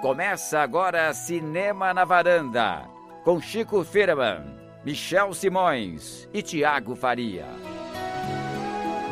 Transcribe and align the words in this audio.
Começa 0.00 0.60
agora 0.60 1.12
Cinema 1.12 1.92
na 1.92 2.04
Varanda, 2.04 2.82
com 3.24 3.40
Chico 3.40 3.82
Firman, 3.84 4.44
Michel 4.84 5.32
Simões 5.34 6.28
e 6.32 6.40
Tiago 6.42 6.94
Faria. 6.94 7.46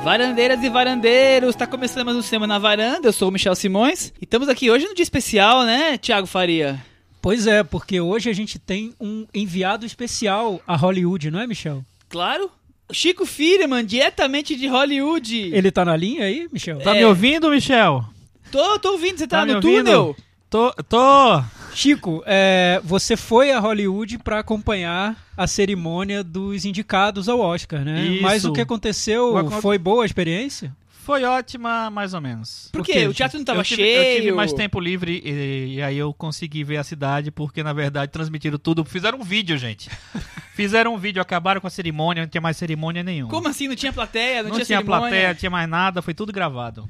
Varandeiras 0.04 0.62
e 0.62 0.68
varandeiros, 0.68 1.50
está 1.50 1.66
começando 1.66 2.04
mais 2.04 2.16
um 2.16 2.22
Cinema 2.22 2.46
na 2.46 2.58
Varanda, 2.58 3.08
eu 3.08 3.12
sou 3.12 3.28
o 3.28 3.32
Michel 3.32 3.54
Simões 3.54 4.12
e 4.20 4.24
estamos 4.24 4.48
aqui 4.48 4.70
hoje 4.70 4.86
no 4.86 4.94
dia 4.94 5.02
especial, 5.02 5.64
né, 5.64 5.96
Tiago 5.98 6.26
Faria? 6.26 6.80
Pois 7.20 7.46
é, 7.46 7.62
porque 7.62 8.00
hoje 8.00 8.28
a 8.28 8.32
gente 8.32 8.58
tem 8.58 8.92
um 9.00 9.26
enviado 9.34 9.86
especial 9.86 10.60
a 10.66 10.76
Hollywood, 10.76 11.30
não 11.30 11.40
é, 11.40 11.46
Michel? 11.46 11.84
Claro, 12.08 12.50
Chico 12.92 13.24
Firman, 13.24 13.84
diretamente 13.84 14.54
de 14.56 14.66
Hollywood. 14.66 15.50
Ele 15.54 15.70
tá 15.70 15.84
na 15.84 15.96
linha 15.96 16.24
aí, 16.26 16.48
Michel? 16.52 16.78
Tá 16.80 16.94
É. 16.94 16.98
me 16.98 17.04
ouvindo, 17.06 17.48
Michel? 17.48 18.04
Tô, 18.52 18.78
tô 18.78 18.92
ouvindo, 18.92 19.18
você 19.18 19.26
tá, 19.26 19.38
Tá 19.40 19.46
no 19.46 19.56
ouvindo? 19.56 19.82
túnel? 19.84 20.16
Tô, 20.48 20.70
tô. 20.88 21.42
Chico, 21.74 22.22
é, 22.26 22.78
você 22.84 23.16
foi 23.16 23.50
a 23.50 23.58
Hollywood 23.58 24.18
para 24.18 24.38
acompanhar 24.40 25.16
a 25.34 25.46
cerimônia 25.46 26.22
dos 26.22 26.66
indicados 26.66 27.28
ao 27.28 27.40
Oscar, 27.40 27.82
né? 27.84 28.04
Isso. 28.04 28.22
Mas 28.22 28.44
o 28.44 28.52
que 28.52 28.60
aconteceu 28.60 29.36
acon- 29.38 29.60
foi 29.62 29.78
boa 29.78 30.02
a 30.02 30.06
experiência? 30.06 30.76
Foi 31.04 31.24
ótima, 31.24 31.90
mais 31.90 32.12
ou 32.14 32.20
menos. 32.20 32.68
Por 32.70 32.84
quê? 32.84 32.92
quê? 32.92 33.08
O 33.08 33.14
teatro 33.14 33.38
não 33.38 33.44
tava 33.44 33.60
eu 33.60 33.64
tive, 33.64 33.82
cheio? 33.82 33.98
Eu 33.98 34.16
tive 34.20 34.32
mais 34.32 34.52
tempo 34.52 34.78
livre 34.78 35.20
e, 35.24 35.76
e 35.76 35.82
aí 35.82 35.96
eu 35.98 36.12
consegui 36.12 36.62
ver 36.62 36.76
a 36.76 36.84
cidade, 36.84 37.30
porque 37.32 37.62
na 37.62 37.72
verdade 37.72 38.12
transmitiram 38.12 38.56
tudo. 38.58 38.84
Fizeram 38.84 39.18
um 39.18 39.24
vídeo, 39.24 39.56
gente. 39.58 39.90
Fizeram 40.54 40.94
um 40.94 40.98
vídeo, 40.98 41.20
acabaram 41.20 41.60
com 41.60 41.66
a 41.66 41.70
cerimônia, 41.70 42.22
não 42.22 42.28
tinha 42.28 42.40
mais 42.42 42.56
cerimônia 42.58 43.02
nenhuma. 43.02 43.30
Como 43.32 43.48
assim? 43.48 43.66
Não 43.66 43.74
tinha 43.74 43.92
plateia? 43.92 44.42
Não, 44.42 44.50
Não, 44.50 44.56
tinha, 44.56 44.66
tinha 44.66 44.84
plateia, 44.84 45.28
não 45.30 45.34
tinha 45.34 45.50
mais 45.50 45.68
nada, 45.68 46.02
foi 46.02 46.12
tudo 46.14 46.30
gravado. 46.32 46.88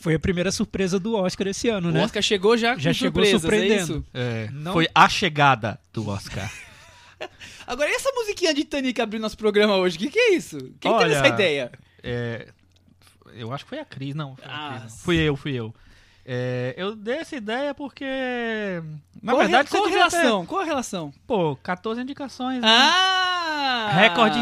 Foi 0.00 0.14
a 0.14 0.18
primeira 0.18 0.50
surpresa 0.50 0.98
do 0.98 1.14
Oscar 1.14 1.46
esse 1.48 1.68
ano, 1.68 1.90
O 1.90 1.92
né? 1.92 2.02
Oscar 2.04 2.22
chegou 2.22 2.56
já 2.56 2.74
com 2.74 2.80
Já 2.80 2.92
chegou 2.92 3.22
surpresas, 3.24 3.40
surpreendendo. 3.42 3.78
é 3.78 3.82
isso? 3.82 4.04
É, 4.14 4.48
Não- 4.52 4.72
Foi 4.72 4.88
a 4.94 5.08
chegada 5.08 5.78
do 5.92 6.08
Oscar. 6.08 6.50
Agora, 7.66 7.90
e 7.90 7.94
essa 7.94 8.10
musiquinha 8.12 8.52
de 8.54 8.62
Titanic 8.64 8.98
abriu 9.00 9.20
nosso 9.20 9.36
programa 9.36 9.76
hoje? 9.76 9.96
O 9.96 10.00
que, 10.00 10.08
que 10.10 10.18
é 10.18 10.34
isso? 10.34 10.56
Quem 10.80 10.90
teve 10.90 10.94
Olha, 11.04 11.14
essa 11.14 11.28
ideia? 11.28 11.70
É, 12.02 12.48
eu 13.34 13.52
acho 13.52 13.64
que 13.64 13.68
foi 13.68 13.78
a 13.78 13.84
Cris, 13.84 14.14
não. 14.14 14.34
foi 14.36 14.44
a 14.46 14.48
Ah, 14.48 14.70
Cris, 14.80 14.92
não. 14.92 14.98
Fui 15.00 15.16
eu, 15.18 15.36
fui 15.36 15.52
eu. 15.52 15.74
É, 16.24 16.74
eu 16.76 16.94
dei 16.94 17.16
essa 17.18 17.36
ideia 17.36 17.74
porque. 17.74 18.04
Na 19.22 19.32
qual 19.32 19.42
verdade, 19.42 19.68
a, 19.68 19.70
qual 19.70 19.84
devia 19.88 20.08
ter- 20.08 20.16
relação? 20.16 20.46
Qual 20.46 20.60
a 20.60 20.64
relação? 20.64 21.12
Pô, 21.26 21.56
14 21.56 22.00
indicações. 22.00 22.60
né? 22.60 22.68
Ah! 22.68 23.90
Recorde 23.92 24.38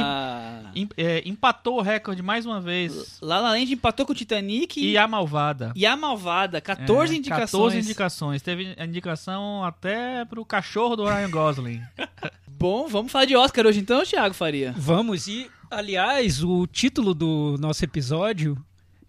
Em- 0.74 0.88
é, 0.96 1.22
empatou 1.26 1.78
o 1.78 1.82
recorde 1.82 2.22
mais 2.22 2.44
uma 2.46 2.60
vez. 2.60 3.18
La 3.20 3.38
La 3.40 3.50
Land 3.50 3.72
empatou 3.72 4.04
com 4.06 4.12
o 4.12 4.14
Titanic 4.14 4.78
E 4.80 4.96
a 4.98 5.08
Malvada. 5.08 5.72
e 5.74 5.86
a 5.86 5.96
Malvada. 5.96 6.60
14 6.60 7.14
É, 7.14 7.18
indicações. 7.18 7.50
14 7.50 7.78
indicações. 7.78 8.42
Teve 8.42 8.76
indicação 8.78 9.64
até 9.64 10.24
pro 10.24 10.44
cachorro 10.44 10.96
do 10.96 11.04
Ryan 11.04 11.30
Gosling. 11.30 11.82
Bom, 12.46 12.86
vamos 12.88 13.10
falar 13.12 13.24
de 13.24 13.36
Oscar 13.36 13.66
hoje 13.66 13.80
então, 13.80 14.04
Thiago 14.04 14.34
Faria? 14.34 14.74
Vamos, 14.76 15.26
e 15.28 15.48
aliás, 15.70 16.42
o 16.42 16.66
título 16.66 17.14
do 17.14 17.56
nosso 17.58 17.84
episódio 17.84 18.56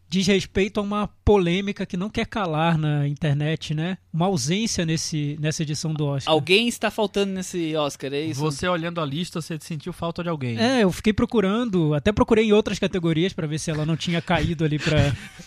diz 0.10 0.26
respeito 0.26 0.80
a 0.80 0.84
uma 0.84 1.08
polêmica 1.24 1.86
que 1.86 1.96
não 1.96 2.10
quer 2.10 2.26
calar 2.26 2.78
na 2.78 3.08
internet, 3.08 3.76
né? 3.76 3.98
Uma 4.12 4.26
ausência 4.26 4.84
nesse, 4.86 5.38
nessa 5.40 5.62
edição 5.62 5.94
do 5.94 6.06
Oscar. 6.06 6.34
Alguém 6.34 6.68
está 6.68 6.90
faltando 6.90 7.32
nesse 7.32 7.76
Oscar, 7.76 8.12
é 8.14 8.22
isso? 8.22 8.40
Você 8.42 8.68
olhando 8.68 9.00
a 9.00 9.06
lista, 9.06 9.40
você 9.40 9.58
sentiu 9.62 9.94
falta 9.94 10.24
de 10.24 10.30
alguém. 10.30 10.58
É, 10.60 10.84
eu 10.84 10.92
fiquei 10.92 11.14
procurando, 11.14 11.94
até 11.94 12.12
procurei 12.12 12.46
em 12.46 12.52
outras 12.54 12.80
categorias 12.80 13.34
pra 13.34 13.46
ver 13.46 13.60
se 13.60 13.70
ela 13.70 13.86
não 13.86 13.96
tinha 13.96 14.20
caído 14.22 14.66
ali 14.66 14.80
pra 14.80 14.98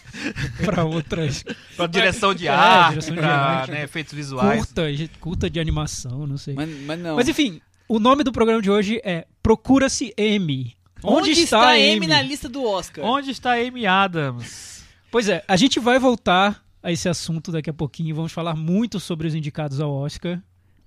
para 0.64 0.84
outras 0.84 1.44
Pra 1.76 1.86
direção 1.86 2.32
de 2.34 2.46
É, 2.46 2.50
arte, 2.50 2.90
direção 2.90 3.14
de 3.14 3.20
pra 3.20 3.34
arte. 3.36 3.70
né, 3.72 3.82
efeitos 3.84 4.12
visuais. 4.14 4.58
curtas, 4.64 5.10
curta 5.20 5.50
de 5.50 5.58
animação, 5.58 6.26
não 6.26 6.36
sei. 6.38 6.54
Mas, 6.54 6.68
mas 6.82 6.98
não. 7.00 7.16
Mas 7.16 7.28
enfim, 7.28 7.60
o 7.88 7.98
nome 7.98 8.22
do 8.22 8.30
programa 8.30 8.62
de 8.62 8.70
hoje 8.70 9.00
é 9.04 9.26
Procura-se 9.42 10.14
M. 10.16 10.72
onde, 11.04 11.30
está 11.32 11.60
a 11.60 11.72
Amy 11.72 12.06
na 12.06 12.22
lista 12.22 12.48
do 12.48 12.64
Oscar? 12.64 13.04
Onde 13.04 13.30
está 13.30 13.52
Amy 13.54 13.86
Adams? 13.86 14.84
Pois 15.10 15.28
é, 15.28 15.44
a 15.46 15.56
gente 15.56 15.78
vai 15.80 15.98
voltar 15.98 16.62
a 16.82 16.90
esse 16.90 17.08
assunto 17.08 17.52
daqui 17.52 17.70
a 17.70 17.72
pouquinho, 17.72 18.14
vamos 18.14 18.32
falar 18.32 18.54
muito 18.56 18.98
sobre 18.98 19.26
os 19.26 19.34
indicados 19.34 19.80
ao 19.80 19.92
Oscar. 19.92 20.40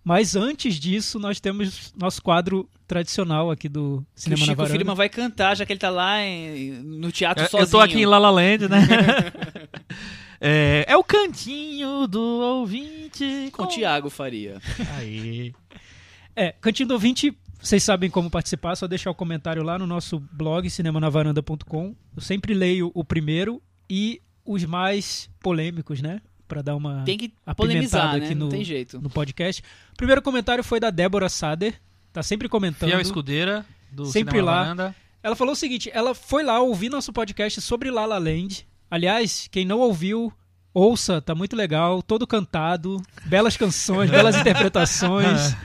Mas 0.04 0.36
antes 0.36 0.76
disso, 0.80 1.18
nós 1.18 1.40
temos 1.40 1.92
nosso 1.98 2.22
quadro 2.22 2.70
tradicional 2.88 3.50
aqui 3.50 3.68
do 3.68 4.06
Que 4.14 4.20
o 4.20 4.22
Cinema 4.22 4.40
na 4.42 4.46
Chico 4.46 4.58
Varanda. 4.58 4.78
Firman 4.78 4.96
vai 4.96 5.10
cantar, 5.10 5.56
já 5.58 5.66
que 5.66 5.74
ele 5.74 5.80
tá 5.80 5.90
lá 5.90 6.22
em- 6.22 6.74
no 6.74 7.12
teatro 7.12 7.44
Eu, 7.44 7.50
sozinho. 7.50 7.66
eu 7.68 7.72
tô 7.72 7.80
aqui 7.80 8.02
em 8.02 8.06
La 8.06 8.20
La 8.20 8.30
Land, 8.30 8.68
né? 8.70 8.78
é, 10.40 10.86
é 10.88 10.96
o 10.96 11.04
cantinho 11.04 12.06
do 12.08 12.22
ouvinte. 12.22 13.50
com 13.52 13.64
o 13.64 13.68
Thiago 13.68 14.10
Faria. 14.12 14.62
Aí. 14.98 15.54
É, 16.36 16.52
Cantinho 16.60 16.90
do 16.90 16.94
Ouvinte, 16.96 17.36
vocês 17.66 17.84
sabem 17.84 18.12
como 18.12 18.30
participar, 18.30 18.76
só 18.76 18.88
deixar 18.88 19.10
o 19.10 19.16
comentário 19.16 19.64
lá 19.64 19.80
no 19.80 19.88
nosso 19.88 20.20
blog, 20.32 20.70
cinemanavaranda.com. 20.70 21.96
Eu 22.16 22.22
sempre 22.22 22.54
leio 22.54 22.92
o 22.94 23.04
primeiro 23.04 23.60
e 23.90 24.22
os 24.46 24.64
mais 24.66 25.30
polêmicos, 25.40 26.00
né? 26.00 26.22
Pra 26.48 26.62
dar 26.62 26.76
uma 26.76 27.04
Tem 27.04 27.18
que 27.18 27.34
polemizar, 27.58 28.18
né? 28.20 28.26
aqui 28.26 28.36
Não 28.36 28.46
no, 28.46 28.52
tem 28.52 28.64
jeito. 28.64 29.02
no 29.02 29.10
podcast. 29.10 29.64
O 29.94 29.98
primeiro 29.98 30.22
comentário 30.22 30.64
foi 30.64 30.80
da 30.80 30.92
Débora 30.92 31.28
Sader, 31.28 31.82
tá 32.14 32.22
sempre 32.22 32.48
comentando. 32.48 32.90
Fiel 32.90 33.02
escudeira 33.02 33.66
do 33.92 34.06
Sempre 34.06 34.38
Cinema 34.38 34.52
lá. 34.52 34.60
Varanda. 34.64 34.96
Ela 35.24 35.36
falou 35.36 35.54
o 35.54 35.56
seguinte: 35.56 35.90
ela 35.92 36.14
foi 36.14 36.44
lá 36.44 36.60
ouvir 36.62 36.90
nosso 36.90 37.12
podcast 37.12 37.60
sobre 37.62 37.90
La 37.90 38.06
La 38.06 38.20
Land. 38.20 38.68
Aliás, 38.92 39.48
quem 39.52 39.66
não 39.66 39.80
ouviu, 39.80 40.32
ouça, 40.76 41.22
tá 41.22 41.34
muito 41.34 41.56
legal, 41.56 42.04
todo 42.04 42.28
cantado, 42.28 43.02
belas 43.26 43.56
canções, 43.58 44.12
belas 44.12 44.36
interpretações. 44.38 45.56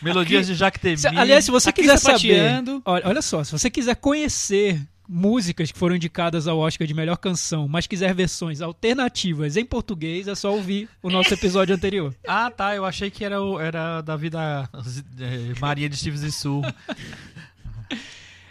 Melodias 0.00 0.46
de 0.46 0.54
Jacques 0.54 0.80
Demy. 0.80 0.96
Se- 0.98 1.08
aliás, 1.08 1.44
se 1.44 1.50
você 1.50 1.68
Aqui 1.70 1.82
quiser 1.82 1.98
sapateando. 1.98 2.70
saber, 2.72 2.82
olha, 2.86 3.08
olha 3.08 3.22
só, 3.22 3.42
se 3.44 3.52
você 3.52 3.68
quiser 3.68 3.96
conhecer 3.96 4.80
músicas 5.12 5.72
que 5.72 5.78
foram 5.78 5.96
indicadas 5.96 6.46
ao 6.46 6.56
Oscar 6.60 6.86
de 6.86 6.94
melhor 6.94 7.16
canção, 7.16 7.66
mas 7.66 7.84
quiser 7.88 8.14
versões 8.14 8.60
alternativas 8.60 9.56
em 9.56 9.64
português, 9.64 10.28
é 10.28 10.36
só 10.36 10.52
ouvir 10.54 10.88
o 11.02 11.10
nosso 11.10 11.34
episódio 11.34 11.74
anterior. 11.74 12.14
Ah, 12.28 12.48
tá. 12.48 12.76
Eu 12.76 12.84
achei 12.84 13.10
que 13.10 13.24
era, 13.24 13.42
o, 13.42 13.58
era 13.58 14.00
da 14.02 14.14
vida 14.16 14.70
eh, 15.18 15.52
Maria 15.60 15.88
de 15.88 15.96
Stevens 15.96 16.22
e 16.22 16.30
Sul. 16.30 16.62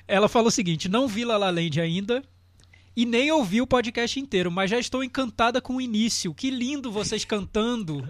Ela 0.07 0.27
falou 0.27 0.49
o 0.49 0.51
seguinte: 0.51 0.89
não 0.89 1.07
vi 1.07 1.23
La 1.23 1.37
La 1.37 1.49
Land 1.49 1.79
ainda 1.79 2.21
e 2.95 3.05
nem 3.05 3.31
ouvi 3.31 3.61
o 3.61 3.67
podcast 3.67 4.19
inteiro, 4.19 4.51
mas 4.51 4.69
já 4.69 4.79
estou 4.79 5.03
encantada 5.03 5.61
com 5.61 5.75
o 5.75 5.81
início. 5.81 6.33
Que 6.33 6.49
lindo 6.49 6.91
vocês 6.91 7.23
cantando. 7.25 8.07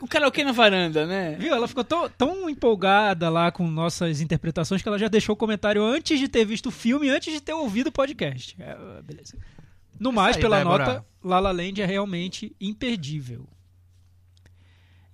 O 0.00 0.06
karaokê 0.06 0.44
na 0.44 0.52
varanda, 0.52 1.06
né? 1.06 1.36
Viu? 1.38 1.54
Ela 1.54 1.66
ficou 1.66 1.82
tão, 1.82 2.08
tão 2.10 2.50
empolgada 2.50 3.30
lá 3.30 3.50
com 3.50 3.66
nossas 3.66 4.20
interpretações 4.20 4.82
que 4.82 4.88
ela 4.88 4.98
já 4.98 5.08
deixou 5.08 5.32
o 5.32 5.36
comentário 5.36 5.82
antes 5.82 6.18
de 6.18 6.28
ter 6.28 6.44
visto 6.44 6.66
o 6.66 6.70
filme, 6.70 7.08
antes 7.08 7.32
de 7.32 7.40
ter 7.40 7.54
ouvido 7.54 7.86
o 7.88 7.92
podcast. 7.92 8.54
É, 8.58 8.76
beleza. 9.02 9.38
No 9.98 10.12
mais, 10.12 10.36
aí, 10.36 10.42
pela 10.42 10.58
Débora. 10.58 10.84
nota, 10.86 11.06
La 11.22 11.40
La 11.40 11.50
Land 11.52 11.80
é 11.80 11.86
realmente 11.86 12.54
imperdível. 12.60 13.46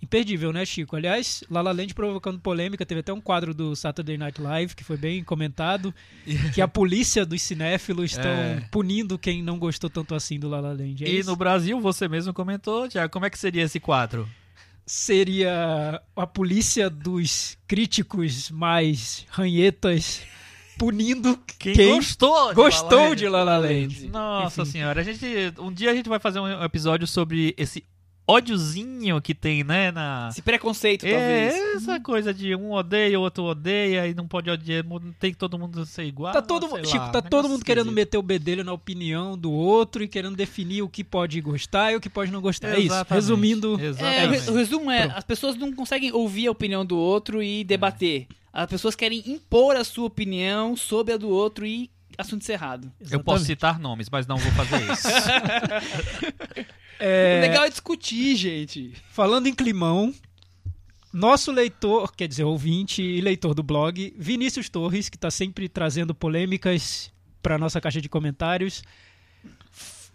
Imperdível, 0.06 0.52
né, 0.52 0.64
Chico? 0.64 0.94
Aliás, 0.96 1.42
La 1.50 1.60
La 1.60 1.72
Land 1.72 1.92
provocando 1.94 2.38
polêmica, 2.38 2.86
teve 2.86 3.00
até 3.00 3.12
um 3.12 3.20
quadro 3.20 3.52
do 3.52 3.74
Saturday 3.74 4.16
Night 4.16 4.40
Live 4.40 4.74
que 4.76 4.84
foi 4.84 4.96
bem 4.96 5.22
comentado, 5.24 5.92
que 6.54 6.60
a 6.62 6.68
polícia 6.68 7.26
dos 7.26 7.42
cinéfilos 7.42 8.12
estão 8.12 8.30
É. 8.30 8.60
punindo 8.70 9.18
quem 9.18 9.42
não 9.42 9.58
gostou 9.58 9.90
tanto 9.90 10.14
assim 10.14 10.38
do 10.38 10.48
La 10.48 10.60
La 10.60 10.70
Land. 10.72 11.04
É 11.04 11.08
E 11.08 11.18
isso? 11.18 11.28
no 11.30 11.36
Brasil, 11.36 11.80
você 11.80 12.06
mesmo 12.08 12.32
comentou, 12.32 12.88
Tiago, 12.88 13.12
como 13.12 13.26
é 13.26 13.30
que 13.30 13.38
seria 13.38 13.62
esse 13.64 13.80
quadro? 13.80 14.28
seria 14.88 16.00
a 16.14 16.26
polícia 16.28 16.88
dos 16.88 17.58
críticos 17.66 18.50
mais 18.52 19.26
ranhetas 19.30 20.22
punindo 20.78 21.36
Quem, 21.58 21.74
quem, 21.74 21.94
gostou 21.96 22.48
de 22.50 22.54
gostou 22.54 22.90
La 22.98 23.02
La 23.02 23.08
Land? 23.08 23.16
de 23.16 23.28
La 23.28 23.44
La 23.44 23.58
Land. 23.58 24.08
Nossa 24.08 24.62
Enfim. 24.62 24.70
senhora, 24.70 25.00
a 25.00 25.04
gente, 25.04 25.26
um 25.58 25.72
dia 25.72 25.90
a 25.90 25.94
gente 25.94 26.08
vai 26.08 26.20
fazer 26.20 26.38
um 26.38 26.62
episódio 26.62 27.06
sobre 27.06 27.52
esse 27.58 27.84
ódiozinho 28.26 29.20
que 29.20 29.34
tem, 29.34 29.62
né, 29.62 29.90
na... 29.92 30.28
Esse 30.30 30.42
preconceito, 30.42 31.04
É, 31.06 31.10
talvez. 31.12 31.76
essa 31.82 32.00
coisa 32.00 32.34
de 32.34 32.54
um 32.56 32.72
odeia, 32.72 33.18
o 33.18 33.22
outro 33.22 33.44
odeia, 33.44 34.06
e 34.08 34.14
não 34.14 34.26
pode 34.26 34.50
odiar, 34.50 34.84
não 34.84 35.12
tem 35.12 35.32
que 35.32 35.38
todo 35.38 35.58
mundo 35.58 35.86
ser 35.86 36.04
igual. 36.04 36.32
Tá 36.32 36.42
todo, 36.42 36.68
sei 36.68 36.84
Chico, 36.86 36.98
lá, 36.98 37.10
tá 37.12 37.22
todo 37.22 37.48
mundo 37.48 37.64
querendo 37.64 37.84
esquisito. 37.86 37.94
meter 37.96 38.18
o 38.18 38.22
bedelho 38.22 38.64
na 38.64 38.72
opinião 38.72 39.38
do 39.38 39.52
outro 39.52 40.02
e 40.02 40.08
querendo 40.08 40.36
definir 40.36 40.82
o 40.82 40.88
que 40.88 41.04
pode 41.04 41.40
gostar 41.40 41.92
e 41.92 41.96
o 41.96 42.00
que 42.00 42.10
pode 42.10 42.32
não 42.32 42.40
gostar. 42.40 42.74
É 42.74 42.80
isso. 42.80 42.94
Resumindo, 43.08 43.74
É, 43.80 43.82
o 43.82 43.86
Exatamente. 43.86 44.44
re- 44.44 44.50
o 44.50 44.54
resumo 44.54 44.90
é, 44.90 45.02
Pronto. 45.02 45.18
as 45.18 45.24
pessoas 45.24 45.56
não 45.56 45.72
conseguem 45.72 46.12
ouvir 46.12 46.48
a 46.48 46.50
opinião 46.50 46.84
do 46.84 46.96
outro 46.98 47.42
e 47.42 47.62
debater. 47.64 48.26
As 48.52 48.66
pessoas 48.68 48.94
querem 48.96 49.22
impor 49.26 49.76
a 49.76 49.84
sua 49.84 50.06
opinião 50.06 50.74
sobre 50.76 51.12
a 51.14 51.16
do 51.16 51.28
outro 51.28 51.66
e 51.66 51.90
assunto 52.18 52.40
encerrado. 52.42 52.90
Eu 53.10 53.20
posso 53.22 53.44
citar 53.44 53.78
nomes, 53.78 54.08
mas 54.10 54.26
não 54.26 54.38
vou 54.38 54.50
fazer 54.52 54.82
isso. 54.90 55.06
É, 56.98 57.38
O 57.38 57.40
legal 57.48 57.64
é 57.64 57.70
discutir, 57.70 58.36
gente. 58.36 58.92
Falando 59.10 59.46
em 59.46 59.54
climão, 59.54 60.14
nosso 61.12 61.50
leitor, 61.50 62.12
quer 62.14 62.28
dizer, 62.28 62.44
ouvinte 62.44 63.02
e 63.02 63.20
leitor 63.20 63.54
do 63.54 63.62
blog, 63.62 64.14
Vinícius 64.18 64.68
Torres, 64.68 65.08
que 65.08 65.16
está 65.16 65.30
sempre 65.30 65.68
trazendo 65.68 66.14
polêmicas 66.14 67.10
para 67.42 67.58
nossa 67.58 67.80
caixa 67.80 68.00
de 68.00 68.08
comentários, 68.08 68.82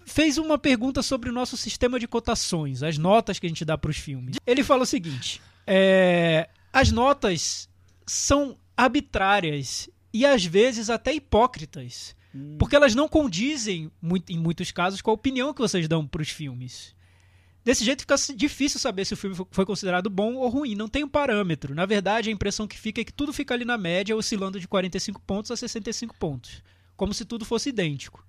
fez 0.06 0.38
uma 0.38 0.58
pergunta 0.58 1.02
sobre 1.02 1.30
o 1.30 1.34
nosso 1.34 1.56
sistema 1.56 2.00
de 2.00 2.08
cotações, 2.08 2.84
as 2.84 2.98
notas 2.98 3.40
que 3.40 3.46
a 3.46 3.50
gente 3.50 3.66
dá 3.66 3.78
para 3.78 3.90
os 3.90 3.98
filmes. 3.98 4.36
Ele 4.46 4.64
fala 4.64 4.84
o 4.84 4.86
seguinte: 4.86 5.42
é, 5.66 6.50
as 6.72 6.92
notas 6.92 7.70
são 8.06 8.58
arbitrárias 8.76 9.90
e 10.14 10.26
às 10.26 10.44
vezes 10.46 10.90
até 10.90 11.14
hipócritas, 11.14 12.16
porque 12.58 12.76
elas 12.76 12.96
não 12.96 13.08
condizem 13.08 13.92
em 14.30 14.38
muitos 14.38 14.72
casos 14.72 15.02
com 15.02 15.12
a 15.12 15.14
opinião 15.14 15.54
que 15.54 15.62
vocês 15.62 15.88
dão 15.88 16.08
para 16.08 16.22
os 16.22 16.30
filmes. 16.30 16.96
Desse 17.64 17.84
jeito 17.84 18.02
fica 18.02 18.16
difícil 18.36 18.80
saber 18.80 19.06
se 19.06 19.14
o 19.14 19.18
filme 19.18 19.36
foi 19.52 19.66
considerado 19.66 20.10
bom 20.10 20.36
ou 20.36 20.50
ruim, 20.50 20.74
não 20.74 20.88
tem 20.88 21.04
um 21.04 21.10
parâmetro. 21.10 21.76
Na 21.76 21.86
verdade, 21.86 22.30
a 22.30 22.34
impressão 22.34 22.68
que 22.68 22.80
fica 22.80 23.02
é 23.02 23.04
que 23.04 23.14
tudo 23.14 23.32
fica 23.32 23.54
ali 23.54 23.66
na 23.66 23.78
média, 23.78 24.16
oscilando 24.16 24.60
de 24.60 24.68
45 24.68 25.22
pontos 25.22 25.52
a 25.52 25.56
65 25.56 26.16
pontos, 26.18 26.64
como 26.98 27.14
se 27.14 27.24
tudo 27.24 27.46
fosse 27.46 27.70
idêntico. 27.70 28.26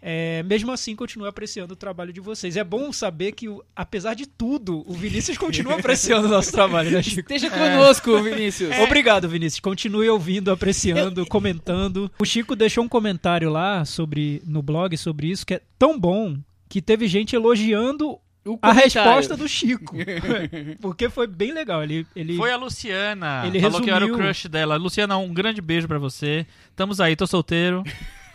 É, 0.00 0.42
mesmo 0.44 0.70
assim, 0.70 0.94
continuo 0.94 1.26
apreciando 1.26 1.72
o 1.74 1.76
trabalho 1.76 2.12
de 2.12 2.20
vocês. 2.20 2.56
É 2.56 2.62
bom 2.62 2.92
saber 2.92 3.32
que, 3.32 3.46
apesar 3.74 4.14
de 4.14 4.26
tudo, 4.26 4.84
o 4.86 4.94
Vinícius 4.94 5.36
continua 5.36 5.74
apreciando 5.80 6.26
o 6.28 6.30
nosso 6.30 6.52
trabalho, 6.52 6.90
né, 6.90 7.02
Chico? 7.02 7.20
Esteja 7.32 7.50
conosco, 7.50 8.22
Vinícius. 8.22 8.76
Obrigado, 8.78 9.28
Vinícius. 9.28 9.60
Continue 9.60 10.08
ouvindo, 10.08 10.50
apreciando, 10.52 11.26
comentando. 11.26 12.10
O 12.18 12.24
Chico 12.24 12.54
deixou 12.54 12.84
um 12.84 12.88
comentário 12.88 13.50
lá 13.50 13.84
sobre 13.84 14.40
no 14.46 14.62
blog 14.62 14.96
sobre 14.96 15.28
isso 15.28 15.44
que 15.44 15.54
é 15.54 15.60
tão 15.78 15.98
bom 15.98 16.36
que 16.68 16.80
teve 16.80 17.08
gente 17.08 17.34
elogiando 17.34 18.18
a 18.62 18.72
resposta 18.72 19.36
do 19.36 19.48
Chico. 19.48 19.96
Porque 20.80 21.08
foi 21.08 21.26
bem 21.26 21.52
legal. 21.52 21.82
Ele, 21.82 22.06
ele 22.14 22.36
Foi 22.36 22.50
a 22.52 22.56
Luciana. 22.56 23.42
Ele 23.46 23.60
falou 23.60 23.80
que 23.80 23.90
eu 23.90 23.94
era 23.94 24.04
o 24.04 24.08
resumiu- 24.08 24.26
crush 24.26 24.48
dela. 24.48 24.76
Luciana, 24.76 25.16
um 25.18 25.32
grande 25.34 25.60
beijo 25.60 25.88
pra 25.88 25.98
você. 25.98 26.46
Estamos 26.70 27.00
aí, 27.00 27.16
tô 27.16 27.26
solteiro. 27.26 27.82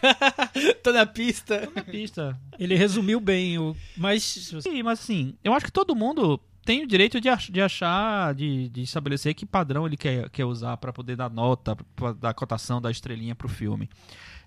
Tô 0.83 0.91
na 0.91 1.05
pista. 1.05 1.69
Na 1.75 1.83
pista. 1.83 2.39
ele 2.59 2.75
resumiu 2.75 3.19
bem. 3.19 3.57
O, 3.57 3.75
mas 3.97 4.23
Sim, 4.61 4.83
mas 4.83 4.99
assim, 4.99 5.35
eu 5.43 5.53
acho 5.53 5.65
que 5.65 5.71
todo 5.71 5.95
mundo 5.95 6.39
tem 6.65 6.83
o 6.83 6.87
direito 6.87 7.19
de, 7.19 7.27
ach- 7.29 7.49
de 7.49 7.61
achar, 7.61 8.33
de, 8.33 8.69
de 8.69 8.81
estabelecer 8.81 9.33
que 9.33 9.45
padrão 9.45 9.85
ele 9.85 9.97
quer, 9.97 10.29
quer 10.29 10.45
usar 10.45 10.77
pra 10.77 10.93
poder 10.93 11.15
dar 11.15 11.29
nota, 11.29 11.75
pra 11.95 12.13
dar 12.13 12.33
cotação, 12.33 12.81
dar 12.81 12.91
estrelinha 12.91 13.35
pro 13.35 13.49
filme. 13.49 13.89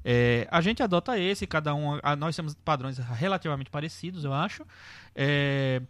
É, 0.05 0.47
a 0.51 0.61
gente 0.61 0.83
adota 0.83 1.19
esse, 1.19 1.47
cada 1.47 1.75
um. 1.75 1.99
a- 2.03 2.15
nós 2.17 2.35
temos 2.37 2.55
padrões 2.55 2.97
relativamente 2.99 3.71
parecidos, 3.71 4.25
eu 4.25 4.33
acho. 4.33 4.65
É, 5.15 5.83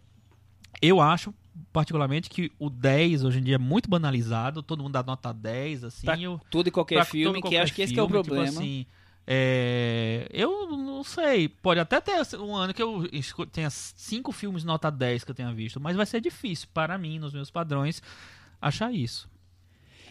eu 0.83 1.01
acho, 1.01 1.33
particularmente, 1.73 2.29
que 2.31 2.51
o 2.59 2.69
10 2.71 3.25
hoje 3.25 3.39
em 3.39 3.43
dia 3.43 3.55
é 3.55 3.59
muito 3.59 3.89
banalizado, 3.89 4.63
todo 4.63 4.83
mundo 4.83 4.93
dá 4.95 5.03
nota 5.03 5.33
10, 5.33 5.85
assim. 5.85 6.07
Pra 6.07 6.19
eu- 6.19 6.41
Tudo 6.51 6.69
e 6.69 6.71
qualquer 6.73 7.05
filme, 7.05 7.25
todo 7.27 7.35
que 7.37 7.41
qualquer 7.43 7.61
acho 7.63 7.75
que 7.75 7.83
esse 7.83 7.95
que 7.95 8.01
é 8.01 8.03
o 8.03 8.07
filme, 8.09 8.23
tipo 8.23 8.35
problema. 8.35 8.59
assim, 8.59 8.87
é, 9.27 10.29
eu 10.31 10.69
não 10.77 11.03
sei, 11.03 11.49
pode 11.49 11.81
até 11.81 12.01
ter 12.01 12.23
um 12.39 12.55
ano 12.55 12.73
que 12.73 12.83
eu 12.83 13.09
tenha 13.51 13.69
cinco 13.71 14.31
filmes 14.31 14.63
nota 14.63 14.89
10 14.89 15.25
que 15.25 15.31
eu 15.33 15.35
tenha 15.35 15.53
visto, 15.53 15.81
mas 15.81 15.97
vai 15.97 16.07
ser 16.07 16.21
difícil 16.21 16.69
para 16.73 16.97
mim, 16.97 17.19
nos 17.19 17.33
meus 17.33 17.51
padrões, 17.51 18.01
achar 18.61 18.93
isso. 18.93 19.29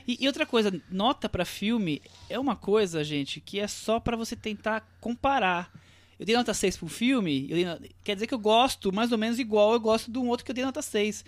E, 0.06 0.17
e 0.19 0.27
outra 0.27 0.45
coisa, 0.45 0.81
nota 0.89 1.29
pra 1.29 1.45
filme 1.45 2.01
é 2.29 2.38
uma 2.38 2.57
coisa, 2.57 3.03
gente, 3.03 3.39
que 3.39 3.59
é 3.59 3.67
só 3.67 4.00
pra 4.01 4.17
você 4.17 4.35
tentar 4.35 4.81
comparar. 5.00 5.71
Eu 6.19 6.25
dei 6.25 6.35
nota 6.35 6.53
6 6.53 6.77
pro 6.77 6.88
filme, 6.88 7.47
eu 7.50 7.77
dei 7.79 7.91
quer 8.03 8.15
dizer 8.15 8.27
que 8.27 8.33
eu 8.33 8.39
gosto 8.39 8.91
mais 8.91 9.12
ou 9.12 9.17
menos 9.17 9.39
igual 9.39 9.73
eu 9.73 9.79
gosto 9.79 10.12
de 10.12 10.17
um 10.17 10.27
outro 10.27 10.45
que 10.45 10.51
eu 10.51 10.56
dei 10.56 10.65
nota 10.65 10.81
6. 10.81 11.23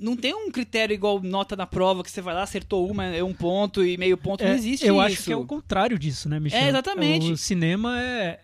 Não 0.00 0.16
tem 0.16 0.34
um 0.34 0.50
critério 0.50 0.94
igual 0.94 1.20
nota 1.22 1.54
na 1.54 1.66
prova, 1.66 2.02
que 2.02 2.10
você 2.10 2.22
vai 2.22 2.34
lá, 2.34 2.42
acertou 2.42 2.90
uma, 2.90 3.04
é 3.04 3.22
um 3.22 3.34
ponto 3.34 3.84
e 3.84 3.98
meio 3.98 4.16
ponto. 4.16 4.42
não 4.42 4.50
É, 4.50 4.54
existe 4.54 4.86
eu 4.86 4.94
isso. 4.94 5.02
acho 5.04 5.22
que 5.24 5.32
é 5.32 5.36
o 5.36 5.44
contrário 5.44 5.98
disso, 5.98 6.26
né, 6.28 6.40
Michel? 6.40 6.58
É, 6.58 6.68
exatamente. 6.70 7.30
O 7.32 7.36
cinema 7.36 8.00
é 8.00 8.40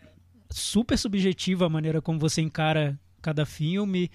super 0.50 0.98
subjetivo 0.98 1.64
a 1.64 1.68
maneira 1.70 2.02
como 2.02 2.18
você 2.18 2.42
encara 2.42 2.98
cada 3.22 3.46
filme. 3.46 4.10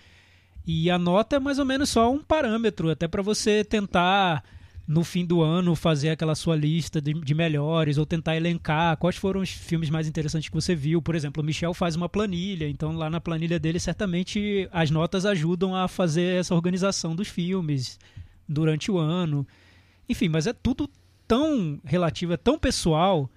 E 0.67 0.91
a 0.91 0.97
nota 0.99 1.37
é 1.37 1.39
mais 1.39 1.57
ou 1.57 1.65
menos 1.65 1.89
só 1.89 2.11
um 2.11 2.19
parâmetro, 2.19 2.91
até 2.91 3.07
para 3.07 3.23
você 3.23 3.63
tentar, 3.63 4.43
no 4.91 5.05
fim 5.05 5.25
do 5.25 5.41
ano, 5.41 5.73
fazer 5.73 6.09
aquela 6.09 6.35
sua 6.35 6.53
lista 6.53 6.99
de, 6.99 7.13
de 7.13 7.33
melhores, 7.33 7.97
ou 7.97 8.05
tentar 8.05 8.35
elencar 8.35 8.97
quais 8.97 9.15
foram 9.15 9.39
os 9.39 9.49
filmes 9.49 9.89
mais 9.89 10.05
interessantes 10.05 10.49
que 10.49 10.53
você 10.55 10.75
viu. 10.75 11.01
Por 11.01 11.15
exemplo, 11.15 11.41
o 11.41 11.45
Michel 11.45 11.73
faz 11.73 11.95
uma 11.95 12.09
planilha, 12.09 12.67
então 12.67 12.91
lá 12.91 13.09
na 13.09 13.21
planilha 13.21 13.57
dele, 13.57 13.79
certamente 13.79 14.67
as 14.69 14.91
notas 14.91 15.25
ajudam 15.25 15.73
a 15.73 15.87
fazer 15.87 16.35
essa 16.35 16.53
organização 16.53 17.15
dos 17.15 17.29
filmes 17.29 17.97
durante 18.45 18.91
o 18.91 18.97
ano. 18.97 19.47
Enfim, 20.09 20.27
mas 20.27 20.45
é 20.45 20.51
tudo 20.51 20.89
tão 21.25 21.79
relativo, 21.85 22.33
é 22.33 22.37
tão 22.37 22.59
pessoal. 22.59 23.29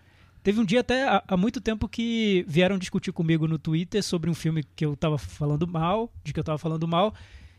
Teve 0.42 0.58
um 0.58 0.64
dia 0.64 0.80
até 0.80 1.06
há, 1.06 1.36
muito 1.36 1.60
tempo 1.60 1.88
que 1.88 2.44
vieram 2.48 2.78
discutir 2.78 3.12
comigo 3.12 3.46
no 3.46 3.60
Twitter 3.60 4.02
sobre 4.02 4.28
um 4.28 4.34
filme 4.34 4.64
que 4.74 4.84
eu 4.84 4.96
tava 4.96 5.18
falando 5.18 5.68
mal, 5.68 6.12
de 6.24 6.32
que 6.32 6.40
eu 6.40 6.44
tava 6.44 6.58
falando 6.58 6.88
mal, 6.88 7.14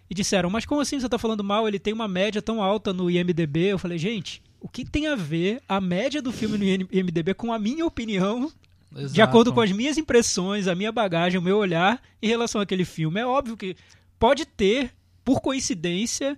e 0.09 0.13
disseram, 0.13 0.49
mas 0.49 0.65
como 0.65 0.81
assim 0.81 0.99
você 0.99 1.09
tá 1.09 1.17
falando 1.17 1.43
mal? 1.43 1.67
Ele 1.67 1.79
tem 1.79 1.93
uma 1.93 2.07
média 2.07 2.41
tão 2.41 2.61
alta 2.61 2.93
no 2.93 3.09
IMDB. 3.09 3.71
Eu 3.71 3.79
falei, 3.79 3.97
gente, 3.97 4.41
o 4.59 4.67
que 4.67 4.85
tem 4.85 5.07
a 5.07 5.15
ver 5.15 5.61
a 5.67 5.81
média 5.81 6.21
do 6.21 6.31
filme 6.31 6.57
no 6.57 6.87
IMDB 6.91 7.33
com 7.33 7.51
a 7.51 7.59
minha 7.59 7.85
opinião, 7.85 8.51
de 9.11 9.21
acordo 9.21 9.51
com 9.51 9.61
as 9.61 9.71
minhas 9.71 9.97
impressões, 9.97 10.67
a 10.67 10.75
minha 10.75 10.91
bagagem, 10.91 11.39
o 11.39 11.43
meu 11.43 11.57
olhar 11.57 12.01
em 12.21 12.27
relação 12.27 12.61
àquele 12.61 12.85
filme? 12.85 13.19
É 13.19 13.25
óbvio 13.25 13.57
que 13.57 13.75
pode 14.19 14.45
ter, 14.45 14.91
por 15.23 15.41
coincidência, 15.41 16.37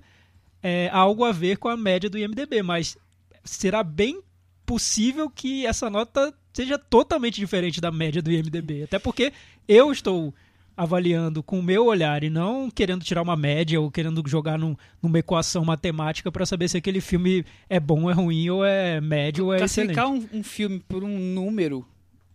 é, 0.64 0.90
algo 0.92 1.24
a 1.24 1.32
ver 1.32 1.58
com 1.58 1.68
a 1.68 1.78
média 1.78 2.10
do 2.10 2.18
IMDB, 2.18 2.64
mas 2.64 2.98
será 3.44 3.84
bem 3.84 4.22
possível 4.66 5.30
que 5.30 5.66
essa 5.66 5.90
nota 5.90 6.34
seja 6.54 6.78
totalmente 6.78 7.36
diferente 7.36 7.80
da 7.80 7.92
média 7.92 8.22
do 8.22 8.32
IMDB. 8.32 8.84
Até 8.84 8.98
porque 9.00 9.32
eu 9.68 9.92
estou 9.92 10.34
avaliando 10.78 11.42
com 11.42 11.60
o 11.60 11.64
meu 11.64 11.86
olhar 11.88 12.24
e 12.24 12.30
não 12.30 12.70
querendo 12.70 13.04
tirar 13.04 13.24
uma 13.24 13.36
média 13.36 13.82
ou 13.82 13.90
querendo 13.90 14.22
jogar 14.28 14.60
num- 14.60 14.76
numa 15.02 15.18
equação 15.18 15.66
matemática 15.66 16.32
para 16.32 16.46
saber 16.46 16.70
se 16.70 16.78
aquele 16.78 17.02
filme 17.02 17.44
é 17.68 17.80
bom, 17.80 18.10
é 18.10 18.14
ruim, 18.14 18.48
ou 18.52 18.64
é 18.64 19.02
médio 19.02 19.46
ou 19.48 19.54
é 19.54 19.64
excelente. 19.64 19.96
Classificar 19.96 20.08
um, 20.36 20.40
um 20.40 20.44
filme 20.44 20.80
por 20.88 21.04
um 21.04 21.18
número, 21.18 21.84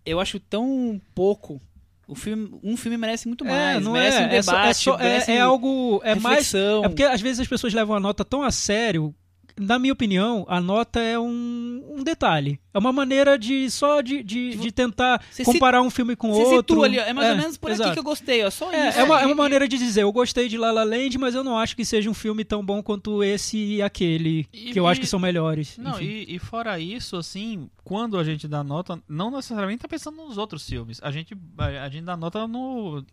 eu 0.04 0.18
acho 0.18 0.40
tão 0.40 1.00
pouco. 1.14 1.60
O 2.08 2.16
filme, 2.16 2.50
um 2.64 2.76
filme 2.76 2.96
merece 2.98 3.28
muito 3.28 3.44
mais. 3.44 3.76
É, 3.76 3.80
não 3.80 3.92
merece 3.92 4.18
é, 4.18 4.20
um 4.20 4.28
é, 4.30 4.42
só- 4.42 4.52
debate, 4.52 4.68
é, 4.68 4.74
só- 4.74 4.98
é- 5.32 5.36
é 5.36 5.40
algo 5.40 6.00
é 6.04 6.14
mais 6.16 6.38
reflexão. 6.52 6.84
É 6.84 6.88
porque 6.88 7.04
às 7.04 7.20
vezes 7.20 7.38
as 7.40 7.46
pessoas 7.48 7.72
levam 7.72 7.94
a 7.94 8.00
nota 8.00 8.24
tão 8.24 8.42
a 8.42 8.50
sério. 8.50 9.14
Na 9.58 9.78
minha 9.78 9.92
opinião, 9.92 10.44
a 10.48 10.60
nota 10.60 11.00
é 11.00 11.18
um, 11.18 11.84
um 11.98 12.02
detalhe. 12.02 12.58
É 12.74 12.78
uma 12.78 12.92
maneira 12.92 13.38
de 13.38 13.70
só 13.70 14.00
de, 14.00 14.22
de, 14.22 14.56
de 14.56 14.72
tentar 14.72 15.22
comparar 15.44 15.82
um 15.82 15.90
filme 15.90 16.16
com 16.16 16.30
outro. 16.30 16.82
ali, 16.82 16.98
é 16.98 17.12
mais 17.12 17.30
ou 17.30 17.36
menos 17.36 17.56
por 17.58 17.70
exato. 17.70 17.90
aqui 17.90 17.94
que 17.94 17.98
eu 18.00 18.04
gostei, 18.04 18.42
ó, 18.44 18.50
só 18.50 18.72
É, 18.72 18.88
isso. 18.88 18.98
é 18.98 19.04
uma, 19.04 19.20
é 19.20 19.26
uma 19.26 19.34
maneira 19.34 19.68
de 19.68 19.76
dizer, 19.76 20.02
eu 20.02 20.12
gostei 20.12 20.48
de 20.48 20.56
La 20.56 20.70
La 20.72 20.84
Land, 20.84 21.18
mas 21.18 21.34
eu 21.34 21.44
não 21.44 21.58
acho 21.58 21.76
que 21.76 21.84
seja 21.84 22.08
um 22.08 22.14
filme 22.14 22.44
tão 22.44 22.64
bom 22.64 22.82
quanto 22.82 23.22
esse 23.22 23.58
e 23.58 23.82
aquele, 23.82 24.46
E- 24.52 24.72
que 24.72 24.80
eu 24.80 24.86
acho 24.86 25.00
e- 25.00 25.02
que 25.02 25.06
são 25.06 25.20
melhores. 25.20 25.76
Não, 25.76 26.00
e, 26.00 26.34
e 26.34 26.38
fora 26.38 26.78
isso, 26.80 27.16
assim, 27.16 27.68
quando 27.84 28.18
a 28.18 28.24
gente 28.24 28.48
dá 28.48 28.64
nota, 28.64 28.98
não 29.08 29.30
necessariamente 29.30 29.82
tá 29.82 29.88
pensando 29.88 30.16
nos 30.16 30.38
outros 30.38 30.66
filmes. 30.66 30.98
A 31.02 31.10
gente, 31.10 31.36
a, 31.58 31.64
a 31.84 31.88
gente 31.88 32.04
dá 32.04 32.16
nota 32.16 32.46
no. 32.48 33.04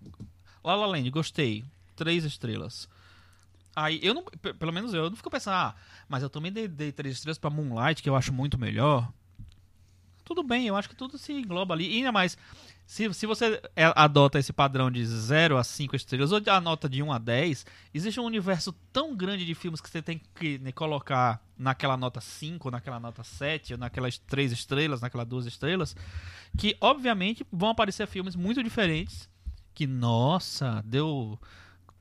La 0.63 0.75
La 0.75 0.86
Land, 0.86 1.10
gostei. 1.10 1.63
Três 1.96 2.24
estrelas. 2.24 2.88
Aí 3.79 4.00
eu 4.03 4.13
não. 4.13 4.24
Pelo 4.24 4.74
menos 4.74 4.93
eu, 4.93 5.09
não 5.09 5.15
fico 5.15 5.29
pensando, 5.29 5.53
ah, 5.53 5.75
mas 6.07 6.21
eu 6.21 6.29
também 6.29 6.51
dei, 6.51 6.67
dei 6.67 6.91
três 6.91 7.15
estrelas 7.15 7.38
pra 7.38 7.50
Moonlight, 7.50 8.03
que 8.03 8.09
eu 8.09 8.15
acho 8.15 8.33
muito 8.33 8.57
melhor. 8.57 9.09
Tudo 10.25 10.43
bem, 10.43 10.67
eu 10.67 10.75
acho 10.75 10.89
que 10.89 10.95
tudo 10.95 11.17
se 11.17 11.31
engloba 11.31 11.74
ali. 11.74 11.89
E 11.89 11.98
ainda 11.98 12.12
mais, 12.12 12.38
se, 12.86 13.12
se 13.13 13.25
você 13.25 13.59
é- 13.75 13.91
adota 13.95 14.38
esse 14.38 14.51
padrão 14.51 14.91
de 14.91 15.03
0 15.03 15.57
a 15.57 15.63
5 15.63 15.95
estrelas, 15.95 16.31
ou 16.31 16.41
a 16.45 16.62
nota 16.62 16.88
de 16.89 17.01
1 17.01 17.12
a 17.12 17.17
10, 17.17 17.65
existe 17.93 18.19
um 18.19 18.25
universo 18.25 18.74
tão 18.93 19.15
grande 19.15 19.45
de 19.45 19.55
filmes 19.55 19.81
que 19.81 19.89
você 19.89 20.01
tem 20.01 20.21
que 20.36 20.59
né, 20.59 20.71
colocar 20.71 21.41
naquela 21.57 21.98
nota 21.98 22.21
5, 22.21 22.69
naquela 22.69 23.00
nota 23.00 23.24
7, 23.24 23.74
ou 23.74 23.79
naquelas 23.79 24.17
3 24.19 24.51
estrelas, 24.51 25.01
naquelas 25.01 25.27
2 25.27 25.45
estrelas, 25.48 25.95
que 26.57 26.77
obviamente 26.81 27.48
vão 27.51 27.69
aparecer 27.69 28.05
filmes 28.07 28.36
muito 28.36 28.62
diferentes. 28.62 29.27
Que, 29.74 29.88
nossa, 29.88 30.83
deu 30.86 31.39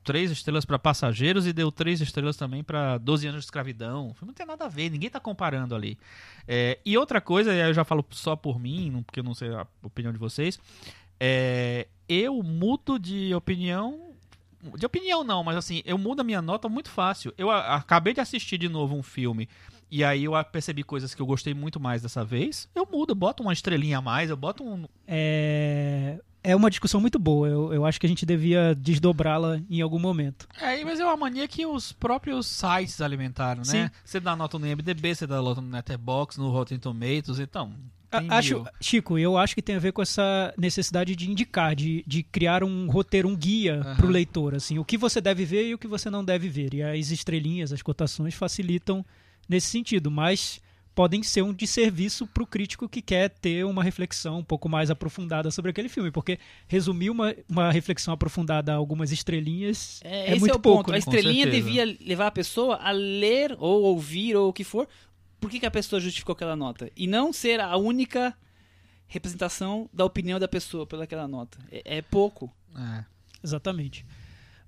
três 0.03 0.31
estrelas 0.31 0.65
pra 0.65 0.79
Passageiros 0.79 1.45
e 1.45 1.53
deu 1.53 1.71
três 1.71 2.01
estrelas 2.01 2.35
também 2.37 2.63
pra 2.63 2.97
12 2.97 3.27
anos 3.27 3.41
de 3.41 3.45
escravidão. 3.45 4.15
Não 4.21 4.33
tem 4.33 4.45
nada 4.45 4.65
a 4.65 4.69
ver, 4.69 4.89
ninguém 4.89 5.09
tá 5.09 5.19
comparando 5.19 5.75
ali. 5.75 5.97
É, 6.47 6.79
e 6.85 6.97
outra 6.97 7.19
coisa, 7.21 7.53
e 7.53 7.59
eu 7.59 7.73
já 7.73 7.83
falo 7.83 8.05
só 8.11 8.35
por 8.35 8.59
mim, 8.59 9.03
porque 9.05 9.19
eu 9.19 9.23
não 9.23 9.33
sei 9.35 9.49
a 9.53 9.67
opinião 9.83 10.11
de 10.11 10.19
vocês, 10.19 10.59
é, 11.19 11.87
eu 12.07 12.41
mudo 12.41 12.97
de 12.97 13.33
opinião. 13.33 14.07
De 14.77 14.85
opinião 14.85 15.23
não, 15.23 15.43
mas 15.43 15.55
assim, 15.55 15.81
eu 15.85 15.97
mudo 15.97 16.19
a 16.19 16.23
minha 16.23 16.41
nota 16.41 16.67
muito 16.67 16.89
fácil. 16.89 17.33
Eu 17.37 17.49
a- 17.49 17.75
acabei 17.75 18.13
de 18.13 18.19
assistir 18.19 18.57
de 18.57 18.67
novo 18.67 18.93
um 18.95 19.03
filme 19.03 19.47
e 19.89 20.03
aí 20.03 20.25
eu 20.25 20.33
percebi 20.51 20.83
coisas 20.83 21.15
que 21.15 21.21
eu 21.21 21.25
gostei 21.25 21.53
muito 21.53 21.79
mais 21.79 22.01
dessa 22.01 22.25
vez. 22.25 22.67
Eu 22.75 22.85
mudo, 22.91 23.11
eu 23.11 23.15
boto 23.15 23.41
uma 23.41 23.53
estrelinha 23.53 23.99
a 23.99 24.01
mais, 24.01 24.29
eu 24.29 24.35
boto 24.37 24.63
um. 24.63 24.85
É, 25.07 26.19
é 26.43 26.55
uma 26.55 26.69
discussão 26.69 27.01
muito 27.01 27.19
boa. 27.19 27.47
Eu, 27.47 27.73
eu 27.73 27.85
acho 27.85 27.99
que 27.99 28.05
a 28.05 28.09
gente 28.09 28.25
devia 28.25 28.73
desdobrá-la 28.75 29.59
em 29.69 29.81
algum 29.81 29.99
momento. 29.99 30.47
É, 30.59 30.83
mas 30.83 30.99
é 30.99 31.05
uma 31.05 31.17
mania 31.17 31.47
que 31.47 31.65
os 31.65 31.91
próprios 31.91 32.47
sites 32.47 33.01
alimentaram, 33.01 33.59
né? 33.59 33.65
Sim. 33.65 33.89
Você 34.03 34.19
dá 34.19 34.35
nota 34.35 34.57
no 34.57 34.67
IMDB, 34.67 35.15
você 35.15 35.27
dá 35.27 35.41
nota 35.41 35.61
no 35.61 35.71
Letterboxd, 35.71 36.41
no 36.41 36.49
Rotten 36.51 36.79
Tomatoes, 36.79 37.39
então 37.39 37.73
Acho. 38.11 38.65
Chico, 38.81 39.17
eu 39.19 39.37
acho 39.37 39.53
que 39.53 39.61
tem 39.61 39.75
a 39.75 39.79
ver 39.79 39.91
com 39.91 40.01
essa 40.01 40.53
necessidade 40.57 41.15
de 41.15 41.29
indicar, 41.29 41.75
de, 41.75 42.03
de 42.07 42.23
criar 42.23 42.63
um 42.63 42.89
roteiro, 42.89 43.27
um 43.27 43.35
guia 43.35 43.81
Aham. 43.81 43.95
para 43.95 44.05
o 44.05 44.09
leitor, 44.09 44.55
assim, 44.55 44.79
o 44.79 44.85
que 44.85 44.97
você 44.97 45.21
deve 45.21 45.45
ver 45.45 45.67
e 45.67 45.75
o 45.75 45.77
que 45.77 45.87
você 45.87 46.09
não 46.09 46.25
deve 46.25 46.49
ver. 46.49 46.73
E 46.73 46.81
as 46.81 47.11
estrelinhas, 47.11 47.71
as 47.71 47.83
cotações 47.83 48.33
facilitam 48.33 49.05
nesse 49.47 49.67
sentido, 49.67 50.09
mas 50.09 50.59
podem 50.99 51.23
ser 51.23 51.41
um 51.43 51.53
desserviço 51.53 52.27
para 52.27 52.43
o 52.43 52.45
crítico 52.45 52.89
que 52.89 53.01
quer 53.01 53.29
ter 53.29 53.63
uma 53.63 53.81
reflexão 53.81 54.39
um 54.39 54.43
pouco 54.43 54.67
mais 54.67 54.91
aprofundada 54.91 55.49
sobre 55.49 55.71
aquele 55.71 55.87
filme, 55.87 56.11
porque 56.11 56.37
resumir 56.67 57.09
uma, 57.09 57.33
uma 57.47 57.71
reflexão 57.71 58.13
aprofundada 58.13 58.73
a 58.73 58.75
algumas 58.75 59.09
estrelinhas 59.09 60.01
É, 60.03 60.23
é, 60.25 60.31
esse 60.31 60.41
muito 60.41 60.55
é 60.55 60.57
o 60.57 60.59
pouco. 60.59 60.79
ponto. 60.79 60.91
né? 60.91 60.97
A 60.97 60.99
estrelinha 60.99 61.47
devia 61.47 61.85
levar 62.01 62.27
a 62.27 62.31
pessoa 62.31 62.75
a 62.83 62.91
ler 62.91 63.55
ou 63.59 63.83
ouvir 63.83 64.35
ou 64.35 64.49
o 64.49 64.51
que 64.51 64.65
for. 64.65 64.89
Por 65.39 65.49
que, 65.49 65.61
que 65.61 65.65
a 65.65 65.71
pessoa 65.71 66.01
justificou 66.01 66.33
aquela 66.33 66.57
nota? 66.57 66.91
E 66.97 67.07
não 67.07 67.31
ser 67.31 67.61
a 67.61 67.77
única 67.77 68.35
representação 69.07 69.89
da 69.93 70.03
opinião 70.03 70.37
da 70.37 70.49
pessoa 70.49 70.85
pelaquela 70.85 71.29
nota. 71.29 71.59
É, 71.71 71.99
é 71.99 72.01
pouco. 72.01 72.53
É. 72.77 73.05
Exatamente. 73.41 74.05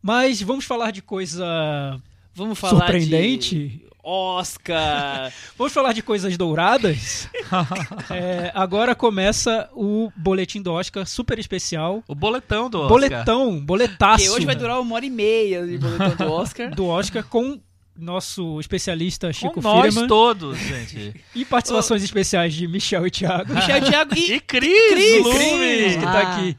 Mas 0.02 0.42
vamos 0.42 0.64
falar 0.64 0.92
de 0.92 1.02
coisa 1.02 2.02
Vamos 2.34 2.58
falar 2.58 2.86
surpreendente. 2.86 3.68
de 3.68 3.91
Oscar. 4.04 5.32
Vamos 5.58 5.74
falar 5.74 5.94
de 5.94 6.02
coisas 6.02 6.38
douradas? 6.38 7.30
É, 8.10 8.52
agora 8.56 8.96
começa 8.96 9.70
o 9.74 10.12
boletim 10.16 10.62
do 10.62 10.72
Oscar 10.72 11.06
super 11.06 11.38
especial. 11.38 12.02
O 12.08 12.16
boletão 12.16 12.70
do 12.70 12.80
Oscar. 12.80 12.90
Boletão, 12.90 13.60
boletaço 13.60 14.24
que 14.24 14.30
hoje 14.30 14.46
vai 14.46 14.56
durar 14.56 14.80
uma 14.80 14.96
hora 14.96 15.06
e 15.06 15.10
meia 15.10 15.66
de 15.66 15.78
boletão 15.78 16.16
do 16.16 16.32
Oscar. 16.32 16.72
do 16.76 16.86
Oscar 16.88 17.24
com 17.26 17.60
nosso 17.98 18.60
especialista 18.60 19.32
Chico 19.34 19.56
Com 19.56 19.62
nós 19.62 19.94
Firman 19.94 20.08
todos, 20.08 20.58
gente. 20.58 21.14
e 21.36 21.44
participações 21.46 22.04
especiais 22.04 22.54
de 22.54 22.68
Michel 22.68 23.06
e 23.06 23.12
Thiago. 23.12 23.54
Michel 23.54 23.78
e 23.78 23.82
Thiago 23.82 24.16
e 24.16 24.34
E 24.34 24.40
Cris, 24.40 24.92
Cris. 24.92 25.24
Cris, 25.24 25.96
que 25.98 26.04
tá 26.04 26.20
aqui. 26.22 26.58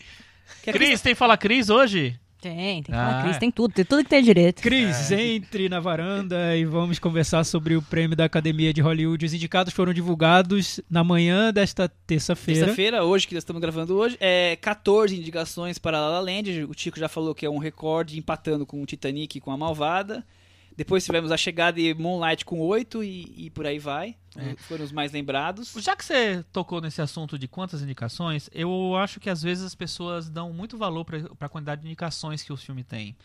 Cris, 0.65 1.01
tem 1.01 1.15
Fala 1.15 1.37
Cris 1.37 1.71
hoje? 1.71 2.19
Tem, 2.43 2.83
tem 2.83 2.83
que 2.83 2.93
Ah, 2.93 3.21
Cris, 3.23 3.37
é. 3.37 3.39
tem 3.39 3.51
tudo, 3.53 3.73
tem 3.73 3.85
tudo 3.85 4.03
que 4.03 4.11
tem 4.11 4.21
direito. 4.21 4.61
Cris, 4.61 5.13
entre 5.13 5.69
na 5.69 5.79
varanda 5.79 6.57
e 6.57 6.65
vamos 6.65 6.99
conversar 6.99 7.45
sobre 7.45 7.77
o 7.77 7.81
prêmio 7.83 8.17
da 8.17 8.25
Academia 8.25 8.75
de 8.75 8.81
Hollywood. 8.81 9.25
Os 9.25 9.33
indicados 9.33 9.73
foram 9.73 9.95
divulgados 9.95 10.81
na 10.91 11.05
manhã 11.05 11.53
desta 11.53 11.89
terça-feira. 12.05 12.63
Terça-feira, 12.63 13.05
hoje 13.05 13.29
que 13.29 13.35
nós 13.35 13.43
estamos 13.43 13.63
gravando 13.63 13.97
hoje, 13.97 14.17
é 14.21 14.57
14 14.57 15.17
indicações 15.17 15.79
para 15.79 16.01
La 16.01 16.09
La 16.09 16.21
Land. 16.21 16.65
O 16.65 16.73
Chico 16.77 16.99
já 16.99 17.09
falou 17.09 17.33
que 17.33 17.47
é 17.47 17.51
um 17.51 17.59
recorde, 17.59 18.19
empatando 18.19 18.67
com 18.67 18.83
o 18.83 18.87
Titanic 18.87 19.39
e 19.39 19.41
com 19.41 19.53
a 19.53 19.57
Malvada. 19.57 20.25
Depois 20.76 21.05
tivemos 21.05 21.31
A 21.31 21.37
Chegada 21.37 21.81
e 21.81 21.93
Moonlight 21.95 22.45
com 22.45 22.61
8 22.61 23.02
e, 23.05 23.47
e 23.47 23.50
por 23.50 23.67
aí 23.67 23.79
vai. 23.79 24.17
É. 24.37 24.55
Foram 24.57 24.85
os 24.85 24.93
mais 24.93 25.12
lembrados. 25.12 25.73
Já 25.79 25.95
que 25.95 26.05
você 26.05 26.43
tocou 26.52 26.81
nesse 26.81 27.02
assunto 27.02 27.38
de 27.38 27.47
quantas 27.47 27.83
indicações, 27.83 28.49
eu 28.52 28.97
acho 28.97 29.21
que 29.21 29.29
às 29.29 29.43
vezes 29.43 29.64
as 29.64 29.75
pessoas 29.75 30.29
dão 30.31 30.52
muito 30.52 30.79
valor 30.79 31.05
para 31.05 31.19
a 31.41 31.49
quantidade 31.49 31.83
de 31.83 31.87
indicações 31.87 32.43
que 32.43 32.52
o 32.52 32.57
filme 32.57 32.83
tem. 32.83 33.17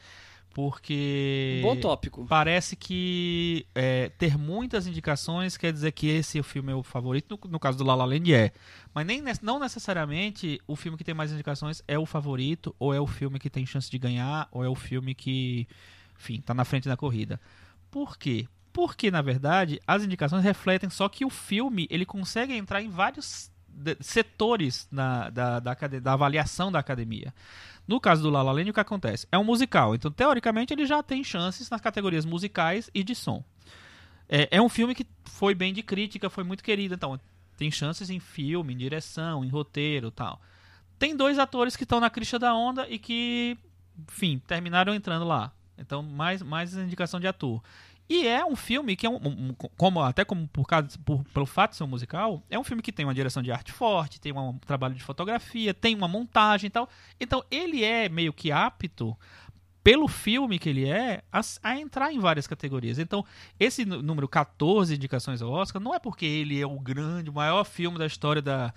Porque. 0.53 1.61
Um 1.63 1.67
bom 1.67 1.75
tópico. 1.79 2.25
Parece 2.27 2.75
que 2.75 3.65
é, 3.75 4.09
ter 4.17 4.39
muitas 4.39 4.87
indicações 4.87 5.55
quer 5.55 5.71
dizer 5.71 5.91
que 5.91 6.07
esse 6.07 6.41
filme 6.41 6.71
é 6.71 6.75
o 6.75 6.81
favorito. 6.81 7.39
No, 7.43 7.51
no 7.51 7.59
caso 7.59 7.77
do 7.77 7.83
La 7.83 7.93
La 7.93 8.05
Land 8.05 8.33
é. 8.33 8.51
Mas 8.91 9.05
nem, 9.05 9.21
ne- 9.21 9.33
não 9.41 9.59
necessariamente 9.59 10.59
o 10.65 10.75
filme 10.75 10.97
que 10.97 11.03
tem 11.03 11.13
mais 11.13 11.31
indicações 11.31 11.83
é 11.87 11.99
o 11.99 12.07
favorito, 12.07 12.75
ou 12.79 12.91
é 12.91 12.99
o 12.99 13.05
filme 13.05 13.37
que 13.37 13.51
tem 13.51 13.67
chance 13.67 13.87
de 13.89 13.99
ganhar, 13.99 14.47
ou 14.51 14.63
é 14.63 14.67
o 14.67 14.73
filme 14.73 15.13
que, 15.13 15.67
enfim, 16.17 16.41
tá 16.41 16.53
na 16.53 16.65
frente 16.65 16.87
da 16.87 16.97
corrida. 16.97 17.39
Por 17.91 18.17
quê? 18.17 18.47
Porque, 18.73 19.09
na 19.09 19.21
verdade, 19.21 19.79
as 19.87 20.03
indicações 20.03 20.43
refletem 20.43 20.89
só 20.89 21.07
que 21.09 21.25
o 21.25 21.29
filme 21.29 21.87
ele 21.89 22.05
consegue 22.05 22.53
entrar 22.53 22.81
em 22.81 22.89
vários 22.89 23.51
setores 24.01 24.87
na- 24.91 25.29
da, 25.29 25.59
da, 25.59 25.73
da 25.73 26.13
avaliação 26.13 26.71
da 26.71 26.79
academia. 26.79 27.33
No 27.87 27.99
caso 27.99 28.21
do 28.23 28.29
La 28.29 28.41
La 28.41 28.51
Land, 28.51 28.69
o 28.69 28.73
que 28.73 28.79
acontece? 28.79 29.27
É 29.31 29.37
um 29.37 29.43
musical, 29.43 29.95
então 29.95 30.11
teoricamente 30.11 30.73
ele 30.73 30.85
já 30.85 31.01
tem 31.01 31.23
chances 31.23 31.69
nas 31.69 31.79
categorias 31.79 32.25
musicais 32.25 32.89
e 32.93 33.03
de 33.03 33.15
som. 33.15 33.43
É, 34.27 34.57
é 34.57 34.61
um 34.61 34.67
filme 34.67 34.93
que 34.93 35.07
foi 35.25 35.55
bem 35.55 35.73
de 35.73 35.81
crítica, 35.81 36.29
foi 36.29 36.43
muito 36.43 36.63
querido, 36.63 36.95
então 36.95 37.19
tem 37.55 37.71
chances 37.71 38.09
em 38.09 38.19
filme, 38.19 38.73
em 38.73 38.77
direção, 38.77 39.43
em 39.45 39.49
roteiro 39.49 40.11
tal. 40.11 40.41
Tem 40.99 41.15
dois 41.15 41.39
atores 41.39 41.75
que 41.75 41.83
estão 41.83 41.99
na 41.99 42.09
crista 42.09 42.37
da 42.37 42.53
onda 42.53 42.87
e 42.89 42.99
que, 42.99 43.57
enfim, 44.09 44.41
terminaram 44.47 44.93
entrando 44.93 45.25
lá. 45.25 45.53
Então, 45.77 46.01
mais, 46.03 46.41
mais 46.41 46.73
indicação 46.75 47.19
de 47.19 47.27
ator. 47.27 47.61
E 48.09 48.25
é 48.25 48.45
um 48.45 48.55
filme 48.55 48.95
que 48.95 49.05
é 49.05 49.09
um, 49.09 49.17
um- 49.17 49.53
como 49.75 50.01
até 50.01 50.23
como 50.23 50.47
por 50.47 50.65
causa 50.65 50.87
por, 51.03 51.23
pelo 51.25 51.45
fato 51.45 51.71
de 51.71 51.77
ser 51.77 51.83
um 51.83 51.87
musical, 51.87 52.41
é 52.49 52.57
um 52.57 52.63
filme 52.63 52.81
que 52.81 52.91
tem 52.91 53.05
uma 53.05 53.13
direção 53.13 53.43
de 53.43 53.51
arte 53.51 53.71
forte, 53.73 54.19
tem 54.21 54.31
um 54.31 54.57
trabalho 54.59 54.95
de 54.95 55.03
fotografia, 55.03 55.73
tem 55.73 55.93
uma 55.93 56.07
montagem 56.07 56.67
e 56.67 56.71
tal. 56.71 56.87
Então 57.19 57.43
ele 57.51 57.83
é 57.83 58.07
meio 58.07 58.31
que 58.31 58.49
apto 58.51 59.15
pelo 59.83 60.07
filme 60.07 60.57
que 60.59 60.69
ele 60.69 60.87
é 60.87 61.21
a, 61.31 61.41
a 61.63 61.77
entrar 61.77 62.13
em 62.13 62.19
várias 62.19 62.47
categorias. 62.47 62.97
Então 62.97 63.25
esse 63.59 63.83
nú- 63.85 64.01
número 64.01 64.27
14 64.27 64.95
indicações 64.95 65.41
ao 65.41 65.51
Oscar 65.51 65.81
não 65.81 65.93
é 65.93 65.99
porque 65.99 66.25
ele 66.25 66.59
é 66.61 66.65
o 66.65 66.79
grande, 66.79 67.29
o 67.29 67.33
maior 67.33 67.65
filme 67.65 67.97
da 67.97 68.05
história 68.05 68.41
da, 68.41 68.73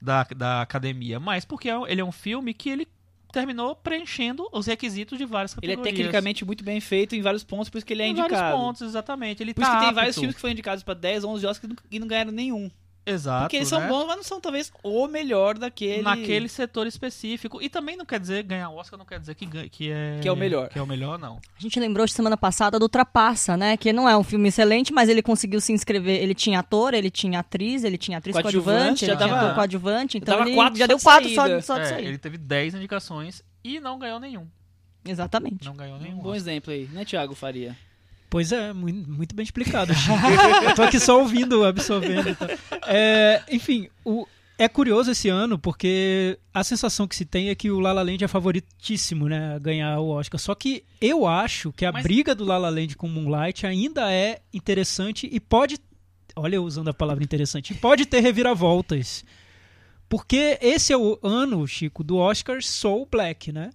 da, 0.00 0.24
da 0.36 0.60
academia, 0.60 1.18
mas 1.18 1.46
porque 1.46 1.70
é 1.70 1.74
ele 1.90 2.02
é 2.02 2.04
um 2.04 2.12
filme 2.12 2.52
que 2.52 2.68
ele 2.68 2.86
terminou 3.34 3.74
preenchendo 3.76 4.48
os 4.52 4.66
requisitos 4.66 5.18
de 5.18 5.24
várias 5.24 5.52
Ele 5.60 5.72
é 5.72 5.76
categorias. 5.76 5.96
tecnicamente 5.96 6.44
muito 6.44 6.64
bem 6.64 6.80
feito 6.80 7.14
em 7.14 7.20
vários 7.20 7.44
pontos, 7.44 7.68
por 7.68 7.78
isso 7.78 7.86
que 7.86 7.92
ele 7.92 8.02
é 8.02 8.06
em 8.06 8.10
indicado. 8.12 8.34
vários 8.34 8.56
pontos, 8.58 8.82
exatamente. 8.82 9.42
Ele 9.42 9.52
Por 9.52 9.60
isso 9.62 9.70
tá 9.70 9.78
que 9.78 9.84
tem 9.84 9.94
vários 9.94 10.16
filmes 10.16 10.34
que 10.34 10.40
foram 10.40 10.52
indicados 10.52 10.82
para 10.82 10.94
10, 10.94 11.24
11 11.24 11.46
Oscars 11.46 11.74
e 11.90 11.98
não 11.98 12.06
ganharam 12.06 12.30
nenhum. 12.32 12.70
Exato. 13.06 13.42
Porque 13.44 13.56
eles 13.56 13.68
são 13.68 13.80
né? 13.80 13.86
bons, 13.88 14.06
mas 14.06 14.16
não 14.16 14.22
são 14.24 14.40
talvez 14.40 14.72
o 14.82 15.06
melhor 15.06 15.58
daquele. 15.58 16.00
Naquele 16.02 16.48
setor 16.48 16.86
específico. 16.86 17.60
E 17.60 17.68
também 17.68 17.96
não 17.96 18.06
quer 18.06 18.18
dizer 18.18 18.42
ganhar 18.44 18.70
o 18.70 18.76
Oscar, 18.76 18.98
não 18.98 19.04
quer 19.04 19.20
dizer 19.20 19.34
que, 19.34 19.44
ganha- 19.44 19.68
que 19.68 19.90
é. 19.90 20.18
Que 20.22 20.28
é 20.28 20.32
o 20.32 20.36
melhor. 20.36 20.68
Que 20.70 20.78
é 20.78 20.82
o 20.82 20.86
melhor, 20.86 21.18
não. 21.18 21.36
A 21.58 21.60
gente 21.60 21.78
lembrou 21.78 22.06
de 22.06 22.12
semana 22.12 22.36
passada 22.36 22.78
do 22.78 22.88
Trapassa, 22.88 23.56
né? 23.56 23.76
Que 23.76 23.92
não 23.92 24.08
é 24.08 24.16
um 24.16 24.24
filme 24.24 24.48
excelente, 24.48 24.92
mas 24.92 25.08
ele 25.10 25.20
conseguiu 25.22 25.60
se 25.60 25.72
inscrever. 25.72 26.22
Ele 26.22 26.34
tinha 26.34 26.60
ator, 26.60 26.94
ele 26.94 27.10
tinha 27.10 27.40
atriz, 27.40 27.84
ele 27.84 27.98
tinha 27.98 28.16
atriz 28.18 28.32
Coadjuvante, 28.34 29.04
coadjuvante, 29.04 29.06
já 29.06 29.16
tava- 29.16 29.36
ator 29.40 29.54
coadjuvante. 29.54 30.16
Então 30.18 30.40
ele 30.40 30.54
quatro 30.54 30.78
já 30.78 30.86
deu 30.86 30.96
de 30.96 31.02
quatro 31.04 31.28
só, 31.28 31.42
saída. 31.42 31.60
só 31.62 31.74
de 31.76 31.80
É, 31.82 31.86
sair. 31.88 32.06
ele 32.06 32.18
teve 32.18 32.38
10 32.38 32.74
indicações 32.74 33.42
e 33.62 33.80
não 33.80 33.98
ganhou 33.98 34.18
nenhum. 34.18 34.46
Exatamente. 35.04 35.64
Não 35.66 35.76
ganhou 35.76 35.98
Um 35.98 36.00
nenhum. 36.00 36.16
bom 36.16 36.30
Oscar. 36.30 36.36
exemplo 36.36 36.72
aí, 36.72 36.88
né, 36.90 37.04
Thiago 37.04 37.34
Faria? 37.34 37.76
Pois 38.34 38.50
é, 38.50 38.72
muito, 38.72 39.08
muito 39.08 39.32
bem 39.32 39.44
explicado. 39.44 39.92
Eu 40.68 40.74
tô 40.74 40.82
aqui 40.82 40.98
só 40.98 41.20
ouvindo, 41.20 41.64
absorvendo. 41.64 42.30
e 42.30 42.34
tal. 42.34 42.48
É, 42.88 43.40
enfim, 43.48 43.88
o- 44.04 44.26
é 44.58 44.68
curioso 44.68 45.12
esse 45.12 45.28
ano 45.28 45.56
porque 45.56 46.36
a 46.52 46.64
sensação 46.64 47.06
que 47.06 47.14
se 47.14 47.24
tem 47.24 47.48
é 47.48 47.54
que 47.54 47.70
o 47.70 47.78
La 47.78 47.92
La 47.92 48.02
Land 48.02 48.24
é 48.24 48.26
favoritíssimo, 48.26 49.28
né, 49.28 49.54
a 49.54 49.58
ganhar 49.60 50.00
o 50.00 50.08
Oscar. 50.08 50.40
Só 50.40 50.52
que 50.52 50.82
eu 51.00 51.28
acho 51.28 51.72
que 51.72 51.84
a 51.86 51.92
Mas- 51.92 52.02
briga 52.02 52.34
do 52.34 52.44
La 52.44 52.58
La 52.58 52.70
Land 52.70 52.96
com 52.96 53.06
Moonlight 53.06 53.68
ainda 53.68 54.12
é 54.12 54.40
interessante 54.52 55.28
e 55.30 55.38
pode, 55.38 55.78
olha 56.34 56.56
eu 56.56 56.64
usando 56.64 56.88
a 56.88 56.92
palavra 56.94 57.22
interessante, 57.22 57.72
pode 57.74 58.04
ter 58.04 58.18
reviravoltas. 58.18 59.24
Porque 60.08 60.58
esse 60.60 60.92
é 60.92 60.96
o 60.96 61.20
ano, 61.22 61.64
Chico, 61.68 62.02
do 62.02 62.16
Oscar 62.16 62.60
Soul 62.62 63.06
Black, 63.08 63.52
né? 63.52 63.70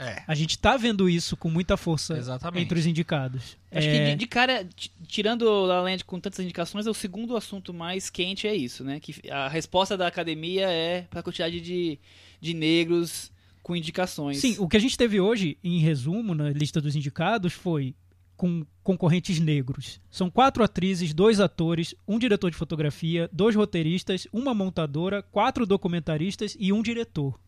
É. 0.00 0.22
A 0.26 0.34
gente 0.34 0.58
tá 0.58 0.76
vendo 0.78 1.08
isso 1.08 1.36
com 1.36 1.50
muita 1.50 1.76
força 1.76 2.16
Exatamente. 2.16 2.64
entre 2.64 2.78
os 2.78 2.86
indicados. 2.86 3.58
Acho 3.70 3.86
É, 3.86 3.92
que 3.92 4.10
de, 4.12 4.16
de 4.16 4.26
cara, 4.26 4.66
tirando 5.06 5.42
o 5.42 5.66
La 5.66 5.76
La 5.76 5.82
Land 5.82 6.04
com 6.06 6.18
tantas 6.18 6.40
indicações, 6.40 6.86
é 6.86 6.90
o 6.90 6.94
segundo 6.94 7.36
assunto 7.36 7.74
mais 7.74 8.08
quente 8.08 8.46
é 8.46 8.54
isso, 8.56 8.82
né? 8.82 8.98
Que 8.98 9.30
a 9.30 9.46
resposta 9.48 9.96
da 9.96 10.06
academia 10.06 10.68
é 10.70 11.02
para 11.02 11.20
a 11.20 11.22
quantidade 11.22 11.60
de, 11.60 11.98
de 12.40 12.54
negros 12.54 13.30
com 13.62 13.76
indicações. 13.76 14.38
Sim, 14.38 14.56
o 14.58 14.66
que 14.66 14.76
a 14.76 14.80
gente 14.80 14.96
teve 14.96 15.20
hoje, 15.20 15.58
em 15.62 15.80
resumo, 15.80 16.34
na 16.34 16.48
lista 16.50 16.80
dos 16.80 16.96
indicados, 16.96 17.52
foi 17.52 17.94
com 18.36 18.64
concorrentes 18.82 19.38
negros. 19.38 20.00
São 20.10 20.30
quatro 20.30 20.64
atrizes, 20.64 21.12
dois 21.12 21.40
atores, 21.40 21.94
um 22.08 22.18
diretor 22.18 22.50
de 22.50 22.56
fotografia, 22.56 23.28
dois 23.30 23.54
roteiristas, 23.54 24.26
uma 24.32 24.54
montadora, 24.54 25.22
quatro 25.22 25.66
documentaristas 25.66 26.56
e 26.58 26.72
um 26.72 26.82
diretor. 26.82 27.38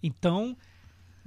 Então, 0.00 0.56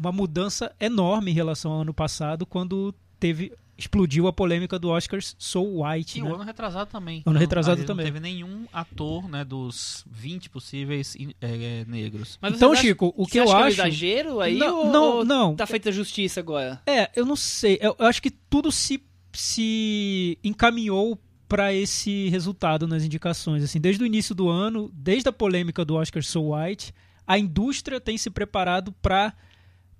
uma 0.04 0.12
mudança 0.12 0.74
enorme 0.80 1.32
em 1.32 1.34
relação 1.34 1.72
ao 1.72 1.82
ano 1.82 1.94
passado, 1.94 2.46
quando 2.46 2.94
teve 3.20 3.52
explodiu 3.76 4.28
a 4.28 4.34
polêmica 4.34 4.78
do 4.78 4.90
Oscars 4.90 5.36
So 5.40 5.82
White. 5.82 6.20
E 6.20 6.22
né? 6.22 6.30
o 6.30 6.36
ano 6.36 6.44
retrasado 6.44 6.90
também. 6.92 7.24
Ano 7.26 7.40
retrasado 7.40 7.82
aí 7.82 7.88
também. 7.88 8.06
Não 8.06 8.14
teve 8.14 8.20
nenhum 8.24 8.66
ator, 8.72 9.28
né, 9.28 9.44
dos 9.44 10.06
20 10.12 10.48
possíveis 10.52 11.16
in- 11.16 11.34
é, 11.42 11.84
negros. 11.88 12.38
Mas 12.40 12.54
Então, 12.54 12.72
acham- 12.72 12.84
Chico, 12.84 13.12
o 13.18 13.26
que 13.26 13.40
eu 13.40 13.44
acha 13.46 13.52
acho. 13.56 13.62
é 13.62 13.66
um 13.66 13.68
exagero 13.88 14.40
aí 14.42 14.58
Não, 14.58 14.78
ou, 14.78 14.92
não, 14.92 15.04
ou 15.18 15.26
não. 15.26 15.56
tá 15.56 15.66
feita 15.66 15.92
justiça 15.92 16.40
agora? 16.40 16.80
É, 16.86 17.10
eu 17.16 17.26
não 17.26 17.36
sei. 17.36 17.80
Eu, 17.82 17.96
eu 17.98 18.06
acho 18.06 18.22
que 18.22 18.30
tudo 18.30 18.72
se, 18.72 19.04
se 19.34 20.38
encaminhou 20.44 21.18
para 21.48 21.74
esse 21.74 22.30
resultado 22.30 22.88
nas 22.88 23.04
indicações. 23.04 23.64
Assim, 23.64 23.80
desde 23.80 24.04
o 24.04 24.06
início 24.06 24.34
do 24.36 24.50
ano, 24.50 24.92
desde 24.94 25.30
a 25.30 25.34
polêmica 25.34 25.84
do 25.84 25.96
Oscar 25.96 26.24
So 26.24 26.54
White, 26.56 26.94
a 27.26 27.38
indústria 27.38 28.00
tem 28.00 28.18
se 28.18 28.30
preparado 28.30 28.92
para 28.92 29.34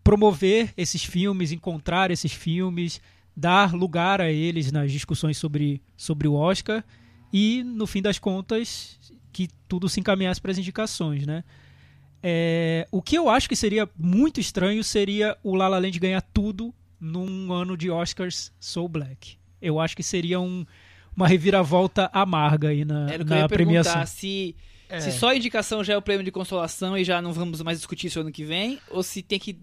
promover 0.04 0.74
esses 0.76 1.04
filmes, 1.04 1.52
encontrar 1.52 2.12
esses 2.12 2.32
filmes, 2.34 3.00
dar 3.36 3.74
lugar 3.74 4.20
a 4.22 4.30
eles 4.32 4.72
nas 4.72 4.92
discussões 4.92 5.38
sobre, 5.38 5.82
sobre 5.96 6.28
o 6.28 6.34
Oscar. 6.34 6.84
e, 7.32 7.64
no 7.64 7.88
fim 7.88 8.02
das 8.02 8.20
contas, 8.20 9.00
que 9.32 9.48
tudo 9.68 9.90
se 9.90 10.00
encaminhasse 10.00 10.40
para 10.40 10.52
as 10.52 10.58
indicações, 10.58 11.26
né? 11.26 11.44
É, 12.22 12.88
o 12.92 13.02
que 13.02 13.18
eu 13.18 13.30
acho 13.30 13.50
que 13.50 13.56
seria 13.56 13.90
muito 13.98 14.40
estranho 14.40 14.84
seria 14.84 15.36
o 15.44 15.56
La 15.56 15.68
La 15.68 15.78
Land 15.80 16.00
ganhar 16.00 16.22
tudo 16.22 16.74
num 17.00 17.52
ano 17.52 17.76
de 17.76 17.90
Oscars 17.90 18.52
Soul 18.60 18.88
Black. 18.88 19.38
Eu 19.62 19.80
acho 19.80 19.96
que 19.96 20.04
seria 20.04 20.40
um, 20.40 20.66
uma 21.16 21.28
reviravolta 21.28 22.10
amarga 22.14 22.70
aí 22.70 22.86
na, 22.86 23.12
Era 23.12 23.24
o 23.24 23.26
que 23.26 23.32
eu 23.34 23.36
na 23.36 23.42
ia 23.42 23.50
premiação. 23.50 23.94
perguntar, 23.94 24.06
se, 24.08 24.56
É. 24.88 25.00
se 25.02 25.12
só 25.12 25.30
a 25.30 25.36
indicação 25.36 25.84
já 25.84 25.94
é 25.94 25.98
o 25.98 26.02
prêmio 26.02 26.24
de 26.24 26.32
consolação 26.32 26.98
e 26.98 27.04
já 27.04 27.22
não 27.22 27.34
vamos 27.34 27.62
mais 27.62 27.80
discutir 27.80 28.08
isso 28.08 28.20
ano 28.22 28.32
que 28.32 28.46
vem, 28.46 28.80
ou 28.90 29.04
se 29.04 29.22
tem 29.22 29.38
que, 29.40 29.58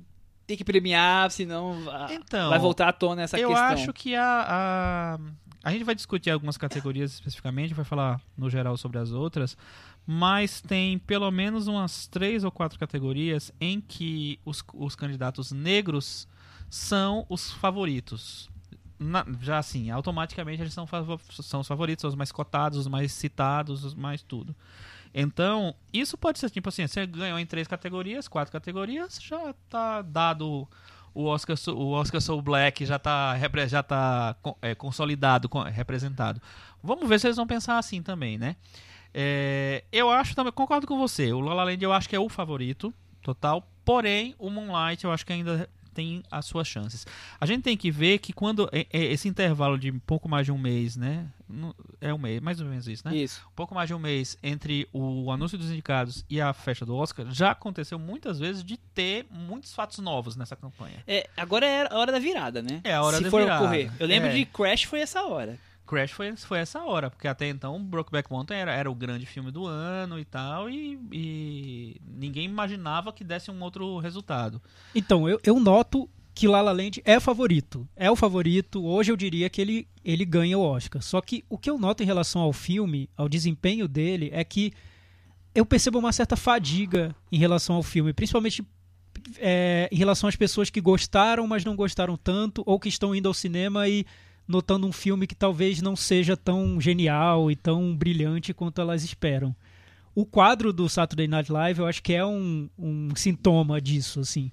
tem 0.50 0.56
que 0.56 0.64
premiar, 0.64 1.30
senão 1.30 1.76
Então, 2.10 2.50
vai 2.50 2.58
voltar 2.58 2.88
à 2.88 2.92
tona 2.92 3.22
essa 3.22 3.38
eu 3.38 3.48
questão. 3.48 3.66
acho 3.66 3.92
que 3.92 4.14
a, 4.14 4.46
a. 4.48 5.18
A 5.62 5.70
gente 5.72 5.84
vai 5.84 5.94
discutir 5.94 6.30
algumas 6.30 6.56
categorias 6.56 7.12
especificamente, 7.12 7.74
vai 7.74 7.84
falar 7.84 8.20
no 8.36 8.48
geral 8.48 8.76
sobre 8.78 8.98
as 8.98 9.10
outras, 9.12 9.56
mas 10.06 10.60
tem 10.60 10.98
pelo 10.98 11.30
menos 11.30 11.66
umas 11.68 12.06
três 12.06 12.44
ou 12.44 12.50
quatro 12.50 12.78
categorias 12.78 13.52
em 13.60 13.78
que 13.80 14.40
os, 14.44 14.64
os 14.74 14.96
candidatos 14.96 15.52
negros 15.52 16.26
são 16.68 17.26
os 17.28 17.52
favoritos. 17.52 18.48
Na- 18.98 19.24
já 19.40 19.58
assim, 19.58 19.90
automaticamente 19.90 20.62
eles 20.62 20.72
são, 20.74 20.86
são 21.42 21.60
os 21.60 21.68
favoritos, 21.68 22.00
são 22.02 22.08
os 22.08 22.14
mais 22.16 22.32
cotados, 22.32 22.78
os 22.78 22.86
mais 22.86 23.12
citados, 23.12 23.84
os 23.84 23.94
mais 23.94 24.22
tudo. 24.22 24.54
Então, 25.14 25.74
isso 25.92 26.16
pode 26.16 26.38
ser 26.38 26.50
tipo 26.50 26.68
assim, 26.68 26.86
você 26.86 27.04
ganhou 27.06 27.38
em 27.38 27.46
três 27.46 27.66
categorias, 27.66 28.28
quatro 28.28 28.52
categorias, 28.52 29.18
já 29.20 29.52
tá 29.68 30.02
dado 30.02 30.68
o 31.12 31.24
Oscar, 31.24 31.56
o 31.74 31.90
Oscar 31.90 32.20
Soul 32.20 32.40
Black 32.40 32.86
já 32.86 32.98
tá, 32.98 33.34
já 33.66 33.82
tá 33.82 34.36
é, 34.62 34.74
consolidado, 34.74 35.48
co- 35.48 35.62
representado. 35.64 36.40
Vamos 36.82 37.08
ver 37.08 37.18
se 37.18 37.26
eles 37.26 37.36
vão 37.36 37.46
pensar 37.46 37.78
assim 37.78 38.00
também, 38.02 38.38
né? 38.38 38.54
É, 39.12 39.82
eu 39.90 40.08
acho 40.10 40.36
também, 40.36 40.52
concordo 40.52 40.86
com 40.86 40.96
você, 40.96 41.32
o 41.32 41.40
La 41.40 41.52
La 41.54 41.64
Land 41.64 41.82
eu 41.82 41.92
acho 41.92 42.08
que 42.08 42.14
é 42.14 42.20
o 42.20 42.28
favorito 42.28 42.94
total, 43.22 43.68
porém 43.84 44.34
o 44.38 44.48
Moonlight 44.48 45.04
eu 45.04 45.10
acho 45.12 45.26
que 45.26 45.32
ainda 45.32 45.68
tem 45.92 46.22
as 46.30 46.46
suas 46.46 46.68
chances. 46.68 47.04
A 47.40 47.44
gente 47.44 47.62
tem 47.62 47.76
que 47.76 47.90
ver 47.90 48.18
que 48.20 48.32
quando 48.32 48.68
é- 48.70 48.86
é 48.92 49.04
esse 49.06 49.26
intervalo 49.28 49.76
de 49.76 49.90
pouco 49.90 50.28
mais 50.28 50.46
de 50.46 50.52
um 50.52 50.58
mês, 50.58 50.96
né? 50.96 51.26
É 52.00 52.12
um 52.14 52.18
mês, 52.18 52.40
mais 52.40 52.60
ou 52.60 52.66
menos 52.66 52.86
isso, 52.86 53.02
né? 53.06 53.14
Isso. 53.16 53.42
um 53.50 53.54
pouco 53.54 53.74
mais 53.74 53.88
de 53.88 53.94
um 53.94 53.98
mês 53.98 54.36
entre 54.42 54.88
o 54.92 55.30
anúncio 55.30 55.58
dos 55.58 55.70
indicados 55.70 56.24
e 56.28 56.40
a 56.40 56.52
festa 56.52 56.84
do 56.86 56.94
Oscar, 56.96 57.26
já 57.30 57.50
aconteceu 57.50 57.98
muitas 57.98 58.38
vezes 58.38 58.62
de 58.64 58.76
ter 58.76 59.26
muitos 59.30 59.74
fatos 59.74 59.98
novos 59.98 60.36
nessa 60.36 60.56
campanha. 60.56 61.02
É, 61.06 61.28
agora 61.36 61.66
é 61.66 61.92
a 61.92 61.96
hora 61.98 62.12
da 62.12 62.18
virada, 62.18 62.62
né? 62.62 62.80
É 62.84 62.94
a 62.94 63.02
hora 63.02 63.16
se 63.18 63.24
da 63.24 63.30
for 63.30 63.40
virada. 63.42 63.64
ocorrer. 63.64 63.92
Eu 63.98 64.06
lembro 64.06 64.28
É. 64.28 64.32
de 64.34 64.44
Crash 64.46 64.84
foi 64.84 65.00
essa 65.00 65.22
hora. 65.24 65.58
Crash 65.86 66.12
foi, 66.12 66.36
foi 66.36 66.58
essa 66.60 66.84
hora, 66.84 67.10
porque 67.10 67.26
até 67.26 67.48
então 67.48 67.82
Brokeback 67.82 68.30
Mountain 68.30 68.56
era, 68.56 68.72
era 68.72 68.88
o 68.88 68.94
grande 68.94 69.26
filme 69.26 69.50
do 69.50 69.66
ano 69.66 70.20
e 70.20 70.24
tal, 70.24 70.70
e, 70.70 70.96
e 71.10 72.00
ninguém 72.06 72.44
imaginava 72.44 73.12
que 73.12 73.24
desse 73.24 73.50
um 73.50 73.60
outro 73.60 73.98
resultado. 73.98 74.62
Então, 74.94 75.28
eu, 75.28 75.40
eu 75.42 75.58
noto 75.58 76.08
que 76.40 76.48
La 76.48 76.62
La 76.62 76.72
Land 76.72 77.02
é 77.04 77.20
favorito. 77.20 77.86
É 77.94 78.10
o 78.10 78.16
favorito. 78.16 78.82
Hoje 78.82 79.12
eu 79.12 79.16
diria 79.16 79.50
que 79.50 79.60
ele, 79.60 79.86
ele 80.02 80.24
ganha 80.24 80.56
o 80.56 80.62
Oscar. 80.62 81.02
Só 81.02 81.20
que 81.20 81.44
o 81.50 81.58
que 81.58 81.68
eu 81.68 81.78
noto 81.78 82.02
em 82.02 82.06
relação 82.06 82.40
ao 82.40 82.50
filme, 82.50 83.10
ao 83.14 83.28
desempenho 83.28 83.86
dele, 83.86 84.30
é 84.32 84.42
que 84.42 84.72
eu 85.54 85.66
percebo 85.66 85.98
uma 85.98 86.12
certa 86.12 86.36
fadiga 86.36 87.14
em 87.30 87.36
relação 87.36 87.76
ao 87.76 87.82
filme. 87.82 88.14
Principalmente 88.14 88.64
é, 89.36 89.86
em 89.92 89.96
relação 89.96 90.30
às 90.30 90.34
pessoas 90.34 90.70
que 90.70 90.80
gostaram, 90.80 91.46
mas 91.46 91.62
não 91.62 91.76
gostaram 91.76 92.16
tanto, 92.16 92.62
ou 92.64 92.80
que 92.80 92.88
estão 92.88 93.14
indo 93.14 93.28
ao 93.28 93.34
cinema 93.34 93.86
e 93.86 94.06
notando 94.48 94.86
um 94.86 94.92
filme 94.92 95.26
que 95.26 95.34
talvez 95.34 95.82
não 95.82 95.94
seja 95.94 96.38
tão 96.38 96.80
genial 96.80 97.50
e 97.50 97.54
tão 97.54 97.94
brilhante 97.94 98.54
quanto 98.54 98.80
elas 98.80 99.04
esperam. 99.04 99.54
O 100.14 100.24
quadro 100.24 100.72
do 100.72 100.88
Saturday 100.88 101.28
Night 101.28 101.52
Live 101.52 101.80
eu 101.80 101.86
acho 101.86 102.02
que 102.02 102.14
é 102.14 102.24
um, 102.24 102.70
um 102.78 103.14
sintoma 103.14 103.78
disso, 103.78 104.20
assim 104.20 104.50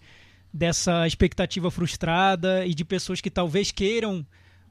dessa 0.58 1.06
expectativa 1.06 1.70
frustrada 1.70 2.66
e 2.66 2.74
de 2.74 2.84
pessoas 2.84 3.22
que 3.22 3.30
talvez 3.30 3.72
queiram 3.72 4.26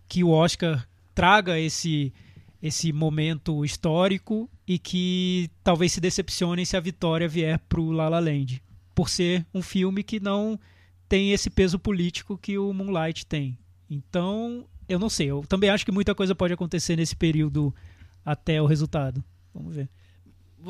que 0.08 0.24
o 0.24 0.30
Oscar 0.30 0.86
traga 1.14 1.58
esse 1.58 2.12
esse 2.60 2.92
momento 2.92 3.64
histórico 3.64 4.50
e 4.66 4.78
que 4.78 5.48
talvez 5.62 5.92
se 5.92 6.00
decepcionem 6.00 6.64
se 6.64 6.76
a 6.76 6.80
vitória 6.80 7.28
vier 7.28 7.60
pro 7.68 7.92
La 7.92 8.08
La 8.08 8.18
Land, 8.18 8.60
por 8.94 9.08
ser 9.08 9.46
um 9.54 9.62
filme 9.62 10.02
que 10.02 10.18
não 10.18 10.58
tem 11.08 11.32
esse 11.32 11.48
peso 11.48 11.78
político 11.78 12.36
que 12.36 12.58
o 12.58 12.72
Moonlight 12.72 13.24
tem. 13.26 13.56
Então, 13.88 14.66
eu 14.88 14.98
não 14.98 15.08
sei, 15.08 15.30
eu 15.30 15.44
também 15.46 15.70
acho 15.70 15.84
que 15.84 15.92
muita 15.92 16.14
coisa 16.14 16.34
pode 16.34 16.54
acontecer 16.54 16.96
nesse 16.96 17.14
período 17.14 17.72
até 18.24 18.60
o 18.60 18.66
resultado. 18.66 19.22
Vamos 19.54 19.76
ver. 19.76 19.88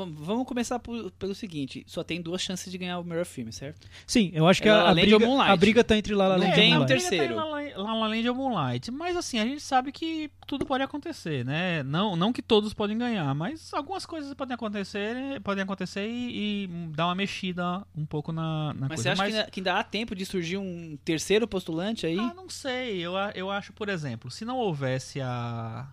Vamos 0.05 0.47
começar 0.47 0.79
por- 0.79 1.11
pelo 1.13 1.35
seguinte: 1.35 1.83
só 1.87 2.03
tem 2.05 2.21
duas 2.21 2.43
chances 2.43 2.71
de 2.71 2.77
ganhar 2.79 2.99
o 2.99 3.05
melhor 3.05 3.25
filme, 3.25 3.53
certo? 3.53 3.89
Sim, 4.07 4.31
eu 4.35 4.47
acho 4.47 4.61
que 4.63 4.69
É 4.69 4.73
La 4.73 4.79
a, 4.81 4.83
La 4.85 4.91
a 4.91 4.95
briga, 4.95 5.43
a 5.53 5.57
briga 5.57 5.85
tá 5.85 5.97
entre 5.97 6.15
La 6.15 6.29
La 6.29 6.37
Land 6.37 6.55
tem 6.55 6.71
e 6.71 6.75
um 6.75 6.79
Moonlight. 6.81 7.01
terceiro. 7.09 7.35
La 7.35 7.45
La 7.45 7.57
La 7.77 7.93
La 7.95 8.07
Land 8.09 8.29
ou 8.29 8.35
Moonlight, 8.35 8.91
mas 8.91 9.17
assim, 9.17 9.39
a 9.39 9.45
gente 9.45 9.61
sabe 9.63 9.93
que 9.93 10.31
tudo 10.47 10.65
pode 10.67 10.83
acontecer, 10.83 11.45
né? 11.45 11.83
Não, 11.83 12.17
não 12.17 12.33
que 12.33 12.41
todos 12.43 12.73
podem 12.75 12.97
ganhar, 12.97 13.35
mas 13.35 13.73
algumas 13.75 14.07
coisas 14.07 14.33
podem 14.35 14.55
acontecer, 14.55 15.41
podem 15.43 15.63
acontecer 15.65 16.07
e, 16.09 16.65
e 16.65 16.69
dar 16.95 17.07
uma 17.07 17.15
mexida 17.15 17.87
um 17.95 18.07
pouco 18.07 18.33
na, 18.33 18.73
na 18.75 18.89
Mas 18.89 18.89
coisa. 18.89 19.03
você 19.03 19.09
acha 19.11 19.23
mas... 19.23 19.33
que 19.33 19.39
ainda, 19.39 19.51
que 19.51 19.61
ainda 19.61 19.75
há 19.79 19.85
tempo 19.85 20.15
de 20.15 20.25
surgir 20.27 20.57
um 20.57 20.97
terceiro 21.05 21.47
postulante 21.47 22.07
aí? 22.07 22.19
Ah, 22.19 22.33
não 22.35 22.49
sei. 22.49 22.99
Eu, 23.01 23.13
eu 23.35 23.51
acho, 23.51 23.73
por 23.73 23.89
exemplo, 23.89 24.31
se 24.31 24.45
não 24.45 24.57
houvesse 24.59 25.21
a, 25.21 25.87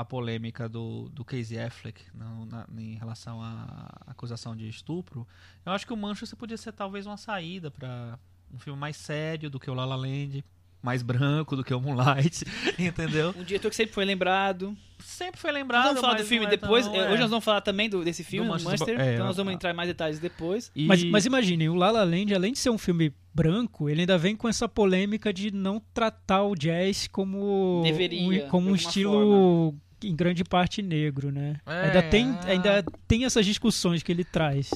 a 0.00 0.04
polêmica 0.04 0.68
do, 0.68 1.08
do 1.08 1.24
Casey 1.24 1.58
Affleck 1.58 2.02
não, 2.14 2.46
na- 2.46 2.66
em 2.78 2.94
relação 2.94 3.42
à 3.42 3.90
acusação 4.06 4.54
de 4.56 4.68
estupro, 4.68 5.26
eu 5.66 5.72
acho 5.72 5.84
que 5.84 5.92
o 5.92 5.96
Manchester 5.96 6.38
podia 6.38 6.56
ser 6.56 6.70
talvez 6.72 7.04
uma 7.04 7.16
saída 7.16 7.68
para 7.70 8.16
um 8.54 8.58
filme 8.60 8.78
mais 8.78 8.96
sério 8.96 9.50
do 9.50 9.58
que 9.58 9.68
o 9.68 9.74
La 9.74 9.84
La 9.84 9.96
Land, 9.96 10.44
mais 10.80 11.02
branco 11.02 11.56
do 11.56 11.64
que 11.64 11.74
o 11.74 11.80
Moonlight, 11.80 12.44
entendeu? 12.78 13.34
Um 13.36 13.42
diretor 13.42 13.68
que 13.70 13.74
sempre 13.76 13.92
foi 13.92 14.04
lembrado. 14.04 14.76
Sempre 15.00 15.40
foi 15.40 15.50
Nós 15.50 15.60
lembrado, 15.60 15.84
vamos 15.86 16.00
falar 16.00 16.12
mas 16.14 16.22
do 16.22 16.28
filme 16.28 16.46
é 16.46 16.48
depois. 16.50 16.86
tão- 16.86 16.94
é. 16.94 17.08
Hoje 17.10 17.20
nós 17.22 17.30
vamos 17.30 17.44
falar 17.44 17.60
também 17.60 17.88
do, 17.90 18.04
desse 18.04 18.22
filme, 18.22 18.46
Do 18.46 18.52
Manchester- 18.52 18.78
Manchester. 18.80 19.00
é, 19.00 19.14
então 19.14 19.26
nós 19.26 19.36
vamos 19.36 19.50
a- 19.50 19.54
entrar 19.54 19.70
em 19.70 19.74
mais 19.74 19.88
detalhes 19.88 20.20
depois. 20.20 20.70
E- 20.76 20.86
Mas, 20.86 21.02
mas 21.04 21.26
imaginem, 21.26 21.68
o 21.68 21.74
La 21.74 21.90
La 21.90 22.04
Land, 22.04 22.32
além 22.34 22.52
de 22.52 22.58
ser 22.60 22.70
um 22.70 22.78
filme 22.78 23.12
branco, 23.34 23.88
ele 23.88 24.00
ainda 24.02 24.16
vem 24.16 24.36
com 24.36 24.48
essa 24.48 24.68
polêmica 24.68 25.32
de 25.32 25.50
não 25.52 25.80
tratar 25.92 26.44
o 26.44 26.54
jazz 26.54 27.08
como 27.08 27.80
Deveria, 27.84 28.46
um, 28.46 28.48
como 28.48 28.70
um 28.70 28.74
estilo 28.74 29.74
em 30.02 30.14
grande 30.14 30.44
parte 30.44 30.82
negro, 30.82 31.30
né? 31.32 31.60
É, 31.66 31.86
ainda, 31.86 32.02
tem, 32.02 32.26
ah. 32.30 32.46
ainda 32.46 32.84
tem 33.06 33.24
essas 33.24 33.44
discussões 33.44 34.02
que 34.02 34.12
ele 34.12 34.24
traz. 34.24 34.70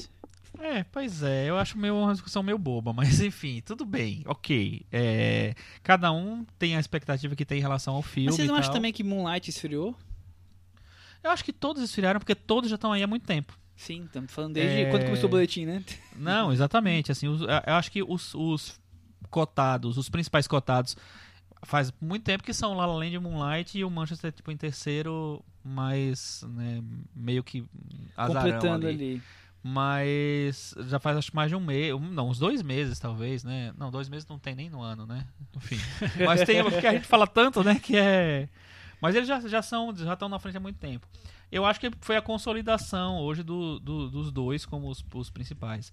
É, 0.59 0.83
pois 0.83 1.23
é, 1.23 1.49
eu 1.49 1.57
acho 1.57 1.77
meio 1.77 1.95
uma 1.95 2.13
discussão 2.13 2.41
meio 2.43 2.57
boba, 2.57 2.93
mas 2.93 3.21
enfim, 3.21 3.61
tudo 3.65 3.85
bem, 3.85 4.23
ok. 4.25 4.85
É, 4.91 5.53
cada 5.81 6.11
um 6.11 6.45
tem 6.57 6.75
a 6.75 6.79
expectativa 6.79 7.35
que 7.35 7.45
tem 7.45 7.57
em 7.57 7.61
relação 7.61 7.95
ao 7.95 8.01
filme. 8.01 8.27
Mas 8.27 8.35
vocês 8.35 8.47
não 8.47 8.55
e 8.55 8.59
acham 8.59 8.71
tal. 8.71 8.79
também 8.79 8.93
que 8.93 9.03
Moonlight 9.03 9.49
esfriou? 9.49 9.95
Eu 11.23 11.31
acho 11.31 11.43
que 11.43 11.53
todos 11.53 11.81
esfriaram 11.81 12.19
porque 12.19 12.35
todos 12.35 12.69
já 12.69 12.75
estão 12.75 12.91
aí 12.91 13.01
há 13.01 13.07
muito 13.07 13.25
tempo. 13.25 13.57
Sim, 13.75 14.03
estamos 14.05 14.31
falando 14.31 14.53
desde 14.53 14.81
É. 14.81 14.89
quando 14.91 15.05
começou 15.05 15.27
o 15.27 15.31
boletim, 15.31 15.65
né? 15.65 15.83
Não, 16.15 16.51
exatamente. 16.53 17.11
Assim, 17.11 17.27
os- 17.27 17.41
eu 17.41 17.73
acho 17.73 17.91
que 17.91 18.03
os, 18.03 18.35
os 18.35 18.79
cotados, 19.29 19.97
os 19.97 20.09
principais 20.09 20.47
cotados, 20.47 20.95
faz 21.63 21.91
muito 22.01 22.23
tempo 22.23 22.43
que 22.43 22.53
são 22.53 22.73
La 22.75 22.85
La 22.85 22.93
Land 22.95 23.15
e 23.15 23.19
Moonlight 23.19 23.77
e 23.77 23.83
o 23.83 23.89
Manchester 23.89 24.31
tipo 24.31 24.51
em 24.51 24.57
terceiro, 24.57 25.43
mas 25.63 26.45
né, 26.49 26.81
meio 27.15 27.43
que 27.43 27.65
azarão 28.15 28.41
Completando 28.51 28.87
ali. 28.87 28.95
ali. 29.15 29.21
Mas 29.65 30.75
já 30.87 30.99
faz 30.99 31.17
acho 31.17 31.33
mais 31.35 31.49
de 31.49 31.55
um 31.55 31.59
mês, 31.59 31.93
não, 32.11 32.29
uns 32.29 32.37
dois 32.37 32.61
meses 32.61 32.99
talvez, 32.99 33.43
né? 33.45 33.73
Não, 33.77 33.89
dois 33.89 34.09
meses 34.09 34.27
não 34.27 34.37
tem 34.37 34.53
nem 34.53 34.69
no 34.69 34.81
ano, 34.81 35.05
né? 35.05 35.25
Enfim. 35.55 35.77
Mas 36.25 36.43
tem, 36.43 36.61
porque 36.63 36.85
a 36.85 36.91
gente 36.93 37.07
fala 37.07 37.25
tanto, 37.25 37.63
né, 37.63 37.79
que 37.79 37.95
é... 37.97 38.49
Mas 39.01 39.15
eles 39.15 39.27
já, 39.27 39.39
já 39.41 39.61
são, 39.61 39.95
já 39.95 40.13
estão 40.13 40.27
na 40.29 40.37
frente 40.39 40.57
há 40.57 40.59
muito 40.59 40.77
tempo. 40.79 41.07
Eu 41.51 41.65
acho 41.65 41.79
que 41.79 41.91
foi 42.01 42.15
a 42.17 42.21
consolidação 42.21 43.19
hoje 43.19 43.41
do, 43.43 43.79
do- 43.79 44.09
dos 44.09 44.31
dois 44.31 44.65
como 44.65 44.89
os, 44.89 45.03
os 45.13 45.29
principais. 45.29 45.91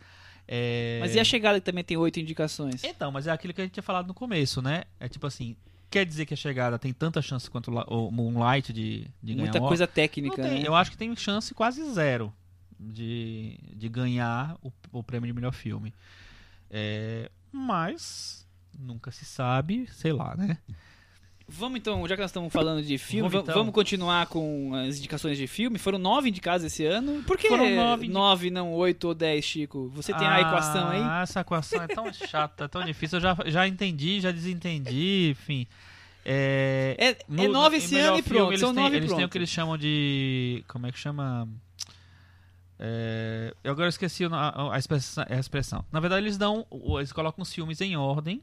É... 0.53 0.99
Mas 1.01 1.15
e 1.15 1.21
a 1.21 1.25
chegada 1.25 1.61
que 1.61 1.65
também 1.65 1.85
tem 1.85 1.97
oito 1.97 2.19
indicações? 2.19 2.83
Então, 2.83 3.13
mas 3.13 3.29
é 3.29 3.31
aquilo 3.31 3.55
que 3.55 3.61
a 3.61 3.65
gente 3.65 3.73
tinha 3.75 3.85
falado 3.85 4.09
no 4.09 4.15
começo, 4.15 4.61
né? 4.61 4.83
É 4.99 5.09
tipo 5.09 5.25
assim, 5.25 5.55
quer 5.89 6.05
dizer 6.05 6.27
que 6.27 6.35
a 6.35 6.37
chegada 6.37 6.77
tem 6.77 6.93
tanta 6.93 7.23
chance 7.23 7.49
quanto 7.49 7.71
o 7.71 8.11
Moonlight 8.11 8.73
de, 8.73 9.07
de 9.23 9.35
ganhar 9.35 9.45
Muita 9.45 9.61
coisa 9.61 9.87
técnica, 9.87 10.43
tem. 10.43 10.63
né? 10.63 10.67
Eu 10.67 10.75
acho 10.75 10.91
que 10.91 10.97
tem 10.97 11.15
chance 11.15 11.55
quase 11.55 11.89
zero 11.93 12.33
de, 12.81 13.61
de 13.77 13.89
ganhar 13.89 14.59
o, 14.61 14.73
o 14.91 15.05
prêmio 15.05 15.29
de 15.29 15.33
melhor 15.33 15.53
filme. 15.53 15.95
É, 16.69 17.31
mas 17.53 18.45
nunca 18.77 19.13
se 19.13 19.25
sabe, 19.25 19.87
sei 19.93 20.13
lá, 20.13 20.35
né? 20.37 20.59
Vamos 21.53 21.79
então, 21.79 22.07
já 22.07 22.15
que 22.15 22.23
nós 22.23 22.31
estamos 22.31 22.53
falando 22.53 22.83
de 22.83 22.97
filme, 22.97 23.29
Vamos, 23.29 23.43
então. 23.43 23.55
vamos 23.55 23.75
continuar 23.75 24.27
com 24.27 24.73
as 24.75 24.99
indicações 24.99 25.37
de 25.37 25.47
filme. 25.47 25.79
Foram 25.79 25.99
nove 25.99 26.29
indicados 26.29 26.65
esse 26.65 26.85
ano. 26.87 27.23
Por 27.25 27.37
que 27.37 27.49
Foram 27.49 27.75
nove 27.75 28.09
nove, 28.09 28.51
não 28.51 28.73
oito 28.73 29.09
ou 29.09 29.15
dez, 29.15 29.45
Chico? 29.45 29.91
Você 29.95 30.13
tem 30.15 30.27
a 30.27 30.41
equação 30.41 30.89
aí? 30.89 31.01
Ah, 31.03 31.21
essa 31.23 31.41
equação 31.41 31.83
é 31.83 31.89
tão 31.89 32.11
chata, 32.15 32.69
tão 32.69 32.85
difícil. 32.85 33.19
Eu 33.19 33.23
já, 33.23 33.37
já 33.47 33.67
entendi, 33.69 34.21
já 34.21 34.31
desentendi, 34.31 35.31
enfim. 35.33 35.67
É, 36.25 36.95
É, 36.99 37.17
no- 37.29 37.45
é 37.45 37.49
nove 37.49 37.79
esse 37.79 37.97
ano 37.99 38.19
e 38.19 38.23
pronto. 38.23 38.51
Eles 38.51 38.61
São 38.61 38.75
têm, 38.75 38.83
nove 38.85 38.97
e 38.97 38.99
eles 38.99 39.09
têm 39.09 39.17
o 39.17 39.19
pronto. 39.21 39.33
que 39.33 39.39
eles 39.39 39.49
chamam 39.51 39.77
de. 39.77 40.63
Como 40.69 40.87
é 40.87 40.93
que 40.93 40.99
chama? 40.99 41.49
É, 42.79 43.55
eu 43.63 43.73
agora 43.73 43.89
esqueci 43.89 44.25
a, 44.25 44.73
a 44.75 44.79
expressão, 44.79 45.25
a 45.29 45.37
expressão. 45.39 45.85
Na 45.93 46.01
verdade, 46.01 46.23
eles 46.25 46.39
dão. 46.39 46.67
Eles 46.99 47.13
colocam 47.13 47.43
os 47.43 47.53
filmes 47.53 47.81
em 47.81 47.97
ordem. 47.97 48.43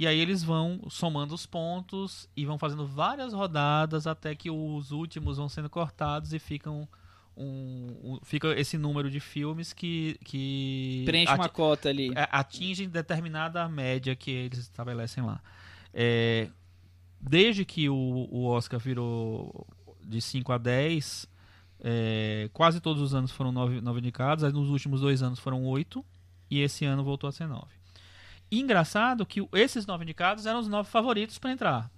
E 0.00 0.06
aí 0.06 0.18
eles 0.18 0.42
vão 0.42 0.80
somando 0.88 1.34
os 1.34 1.44
pontos 1.44 2.26
e 2.34 2.46
vão 2.46 2.58
fazendo 2.58 2.86
várias 2.86 3.34
rodadas 3.34 4.06
até 4.06 4.34
que 4.34 4.50
os 4.50 4.92
últimos 4.92 5.36
vão 5.36 5.46
sendo 5.46 5.68
cortados 5.68 6.32
e 6.32 6.38
ficam 6.38 6.88
um, 7.36 7.94
um- 8.02 8.18
fica 8.22 8.48
esse 8.58 8.78
número 8.78 9.10
de 9.10 9.20
filmes 9.20 9.74
que, 9.74 10.16
que 10.24 11.02
Preenche 11.04 11.34
uma 11.34 11.50
cota 11.50 11.90
ali. 11.90 12.10
é, 12.16 12.26
atingem 12.32 12.88
determinada 12.88 13.68
média 13.68 14.16
que 14.16 14.30
eles 14.30 14.60
estabelecem 14.60 15.22
lá. 15.22 15.38
É, 15.92 16.48
desde 17.20 17.66
que 17.66 17.90
o, 17.90 17.94
o 18.30 18.46
Oscar 18.46 18.80
virou 18.80 19.66
de 20.02 20.22
5 20.22 20.50
a 20.50 20.56
10, 20.56 21.26
é, 21.80 22.48
quase 22.54 22.80
todos 22.80 23.02
os 23.02 23.14
anos 23.14 23.30
foram 23.32 23.52
9 23.52 23.98
indicados, 23.98 24.44
aí 24.44 24.50
nos 24.52 24.70
últimos 24.70 25.02
dois 25.02 25.22
anos 25.22 25.38
foram 25.38 25.62
8, 25.66 26.02
e 26.50 26.60
esse 26.60 26.86
ano 26.86 27.04
voltou 27.04 27.28
a 27.28 27.32
ser 27.32 27.46
9. 27.46 27.66
Engraçado 28.50 29.24
que 29.24 29.46
esses 29.52 29.86
9 29.86 30.02
indicados 30.04 30.46
eram 30.46 30.58
os 30.60 30.68
9 30.68 30.88
favoritos 30.88 31.38
para 31.38 31.52
entrar. 31.52 31.90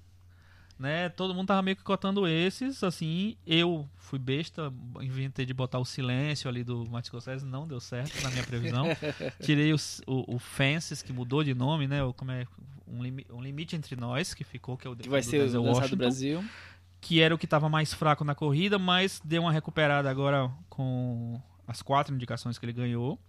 Né? 0.79 1.09
Todo 1.11 1.33
mundo 1.35 1.47
tava 1.47 1.63
meio 1.63 1.77
que 1.77 1.83
cotando 1.83 2.27
esses, 2.27 2.83
assim, 2.83 3.37
eu 3.47 3.89
fui 3.97 4.19
besta, 4.19 4.73
inventei 5.01 5.47
de 5.47 5.55
botar 5.55 5.79
o 5.79 5.85
silêncio 5.85 6.49
ali 6.49 6.65
do 6.65 6.85
Martin 6.91 7.07
Scorsese, 7.09 7.47
não 7.47 7.69
deu 7.69 7.79
certo 7.79 8.21
na 8.23 8.31
minha 8.31 8.43
previsão. 8.43 8.87
Tirei 9.41 9.73
os- 9.73 10.03
o, 10.09 10.35
o 10.35 10.39
Fences, 10.41 11.01
que 11.01 11.13
mudou 11.13 11.45
de 11.45 11.55
nome, 11.55 11.87
né? 11.87 12.03
O, 12.03 12.13
como 12.13 12.33
é, 12.33 12.47
um, 12.89 12.99
um 13.37 13.41
Limite 13.41 13.77
Entre 13.77 13.95
Nós, 13.95 14.35
que 14.35 14.43
ficou, 14.43 14.77
que 14.77 14.87
é 14.89 14.91
o 14.91 14.97
Que 14.97 15.09
vai 15.09 15.21
do 15.21 15.25
ser 15.27 15.49
no 15.53 15.63
Washington, 15.63 15.97
Brasil. 15.97 16.45
que 17.01 17.21
era 17.21 17.33
o 17.33 17.39
que 17.39 17.45
estava 17.47 17.69
mais 17.69 17.95
fraco 17.95 18.25
na 18.25 18.35
corrida, 18.35 18.77
mas 18.77 19.21
deu 19.25 19.43
uma 19.43 19.53
recuperada 19.53 20.11
agora 20.11 20.51
com 20.69 21.41
as 21.69 21.81
quatro 21.81 22.13
indicações 22.13 22.59
que 22.59 22.65
ele 22.67 22.73
ganhou. 22.73 23.21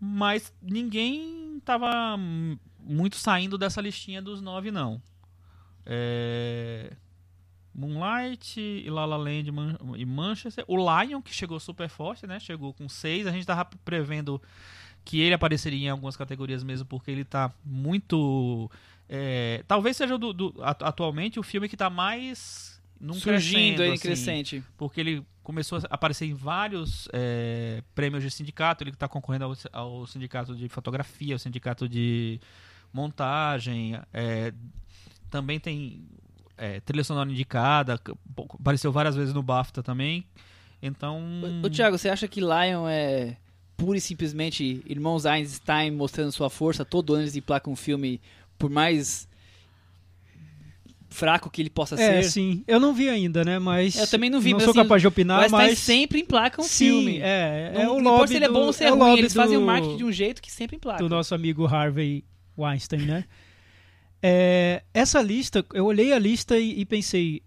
Mas 0.00 0.52
ninguém 0.60 1.45
tava 1.60 2.16
muito 2.80 3.16
saindo 3.16 3.56
dessa 3.58 3.80
listinha 3.80 4.20
dos 4.22 4.40
nove, 4.40 4.70
não. 4.70 5.00
É, 5.84 6.92
Moonlight, 7.74 8.58
e 8.60 8.88
La 8.90 9.04
La 9.04 9.16
Land 9.16 9.50
Man- 9.52 9.78
e 9.96 10.04
Manchester. 10.04 10.64
O 10.66 10.76
Lion, 10.76 11.20
que 11.20 11.32
chegou 11.34 11.60
super 11.60 11.88
forte, 11.88 12.26
né? 12.26 12.40
Chegou 12.40 12.72
com 12.72 12.88
seis. 12.88 13.26
A 13.26 13.30
gente 13.30 13.46
tava 13.46 13.64
prevendo 13.84 14.40
que 15.04 15.20
ele 15.20 15.34
apareceria 15.34 15.86
em 15.86 15.90
algumas 15.90 16.16
categorias 16.16 16.64
mesmo, 16.64 16.86
porque 16.86 17.10
ele 17.10 17.24
tá 17.24 17.52
muito... 17.64 18.70
é, 19.08 19.62
talvez 19.68 19.96
seja 19.96 20.18
do, 20.18 20.32
do- 20.32 20.54
atu- 20.62 20.84
atualmente 20.84 21.38
o 21.38 21.42
filme 21.42 21.68
que 21.68 21.76
tá 21.76 21.88
mais... 21.90 22.74
Num 22.98 23.12
Surgindo 23.12 23.82
aí 23.82 23.90
assim, 23.90 24.00
crescente. 24.00 24.64
porque 24.78 24.98
ele 24.98 25.22
começou 25.46 25.78
a 25.78 25.82
aparecer 25.90 26.26
em 26.26 26.34
vários 26.34 27.08
é, 27.12 27.80
prêmios 27.94 28.20
de 28.20 28.32
sindicato. 28.32 28.82
Ele 28.82 28.90
está 28.90 29.06
concorrendo 29.06 29.44
ao, 29.44 29.54
ao 29.72 30.04
sindicato 30.04 30.56
de 30.56 30.68
fotografia, 30.68 31.36
ao 31.36 31.38
sindicato 31.38 31.88
de 31.88 32.40
montagem. 32.92 33.96
é, 34.12 34.52
também 35.30 35.60
tem 35.60 36.04
é, 36.58 36.80
trilha 36.80 37.04
sonora 37.04 37.30
indicada. 37.30 37.96
Apareceu 38.60 38.90
várias 38.90 39.14
vezes 39.14 39.32
no 39.32 39.40
BAFTA 39.40 39.84
também. 39.84 40.26
Então. 40.82 41.22
Ô, 41.62 41.70
Thiago, 41.70 41.96
você 41.96 42.08
acha 42.08 42.26
que 42.26 42.40
Lion 42.40 42.88
é 42.88 43.36
pura 43.76 43.98
e 43.98 44.00
simplesmente 44.00 44.82
irmãos 44.84 45.26
Einstein 45.26 45.92
mostrando 45.92 46.32
sua 46.32 46.50
força? 46.50 46.84
Todo 46.84 47.14
ano 47.14 47.22
eles 47.22 47.36
emplacam 47.36 47.72
um 47.72 47.76
filme, 47.76 48.20
por 48.58 48.68
mais 48.68 49.28
fraco 51.16 51.48
que 51.50 51.62
ele 51.62 51.70
possa 51.70 51.94
É, 51.94 52.22
ser. 52.22 52.30
sim. 52.30 52.62
Eu 52.66 52.78
não 52.78 52.92
vi 52.94 53.08
ainda, 53.08 53.44
né? 53.44 53.58
Mas. 53.58 53.96
Eu 53.96 54.06
também 54.06 54.28
não 54.30 54.40
vi, 54.40 54.50
Não 54.50 54.56
mas 54.58 54.64
sou 54.64 54.70
assim, 54.72 54.82
capaz 54.82 55.00
de 55.02 55.08
opinar, 55.08 55.42
Einstein 55.42 55.68
mas. 55.68 55.78
sempre 55.78 56.20
emplaca 56.20 56.60
um 56.60 56.64
sim, 56.64 56.84
filme. 56.90 57.18
é. 57.20 57.72
Não, 57.74 57.80
é 57.80 57.88
o 57.90 58.00
não 58.02 58.12
lobby 58.12 58.28
se 58.28 58.36
ele 58.36 58.44
é 58.44 58.48
do- 58.48 58.54
bom 58.54 58.66
ou 58.66 58.72
se 58.72 58.84
é, 58.84 58.88
é 58.88 58.90
ruim, 58.90 59.16
eles 59.18 59.32
fazem 59.34 59.56
o 59.56 59.60
do- 59.60 59.66
marketing 59.66 59.96
de 59.96 60.04
um 60.04 60.12
jeito 60.12 60.42
que 60.42 60.52
sempre 60.52 60.76
emplaca. 60.76 61.02
do 61.02 61.08
nosso 61.08 61.34
amigo 61.34 61.66
Harvey 61.66 62.24
Weinstein, 62.58 63.02
né? 63.06 63.24
É, 64.22 64.82
essa 64.94 65.20
lista, 65.22 65.64
eu 65.74 65.84
olhei 65.86 66.12
a 66.12 66.18
lista 66.18 66.58
e, 66.58 66.80
e 66.80 66.84
pensei, 66.84 67.42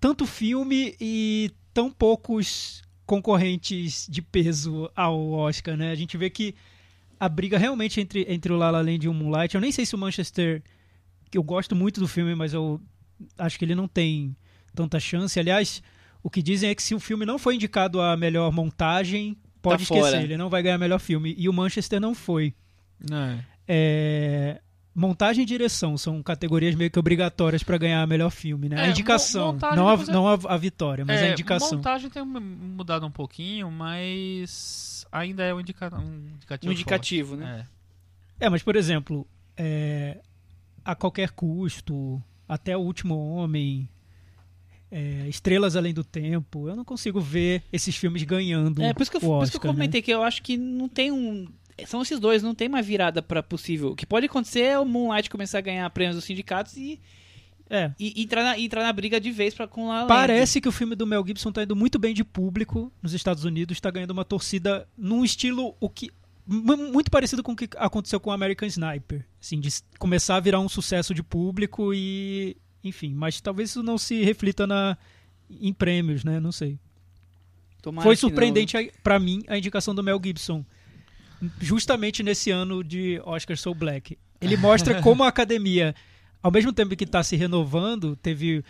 tanto 0.00 0.26
filme 0.26 0.94
e 1.00 1.50
tão 1.72 1.90
poucos 1.90 2.82
concorrentes 3.04 4.06
de 4.10 4.20
peso 4.22 4.90
ao 4.96 5.30
Oscar, 5.32 5.76
né? 5.76 5.90
A 5.90 5.94
gente 5.94 6.16
vê 6.16 6.28
que 6.30 6.54
a 7.20 7.28
briga 7.28 7.56
realmente 7.58 8.00
entre, 8.00 8.26
entre 8.28 8.52
o 8.52 8.56
La 8.56 8.70
La 8.70 8.80
Land 8.80 9.04
e 9.06 9.08
o 9.08 9.14
Moonlight, 9.14 9.54
eu 9.54 9.60
nem 9.60 9.70
sei 9.72 9.86
se 9.86 9.94
o 9.94 9.98
Manchester, 9.98 10.62
eu 11.32 11.42
gosto 11.42 11.76
muito 11.76 12.00
do 12.00 12.08
filme, 12.08 12.34
mas 12.34 12.52
eu 12.52 12.80
acho 13.38 13.58
que 13.58 13.64
ele 13.64 13.74
não 13.74 13.88
tem 13.88 14.36
tanta 14.74 14.98
chance. 15.00 15.38
Aliás, 15.38 15.82
o 16.22 16.30
que 16.30 16.42
dizem 16.42 16.70
é 16.70 16.74
que 16.74 16.82
se 16.82 16.94
o 16.94 17.00
filme 17.00 17.24
não 17.24 17.38
foi 17.38 17.54
indicado 17.54 18.00
a 18.00 18.16
melhor 18.16 18.52
montagem, 18.52 19.36
pode 19.62 19.82
esquecer, 19.84 20.10
fora. 20.10 20.22
ele 20.22 20.36
não 20.36 20.48
vai 20.50 20.62
ganhar 20.62 20.78
melhor 20.78 20.98
filme. 21.00 21.34
E 21.38 21.48
o 21.48 21.52
Manchester 21.52 22.00
não 22.00 22.14
foi. 22.14 22.54
É. 23.10 23.38
É, 23.68 24.60
Montagem 24.98 25.42
e 25.42 25.46
direção 25.46 25.98
são 25.98 26.22
categorias 26.22 26.74
meio 26.74 26.90
que 26.90 26.98
obrigatórias 26.98 27.62
para 27.62 27.76
ganhar 27.76 28.06
melhor 28.06 28.30
filme, 28.30 28.66
né? 28.66 28.76
É, 28.76 28.84
a 28.86 28.88
indicação, 28.88 29.52
não, 29.74 29.88
a, 29.90 29.92
é- 29.94 30.04
não 30.06 30.26
a, 30.26 30.38
a 30.48 30.56
vitória, 30.56 31.04
mas 31.04 31.20
a 31.20 31.26
É, 31.26 31.32
indicação. 31.32 31.76
montagem 31.76 32.08
tem 32.08 32.24
mu- 32.24 32.40
mudado 32.40 33.04
um 33.04 33.10
pouquinho, 33.10 33.70
mas 33.70 35.06
ainda 35.12 35.42
é 35.42 35.52
um, 35.54 35.60
indica 35.60 35.94
um 35.98 36.30
indicativo. 36.34 36.70
Um 36.70 36.72
indicativo, 36.72 37.28
forte. 37.36 37.40
né? 37.42 37.66
É. 38.40 38.46
É, 38.46 38.48
mas 38.48 38.62
por 38.62 38.74
exemplo, 38.74 39.26
é, 39.54 40.18
a 40.82 40.94
qualquer 40.94 41.30
custo, 41.32 42.22
até 42.48 42.76
o 42.76 42.80
último 42.80 43.16
homem, 43.16 43.88
é, 44.90 45.26
Estrelas 45.28 45.76
Além 45.76 45.92
do 45.92 46.04
Tempo, 46.04 46.68
eu 46.68 46.76
não 46.76 46.84
consigo 46.84 47.20
ver 47.20 47.62
esses 47.72 47.96
filmes 47.96 48.22
ganhando 48.22 48.82
É, 48.82 48.92
por 48.94 49.02
isso 49.02 49.10
que 49.10 49.16
eu, 49.16 49.20
o 49.20 49.38
por 49.38 49.44
isso 49.44 49.52
que 49.52 49.56
eu 49.56 49.58
Oscar, 49.58 49.72
né? 49.72 49.74
comentei 49.74 50.02
que 50.02 50.10
eu 50.10 50.22
acho 50.22 50.42
que 50.42 50.56
não 50.56 50.88
tem 50.88 51.10
um. 51.10 51.46
São 51.86 52.00
esses 52.00 52.18
dois, 52.18 52.42
não 52.42 52.54
tem 52.54 52.68
uma 52.68 52.80
virada 52.80 53.20
para 53.20 53.42
possível. 53.42 53.90
O 53.90 53.96
que 53.96 54.06
pode 54.06 54.26
acontecer 54.26 54.60
é 54.62 54.78
o 54.78 54.84
Moonlight 54.84 55.28
começar 55.28 55.58
a 55.58 55.60
ganhar 55.60 55.90
prêmios 55.90 56.16
dos 56.16 56.24
sindicatos 56.24 56.74
e, 56.76 56.98
É, 57.68 57.90
e 58.00 58.22
entrar, 58.22 58.42
na, 58.44 58.58
entrar 58.58 58.82
na 58.82 58.92
briga 58.92 59.20
de 59.20 59.30
vez 59.30 59.52
pra, 59.52 59.66
com 59.66 59.92
a. 59.92 60.06
Parece 60.06 60.60
que 60.60 60.68
o 60.68 60.72
filme 60.72 60.94
do 60.94 61.06
Mel 61.06 61.22
Gibson 61.26 61.52
tá 61.52 61.64
indo 61.64 61.76
muito 61.76 61.98
bem 61.98 62.14
de 62.14 62.24
público 62.24 62.90
nos 63.02 63.12
Estados 63.12 63.44
Unidos, 63.44 63.76
está 63.76 63.90
ganhando 63.90 64.12
uma 64.12 64.24
torcida 64.24 64.88
num 64.96 65.22
estilo 65.24 65.74
o 65.80 65.90
que 65.90 66.10
muito 66.46 67.10
parecido 67.10 67.42
com 67.42 67.52
o 67.52 67.56
que 67.56 67.68
aconteceu 67.76 68.20
com 68.20 68.30
o 68.30 68.32
American 68.32 68.68
Sniper, 68.68 69.24
assim, 69.40 69.58
de 69.58 69.68
começar 69.98 70.36
a 70.36 70.40
virar 70.40 70.60
um 70.60 70.68
sucesso 70.68 71.12
de 71.12 71.22
público 71.22 71.92
e, 71.92 72.56
enfim, 72.84 73.12
mas 73.12 73.40
talvez 73.40 73.70
isso 73.70 73.82
não 73.82 73.98
se 73.98 74.22
reflita 74.22 74.66
na 74.66 74.96
em 75.50 75.72
prêmios, 75.72 76.22
né? 76.24 76.38
Não 76.40 76.52
sei. 76.52 76.78
Tomara 77.82 78.04
Foi 78.04 78.14
não. 78.14 78.18
surpreendente 78.20 78.76
a- 78.76 78.84
pra 79.02 79.18
mim 79.18 79.42
a 79.48 79.56
indicação 79.58 79.94
do 79.94 80.02
Mel 80.02 80.20
Gibson, 80.22 80.64
justamente 81.60 82.22
nesse 82.22 82.50
ano 82.50 82.82
de 82.82 83.20
Oscar 83.24 83.56
So 83.56 83.74
Black. 83.74 84.18
Ele 84.40 84.56
mostra 84.56 85.00
como 85.02 85.22
a 85.24 85.28
academia, 85.28 85.94
ao 86.42 86.50
mesmo 86.50 86.72
tempo 86.72 86.94
que 86.96 87.04
está 87.04 87.22
se 87.22 87.36
renovando, 87.36 88.16
teve 88.16 88.64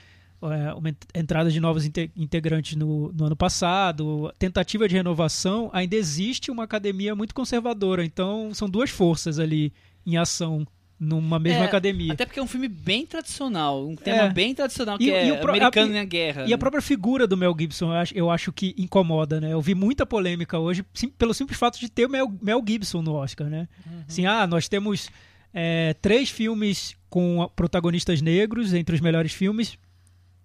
uma 0.76 0.88
ent- 0.90 1.04
entrada 1.14 1.50
de 1.50 1.58
novos 1.60 1.84
inte- 1.84 2.10
integrantes 2.16 2.76
no, 2.76 3.12
no 3.12 3.26
ano 3.26 3.36
passado, 3.36 4.32
tentativa 4.38 4.88
de 4.88 4.94
renovação, 4.94 5.70
ainda 5.72 5.96
existe 5.96 6.50
uma 6.50 6.64
academia 6.64 7.14
muito 7.14 7.34
conservadora. 7.34 8.04
Então 8.04 8.52
são 8.54 8.68
duas 8.68 8.90
forças 8.90 9.38
ali 9.38 9.72
em 10.06 10.16
ação 10.16 10.66
numa 10.98 11.38
mesma 11.38 11.64
É, 11.64 11.66
academia. 11.66 12.14
Até 12.14 12.24
porque 12.24 12.40
é 12.40 12.42
um 12.42 12.46
filme 12.46 12.68
bem 12.68 13.04
tradicional, 13.04 13.86
um 13.86 13.94
tema 13.94 14.22
É. 14.22 14.30
bem 14.32 14.54
tradicional, 14.54 14.94
E- 14.96 15.04
que 15.04 15.10
é 15.10 15.26
e 15.28 15.30
o 15.32 15.34
americano 15.50 15.92
a- 15.92 15.96
na 15.98 16.04
guerra. 16.04 16.46
E 16.46 16.54
a 16.54 16.56
própria 16.58 16.80
figura 16.80 17.26
do 17.26 17.36
Mel 17.36 17.54
Gibson, 17.58 17.86
eu 17.88 17.92
acho, 17.92 18.14
eu 18.16 18.30
acho 18.30 18.50
que 18.50 18.74
incomoda, 18.78 19.38
né? 19.38 19.52
Eu 19.52 19.60
vi 19.60 19.74
muita 19.74 20.06
polêmica 20.06 20.58
hoje 20.58 20.82
sim- 20.94 21.10
pelo 21.10 21.34
simples 21.34 21.58
fato 21.58 21.78
de 21.78 21.90
ter 21.90 22.06
o 22.06 22.08
Mel, 22.10 22.32
Mel 22.40 22.64
Gibson 22.66 23.02
no 23.02 23.12
Oscar, 23.12 23.46
né? 23.48 23.68
Assim, 24.08 24.24
ah, 24.24 24.46
nós 24.46 24.68
temos 24.68 25.10
é, 25.58 25.94
três 26.02 26.28
filmes 26.30 26.94
com 27.08 27.46
protagonistas 27.56 28.20
negros 28.22 28.74
entre 28.74 28.94
os 28.94 29.00
melhores 29.00 29.32
filmes. 29.32 29.78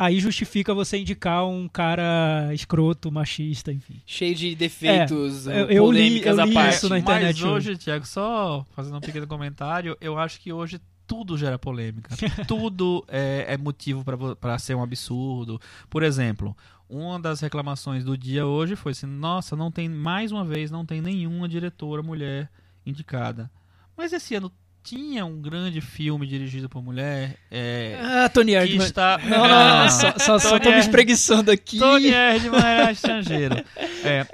Aí 0.03 0.19
justifica 0.19 0.73
você 0.73 0.97
indicar 0.97 1.45
um 1.45 1.67
cara 1.67 2.49
escroto, 2.53 3.11
machista, 3.11 3.71
enfim. 3.71 4.01
Cheio 4.05 4.33
de 4.33 4.55
defeitos, 4.55 5.47
É, 5.47 5.61
eu- 5.61 5.65
eu 5.65 5.91
li- 5.91 5.99
polêmicas 5.99 6.37
eu 6.37 6.43
à 6.43 6.45
li 6.47 6.53
parte. 6.55 6.75
isso 6.77 6.89
na 6.89 6.95
Mas 6.95 7.03
internet 7.03 7.45
hoje, 7.45 7.77
Tiago, 7.77 8.07
só 8.07 8.65
fazendo 8.71 8.97
um 8.97 9.01
pequeno 9.01 9.27
comentário, 9.27 9.95
eu 10.01 10.17
acho 10.17 10.39
que 10.39 10.51
hoje 10.51 10.81
tudo 11.05 11.37
gera 11.37 11.59
polêmica. 11.59 12.09
tudo 12.47 13.05
é, 13.07 13.45
é 13.49 13.57
motivo 13.57 14.03
para 14.39 14.57
ser 14.57 14.73
um 14.75 14.81
absurdo. 14.81 15.61
Por 15.89 16.01
exemplo, 16.01 16.57
uma 16.89 17.19
das 17.19 17.39
reclamações 17.41 18.03
do 18.03 18.17
dia 18.17 18.45
hoje 18.47 18.75
foi 18.75 18.93
assim: 18.93 19.05
nossa, 19.05 19.55
não 19.55 19.69
tem, 19.71 19.87
mais 19.87 20.31
uma 20.31 20.43
vez, 20.43 20.71
não 20.71 20.83
tem 20.83 20.99
nenhuma 20.99 21.47
diretora 21.47 22.01
mulher 22.01 22.49
indicada. 22.85 23.51
Mas 23.95 24.13
esse 24.13 24.33
ano 24.33 24.51
tinha 24.83 25.25
um 25.25 25.41
grande 25.41 25.79
filme 25.81 26.25
dirigido 26.27 26.67
por 26.69 26.81
mulher. 26.83 27.37
É, 27.49 27.97
Ah, 28.01 28.29
Tony 28.29 28.51
que 28.53 28.57
Erdmann. 28.57 28.85
está. 28.85 29.17
Não, 29.19 29.47
não, 29.47 29.79
não, 29.83 29.89
só, 29.91 30.13
só, 30.17 30.39
só 30.39 30.59
tô 30.59 30.69
me 30.71 30.79
espreguiçando 30.79 31.51
aqui. 31.51 31.77
Tony 31.79 32.07
Erdmann 32.09 32.63
era 32.65 32.91
estrangeiro. 32.91 33.55
É, 34.03 34.25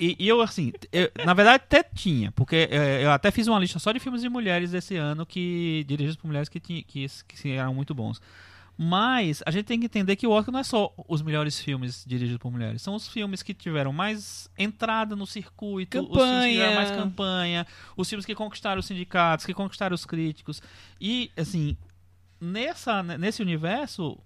e, 0.00 0.16
e 0.18 0.26
eu, 0.28 0.40
assim, 0.40 0.72
eu- 0.92 1.10
na 1.24 1.34
verdade 1.34 1.56
até 1.56 1.82
tinha, 1.82 2.32
porque 2.32 2.68
é, 2.70 3.04
eu 3.04 3.10
até 3.12 3.30
fiz 3.30 3.46
uma 3.46 3.58
lista 3.58 3.78
só 3.78 3.92
de 3.92 4.00
filmes 4.00 4.22
de 4.22 4.28
mulheres 4.28 4.70
desse 4.70 4.96
ano 4.96 5.24
que 5.26 5.84
dirigidos 5.86 6.16
por 6.16 6.26
mulheres 6.26 6.48
que, 6.48 6.58
tinha, 6.58 6.82
que, 6.82 7.06
que 7.28 7.50
eram 7.52 7.74
muito 7.74 7.94
bons. 7.94 8.20
Mas 8.76 9.42
a 9.44 9.50
gente 9.50 9.66
tem 9.66 9.78
que 9.78 9.86
entender 9.86 10.16
que 10.16 10.26
o 10.26 10.30
Oscar 10.30 10.52
não 10.52 10.60
é 10.60 10.64
só 10.64 10.92
os 11.06 11.22
melhores 11.22 11.60
filmes 11.60 12.04
dirigidos 12.06 12.38
por 12.38 12.50
mulheres. 12.50 12.82
São 12.82 12.94
os 12.94 13.06
filmes 13.06 13.42
que 13.42 13.52
tiveram 13.52 13.92
mais 13.92 14.48
entrada 14.58 15.14
no 15.14 15.26
circuito, 15.26 16.00
os 16.00 16.06
filmes 16.08 16.44
que 16.44 16.52
tiveram 16.52 16.74
mais 16.74 16.90
Campanha. 16.90 17.64
campanha, 17.64 17.66
os 17.96 18.08
filmes 18.08 18.26
que 18.26 18.34
conquistaram 18.34 18.80
os 18.80 18.86
sindicatos, 18.86 19.44
que 19.44 19.54
conquistaram 19.54 19.94
os 19.94 20.06
críticos. 20.06 20.62
E, 21.00 21.30
assim, 21.36 21.76
nessa, 22.40 23.02
nesse 23.02 23.42
universo, 23.42 24.18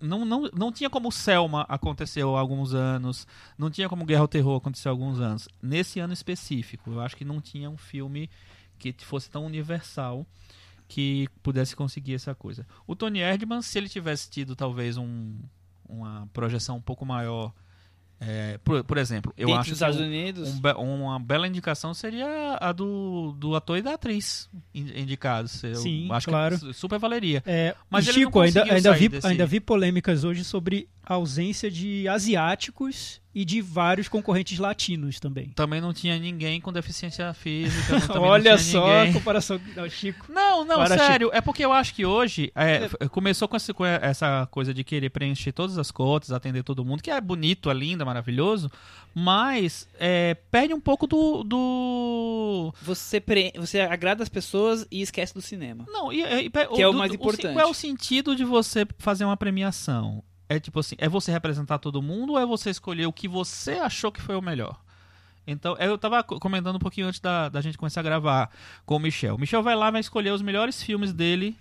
não, 0.00 0.24
não, 0.24 0.48
não 0.54 0.72
tinha 0.72 0.88
como 0.88 1.10
Selma 1.10 1.66
aconteceu 1.68 2.36
há 2.36 2.40
alguns 2.40 2.74
anos, 2.74 3.26
não 3.58 3.70
tinha 3.70 3.88
como 3.88 4.04
Guerra 4.04 4.22
ao 4.22 4.28
Terror 4.28 4.56
aconteceu 4.56 4.90
há 4.90 4.92
alguns 4.92 5.20
anos. 5.20 5.48
Nesse 5.62 5.98
ano 5.98 6.12
específico, 6.12 6.90
eu 6.92 7.00
acho 7.00 7.16
que 7.16 7.24
não 7.24 7.40
tinha 7.40 7.68
um 7.68 7.76
filme 7.76 8.30
que 8.78 8.94
fosse 9.04 9.30
tão 9.30 9.46
universal 9.46 10.26
que 10.94 11.26
pudesse 11.42 11.74
conseguir 11.74 12.14
essa 12.14 12.36
coisa. 12.36 12.64
O 12.86 12.94
Tony 12.94 13.18
Erdman, 13.18 13.60
se 13.62 13.76
ele 13.76 13.88
tivesse 13.88 14.30
tido 14.30 14.54
talvez 14.54 14.96
um, 14.96 15.34
uma 15.88 16.28
projeção 16.32 16.76
um 16.76 16.80
pouco 16.80 17.04
maior, 17.04 17.52
é, 18.20 18.58
por, 18.58 18.84
por 18.84 18.96
exemplo, 18.96 19.34
eu 19.36 19.48
Dentro 19.48 19.60
acho 19.60 19.70
dos 19.70 19.78
que 19.80 19.84
Estados 19.84 20.00
um- 20.00 20.04
Unidos. 20.04 20.48
um 20.78 20.94
uma 21.04 21.18
bela 21.18 21.48
indicação 21.48 21.92
seria 21.92 22.56
a 22.60 22.70
do, 22.70 23.32
do 23.36 23.56
ator 23.56 23.76
e 23.76 23.82
da 23.82 23.94
atriz 23.94 24.48
in- 24.72 25.00
indicados. 25.00 25.64
Eu 25.64 25.74
Sim, 25.74 26.06
acho 26.12 26.28
claro. 26.28 26.56
que 26.60 26.72
super 26.72 26.96
valeria. 27.00 27.42
É, 27.44 27.74
Mas 27.90 28.06
ele 28.06 28.18
não 28.20 28.26
Chico, 28.28 28.40
ainda, 28.40 28.62
ainda, 28.72 28.92
vi, 28.94 29.08
desse- 29.08 29.26
ainda 29.26 29.44
vi 29.46 29.58
polêmicas 29.58 30.22
hoje 30.22 30.44
sobre 30.44 30.88
a 31.06 31.14
ausência 31.14 31.70
de 31.70 32.06
asiáticos 32.08 33.20
e 33.34 33.44
de 33.44 33.60
vários 33.60 34.06
concorrentes 34.08 34.58
latinos 34.60 35.18
também. 35.18 35.48
Também 35.56 35.80
não 35.80 35.92
tinha 35.92 36.16
ninguém 36.18 36.60
com 36.60 36.72
deficiência 36.72 37.34
física. 37.34 37.98
não 38.14 38.22
Olha 38.22 38.56
só 38.56 38.86
a 38.86 38.98
ninguém. 39.00 39.12
comparação. 39.14 39.60
Não, 39.74 39.88
Chico. 39.90 40.26
Não, 40.32 40.64
não, 40.64 40.76
Para, 40.76 40.96
sério. 40.96 41.30
É 41.32 41.40
porque 41.40 41.64
eu 41.64 41.72
acho 41.72 41.92
que 41.94 42.06
hoje 42.06 42.52
é, 42.54 42.84
f- 42.84 42.96
começou 43.08 43.48
com 43.48 43.56
essa, 43.56 43.74
com 43.74 43.84
essa 43.84 44.46
coisa 44.52 44.72
de 44.72 44.84
querer 44.84 45.10
preencher 45.10 45.50
todas 45.50 45.76
as 45.78 45.90
cotas, 45.90 46.30
atender 46.30 46.62
todo 46.62 46.84
mundo, 46.84 47.02
que 47.02 47.10
é 47.10 47.20
bonito, 47.20 47.68
é 47.68 47.74
lindo, 47.74 48.02
é 48.02 48.06
maravilhoso, 48.06 48.70
mas 49.12 49.88
é, 49.98 50.34
perde 50.50 50.72
um 50.72 50.80
pouco 50.80 51.06
do. 51.08 51.42
do... 51.42 52.74
Você, 52.82 53.20
pre... 53.20 53.52
você 53.56 53.80
agrada 53.80 54.22
as 54.22 54.28
pessoas 54.28 54.86
e 54.90 55.02
esquece 55.02 55.34
do 55.34 55.42
cinema. 55.42 55.84
Não, 55.88 56.12
e, 56.12 56.22
e- 56.22 56.46
e- 56.46 56.50
Que 56.50 56.82
é 56.82 56.88
o 56.88 56.92
mais 56.94 57.10
do- 57.10 57.16
importante. 57.16 57.52
Qual 57.52 57.66
é 57.66 57.70
o 57.70 57.74
sentido 57.74 58.36
de 58.36 58.44
você 58.44 58.86
fazer 58.98 59.24
uma 59.24 59.36
premiação? 59.36 60.22
É 60.48 60.60
tipo 60.60 60.78
assim, 60.80 60.94
é 60.98 61.08
você 61.08 61.32
representar 61.32 61.78
todo 61.78 62.02
mundo 62.02 62.32
ou 62.34 62.38
é 62.38 62.44
você 62.46 62.70
escolher 62.70 63.06
o 63.06 63.12
que 63.12 63.26
você 63.26 63.72
achou 63.72 64.12
que 64.12 64.20
foi 64.20 64.36
o 64.36 64.42
melhor? 64.42 64.78
Então, 65.46 65.76
eu 65.78 65.98
tava 65.98 66.22
co- 66.22 66.38
comentando 66.40 66.76
um 66.76 66.80
pouquinho 66.80 67.06
antes 67.06 67.20
da, 67.20 67.48
da 67.48 67.60
gente 67.60 67.76
começar 67.76 68.00
a 68.00 68.04
gravar 68.04 68.50
com 68.86 68.96
o 68.96 68.98
Michel. 68.98 69.34
O 69.34 69.38
Michel 69.38 69.62
vai 69.62 69.74
lá, 69.74 69.90
vai 69.90 70.00
escolher 70.00 70.30
os 70.32 70.40
melhores 70.42 70.82
filmes 70.82 71.12
dele 71.12 71.56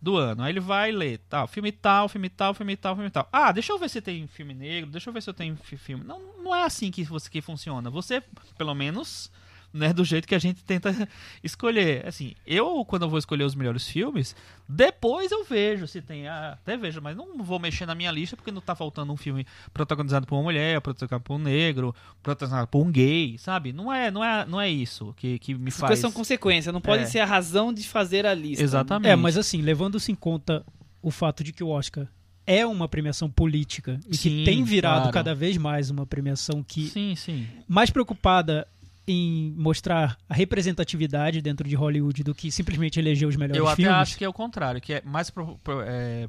do 0.00 0.16
ano. 0.16 0.42
Aí 0.42 0.52
ele 0.52 0.60
vai 0.60 0.90
ler, 0.90 1.18
tal, 1.28 1.46
filme 1.46 1.70
tal, 1.72 2.08
filme 2.08 2.28
tal, 2.30 2.54
filme 2.54 2.76
tal, 2.76 2.94
filme 2.94 3.10
tal. 3.10 3.28
Ah, 3.32 3.52
deixa 3.52 3.72
eu 3.72 3.78
ver 3.78 3.90
se 3.90 4.00
tem 4.00 4.26
filme 4.26 4.54
negro, 4.54 4.90
deixa 4.90 5.10
eu 5.10 5.14
ver 5.14 5.22
se 5.22 5.28
eu 5.30 5.34
tenho 5.34 5.56
fi- 5.56 5.76
filme. 5.76 6.04
Não, 6.04 6.20
não 6.42 6.54
é 6.54 6.62
assim 6.64 6.90
que, 6.90 7.04
você, 7.04 7.28
que 7.28 7.40
funciona. 7.42 7.90
Você, 7.90 8.22
pelo 8.56 8.74
menos, 8.74 9.30
né, 9.76 9.92
do 9.92 10.04
jeito 10.04 10.26
que 10.26 10.34
a 10.34 10.38
gente 10.38 10.64
tenta 10.64 11.08
escolher. 11.42 12.06
Assim, 12.06 12.34
eu, 12.46 12.84
quando 12.84 13.02
eu 13.02 13.08
vou 13.08 13.18
escolher 13.18 13.44
os 13.44 13.54
melhores 13.54 13.86
filmes, 13.88 14.34
depois 14.68 15.30
eu 15.30 15.44
vejo 15.44 15.86
se 15.86 16.00
tem. 16.02 16.26
ah, 16.26 16.52
até 16.54 16.76
vejo, 16.76 17.00
mas 17.00 17.16
não 17.16 17.38
vou 17.38 17.58
mexer 17.58 17.86
na 17.86 17.94
minha 17.94 18.10
lista 18.10 18.36
porque 18.36 18.50
não 18.50 18.60
tá 18.60 18.74
faltando 18.74 19.12
um 19.12 19.16
filme 19.16 19.46
protagonizado 19.72 20.26
por 20.26 20.36
uma 20.36 20.42
mulher, 20.44 20.80
protagonizado 20.80 21.22
por 21.22 21.34
um 21.34 21.38
negro, 21.38 21.94
protagonizado 22.22 22.68
por 22.68 22.84
um 22.84 22.90
gay, 22.90 23.36
sabe? 23.38 23.72
Não 23.72 23.92
é, 23.92 24.10
não 24.10 24.24
é, 24.24 24.44
não 24.46 24.60
é 24.60 24.68
isso 24.68 25.14
que, 25.16 25.38
que 25.38 25.54
me 25.54 25.70
faz. 25.70 25.80
coisas 25.88 25.98
são 26.00 26.12
consequência, 26.12 26.72
não 26.72 26.80
podem 26.80 27.04
É. 27.04 27.06
ser 27.06 27.20
a 27.20 27.24
razão 27.26 27.72
de 27.72 27.86
fazer 27.86 28.26
a 28.26 28.34
lista. 28.34 28.62
né? 28.62 28.64
Exatamente. 28.64 29.10
É, 29.12 29.16
mas 29.16 29.36
assim, 29.36 29.60
levando-se 29.62 30.10
em 30.10 30.14
conta 30.14 30.64
o 31.02 31.10
fato 31.10 31.44
de 31.44 31.52
que 31.52 31.62
o 31.62 31.68
Oscar 31.68 32.06
é 32.48 32.64
uma 32.64 32.88
premiação 32.88 33.28
política 33.28 33.98
e 34.08 34.16
Sim, 34.16 34.28
que 34.30 34.44
tem 34.44 34.62
virado 34.62 34.96
claro. 35.02 35.12
cada 35.12 35.34
vez 35.34 35.56
mais 35.56 35.90
uma 35.90 36.06
premiação 36.06 36.62
que 36.62 36.88
Sim, 36.88 37.14
sim. 37.16 37.46
mais 37.68 37.90
preocupada 37.90 38.66
em 39.06 39.54
mostrar 39.56 40.18
a 40.28 40.34
representatividade 40.34 41.40
dentro 41.40 41.68
de 41.68 41.74
Hollywood 41.76 42.22
do 42.24 42.34
que 42.34 42.50
simplesmente 42.50 42.98
eleger 42.98 43.28
os 43.28 43.36
melhores 43.36 43.58
Eu 43.58 43.66
até 43.68 43.76
filmes. 43.76 43.96
acho 43.98 44.18
que 44.18 44.24
é 44.24 44.28
o 44.28 44.32
contrário, 44.32 44.80
que 44.80 44.94
é 44.94 45.02
mais 45.04 45.30
pro- 45.30 45.58
pro- 45.58 45.80
é, 45.82 46.28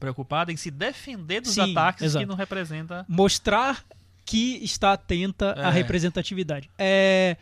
preocupada 0.00 0.50
em 0.52 0.56
se 0.56 0.70
defender 0.70 1.40
dos 1.40 1.52
Sim, 1.52 1.72
ataques 1.72 2.02
exato. 2.02 2.24
que 2.24 2.28
não 2.28 2.36
representa. 2.36 3.04
mostrar 3.08 3.84
que 4.24 4.58
está 4.64 4.92
atenta 4.94 5.54
à 5.58 5.68
É. 5.68 5.70
representatividade. 5.70 6.70
É, 6.78 7.36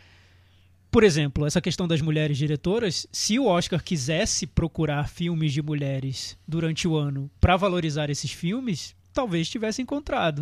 por 0.91 1.03
exemplo, 1.03 1.45
essa 1.45 1.61
questão 1.61 1.87
das 1.87 2.01
mulheres 2.01 2.37
diretoras, 2.37 3.07
se 3.11 3.39
o 3.39 3.45
Oscar 3.45 3.81
quisesse 3.81 4.45
procurar 4.45 5.07
filmes 5.07 5.53
de 5.53 5.61
mulheres 5.61 6.37
durante 6.47 6.87
o 6.87 6.97
ano 6.97 7.31
para 7.39 7.55
valorizar 7.55 8.09
esses 8.09 8.31
filmes, 8.31 8.93
talvez 9.13 9.49
tivesse 9.49 9.81
encontrado. 9.81 10.41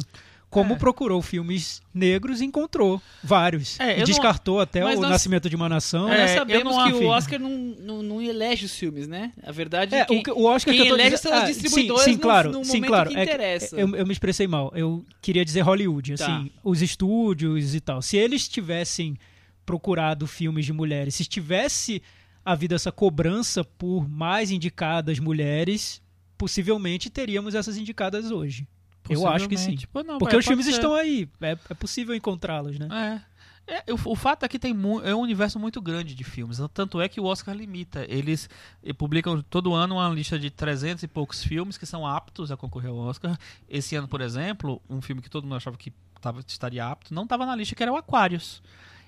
Como 0.52 0.74
É. 0.74 0.78
procurou 0.78 1.22
filmes 1.22 1.82
negros, 1.94 2.42
encontrou 2.42 3.02
vários. 3.24 3.80
É, 3.80 3.96
e 3.96 3.98
não- 4.00 4.04
descartou 4.04 4.60
até 4.60 4.84
Mas 4.84 5.00
o 5.00 5.02
nós- 5.02 5.12
Nascimento 5.12 5.50
de 5.50 5.56
uma 5.56 5.70
Nação. 5.70 6.12
É, 6.12 6.20
nós 6.22 6.32
eu 6.32 6.38
sabemos 6.40 6.74
que 6.76 6.80
afirmo. 6.82 7.02
o 7.02 7.08
Oscar 7.08 7.40
não, 7.40 7.50
não, 7.80 8.04
não 8.04 8.22
elege 8.22 8.66
os 8.66 8.76
filmes, 8.76 9.08
né? 9.08 9.32
A 9.42 9.52
verdade 9.54 9.96
é, 9.96 10.00
É, 10.00 10.06
que 10.06 10.14
o, 10.14 10.22
que- 10.24 10.32
o 10.32 10.44
Oscar 10.44 10.74
quem 10.74 10.84
que 10.84 10.90
eu 10.90 10.96
elege 10.96 11.16
dizendo- 11.16 11.22
são 11.32 11.34
as 11.34 11.44
ah, 11.44 11.48
distribuidoras 11.48 12.04
sim, 12.04 12.10
sim, 12.12 12.16
no- 12.18 12.22
claro, 12.22 12.52
no 12.52 12.66
sim, 12.66 12.74
momento 12.74 12.88
claro. 12.90 13.10
que 13.12 13.16
É 13.18 13.24
interessa. 13.24 13.76
eu, 13.80 13.96
eu 13.96 14.06
me 14.06 14.12
expressei 14.12 14.46
mal. 14.46 14.72
Eu 14.76 15.06
queria 15.22 15.46
dizer 15.46 15.62
Hollywood, 15.62 16.16
Tá. 16.16 16.26
assim, 16.26 16.52
os 16.62 16.82
estúdios 16.82 17.74
e 17.74 17.80
tal. 17.80 18.02
Se 18.02 18.18
eles 18.18 18.46
tivessem 18.48 19.18
procurado 19.66 20.28
filmes 20.28 20.66
de 20.66 20.74
mulheres, 20.74 21.16
se 21.16 21.24
tivesse 21.24 22.02
havido 22.44 22.76
essa 22.76 22.92
cobrança 22.92 23.64
por 23.64 24.06
mais 24.10 24.52
indicadas 24.52 25.18
mulheres, 25.18 26.02
possivelmente 26.38 27.10
teríamos 27.10 27.56
essas 27.56 27.78
indicadas 27.78 28.32
hoje. 28.32 28.68
Eu 29.14 29.28
acho 29.28 29.48
que 29.48 29.58
sim. 29.58 29.78
Pô, 29.92 30.04
não, 30.04 30.18
Porque 30.18 30.36
é, 30.36 30.40
os 30.40 30.46
filmes 30.46 30.66
ser. 30.66 30.74
estão 30.74 30.94
aí, 30.94 31.30
é, 31.42 31.52
é 31.70 31.74
possível 31.74 32.16
encontrá-los, 32.16 32.78
né? 32.80 32.88
É. 32.92 33.32
É, 33.68 33.84
o, 33.88 34.16
fato 34.16 34.44
é 34.44 34.50
que 34.50 34.60
tem 34.60 34.76
é 35.04 35.16
um 35.16 35.20
universo 35.20 35.58
muito 35.58 35.80
grande 35.80 36.14
de 36.14 36.24
filmes. 36.24 36.60
Tanto 36.74 37.00
é 37.00 37.08
que 37.08 37.22
o 37.22 37.26
Oscar 37.26 37.56
limita. 37.56 38.06
Eles 38.10 38.50
publicam 38.98 39.42
todo 39.44 39.74
ano 39.74 39.96
uma 39.96 40.10
lista 40.10 40.38
de 40.38 40.50
300 40.50 41.04
e 41.04 41.08
poucos 41.08 41.44
filmes 41.44 41.78
que 41.78 41.86
são 41.86 42.06
aptos 42.06 42.52
a 42.52 42.58
concorrer 42.58 42.90
ao 42.90 42.98
Oscar. 42.98 43.38
Esse 43.70 43.96
ano, 43.96 44.08
por 44.08 44.20
exemplo, 44.20 44.82
um 44.90 45.02
filme 45.02 45.22
que 45.22 45.30
todo 45.30 45.44
mundo 45.44 45.56
achava 45.56 45.78
que 45.78 45.94
tava, 46.20 46.42
estaria 46.46 46.86
apto, 46.86 47.14
não 47.14 47.24
estava 47.24 47.46
na 47.46 47.56
lista, 47.56 47.76
que 47.76 47.82
era 47.82 47.92
o 47.92 47.96
Aquarius. 47.96 48.62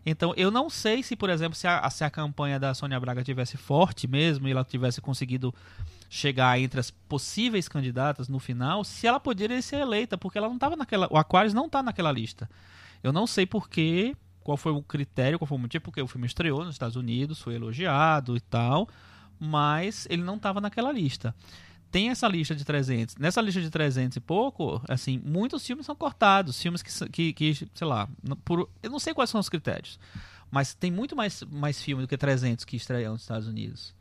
Então, 0.06 0.34
eu 0.36 0.52
não 0.52 0.70
sei 0.70 1.02
se, 1.02 1.16
por 1.16 1.30
exemplo, 1.30 1.56
se 1.56 1.66
a, 1.66 1.90
se 1.90 2.04
a 2.04 2.10
campanha 2.10 2.60
da 2.60 2.74
Sônia 2.74 3.00
Braga 3.00 3.24
tivesse 3.24 3.56
forte 3.56 4.08
mesmo 4.08 4.48
e 4.48 4.52
ela 4.52 4.64
tivesse 4.64 5.00
conseguido 5.00 5.54
chegar 6.10 6.60
entre 6.60 6.80
as 6.80 6.92
possíveis 6.92 7.68
candidatas 7.68 8.28
no 8.28 8.38
final, 8.38 8.84
se 8.84 9.08
ela 9.08 9.20
poderia 9.20 9.62
ser 9.62 9.78
eleita, 9.78 10.18
porque 10.18 10.38
ela 10.38 10.48
não 10.48 10.56
estava 10.56 10.76
naquela. 10.76 11.08
O 11.10 11.18
Aquarius 11.18 11.54
não 11.54 11.68
está 11.68 11.82
naquela 11.82 12.12
lista. 12.12 12.50
Eu 13.02 13.14
não 13.14 13.26
sei 13.26 13.46
porquê, 13.46 14.16
qual 14.44 14.58
foi 14.58 14.72
o 14.74 14.82
critério, 14.82 15.40
qual 15.40 15.48
foi 15.48 15.58
o 15.58 15.62
motivo, 15.62 15.84
porque 15.84 16.02
o 16.02 16.08
filme 16.08 16.28
estreou 16.28 16.64
nos 16.66 16.76
Estados 16.76 16.96
Unidos, 16.96 17.42
foi 17.42 17.56
elogiado 17.56 18.36
e 18.36 18.42
tal, 18.42 18.90
mas 19.40 20.06
ele 20.10 20.22
não 20.22 20.36
estava 20.36 20.60
naquela 20.60 20.92
lista. 20.92 21.34
Tem 21.94 22.10
essa 22.10 22.28
lista 22.28 22.56
de 22.56 22.66
300. 22.66 23.16
Nessa 23.18 23.40
lista 23.40 23.62
de 23.62 23.70
300 23.70 24.18
e 24.18 24.20
pouco, 24.20 24.82
assim, 24.90 25.22
muitos 25.24 25.66
filmes 25.66 25.86
são 25.86 25.96
cortados. 25.96 26.60
Filmes 26.60 26.82
que, 26.82 27.10
que, 27.10 27.54
que 27.54 27.68
sei 27.74 27.88
lá, 27.88 28.10
por, 28.44 28.68
eu 28.82 28.90
não 28.90 28.98
sei 28.98 29.14
quais 29.14 29.30
são 29.30 29.40
os 29.40 29.48
critérios, 29.48 30.00
mas 30.50 30.74
tem 30.74 30.90
muito 30.92 31.16
mais, 31.16 31.44
mais 31.44 31.80
filme 31.80 32.02
do 32.04 32.08
que 32.08 32.18
300 32.18 32.66
que 32.66 32.76
estreiam 32.76 33.14
nos 33.14 33.22
Estados 33.22 33.48
Unidos. 33.48 33.94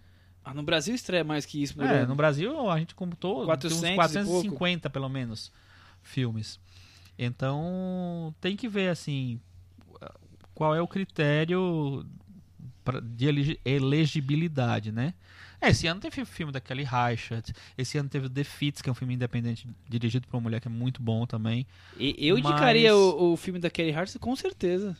Ah, 0.42 0.54
no 0.54 0.62
Brasil 0.62 0.94
estreia 0.94 1.22
mais 1.22 1.44
que 1.44 1.62
isso 1.62 1.74
por 1.74 1.84
É, 1.84 1.98
ano. 1.98 2.08
no 2.08 2.14
Brasil 2.16 2.70
a 2.70 2.78
gente 2.78 2.94
computou 2.94 3.44
400 3.44 3.80
tem 3.82 3.90
e 3.90 3.92
uns 3.92 3.96
450 3.96 4.88
pelo 4.90 5.08
menos 5.10 5.52
filmes. 6.02 6.58
Então 7.18 8.34
tem 8.40 8.56
que 8.56 8.68
ver 8.68 8.88
assim 8.88 9.38
qual 10.54 10.74
é 10.74 10.80
o 10.80 10.88
critério 10.88 12.04
de 13.04 13.26
elegi- 13.26 13.60
elegibilidade, 13.64 14.90
né? 14.90 15.14
É, 15.62 15.70
esse 15.70 15.86
ano 15.86 16.00
teve 16.00 16.24
filme 16.24 16.52
da 16.52 16.60
Kelly 16.60 16.82
Reichardt, 16.84 17.52
esse 17.78 17.96
ano 17.96 18.08
teve 18.08 18.28
The 18.28 18.42
Fits, 18.44 18.82
que 18.82 18.88
é 18.88 18.92
um 18.92 18.94
filme 18.96 19.14
independente 19.14 19.66
dirigido 19.88 20.26
por 20.26 20.36
uma 20.36 20.42
mulher 20.42 20.60
que 20.60 20.66
é 20.66 20.70
muito 20.70 21.00
bom 21.00 21.24
também. 21.24 21.64
E- 21.96 22.16
Eu 22.18 22.36
Mas- 22.36 22.44
indicaria 22.44 22.96
o, 22.96 23.32
o 23.32 23.36
filme 23.36 23.60
da 23.60 23.70
Kelly 23.70 23.92
Hart 23.94 24.12
com 24.18 24.34
certeza. 24.34 24.96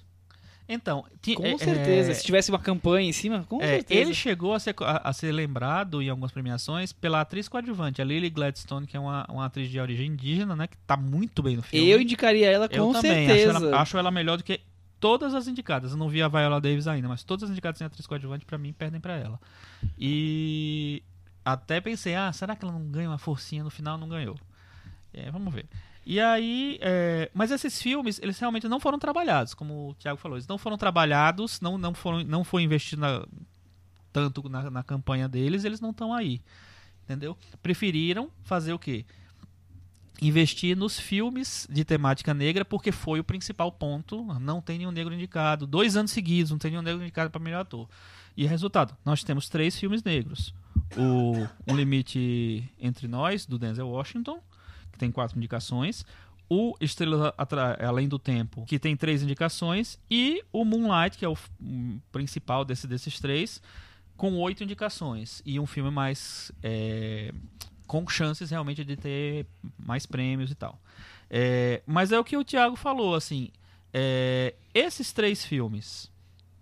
Então, 0.68 1.04
Com 1.36 1.44
é- 1.44 1.58
certeza. 1.58 2.12
é- 2.12 2.14
Se 2.14 2.24
tivesse 2.24 2.50
uma 2.50 2.58
campanha 2.58 3.06
em 3.08 3.12
cima, 3.12 3.44
com 3.48 3.60
É, 3.60 3.66
certeza. 3.66 4.00
ele 4.00 4.14
chegou 4.14 4.54
a 4.54 4.60
ser, 4.60 4.74
a, 4.80 5.08
a 5.10 5.12
ser 5.12 5.32
lembrado 5.32 6.00
em 6.00 6.08
algumas 6.08 6.30
premiações 6.30 6.92
pela 6.92 7.20
atriz 7.20 7.48
coadjuvante, 7.48 8.00
a 8.00 8.04
Lily 8.04 8.30
Gladstone, 8.30 8.86
que 8.86 8.96
é 8.96 9.00
uma, 9.00 9.26
uma 9.28 9.44
atriz 9.46 9.68
de 9.68 9.80
origem 9.80 10.06
indígena, 10.12 10.54
né? 10.54 10.68
Que 10.68 10.76
tá 10.86 10.96
muito 10.96 11.42
bem 11.42 11.56
no 11.56 11.62
filme. 11.62 11.90
Eu 11.90 12.00
indicaria 12.00 12.48
ela 12.48 12.68
com 12.68 12.76
Eu 12.76 12.92
também, 12.92 13.26
certeza. 13.26 13.50
Acho 13.56 13.66
ela, 13.66 13.80
acho 13.80 13.98
ela 13.98 14.10
melhor 14.12 14.36
do 14.38 14.44
que 14.44 14.60
todas 15.02 15.34
as 15.34 15.48
indicadas. 15.48 15.90
Eu 15.90 15.96
não 15.98 16.08
vi 16.08 16.22
a 16.22 16.28
Viola 16.28 16.60
Davis 16.60 16.86
ainda, 16.86 17.08
mas 17.08 17.24
todas 17.24 17.42
as 17.42 17.50
indicadas 17.50 17.80
em 17.80 17.84
atriz 17.84 18.06
coadjuvante, 18.06 18.46
pra 18.46 18.56
mim, 18.56 18.72
perdem 18.72 19.00
pra 19.00 19.16
ela. 19.16 19.40
E 19.98 21.02
até 21.44 21.80
pensei, 21.80 22.14
ah, 22.14 22.32
será 22.32 22.54
que 22.54 22.64
ela 22.64 22.72
não 22.72 22.86
ganha 22.90 23.08
uma 23.10 23.18
forcinha 23.18 23.64
no 23.64 23.70
final? 23.70 23.98
Não 23.98 24.08
ganhou. 24.08 24.38
É, 25.12 25.28
vamos 25.30 25.52
ver. 25.52 25.66
E 26.06 26.20
aí, 26.20 26.78
é, 26.80 27.28
mas 27.34 27.50
esses 27.50 27.82
filmes, 27.82 28.18
eles 28.22 28.38
realmente 28.38 28.66
não 28.68 28.80
foram 28.80 28.98
trabalhados, 28.98 29.54
como 29.54 29.90
o 29.90 29.94
Thiago 29.94 30.18
falou, 30.18 30.36
eles 30.36 30.46
não 30.48 30.58
foram 30.58 30.76
trabalhados, 30.78 31.60
não, 31.60 31.76
não, 31.78 31.94
foram, 31.94 32.24
não 32.24 32.42
foi 32.42 32.62
investido 32.62 33.02
na- 33.02 33.26
tanto 34.12 34.48
na, 34.48 34.70
na 34.70 34.82
campanha 34.82 35.28
deles, 35.28 35.64
eles 35.64 35.80
não 35.80 35.90
estão 35.90 36.12
aí. 36.14 36.40
entendeu? 37.04 37.36
Preferiram 37.62 38.30
fazer 38.44 38.72
o 38.72 38.78
quê? 38.78 39.04
Investir 40.22 40.76
nos 40.76 41.00
filmes 41.00 41.66
de 41.68 41.84
temática 41.84 42.32
negra, 42.32 42.64
porque 42.64 42.92
foi 42.92 43.18
o 43.18 43.24
principal 43.24 43.72
ponto. 43.72 44.22
Não 44.40 44.60
tem 44.60 44.78
nenhum 44.78 44.92
negro 44.92 45.12
indicado. 45.12 45.66
Dois 45.66 45.96
anos 45.96 46.12
seguidos, 46.12 46.52
não 46.52 46.58
tem 46.58 46.70
nenhum 46.70 46.82
negro 46.82 47.02
indicado 47.02 47.28
para 47.28 47.40
melhor 47.40 47.62
ator. 47.62 47.88
E 48.36 48.46
resultado, 48.46 48.96
nós 49.04 49.24
temos 49.24 49.48
três 49.48 49.76
filmes 49.76 50.02
negros. 50.02 50.54
O 50.96 51.32
Um 51.66 51.74
Limite 51.74 52.70
Entre 52.78 53.08
Nós, 53.08 53.46
do 53.46 53.58
Denzel 53.58 53.88
Washington, 53.88 54.40
que 54.92 54.98
tem 54.98 55.10
quatro 55.10 55.36
indicações. 55.36 56.06
O 56.48 56.76
Estrelas 56.80 57.32
Além 57.80 58.08
do 58.08 58.18
Tempo, 58.18 58.64
que 58.64 58.78
tem 58.78 58.96
três 58.96 59.22
indicações. 59.22 59.98
E 60.10 60.42
o 60.52 60.64
Moonlight, 60.64 61.18
que 61.18 61.24
é 61.24 61.28
o 61.28 61.36
principal 62.12 62.64
desse, 62.64 62.86
desses 62.86 63.18
três, 63.18 63.60
com 64.16 64.34
oito 64.36 64.62
indicações. 64.62 65.42
E 65.44 65.58
um 65.58 65.66
filme 65.66 65.90
mais. 65.90 66.52
é, 66.62 67.32
com 67.92 68.08
chances 68.08 68.48
realmente 68.50 68.82
de 68.86 68.96
ter 68.96 69.44
mais 69.78 70.06
prêmios 70.06 70.50
e 70.50 70.54
tal. 70.54 70.80
É, 71.28 71.82
mas 71.86 72.10
é 72.10 72.18
o 72.18 72.24
que 72.24 72.38
o 72.38 72.42
Thiago 72.44 72.74
falou, 72.74 73.14
assim. 73.14 73.50
é, 73.92 74.54
esses 74.72 75.12
três 75.12 75.44
filmes. 75.44 76.10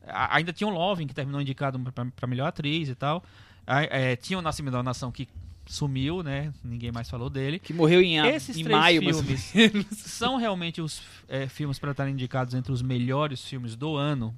a- 0.04 0.34
ainda 0.36 0.52
tinha 0.52 0.66
o 0.66 0.70
Loving, 0.70 1.06
que 1.06 1.14
terminou 1.14 1.40
indicado 1.40 1.78
para 2.16 2.26
melhor 2.26 2.48
atriz 2.48 2.88
e 2.88 2.94
tal. 2.96 3.22
A- 3.64 3.82
é, 3.84 4.16
tinha 4.16 4.36
o 4.38 4.42
Nascimento 4.42 4.72
da 4.72 4.82
Nação, 4.82 5.12
que 5.12 5.28
sumiu, 5.66 6.20
né? 6.24 6.52
Ninguém 6.64 6.90
mais 6.90 7.08
falou 7.08 7.30
dele. 7.30 7.60
Que 7.60 7.72
morreu 7.72 8.00
em, 8.02 8.18
a- 8.18 8.26
Esses 8.26 8.56
em 8.56 8.64
três 8.64 8.76
maio, 8.80 9.00
filmes 9.00 9.52
são 9.98 10.36
realmente 10.36 10.80
os 10.80 11.00
é, 11.28 11.46
filmes 11.46 11.78
para 11.78 11.92
estarem 11.92 12.12
indicados 12.14 12.54
entre 12.54 12.72
os 12.72 12.82
melhores 12.82 13.44
filmes 13.44 13.76
do 13.76 13.94
ano? 13.96 14.34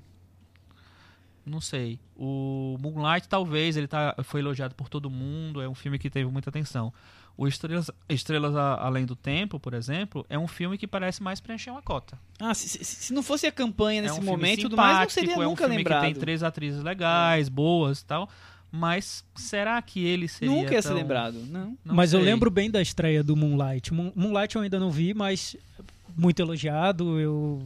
Não 1.45 1.61
sei. 1.61 1.99
O 2.17 2.77
Moonlight, 2.81 3.29
talvez, 3.29 3.77
ele 3.77 3.89
tá, 3.89 4.15
foi 4.23 4.41
elogiado 4.41 4.75
por 4.75 4.89
todo 4.89 5.11
mundo, 5.11 5.61
é 5.61 5.69
um 5.69 5.75
filme 5.75 5.99
que 5.99 6.09
teve 6.09 6.31
muita 6.31 6.51
atenção. 6.51 6.93
O 7.37 7.49
Estrelas, 7.49 7.91
Estrelas 8.09 8.55
Além 8.55 9.07
do 9.07 9.17
Tempo, 9.17 9.59
por 9.59 9.73
exemplo, 9.75 10.25
é 10.29 10.39
um 10.39 10.47
filme 10.47 10.77
que 10.79 10.87
parece 10.87 11.23
mais 11.23 11.41
preencher 11.41 11.71
uma 11.71 11.81
cota. 11.83 12.19
Ah, 12.39 12.53
se, 12.55 12.69
se- 12.69 12.85
se 12.85 13.13
não 13.13 13.23
fosse 13.23 13.47
a 13.47 13.53
campanha 13.53 14.01
é 14.01 14.03
nesse 14.03 14.15
um 14.15 14.23
filme 14.23 14.31
momento 14.31 14.59
e 14.59 14.63
tudo 14.63 14.77
mais, 14.77 14.99
não 15.01 15.09
seria 15.09 15.31
simpático, 15.31 15.43
é 15.43 15.47
um 15.47 15.51
nunca 15.51 15.65
filme 15.65 15.77
lembrado. 15.79 16.01
que 16.01 16.07
tem 16.13 16.15
três 16.21 16.43
atrizes 16.43 16.83
legais, 16.83 17.49
boas 17.49 18.01
e 18.01 18.05
tal. 18.05 18.29
Mas 18.71 19.25
será 19.35 19.81
que 19.83 20.05
ele 20.05 20.29
seria 20.29 20.55
Nunca 20.55 20.73
ia 20.75 20.81
ser 20.83 20.89
tão- 20.89 20.97
lembrado, 20.97 21.35
não. 21.51 21.77
Não 21.85 21.95
mas 21.95 22.13
eu 22.13 22.21
sei. 22.21 22.31
lembro 22.31 22.51
bem 22.51 22.71
da 22.71 22.81
estreia 22.81 23.23
do 23.23 23.35
Moonlight. 23.37 23.93
Moon- 23.93 24.13
Moonlight 24.15 24.55
eu 24.57 24.63
ainda 24.63 24.79
não 24.79 24.91
vi, 24.91 25.13
mas 25.13 25.57
muito 26.17 26.41
elogiado. 26.41 27.19
Eu 27.19 27.63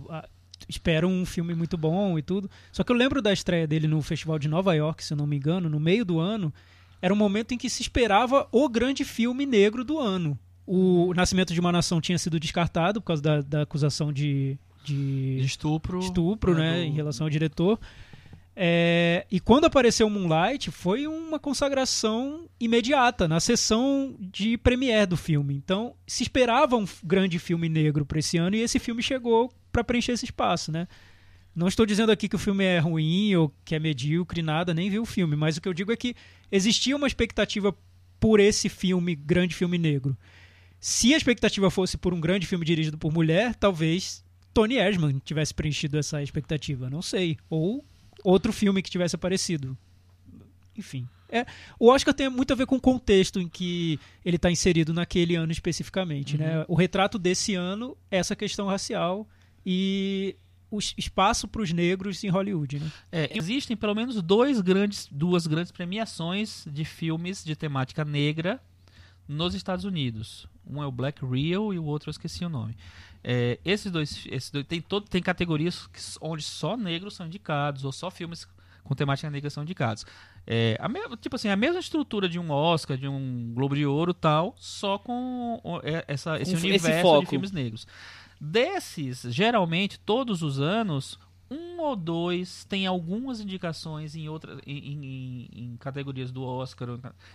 espero 0.68 1.08
um 1.08 1.24
filme 1.24 1.54
muito 1.54 1.76
bom 1.76 2.18
e 2.18 2.22
tudo. 2.22 2.50
Só 2.72 2.82
que 2.84 2.90
eu 2.92 2.96
lembro 2.96 3.20
da 3.22 3.32
estreia 3.32 3.66
dele 3.66 3.86
no 3.86 4.00
Festival 4.02 4.38
de 4.38 4.48
Nova 4.48 4.74
York, 4.74 5.04
se 5.04 5.12
eu 5.12 5.16
não 5.16 5.26
me 5.26 5.36
engano, 5.36 5.68
no 5.68 5.78
meio 5.80 6.04
do 6.04 6.18
ano. 6.18 6.52
Era 7.00 7.12
um 7.12 7.16
momento 7.16 7.52
em 7.52 7.58
que 7.58 7.68
se 7.70 7.82
esperava 7.82 8.48
o 8.50 8.68
grande 8.68 9.04
filme 9.04 9.44
negro 9.46 9.84
do 9.84 9.98
ano. 9.98 10.38
O 10.66 11.12
Nascimento 11.14 11.52
de 11.54 11.60
uma 11.60 11.70
Nação 11.70 12.00
tinha 12.00 12.18
sido 12.18 12.40
descartado 12.40 13.00
por 13.00 13.06
causa 13.08 13.22
da, 13.22 13.40
da 13.40 13.62
acusação 13.62 14.12
de, 14.12 14.58
de 14.84 15.36
De 15.38 15.44
estupro. 15.46 16.00
estupro, 16.00 16.54
né, 16.56 16.76
do- 16.76 16.80
em 16.82 16.92
relação 16.92 17.26
ao 17.26 17.30
diretor. 17.30 17.78
É, 18.58 19.26
e 19.30 19.38
quando 19.38 19.66
apareceu 19.66 20.08
Moonlight, 20.08 20.70
foi 20.70 21.06
uma 21.06 21.38
consagração 21.38 22.46
imediata 22.58 23.28
na 23.28 23.38
sessão 23.38 24.16
de 24.18 24.56
premiere 24.56 25.04
do 25.06 25.16
filme. 25.16 25.54
Então, 25.54 25.92
se 26.06 26.22
esperava 26.22 26.74
um 26.74 26.86
grande 27.04 27.38
filme 27.38 27.68
negro 27.68 28.06
para 28.06 28.18
esse 28.18 28.38
ano 28.38 28.56
e 28.56 28.60
esse 28.62 28.78
filme 28.78 29.02
chegou 29.02 29.52
para 29.76 29.84
preencher 29.84 30.12
esse 30.12 30.24
espaço, 30.24 30.72
né? 30.72 30.88
Não 31.54 31.68
estou 31.68 31.84
dizendo 31.84 32.10
aqui 32.10 32.28
que 32.28 32.36
o 32.36 32.38
filme 32.38 32.64
é 32.64 32.78
ruim 32.78 33.34
ou 33.34 33.52
que 33.62 33.74
é 33.74 33.78
medíocre, 33.78 34.42
nada, 34.42 34.72
nem 34.72 34.88
vi 34.88 34.98
o 34.98 35.04
filme, 35.04 35.36
mas 35.36 35.56
o 35.56 35.60
que 35.60 35.68
eu 35.68 35.74
digo 35.74 35.92
é 35.92 35.96
que 35.96 36.14
existia 36.50 36.96
uma 36.96 37.06
expectativa 37.06 37.74
por 38.18 38.40
esse 38.40 38.70
filme, 38.70 39.14
grande 39.14 39.54
filme 39.54 39.76
negro. 39.76 40.16
Se 40.80 41.12
a 41.12 41.16
expectativa 41.16 41.70
fosse 41.70 41.98
por 41.98 42.14
um 42.14 42.20
grande 42.20 42.46
filme 42.46 42.64
dirigido 42.64 42.96
por 42.96 43.12
mulher, 43.12 43.54
talvez 43.54 44.24
Tony 44.54 44.76
Erdman 44.76 45.20
tivesse 45.22 45.52
preenchido 45.52 45.98
essa 45.98 46.22
expectativa, 46.22 46.88
não 46.88 47.02
sei. 47.02 47.36
Ou 47.50 47.84
outro 48.24 48.52
filme 48.52 48.82
que 48.82 48.90
tivesse 48.90 49.14
aparecido. 49.14 49.76
Enfim. 50.76 51.06
É, 51.28 51.44
o 51.78 51.88
Oscar 51.88 52.14
tem 52.14 52.28
muito 52.28 52.52
a 52.52 52.56
ver 52.56 52.66
com 52.66 52.76
o 52.76 52.80
contexto 52.80 53.40
em 53.40 53.48
que 53.48 53.98
ele 54.24 54.36
está 54.36 54.50
inserido 54.50 54.94
naquele 54.94 55.34
ano 55.34 55.52
especificamente. 55.52 56.38
Né? 56.38 56.64
O 56.68 56.74
retrato 56.74 57.18
desse 57.18 57.54
ano 57.54 57.96
é 58.10 58.18
essa 58.18 58.36
questão 58.36 58.66
racial 58.66 59.26
e 59.66 60.36
o 60.70 60.78
es- 60.78 60.94
espaço 60.96 61.48
para 61.48 61.60
os 61.62 61.72
negros 61.72 62.22
em 62.22 62.28
Hollywood. 62.28 62.78
Né? 62.78 62.92
É, 63.10 63.36
existem 63.36 63.76
pelo 63.76 63.94
menos 63.94 64.22
dois 64.22 64.60
grandes, 64.60 65.08
duas 65.10 65.46
grandes 65.46 65.72
premiações 65.72 66.64
de 66.70 66.84
filmes 66.84 67.44
de 67.44 67.56
temática 67.56 68.04
negra 68.04 68.60
nos 69.28 69.54
Estados 69.54 69.84
Unidos. 69.84 70.46
Um 70.64 70.80
é 70.82 70.86
o 70.86 70.92
Black 70.92 71.24
Rio 71.24 71.74
e 71.74 71.78
o 71.78 71.84
outro 71.84 72.08
eu 72.08 72.12
esqueci 72.12 72.44
o 72.44 72.48
nome. 72.48 72.76
É, 73.24 73.58
esses 73.64 73.90
dois, 73.90 74.24
esses 74.30 74.50
dois 74.50 74.64
tem, 74.66 74.80
todo, 74.80 75.08
tem 75.08 75.20
categorias 75.20 75.88
onde 76.20 76.44
só 76.44 76.76
negros 76.76 77.14
são 77.14 77.26
indicados 77.26 77.84
ou 77.84 77.90
só 77.90 78.08
filmes 78.10 78.46
com 78.84 78.94
temática 78.94 79.28
negra 79.28 79.50
são 79.50 79.64
indicados. 79.64 80.06
É, 80.46 80.76
a 80.80 80.88
me- 80.88 81.16
tipo 81.20 81.34
assim, 81.34 81.48
a 81.48 81.56
mesma 81.56 81.80
estrutura 81.80 82.28
de 82.28 82.38
um 82.38 82.52
Oscar, 82.52 82.96
de 82.96 83.08
um 83.08 83.52
Globo 83.52 83.74
de 83.74 83.84
Ouro 83.84 84.14
tal, 84.14 84.54
só 84.56 84.96
com 84.96 85.60
é, 85.82 86.04
essa, 86.06 86.40
esse 86.40 86.54
esse 86.54 86.66
universo 86.66 86.96
de 86.96 87.02
foco. 87.02 87.26
filmes 87.30 87.50
negros. 87.50 87.84
Desses, 88.40 89.22
geralmente, 89.32 89.98
todos 89.98 90.42
os 90.42 90.60
anos, 90.60 91.18
um 91.50 91.80
ou 91.80 91.96
dois 91.96 92.64
tem 92.64 92.86
algumas 92.86 93.40
indicações 93.40 94.14
em 94.16 94.28
outras 94.28 94.60
em, 94.66 94.78
em- 94.94 95.48
em 95.54 95.76
categorias 95.78 96.30
do 96.32 96.42
Oscar. 96.42 96.88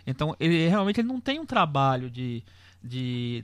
Então, 0.05 0.35
ele 0.39 0.67
realmente 0.67 0.99
ele 1.01 1.07
não 1.07 1.19
tem 1.21 1.39
um 1.39 1.45
trabalho 1.45 2.09
de, 2.09 2.43
de 2.83 3.43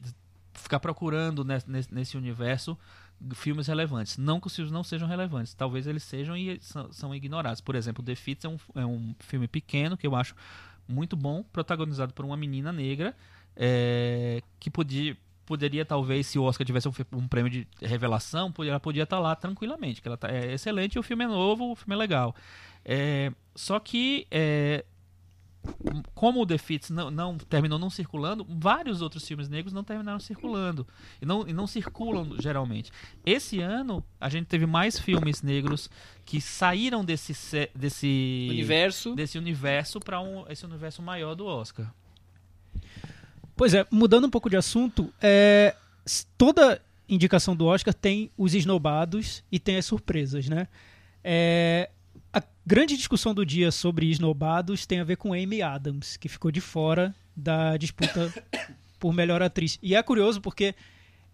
ficar 0.53 0.79
procurando 0.79 1.43
nesse, 1.43 1.91
nesse- 1.93 2.17
universo 2.17 2.77
filmes 3.33 3.65
relevantes. 3.67 4.17
Não 4.17 4.39
que 4.39 4.45
os 4.47 4.55
filmes 4.55 4.71
não 4.71 4.83
sejam 4.83 5.07
relevantes, 5.07 5.53
talvez 5.55 5.87
eles 5.87 6.03
sejam 6.03 6.37
e 6.37 6.59
são, 6.61 6.91
são 6.93 7.15
ignorados. 7.15 7.61
Por 7.61 7.73
exemplo, 7.75 8.03
The 8.03 8.13
Fits 8.15 8.45
é 8.45 8.49
um, 8.49 8.57
é 8.75 8.85
um 8.85 9.15
filme 9.19 9.47
pequeno 9.47 9.97
que 9.97 10.05
eu 10.05 10.15
acho 10.15 10.35
muito 10.87 11.15
bom, 11.15 11.43
protagonizado 11.51 12.13
por 12.13 12.23
uma 12.23 12.37
menina 12.37 12.71
negra 12.71 13.15
é, 13.55 14.41
que 14.59 14.69
podia 14.69 15.17
poderia 15.47 15.83
talvez 15.83 16.27
se 16.27 16.37
o 16.37 16.43
Oscar 16.43 16.65
tivesse 16.67 16.87
um, 16.87 16.93
um 17.13 17.27
prêmio 17.27 17.49
de 17.49 17.67
revelação 17.81 18.53
ela 18.59 18.79
podia 18.79 19.03
estar 19.03 19.17
lá 19.19 19.35
tranquilamente 19.35 20.01
que 20.01 20.07
ela 20.07 20.17
tá, 20.17 20.29
é 20.29 20.53
excelente 20.53 20.99
o 20.99 21.03
filme 21.03 21.23
é 21.23 21.27
novo 21.27 21.71
o 21.71 21.75
filme 21.75 21.95
é 21.95 21.97
legal 21.97 22.35
É, 22.85 23.31
só 23.55 23.79
que 23.79 24.27
é, 24.29 24.85
como 26.13 26.41
o 26.41 26.45
The 26.45 26.57
Fits 26.57 26.89
não, 26.89 27.11
não 27.11 27.37
terminou 27.37 27.77
não 27.77 27.89
circulando, 27.89 28.45
vários 28.49 29.01
outros 29.01 29.27
filmes 29.27 29.49
negros 29.49 29.73
não 29.73 29.83
terminaram 29.83 30.19
circulando. 30.19 30.87
E 31.21 31.25
não, 31.25 31.45
e 31.47 31.51
não 31.51 31.67
circulam 31.67 32.35
geralmente. 32.39 32.91
Esse 33.25 33.59
ano, 33.59 34.01
a 34.19 34.29
gente 34.29 34.45
teve 34.45 34.65
mais 34.65 34.97
filmes 34.97 35.41
negros 35.41 35.89
que 36.25 36.39
saíram 36.39 37.03
desse, 37.03 37.33
se- 37.33 37.69
desse 37.75 38.47
Universo. 38.49 39.15
desse 39.15 39.37
universo 39.37 39.99
para 39.99 40.21
um, 40.21 40.45
esse 40.49 40.65
universo 40.65 41.01
maior 41.01 41.35
do 41.35 41.45
Oscar. 41.45 41.91
Pois 43.57 43.73
é, 43.73 43.83
mudando 43.89 44.27
um 44.27 44.29
pouco 44.29 44.51
de 44.51 44.55
assunto, 44.55 45.11
é, 45.19 45.75
toda 46.37 46.79
indicação 47.09 47.55
do 47.55 47.65
Oscar 47.65 47.91
tem 47.91 48.29
os 48.37 48.53
esnobados 48.53 49.43
e 49.51 49.57
tem 49.57 49.77
as 49.77 49.85
surpresas, 49.85 50.47
né? 50.47 50.67
É, 51.23 51.89
a 52.31 52.43
grande 52.63 52.95
discussão 52.95 53.33
do 53.33 53.43
dia 53.43 53.71
sobre 53.71 54.11
esnobados 54.11 54.85
tem 54.85 54.99
a 54.99 55.03
ver 55.03 55.17
com 55.17 55.33
Amy 55.33 55.63
Adams, 55.63 56.17
que 56.17 56.29
ficou 56.29 56.51
de 56.51 56.61
fora 56.61 57.15
da 57.35 57.75
disputa 57.77 58.31
por 58.99 59.11
melhor 59.11 59.41
atriz. 59.41 59.79
E 59.81 59.95
é 59.95 60.03
curioso 60.03 60.39
porque 60.39 60.75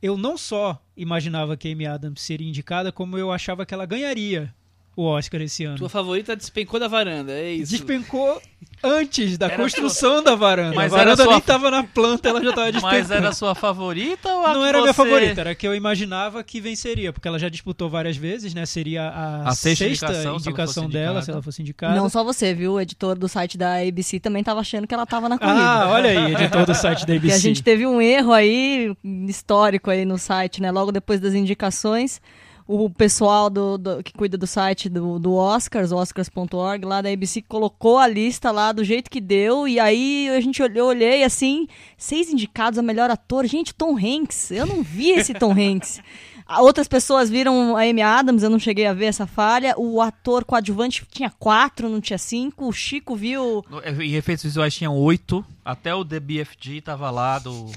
eu 0.01 0.15
não 0.15 0.37
só 0.37 0.81
imaginava 0.95 1.57
que 1.57 1.69
Amy 1.69 1.85
Adams 1.85 2.21
seria 2.21 2.47
indicada, 2.47 2.89
como 2.89 3.17
eu 3.17 3.33
achava 3.33 3.65
que 3.65 3.73
ela 3.73 3.85
ganharia 3.85 4.55
o 4.95 5.05
Oscar 5.05 5.41
esse 5.41 5.63
ano. 5.65 5.77
Tua 5.77 5.89
favorita 5.89 6.35
despencou 6.35 6.79
da 6.79 6.87
varanda, 6.87 7.31
é 7.31 7.51
isso. 7.53 7.71
Despencou 7.71 8.41
antes 8.83 9.37
da 9.37 9.47
Era 9.47 9.55
construção 9.57 10.21
da 10.21 10.35
varanda. 10.35 10.75
Mas 10.75 10.93
a 10.93 10.97
varanda 10.97 11.23
sua- 11.23 11.31
nem 11.31 11.37
estava 11.39 11.71
na 11.71 11.83
planta, 11.83 12.29
ela 12.29 12.43
já 12.43 12.49
estava 12.49 12.71
despencando. 12.71 12.99
Mas 13.01 13.11
era 13.11 13.29
a 13.29 13.33
sua 13.33 13.55
favorita 13.55 14.29
ou 14.29 14.45
a 14.45 14.53
Não 14.53 14.61
que 14.61 14.67
era 14.67 14.77
a 14.77 14.81
minha 14.81 14.93
você- 14.93 15.03
favorita, 15.03 15.41
era 15.41 15.49
a 15.51 15.55
que 15.55 15.67
eu 15.67 15.73
imaginava 15.73 16.43
que 16.43 16.59
venceria, 16.61 17.11
porque 17.13 17.27
ela 17.27 17.39
já 17.39 17.49
disputou 17.49 17.89
várias 17.89 18.17
vezes, 18.17 18.53
né? 18.53 18.65
Seria 18.65 19.03
a, 19.09 19.49
A 19.49 19.55
sexta 19.55 19.85
sexta, 19.85 20.05
indicação, 20.07 20.39
se 20.39 20.49
indicação 20.49 20.83
fosse 20.83 20.93
dela, 20.93 21.21
se 21.21 21.31
ela 21.31 21.41
fosse 21.41 21.61
indicada. 21.61 21.95
Não 21.95 22.09
só 22.09 22.23
você, 22.23 22.53
viu? 22.53 22.73
O 22.73 22.81
editor 22.81 23.17
do 23.17 23.27
site 23.27 23.57
da 23.57 23.75
ABC 23.77 24.19
também 24.19 24.43
tava 24.43 24.59
achando 24.59 24.85
que 24.85 24.93
ela 24.93 25.05
tava 25.05 25.27
na 25.29 25.37
corrida. 25.39 25.59
ah, 25.59 25.89
olha 25.89 26.09
aí, 26.09 26.33
editor 26.33 26.65
do 26.65 26.75
site 26.75 26.99
da 27.05 27.13
Porque 27.13 27.13
ABC. 27.27 27.35
a 27.35 27.39
gente 27.39 27.63
teve 27.63 27.85
um 27.87 28.01
erro 28.01 28.31
aí, 28.33 28.95
histórico 29.27 29.89
aí 29.89 30.05
no 30.05 30.17
site, 30.17 30.61
né? 30.61 30.71
Logo 30.71 30.91
depois 30.91 31.19
das 31.19 31.33
indicações, 31.33 32.21
o 32.67 32.89
pessoal 32.89 33.49
do, 33.49 33.77
do- 33.77 34.03
que 34.03 34.13
cuida 34.13 34.37
do 34.37 34.47
site 34.47 34.87
do, 34.89 35.19
do 35.19 35.33
Oscars, 35.33 35.91
oscars.org, 35.91 36.85
lá 36.85 37.01
da 37.01 37.09
ABC, 37.09 37.41
colocou 37.41 37.97
a 37.97 38.07
lista 38.07 38.51
lá 38.51 38.71
do 38.71 38.83
jeito 38.83 39.09
que 39.09 39.19
deu, 39.19 39.67
e 39.67 39.79
aí 39.79 40.29
a 40.29 40.39
gente 40.41 40.61
olhou, 40.63 40.77
eu 40.77 40.85
olhei 40.87 41.23
assim, 41.23 41.67
seis 41.97 42.29
indicados 42.29 42.79
a 42.79 42.81
melhor 42.81 43.09
ator. 43.09 43.45
Gente, 43.45 43.73
Tom 43.73 43.97
Hanks, 43.97 44.51
eu 44.51 44.65
não 44.65 44.81
vi 44.81 45.11
esse 45.11 45.33
Tom 45.33 45.51
Hanks. 45.57 46.01
Ah, 46.45 46.61
Outras 46.61 46.89
pessoas 46.89 47.29
viram 47.29 47.75
a 47.77 47.81
Amy 47.83 48.01
Adams, 48.01 48.43
eu 48.43 48.49
não 48.49 48.59
cheguei 48.59 48.85
a 48.85 48.93
ver 48.93 49.05
essa 49.05 49.25
falha. 49.25 49.73
O 49.77 50.01
ator 50.01 50.43
coadjuvante 50.43 51.05
tinha 51.09 51.29
quatro, 51.39 51.87
não 51.87 52.01
tinha 52.01 52.17
cinco. 52.17 52.67
O 52.67 52.73
Chico 52.73 53.15
viu. 53.15 53.63
Em 54.01 54.15
efeitos 54.15 54.43
visuais 54.43 54.75
tinham 54.75 54.93
oito. 54.97 55.43
Até 55.63 55.95
o 55.95 56.03
DBFG 56.03 56.81
tava 56.81 57.09
lá 57.09 57.39
do. 57.39 57.71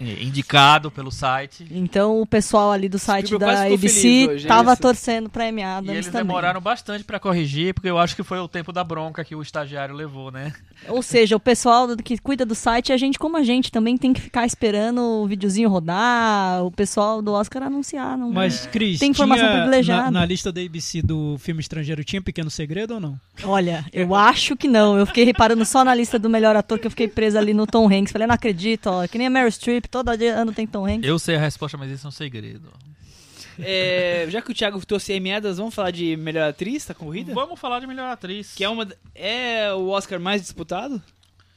Eh, 0.00 0.22
indicado 0.22 0.90
pelo 0.90 1.10
site. 1.10 1.66
Então 1.70 2.20
o 2.20 2.26
pessoal 2.26 2.72
ali 2.72 2.88
do 2.88 2.98
site 2.98 3.26
Spielberg 3.26 3.54
da 3.54 3.74
ABC 3.74 4.28
hoje, 4.28 4.44
é 4.44 4.48
tava 4.48 4.72
isso? 4.72 4.82
torcendo 4.82 5.28
pra 5.30 5.48
Amy 5.48 5.62
Adams 5.62 5.92
E 5.92 5.96
eles 5.96 6.06
também. 6.06 6.26
demoraram 6.26 6.60
bastante 6.60 7.04
pra 7.04 7.18
corrigir, 7.18 7.74
porque 7.74 7.88
eu 7.88 7.98
acho 7.98 8.14
que 8.16 8.22
foi 8.22 8.38
o 8.38 8.48
tempo 8.48 8.72
da 8.72 8.82
bronca 8.82 9.24
que 9.24 9.34
o 9.34 9.42
estagiário 9.42 9.94
levou, 9.94 10.30
né? 10.30 10.52
Ou 10.88 11.02
seja, 11.02 11.36
o 11.36 11.40
pessoal 11.40 11.88
que 11.96 12.18
cuida 12.18 12.44
do 12.44 12.54
site, 12.54 12.92
a 12.92 12.96
gente 12.96 13.18
como 13.18 13.36
a 13.36 13.42
gente 13.42 13.72
também 13.72 13.96
tem 13.96 14.12
que 14.12 14.20
ficar 14.20 14.46
esperando 14.46 15.00
o 15.00 15.26
videozinho 15.26 15.68
rodar, 15.68 16.64
o 16.64 16.70
pessoal 16.70 17.22
do 17.22 17.32
Oscar 17.32 17.62
anunciar. 17.62 18.16
Não... 18.16 18.30
Mas, 18.30 18.66
Cris, 18.66 18.98
Tem 18.98 19.10
informação 19.10 19.46
tinha 19.46 19.56
privilegiada. 19.56 20.10
Na, 20.10 20.20
na 20.20 20.26
lista 20.26 20.52
da 20.52 20.60
ABC 20.60 21.02
do 21.02 21.36
filme 21.38 21.60
estrangeiro 21.60 22.04
tinha 22.04 22.20
Pequeno 22.22 22.50
Segredo 22.50 22.94
ou 22.94 23.00
não? 23.00 23.18
Olha, 23.44 23.84
eu 23.92 24.14
acho 24.14 24.56
que 24.56 24.68
não. 24.68 24.96
Eu 24.96 25.06
fiquei 25.06 25.24
reparando 25.24 25.64
só 25.64 25.84
na 25.84 25.94
lista 25.94 26.18
do 26.18 26.28
melhor 26.28 26.56
ator 26.56 26.78
que 26.78 26.86
eu 26.86 26.90
fiquei 26.90 27.08
presa 27.08 27.38
ali 27.38 27.52
no 27.54 27.66
Tom 27.66 27.86
Hanks. 27.86 28.12
Falei, 28.12 28.26
não 28.26 28.34
acredito, 28.34 28.86
ó, 28.88 29.06
que 29.06 29.18
nem 29.18 29.26
a 29.26 29.30
Meryl 29.30 29.50
Streep, 29.50 29.65
todo 29.90 30.16
dia 30.16 30.34
ano 30.34 30.52
tem 30.52 30.66
Tom 30.66 30.86
Hanks. 30.86 31.08
Eu 31.08 31.18
sei 31.18 31.36
a 31.36 31.40
resposta, 31.40 31.76
mas 31.76 31.90
isso 31.90 32.06
é 32.06 32.08
um 32.08 32.12
segredo. 32.12 32.72
É, 33.58 34.26
já 34.28 34.42
que 34.42 34.50
o 34.50 34.54
Thiago 34.54 34.84
trouxe 34.84 35.14
Amy 35.14 35.32
Adams, 35.32 35.56
vamos 35.56 35.74
falar 35.74 35.90
de 35.90 36.16
melhor 36.16 36.48
atriz 36.48 36.86
da 36.86 36.94
corrida? 36.94 37.32
Vamos 37.32 37.58
falar 37.58 37.80
de 37.80 37.86
melhor 37.86 38.10
atriz. 38.10 38.54
Que 38.54 38.64
é 38.64 38.68
uma 38.68 38.86
é 39.14 39.72
o 39.72 39.88
Oscar 39.88 40.20
mais 40.20 40.42
disputado? 40.42 41.02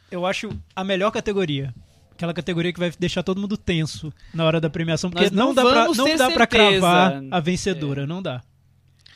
Eu 0.09 0.25
acho 0.25 0.49
a 0.75 0.83
melhor 0.83 1.11
categoria. 1.11 1.73
Aquela 2.11 2.33
categoria 2.33 2.73
que 2.73 2.79
vai 2.79 2.91
deixar 2.97 3.23
todo 3.23 3.39
mundo 3.39 3.57
tenso 3.57 4.13
na 4.33 4.43
hora 4.43 4.59
da 4.59 4.69
premiação, 4.69 5.09
porque 5.09 5.25
Nós 5.25 5.31
não 5.31 5.47
não, 5.47 5.53
dá 5.53 5.61
pra, 5.63 5.87
não 5.93 6.17
dá 6.17 6.31
pra 6.31 6.47
cravar 6.47 7.21
a 7.31 7.39
vencedora, 7.39 8.05
não 8.05 8.21
dá. 8.21 8.41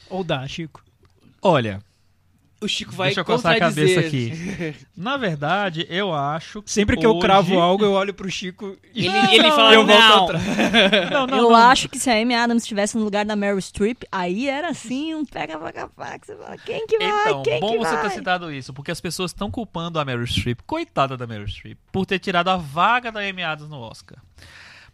Ou 0.09 0.23
dá, 0.23 0.47
Chico? 0.47 0.83
Olha, 1.41 1.81
O 2.63 2.67
Chico 2.67 2.93
vai 2.93 3.07
deixa 3.09 3.21
eu 3.21 3.25
coçar 3.25 3.55
a 3.55 3.59
cabeça 3.59 3.99
aqui. 3.99 4.75
Na 4.95 5.17
verdade, 5.17 5.85
eu 5.89 6.13
acho 6.13 6.61
que 6.61 6.71
Sempre 6.71 6.95
que 6.97 7.05
eu 7.05 7.11
hoje- 7.11 7.19
cravo 7.21 7.59
algo, 7.59 7.83
eu 7.83 7.91
olho 7.91 8.13
pro 8.13 8.29
Chico 8.31 8.77
e 8.93 9.05
Ele, 9.07 9.17
ele 9.35 9.49
fala, 9.51 9.73
eu 9.73 9.85
volto 9.85 9.99
não. 9.99 10.23
atrás. 10.25 10.43
Não, 11.11 11.27
não, 11.27 11.37
eu 11.37 11.49
não. 11.49 11.55
acho 11.55 11.89
que 11.89 11.99
se 11.99 12.09
a 12.09 12.13
Amy 12.21 12.33
Adams 12.35 12.63
estivesse 12.63 12.97
no 12.97 13.03
lugar 13.03 13.25
da 13.25 13.35
Meryl 13.35 13.59
Streep, 13.61 14.03
aí 14.11 14.47
era 14.47 14.69
assim, 14.69 15.13
um 15.13 15.25
pega 15.25 15.57
vaga 15.57 15.89
faca. 15.95 16.25
Você 16.25 16.35
fala, 16.35 16.57
quem 16.57 16.87
que 16.87 16.97
vai? 16.97 17.07
Então, 17.29 17.43
quem 17.43 17.59
bom 17.59 17.71
que 17.73 17.77
você 17.79 17.91
vai? 17.95 18.01
ter 18.03 18.09
citado 18.11 18.51
isso, 18.51 18.73
porque 18.73 18.91
as 18.91 19.01
pessoas 19.01 19.31
estão 19.31 19.51
culpando 19.51 19.99
a 19.99 20.05
Meryl 20.05 20.25
Streep, 20.25 20.59
coitada 20.65 21.15
da 21.17 21.27
Meryl 21.27 21.47
Streep, 21.47 21.77
por 21.91 22.05
ter 22.05 22.19
tirado 22.19 22.47
a 22.49 22.55
vaga 22.57 23.11
da 23.11 23.19
Amy 23.19 23.43
Adams 23.43 23.69
no 23.69 23.79
Oscar. 23.79 24.17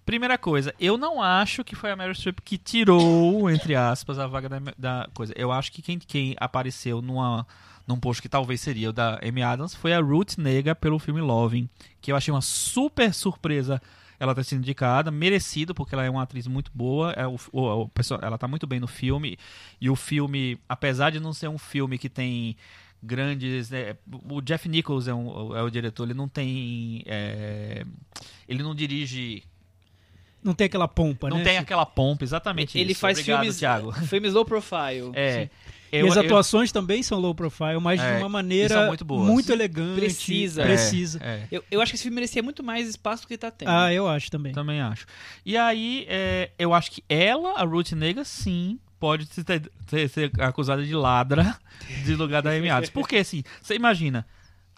Primeira 0.10 0.39
coisa, 0.39 0.74
eu 0.80 0.97
não 0.97 1.22
acho 1.22 1.64
que 1.64 1.76
foi 1.76 1.91
a 1.91 1.95
Meryl 1.95 2.16
Streep 2.16 2.39
que 2.43 2.57
tirou, 2.57 3.47
entre 3.47 3.76
aspas, 3.76 4.18
a 4.18 4.26
vaga 4.26 4.49
da, 4.49 4.60
da 4.76 5.07
coisa. 5.14 5.32
Eu 5.36 5.51
acho 5.51 5.72
que 5.72 5.84
quem, 5.84 5.99
quem 5.99 6.36
apareceu 6.39 6.99
numa, 6.99 7.45
num 7.86 7.99
post 7.99 8.20
que 8.20 8.28
talvez 8.28 8.60
seria 8.60 8.89
o 8.89 8.91
da 8.91 9.20
Amy 9.24 9.43
Adams 9.43 9.76
foi 9.76 9.93
a 9.93 9.99
Ruth 9.99 10.36
Nega 10.39 10.74
pelo 10.74 10.97
filme 10.97 11.22
Loving, 11.22 11.70
que 12.01 12.12
eu 12.12 12.16
achei 12.16 12.34
uma 12.34 12.41
super 12.41 13.14
surpresa 13.14 13.80
ela 14.20 14.34
ter 14.34 14.45
sido 14.45 14.57
indicada, 14.57 15.12
merecido, 15.12 15.76
porque 15.76 15.93
ela 15.93 16.03
é 16.03 16.10
uma 16.10 16.24
atriz 16.24 16.47
muito 16.47 16.72
boa, 16.74 17.12
é 17.12 17.28
o, 17.28 17.36
o, 17.51 17.84
o 17.84 17.91
ela 18.20 18.39
tá 18.39 18.47
muito 18.47 18.66
bem 18.66 18.80
no 18.80 18.88
filme, 18.88 19.38
e 19.80 19.91
o 19.91 19.95
filme, 19.95 20.57
apesar 20.68 21.12
de 21.12 21.20
não 21.20 21.34
ser 21.34 21.49
um 21.49 21.60
filme 21.60 21.99
que 21.99 22.10
tem 22.10 22.57
grandes. 23.01 23.70
né, 23.70 23.95
o 24.28 24.41
Jeff 24.41 24.68
Nichols 24.68 25.07
é, 25.07 25.14
um- 25.14 25.55
é 25.55 25.62
o 25.62 25.70
diretor, 25.70 26.05
ele 26.05 26.16
não 26.16 26.28
tem. 26.28 27.03
é, 27.05 27.86
ele 28.47 28.64
não 28.64 28.74
dirige. 28.74 29.43
Não 30.44 30.54
tem 30.54 30.66
aquela 30.66 30.88
pompa, 30.88 31.30
não 31.30 31.38
né? 31.38 31.44
tem 31.44 31.54
Chico? 31.54 31.64
aquela 31.64 31.86
pompa, 31.86 32.24
exatamente 32.24 32.78
Ele 32.78 32.92
isso. 32.94 33.02
faz 33.02 33.18
Obrigado, 33.20 33.40
filmes, 33.42 33.58
Thiago. 33.60 33.92
filmes 34.08 34.34
low 34.34 34.46
profile. 34.46 35.12
É. 35.14 35.50
E 35.92 35.98
Eu- 35.98 36.08
as 36.08 36.16
eu- 36.16 36.22
atuações 36.22 36.72
também 36.72 37.02
são 37.02 37.20
low 37.20 37.34
profile, 37.34 37.80
mas 37.82 38.00
É, 38.00 38.12
de 38.14 38.18
uma 38.24 38.28
e 38.28 38.32
maneira 38.32 38.86
muito 38.88 39.04
muito 39.06 39.52
elegante, 39.52 40.00
Precisa. 40.00 40.62
é, 40.62 40.66
precisa. 40.66 41.20
é. 41.22 41.44
Eu, 41.52 41.64
eu 41.72 41.82
acho 41.82 41.92
que 41.92 41.96
esse 41.96 42.04
filme 42.04 42.16
merecia 42.16 42.44
muito 42.44 42.64
mais 42.64 42.88
espaço 42.88 43.24
do 43.24 43.28
que 43.28 43.34
ele 43.34 43.40
tá 43.40 43.50
tendo. 43.50 43.70
Ah, 43.70 43.92
eu 43.92 44.08
acho 44.08 44.30
também. 44.30 44.54
Também 44.54 44.80
acho. 44.80 45.06
E 45.46 45.58
aí, 45.58 46.06
é, 46.08 46.52
eu 46.60 46.74
acho 46.76 46.92
que 46.92 47.04
ela, 47.10 47.54
a 47.60 47.64
Ruth 47.64 47.92
Nega, 47.94 48.24
sim, 48.24 48.78
pode 49.00 49.26
ter, 49.26 49.70
ter- 49.88 50.08
ser 50.10 50.32
acusada 50.40 50.86
de 50.86 50.94
ladra 50.94 51.58
de 52.06 52.16
lugar 52.16 52.42
da 52.44 52.52
Amy 52.52 52.70
Adams. 52.70 52.92
Porque, 52.92 53.16
assim, 53.18 53.44
você 53.62 53.74
imagina, 53.76 54.28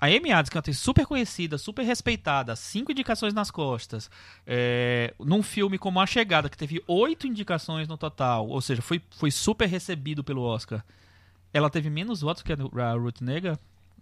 a 0.02 0.08
Amy 0.08 0.32
Adams, 0.32 0.50
que 0.50 0.58
é 0.58 0.60
uma 0.60 0.62
atriz 0.62 0.80
super 0.80 1.06
conhecida, 1.06 1.60
super 1.60 1.84
respeitada, 1.84 2.56
cinco 2.56 2.92
indicações 2.92 3.36
nas 3.36 3.52
costas, 3.52 4.10
é, 4.48 5.14
num 5.20 5.44
filme 5.44 5.78
como 5.78 6.00
A 6.00 6.08
Chegada, 6.08 6.50
que 6.50 6.58
teve 6.58 6.84
oito 6.88 7.28
indicações 7.28 7.88
no 7.88 7.96
total, 7.96 8.48
ou 8.48 8.60
seja, 8.62 8.82
foi, 8.82 9.00
foi 9.12 9.30
super 9.30 9.70
recebido 9.70 10.24
pelo 10.24 10.42
Oscar, 10.42 10.84
ela 11.54 11.70
teve 11.70 11.88
menos 11.92 12.22
votos 12.22 12.42
que 12.42 12.52
a 12.52 12.94
Ruth 12.94 13.22
Nega, 13.22 13.60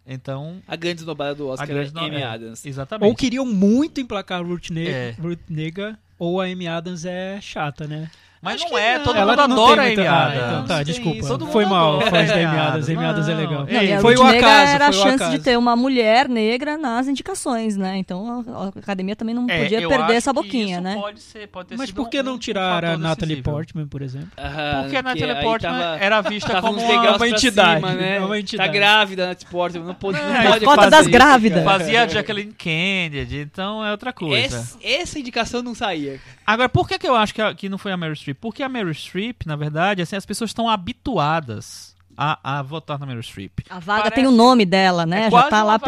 então... 0.08 0.64
A 0.66 0.78
grande 0.78 1.02
esnobada 1.02 1.36
do 1.36 1.50
Oscar 1.50 1.70
a 1.70 1.74
grande 1.74 1.98
é 1.98 2.02
Amy 2.02 2.16
é, 2.16 2.24
Adams. 2.24 2.66
Exatamente. 2.66 3.10
Ou 3.10 3.16
queriam 3.16 3.46
muito 3.46 4.00
emplacar 4.00 4.40
a 4.40 4.44
Ruth, 4.44 4.70
Ne 4.70 4.88
É. 4.88 5.12
Ruth 5.20 5.50
Nega, 5.50 6.00
ou 6.18 6.40
a 6.40 6.46
Amy 6.46 6.66
Adams 6.66 7.04
é 7.04 7.42
chata, 7.42 7.86
né? 7.86 8.10
Mas 8.42 8.56
Acho 8.62 8.70
não 8.72 8.78
é, 8.78 8.98
não. 8.98 9.04
todo 9.04 9.18
Ela 9.18 9.26
mundo 9.36 9.48
não 9.50 9.64
adora 9.66 9.82
a 9.82 9.86
tem 9.86 9.94
Amy 9.96 9.96
muita- 9.98 10.12
Ah, 10.16 10.36
então 10.36 10.66
tá, 10.66 10.84
desculpa. 10.84 11.28
Todo 11.28 11.48
Foi 11.48 11.66
mundo 11.66 11.74
mal, 11.76 12.02
fãs 12.02 12.28
da 12.30 12.36
Amy 12.36 12.46
Adams. 12.46 12.60
Adams. 12.68 12.90
Amy 12.90 13.06
Adams 13.06 13.28
é 13.30 13.34
legal. 13.36 13.66
é 13.68 13.74
Não, 13.74 13.84
e 13.84 13.94
a 13.94 14.00
Foi 14.00 14.16
o 14.16 14.24
acaso, 14.24 14.72
era 14.72 14.88
a 14.88 14.92
chance 14.94 15.16
acaso. 15.16 15.32
de 15.32 15.40
ter 15.44 15.58
uma 15.58 15.76
mulher 15.76 16.30
negra 16.30 16.78
nas 16.78 17.10
indicações, 17.10 17.76
né? 17.76 17.98
Então 17.98 18.46
a, 18.48 18.64
a 18.66 18.68
academia 18.70 19.14
também 19.14 19.36
não 19.36 19.46
É, 19.50 19.62
podia 19.64 19.82
eu 19.82 19.90
perder 19.90 20.04
acho 20.04 20.14
essa 20.14 20.32
que 20.34 20.36
boquinha, 20.42 20.76
isso 20.76 20.82
né? 20.82 20.96
Pode 20.96 21.20
ser, 21.20 21.48
pode 21.50 21.68
ter 21.68 21.78
Mas 21.78 21.88
sido 21.90 21.96
por 21.98 22.10
que 22.10 22.22
um- 22.22 22.24
não 22.24 22.34
um 22.36 22.38
tirar 22.38 22.82
a 22.82 22.88
fator 22.88 22.98
Natalie 23.00 23.36
decisivo. 23.36 23.52
Portman, 23.52 23.88
por 23.88 24.02
exemplo? 24.02 24.30
Ah, 24.38 24.80
Porque 24.84 24.96
a 24.96 25.02
Natalie 25.02 25.32
aí 25.32 25.44
Portman 25.44 25.72
tava- 25.82 25.98
era 26.00 26.22
vista 26.22 26.62
como 26.62 26.80
uma, 26.80 26.88
degraus 26.88 27.18
uma 27.18 27.28
entidade, 27.28 27.76
cima, 27.82 27.94
né? 27.94 28.20
uma 28.22 28.40
entidade. 28.40 28.70
Tá 28.70 28.74
grávida 28.74 29.24
a 29.26 29.28
Natalie 29.28 29.52
Portman, 29.52 29.84
não 29.86 29.94
pode, 29.96 30.18
não 30.18 30.34
É, 30.34 30.48
pode 30.48 30.66
fazer 30.66 30.90
das 30.90 31.08
grávidas. 31.08 31.64
Fazia 31.66 32.04
a 32.04 32.08
Jacqueline 32.08 32.54
Kennedy, 32.54 33.40
então 33.40 33.86
é 33.86 33.92
outra 33.92 34.14
coisa. 34.14 34.58
Essa, 34.82 35.20
indicação 35.20 35.62
não 35.62 35.76
saía. 35.76 36.22
Agora, 36.48 36.70
por 36.70 36.88
que, 36.88 36.98
que 36.98 37.06
eu 37.08 37.16
acho 37.16 37.34
que, 37.34 37.42
a- 37.42 37.54
não 37.68 37.78
foi 37.78 37.92
a 37.92 37.98
Streep? 38.16 38.29
Porque 38.34 38.64
a 38.64 38.70
Meryl 38.70 38.94
Streep, 38.94 39.46
na 39.46 39.56
verdade, 39.56 40.02
assim, 40.02 40.16
as 40.16 40.26
pessoas 40.26 40.50
estão 40.50 40.70
habituadas 40.70 41.96
a, 42.18 42.58
a 42.60 42.62
votar 42.62 43.00
na 43.00 43.06
Meryl 43.06 43.24
Streep. 43.24 43.60
A 43.70 43.80
vaga 43.80 44.04
Parece- 44.04 44.16
tem 44.16 44.28
o 44.28 44.32
nome 44.32 44.66
dela, 44.66 45.06
né? 45.06 45.28
É 45.28 45.32
Já 45.32 45.44
tá 45.50 45.64
lá 45.64 45.80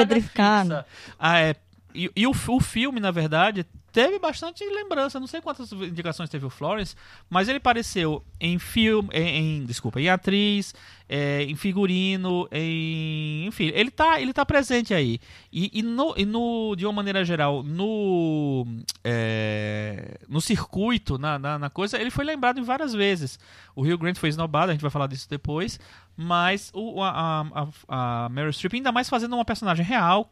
fixa. 0.71 0.85
Ah, 1.19 1.39
é, 1.39 1.55
e 1.93 2.09
e 2.15 2.25
o, 2.27 2.31
o 2.31 2.59
filme, 2.59 2.99
na 2.99 3.11
verdade, 3.11 3.65
teve 3.91 4.17
bastante 4.19 4.63
lembrança. 4.63 5.19
Não 5.19 5.27
sei 5.27 5.41
quantas 5.41 5.71
indicações 5.71 6.29
teve 6.29 6.45
o 6.45 6.49
Florence, 6.49 6.95
mas 7.29 7.47
ele 7.47 7.57
apareceu 7.57 8.23
em 8.39 8.57
filme, 8.57 9.09
em, 9.13 9.59
em- 9.61 9.65
desculpa, 9.65 9.99
em 9.99 10.09
atriz, 10.09 10.73
é, 11.09 11.43
em 11.43 11.55
figurino, 11.55 12.47
em, 12.51 13.45
enfim, 13.45 13.71
ele 13.73 13.91
tá, 13.91 14.19
ele 14.21 14.31
tá 14.33 14.45
presente 14.45 14.93
aí. 14.93 15.19
E, 15.51 15.79
e 15.79 15.81
no, 15.83 16.13
e 16.17 16.25
no, 16.25 16.75
de 16.75 16.85
uma 16.85 16.93
maneira 16.93 17.23
geral, 17.25 17.61
no, 17.63 18.65
é, 19.03 20.17
no 20.27 20.39
circuito, 20.41 21.17
na, 21.17 21.37
na, 21.37 21.59
na 21.59 21.69
coisa, 21.69 21.99
ele 21.99 22.09
foi 22.11 22.23
lembrado 22.25 22.59
em 22.59 22.63
várias 22.63 22.93
vezes. 22.93 23.37
O 23.75 23.81
Rio 23.81 23.97
Grande 23.97 24.19
foi 24.19 24.29
esnobado, 24.29 24.71
a 24.71 24.73
gente 24.73 24.81
vai 24.81 24.91
falar 24.91 25.07
disso 25.07 25.29
depois. 25.29 25.79
Mas 26.15 26.71
o, 26.73 27.01
a, 27.01 27.41
a, 27.87 28.25
a 28.25 28.29
Meryl 28.29 28.51
Streep, 28.53 28.73
ainda 28.75 28.91
mais 28.91 29.09
fazendo 29.09 29.33
uma 29.35 29.45
personagem 29.45 29.83
real, 29.85 30.29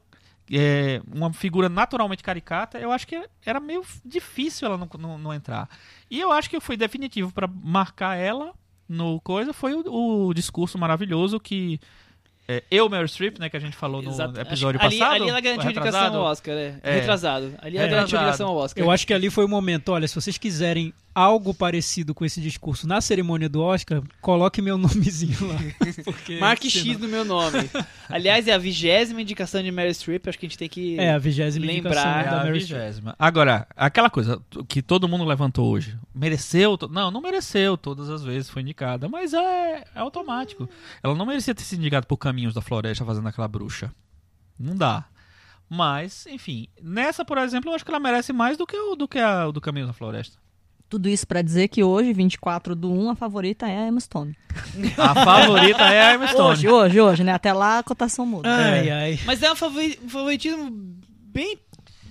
é, 0.51 1.01
uma 1.13 1.31
figura 1.33 1.69
naturalmente 1.69 2.23
caricata, 2.23 2.79
eu 2.79 2.91
acho 2.91 3.05
que 3.07 3.21
era 3.45 3.59
meio 3.59 3.83
difícil 4.03 4.67
ela 4.67 4.77
não, 4.77 4.89
não, 4.97 5.17
não 5.17 5.33
entrar. 5.33 5.69
E 6.09 6.19
eu 6.19 6.31
acho 6.31 6.49
que 6.49 6.59
foi 6.59 6.75
definitivo 6.75 7.31
para 7.31 7.47
marcar 7.47 8.15
ela 8.15 8.53
no 8.87 9.21
coisa 9.21 9.53
foi 9.53 9.73
o, 9.75 10.27
o 10.27 10.33
discurso 10.33 10.77
maravilhoso 10.77 11.39
que 11.39 11.79
é, 12.47 12.63
eu, 12.71 12.89
Meryl 12.89 13.07
Streep, 13.07 13.37
né, 13.37 13.47
que 13.47 13.55
a 13.55 13.59
gente 13.59 13.75
falou 13.77 14.01
no 14.01 14.09
Exato. 14.09 14.39
episódio 14.39 14.79
Acho- 14.81 14.87
ali, 14.87 14.97
passado. 14.97 15.13
Ali 15.21 15.29
ela 15.29 15.39
garantiu 15.39 15.69
indicação 15.69 16.15
ao 16.15 16.23
Oscar, 16.23 16.55
é. 16.55 16.79
É. 16.81 16.93
Retrasado. 16.95 17.53
Ali 17.59 17.77
ela 17.77 17.85
É. 17.85 17.91
garantiu 17.91 18.17
indicação 18.17 18.47
ao 18.47 18.55
Oscar. 18.55 18.83
Eu 18.83 18.89
acho 18.89 19.05
que 19.05 19.13
ali 19.13 19.29
foi 19.29 19.45
o 19.45 19.47
momento, 19.47 19.89
olha, 19.89 20.07
se 20.07 20.15
vocês 20.15 20.35
quiserem 20.35 20.91
algo 21.19 21.53
parecido 21.53 22.13
com 22.15 22.23
esse 22.23 22.39
discurso 22.41 22.87
na 22.87 23.01
cerimônia 23.01 23.49
do 23.49 23.61
Oscar, 23.61 24.01
coloque 24.21 24.61
meu 24.61 24.77
nomezinho 24.79 25.37
lá. 25.47 25.55
Porque 26.03 26.37
Marque 26.39 26.69
senão- 26.71 26.85
X 26.93 26.99
no 26.99 27.07
meu 27.07 27.25
nome. 27.25 27.69
Aliás, 28.07 28.47
é 28.47 28.53
a 28.53 28.57
vigésima 28.57 29.21
indicação 29.21 29.61
de 29.61 29.71
Meryl 29.71 29.93
Streep. 29.93 30.27
Acho 30.27 30.37
que 30.39 30.45
a 30.45 30.49
gente 30.49 30.57
tem 30.57 30.69
que. 30.69 30.99
É, 30.99 31.13
a 31.13 31.17
vigésima 31.17 31.65
Lembrar. 31.65 31.91
indicação 31.91 32.11
É 32.19 32.23
da 32.23 32.31
a 32.31 32.37
Streep. 32.39 32.53
vigésima. 32.59 33.15
Agora, 33.19 33.67
aquela 33.75 34.09
coisa 34.09 34.41
que 34.67 34.81
todo 34.81 35.07
mundo 35.07 35.25
levantou 35.25 35.69
hoje. 35.69 35.97
Mereceu? 36.15 36.77
Não, 36.89 37.11
não 37.11 37.21
mereceu 37.21 37.77
todas 37.77 38.09
as 38.09 38.23
vezes, 38.23 38.49
foi 38.49 38.61
indicada. 38.61 39.07
Mas 39.09 39.33
é, 39.33 39.83
é 39.95 39.99
automático. 39.99 40.69
Ela 41.03 41.15
não 41.15 41.25
merecia 41.25 41.53
ter 41.53 41.63
sido 41.63 41.79
indicada 41.79 42.05
por 42.05 42.17
Caminhos 42.17 42.53
da 42.53 42.61
Floresta 42.61 43.03
fazendo 43.05 43.27
aquela 43.27 43.47
bruxa. 43.47 43.91
Não 44.57 44.75
dá. 44.75 45.05
Mas, 45.69 46.25
enfim, 46.25 46.67
nessa, 46.81 47.23
por 47.23 47.37
exemplo, 47.37 47.69
eu 47.69 47.75
acho 47.75 47.85
que 47.85 47.91
ela 47.91 47.99
merece 47.99 48.33
mais 48.33 48.57
do 48.57 48.65
que 48.65 48.75
o 48.75 48.95
do, 48.95 49.07
que 49.07 49.19
a, 49.19 49.47
o 49.47 49.51
do 49.51 49.61
Caminhos 49.61 49.87
da 49.87 49.93
Floresta. 49.93 50.37
Tudo 50.89 51.07
isso 51.07 51.27
pra 51.27 51.41
dizer 51.43 51.67
que 51.67 51.83
hoje, 51.83 52.11
24 52.13 52.75
do 52.75 52.91
1, 52.91 53.11
a 53.11 53.15
favorita 53.15 53.67
é 53.67 53.77
a 53.77 53.87
Emma 53.87 53.99
Stone. 53.99 54.35
A 54.97 55.13
favorita 55.13 55.83
é 55.83 56.01
a 56.01 56.15
Emma 56.15 56.27
Stone. 56.27 56.49
Hoje, 56.49 56.67
hoje, 56.67 56.99
hoje, 57.01 57.23
né? 57.23 57.31
Até 57.33 57.53
lá 57.53 57.77
a 57.79 57.83
cotação 57.83 58.25
muda. 58.25 58.49
Ai, 58.49 58.89
ai. 58.89 59.19
Mas 59.25 59.41
é 59.43 59.51
um 59.51 59.55
favori- 59.55 59.99
favoritismo 60.07 60.69
bem 61.31 61.57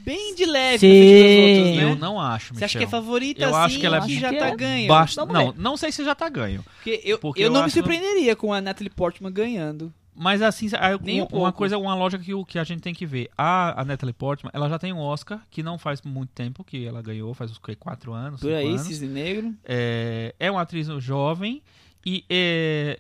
bem 0.05 0.35
de 0.35 0.47
leve 0.47 0.79
Sim. 0.79 1.57
outras, 1.59 1.77
né? 1.77 1.83
Eu 1.85 1.97
não 1.97 2.19
acho, 2.21 2.55
Você 2.55 2.65
acha 2.65 2.79
que 2.79 2.85
é 2.85 2.87
Michel. 2.87 3.01
favorita 3.03 3.43
Eu 3.43 3.49
assim, 3.51 3.59
acho 3.67 3.79
que 3.81 3.87
ela 3.87 3.97
é 3.99 4.01
que 4.01 4.19
já 4.19 4.31
que 4.31 4.37
tá 4.39 4.47
é 4.49 4.57
ganho? 4.57 4.89
Basta- 4.89 5.27
Vamos 5.27 5.35
não, 5.45 5.55
não 5.71 5.77
sei 5.77 5.93
se 5.93 6.03
já 6.05 6.15
tá 6.15 6.29
ganho. 6.31 6.65
Porque 6.77 7.01
eu, 7.05 7.19
Porque 7.19 7.43
eu 7.43 7.47
eu 7.47 7.53
não 7.53 7.65
me 7.65 7.71
surpreenderia 7.71 8.35
com 8.35 8.53
a 8.55 8.61
Natalie 8.61 8.89
Portman 8.91 9.31
ganhando. 9.33 9.93
Mas 10.21 10.43
assim, 10.43 10.67
Nem 11.01 11.19
um 11.21 11.25
uma, 11.25 11.29
pouco. 11.29 11.53
coisa, 11.53 11.79
uma 11.79 11.95
lógica 11.95 12.25
que, 12.25 12.35
o- 12.35 12.45
que 12.45 12.59
a 12.59 12.65
gente 12.65 12.81
tem 12.81 12.93
que 12.93 13.07
ver. 13.07 13.31
A, 13.39 13.81
a 13.81 13.85
Natalie 13.85 14.13
Portman, 14.13 14.51
ela 14.53 14.69
já 14.69 14.79
tem 14.79 14.93
um 14.93 14.99
Oscar, 14.99 15.41
que 15.51 15.63
não 15.63 15.79
faz 15.79 16.03
muito 16.03 16.31
tempo 16.31 16.65
que 16.65 16.85
ela 16.85 17.01
ganhou, 17.01 17.33
faz 17.35 17.51
uns 17.53 17.61
quatro 17.79 18.13
anos, 18.13 18.41
Por 18.41 18.53
aí, 18.53 18.67
anos. 18.67 18.81
Cisne 18.83 19.07
Negro. 19.07 19.55
É, 19.65 20.35
é 20.41 20.51
uma 20.51 20.63
atriz 20.63 20.89
jovem 20.99 21.63
e, 22.05 22.25
é, 22.29 22.99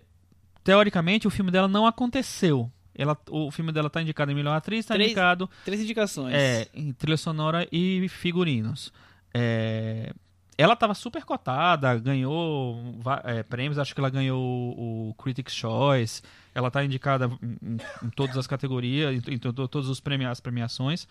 teoricamente, 0.62 1.26
o 1.26 1.30
filme 1.30 1.50
dela 1.50 1.66
não 1.68 1.86
aconteceu. 1.86 2.70
Ela, 2.94 3.16
o 3.30 3.50
filme 3.50 3.72
dela 3.72 3.88
tá 3.90 4.02
indicado 4.02 4.30
em 4.30 4.34
melhor 4.34 4.56
atriz, 4.56 4.84
tá 4.86 4.94
Três- 4.94 5.10
indicado 5.10 5.48
Três 5.64 5.80
indicações. 5.80 6.34
é, 6.34 6.68
em 6.74 6.92
trilha 6.92 7.16
sonora 7.16 7.66
e 7.70 8.08
figurinos. 8.08 8.92
É, 9.32 10.12
ela 10.56 10.72
estava 10.74 10.94
super 10.94 11.24
cotada, 11.24 11.96
ganhou 11.98 12.82
é, 13.24 13.44
prêmios, 13.44 13.78
acho 13.78 13.94
que 13.94 14.00
ela 14.00 14.10
ganhou 14.10 14.40
o 14.40 15.14
Critics' 15.14 15.54
Choice, 15.54 16.22
ela 16.58 16.68
está 16.68 16.84
indicada 16.84 17.30
em, 17.42 17.76
em- 18.06 18.10
todas 18.10 18.36
as 18.36 18.46
categorias, 18.46 19.14
em, 19.28 19.34
em 19.34 19.38
to- 19.38 19.52
todas 19.68 19.88
os 19.88 20.00
premia- 20.00 20.30
as 20.30 20.40
premiações, 20.40 21.06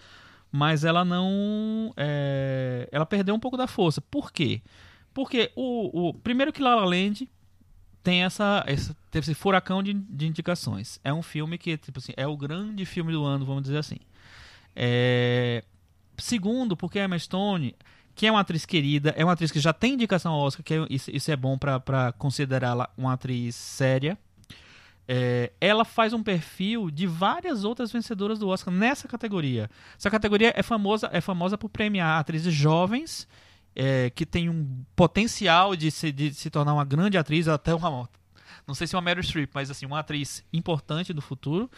mas 0.52 0.84
ela 0.84 1.04
não. 1.04 1.94
é, 1.98 2.88
ela 2.92 3.06
perdeu 3.06 3.34
um 3.36 3.40
pouco 3.40 3.58
da 3.58 3.68
força. 3.68 4.02
Por 4.02 4.32
quê? 4.32 4.62
Porque 5.14 5.52
o, 5.56 6.10
o 6.10 6.14
primeiro 6.14 6.54
que 6.54 6.62
La 6.62 6.76
La 6.76 6.86
Land 6.86 7.28
tem 8.04 8.24
essa, 8.24 8.64
teve 9.12 9.26
esse 9.26 9.34
furacão 9.34 9.82
de, 9.84 9.94
de 9.94 10.28
indicações. 10.28 11.00
É 11.04 11.12
um 11.14 11.22
filme 11.24 11.58
que 11.58 11.78
tipo 11.78 12.00
assim, 12.00 12.14
é 12.16 12.28
o 12.28 12.38
grande 12.38 12.86
filme 12.86 13.12
do 13.12 13.24
ano, 13.26 13.46
vamos 13.46 13.64
dizer 13.64 13.78
assim. 13.78 13.98
É, 14.76 15.64
Segundo, 16.20 16.76
porque 16.76 16.98
a 17.00 17.06
Emma 17.06 17.18
Stone, 17.20 17.76
que 18.16 18.26
é 18.26 18.32
uma 18.32 18.40
atriz 18.40 18.66
querida, 18.66 19.14
é 19.16 19.24
uma 19.24 19.34
atriz 19.34 19.52
que 19.52 19.60
já 19.60 19.72
tem 19.72 19.94
indicação 19.94 20.34
ao 20.34 20.40
Oscar, 20.42 20.64
que 20.64 20.74
é- 20.74 20.88
isso, 20.90 21.12
isso 21.14 21.30
é 21.32 21.36
bom 21.36 21.58
para 21.58 22.12
considerá-la 22.18 22.90
uma 22.98 23.14
atriz 23.14 23.56
séria. 23.56 24.18
É, 25.08 25.54
ela 25.62 25.86
faz 25.86 26.12
um 26.12 26.22
perfil 26.22 26.92
de 26.92 27.08
várias 27.08 27.64
outras 27.64 27.92
vencedoras 27.92 28.38
do 28.38 28.50
Oscar 28.50 28.74
nessa 28.74 29.08
categoria. 29.08 29.70
Essa 29.98 30.10
categoria 30.10 30.54
é 30.56 30.62
famosa, 30.62 31.10
é 31.14 31.22
famosa 31.22 31.58
por 31.58 31.70
premiar 31.70 32.20
atrizes 32.20 32.54
jovens 32.54 33.28
é, 33.74 34.10
que 34.10 34.26
têm 34.26 34.50
um 34.50 34.84
potencial 34.96 35.76
de 35.76 35.92
se, 35.92 36.12
de 36.12 36.34
se 36.34 36.50
tornar 36.50 36.74
uma 36.74 36.84
grande 36.84 37.18
atriz, 37.18 37.48
até 37.48 37.74
uma. 37.74 38.10
Não 38.68 38.76
sei 38.76 38.86
se 38.88 38.96
uma 38.96 39.02
Meryl 39.02 39.24
Streep, 39.24 39.52
mas 39.54 39.72
assim, 39.72 39.86
uma 39.86 40.00
atriz 40.00 40.44
importante 40.52 41.14
do 41.14 41.22
futuro. 41.22 41.72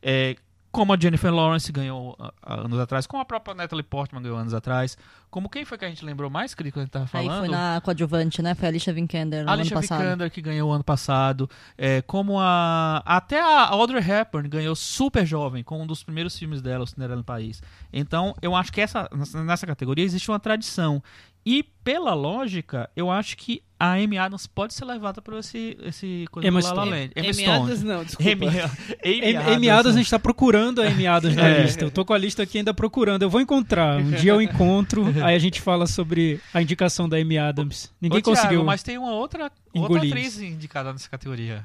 É, 0.00 0.36
como 0.78 0.92
a 0.92 0.96
Jennifer 0.96 1.34
Lawrence 1.34 1.72
ganhou 1.72 2.16
ah, 2.20 2.32
anos 2.62 2.78
atrás, 2.78 3.04
como 3.04 3.20
a 3.20 3.24
própria 3.24 3.52
Natalie 3.52 3.82
Portman 3.82 4.22
ganhou 4.22 4.38
anos 4.38 4.54
atrás. 4.54 4.96
Como 5.28 5.48
quem 5.48 5.64
foi 5.64 5.76
que 5.76 5.84
a 5.84 5.88
gente 5.88 6.04
lembrou 6.04 6.30
mais, 6.30 6.54
Cris, 6.54 6.72
quando 6.72 6.82
a 6.82 6.84
gente 6.84 6.92
tava 6.92 7.04
Aí 7.14 7.26
falando? 7.26 7.40
foi 7.40 7.48
na 7.48 7.80
coadjuvante, 7.80 8.40
né? 8.40 8.54
Foi 8.54 8.66
a 8.66 8.68
Alicia 8.68 8.92
Vikander 8.92 9.42
no 9.42 9.50
A 9.50 9.54
ano 9.54 9.62
Alicia 9.62 9.74
passado. 9.74 9.98
Vikander 10.04 10.30
que 10.30 10.40
ganhou 10.40 10.72
ano 10.72 10.84
passado, 10.84 11.50
é, 11.76 12.00
como 12.02 12.38
a 12.38 13.02
até 13.04 13.40
a 13.40 13.70
Audrey 13.70 14.00
Hepburn 14.00 14.48
ganhou 14.48 14.76
super 14.76 15.26
jovem 15.26 15.64
com 15.64 15.82
um 15.82 15.86
dos 15.86 16.04
primeiros 16.04 16.38
filmes 16.38 16.62
dela, 16.62 16.84
O 16.84 16.86
Cinderela 16.86 17.16
no 17.16 17.24
País. 17.24 17.60
Então, 17.92 18.32
eu 18.40 18.54
acho 18.54 18.72
que 18.72 18.80
essa 18.80 19.10
nessa 19.44 19.66
categoria 19.66 20.04
existe 20.04 20.30
uma 20.30 20.38
tradição 20.38 21.02
e 21.44 21.64
pela 21.82 22.14
lógica, 22.14 22.88
eu 22.94 23.10
acho 23.10 23.36
que 23.36 23.64
a 23.80 23.92
Amy 23.92 24.18
Adams 24.18 24.46
pode 24.46 24.74
ser 24.74 24.84
levada 24.84 25.22
por 25.22 25.34
esse 25.34 25.76
esse 25.82 26.24
coisa 26.32 26.48
Emma 26.48 26.60
do 26.60 26.66
La 26.66 26.72
La. 26.72 26.84
Land. 26.84 27.10
Emma 27.14 27.26
Amy 27.26 27.34
Stone. 27.34 27.50
Adams 27.50 27.82
não, 27.84 28.02
desculpa. 28.04 28.30
Amy, 28.32 28.46
Amy, 28.48 28.58
Amy 28.58 29.36
Adams. 29.36 29.56
Amy 29.56 29.70
Adams, 29.70 29.94
a 29.94 29.98
gente 29.98 30.10
tá 30.10 30.18
procurando 30.18 30.82
a 30.82 30.86
Amy 30.86 31.06
Adams 31.06 31.36
na 31.36 31.48
É. 31.48 31.62
lista. 31.62 31.84
Eu 31.84 31.90
tô 31.90 32.04
com 32.04 32.12
a 32.12 32.18
lista 32.18 32.42
aqui 32.42 32.58
ainda 32.58 32.74
procurando. 32.74 33.22
Eu 33.22 33.30
vou 33.30 33.40
encontrar. 33.40 33.98
Um 34.00 34.10
dia 34.10 34.32
eu 34.32 34.42
encontro, 34.42 35.04
aí 35.24 35.34
a 35.34 35.38
gente 35.38 35.60
fala 35.60 35.86
sobre 35.86 36.40
a 36.52 36.60
indicação 36.60 37.08
da 37.08 37.16
Amy 37.18 37.38
Adams. 37.38 37.92
Ninguém 38.00 38.18
Ô, 38.18 38.22
Thiago, 38.22 38.36
conseguiu. 38.36 38.64
mas 38.64 38.82
tem 38.82 38.98
uma 38.98 39.12
outra, 39.12 39.50
outra 39.74 39.98
atriz 39.98 40.38
indicada 40.40 40.92
nessa 40.92 41.08
categoria. 41.08 41.64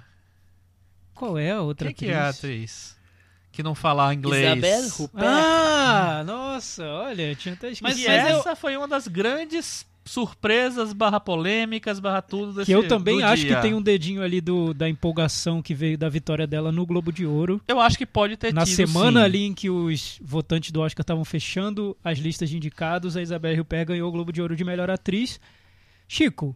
Qual 1.15 1.37
é 1.37 1.51
a 1.51 1.61
outra 1.61 1.87
Quem 1.93 1.95
que 1.95 2.05
atriz? 2.13 2.17
é 2.17 2.19
a 2.25 2.29
atriz? 2.29 3.03
Que 3.51 3.61
não 3.61 3.75
fala 3.75 4.11
inglês. 4.13 4.45
Isabelle 4.57 4.87
Huppert. 4.99 5.23
Ah, 5.27 6.23
nossa, 6.25 6.83
olha, 6.85 7.35
tinha 7.35 7.53
até 7.53 7.69
esquecido. 7.69 8.07
Mas- 8.07 8.23
mas 8.23 8.31
eu- 8.31 8.39
essa 8.39 8.55
foi 8.55 8.75
uma 8.75 8.87
das 8.87 9.07
grandes 9.07 9.85
surpresas 10.05 10.91
barra 10.93 11.19
polêmicas 11.19 11.99
barra 11.99 12.21
tudo 12.21 12.53
desse 12.53 12.65
Que 12.65 12.71
eu 12.75 12.87
também 12.87 13.23
acho 13.23 13.43
dia. 13.45 13.55
que 13.55 13.61
tem 13.61 13.73
um 13.73 13.81
dedinho 13.81 14.21
ali 14.21 14.41
do, 14.41 14.73
da 14.73 14.89
empolgação 14.89 15.61
que 15.61 15.73
veio 15.73 15.97
da 15.97 16.09
vitória 16.09 16.45
dela 16.45 16.71
no 16.71 16.85
Globo 16.85 17.11
de 17.11 17.25
Ouro. 17.25 17.61
Eu 17.67 17.79
acho 17.79 17.97
que 17.97 18.05
pode 18.05 18.35
ter 18.37 18.53
Na 18.53 18.65
tido, 18.65 18.75
semana 18.75 19.21
sim. 19.21 19.25
ali 19.25 19.43
em 19.45 19.53
que 19.53 19.69
os 19.69 20.19
votantes 20.21 20.71
do 20.71 20.81
Oscar 20.81 21.03
estavam 21.03 21.23
fechando 21.23 21.95
as 22.03 22.17
listas 22.19 22.49
de 22.49 22.57
indicados, 22.57 23.15
a 23.15 23.21
Isabelle 23.21 23.59
Huppert 23.61 23.87
ganhou 23.87 24.09
o 24.09 24.11
Globo 24.11 24.31
de 24.33 24.41
Ouro 24.41 24.55
de 24.55 24.63
melhor 24.63 24.89
atriz. 24.89 25.39
Chico, 26.07 26.55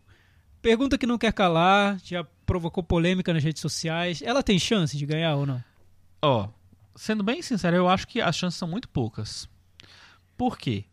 pergunta 0.61 0.97
que 0.97 1.07
não 1.07 1.17
quer 1.17 1.31
calar, 1.33 1.97
já 2.03 2.25
provocou 2.45 2.83
polêmica 2.83 3.33
nas 3.33 3.43
redes 3.43 3.61
sociais. 3.61 4.21
Ela 4.21 4.43
tem 4.43 4.59
chance 4.59 4.97
de 4.97 5.05
ganhar 5.05 5.35
ou 5.35 5.45
não? 5.45 5.63
Ó, 6.21 6.49
sendo 6.95 7.23
bem 7.23 7.41
sincero, 7.41 7.77
eu 7.77 7.87
acho 7.87 8.07
que 8.07 8.19
as 8.19 8.35
chances 8.35 8.57
são 8.59 8.67
muito 8.67 8.89
poucas. 8.89 9.47
Por 10.37 10.57
quê? 10.57 10.83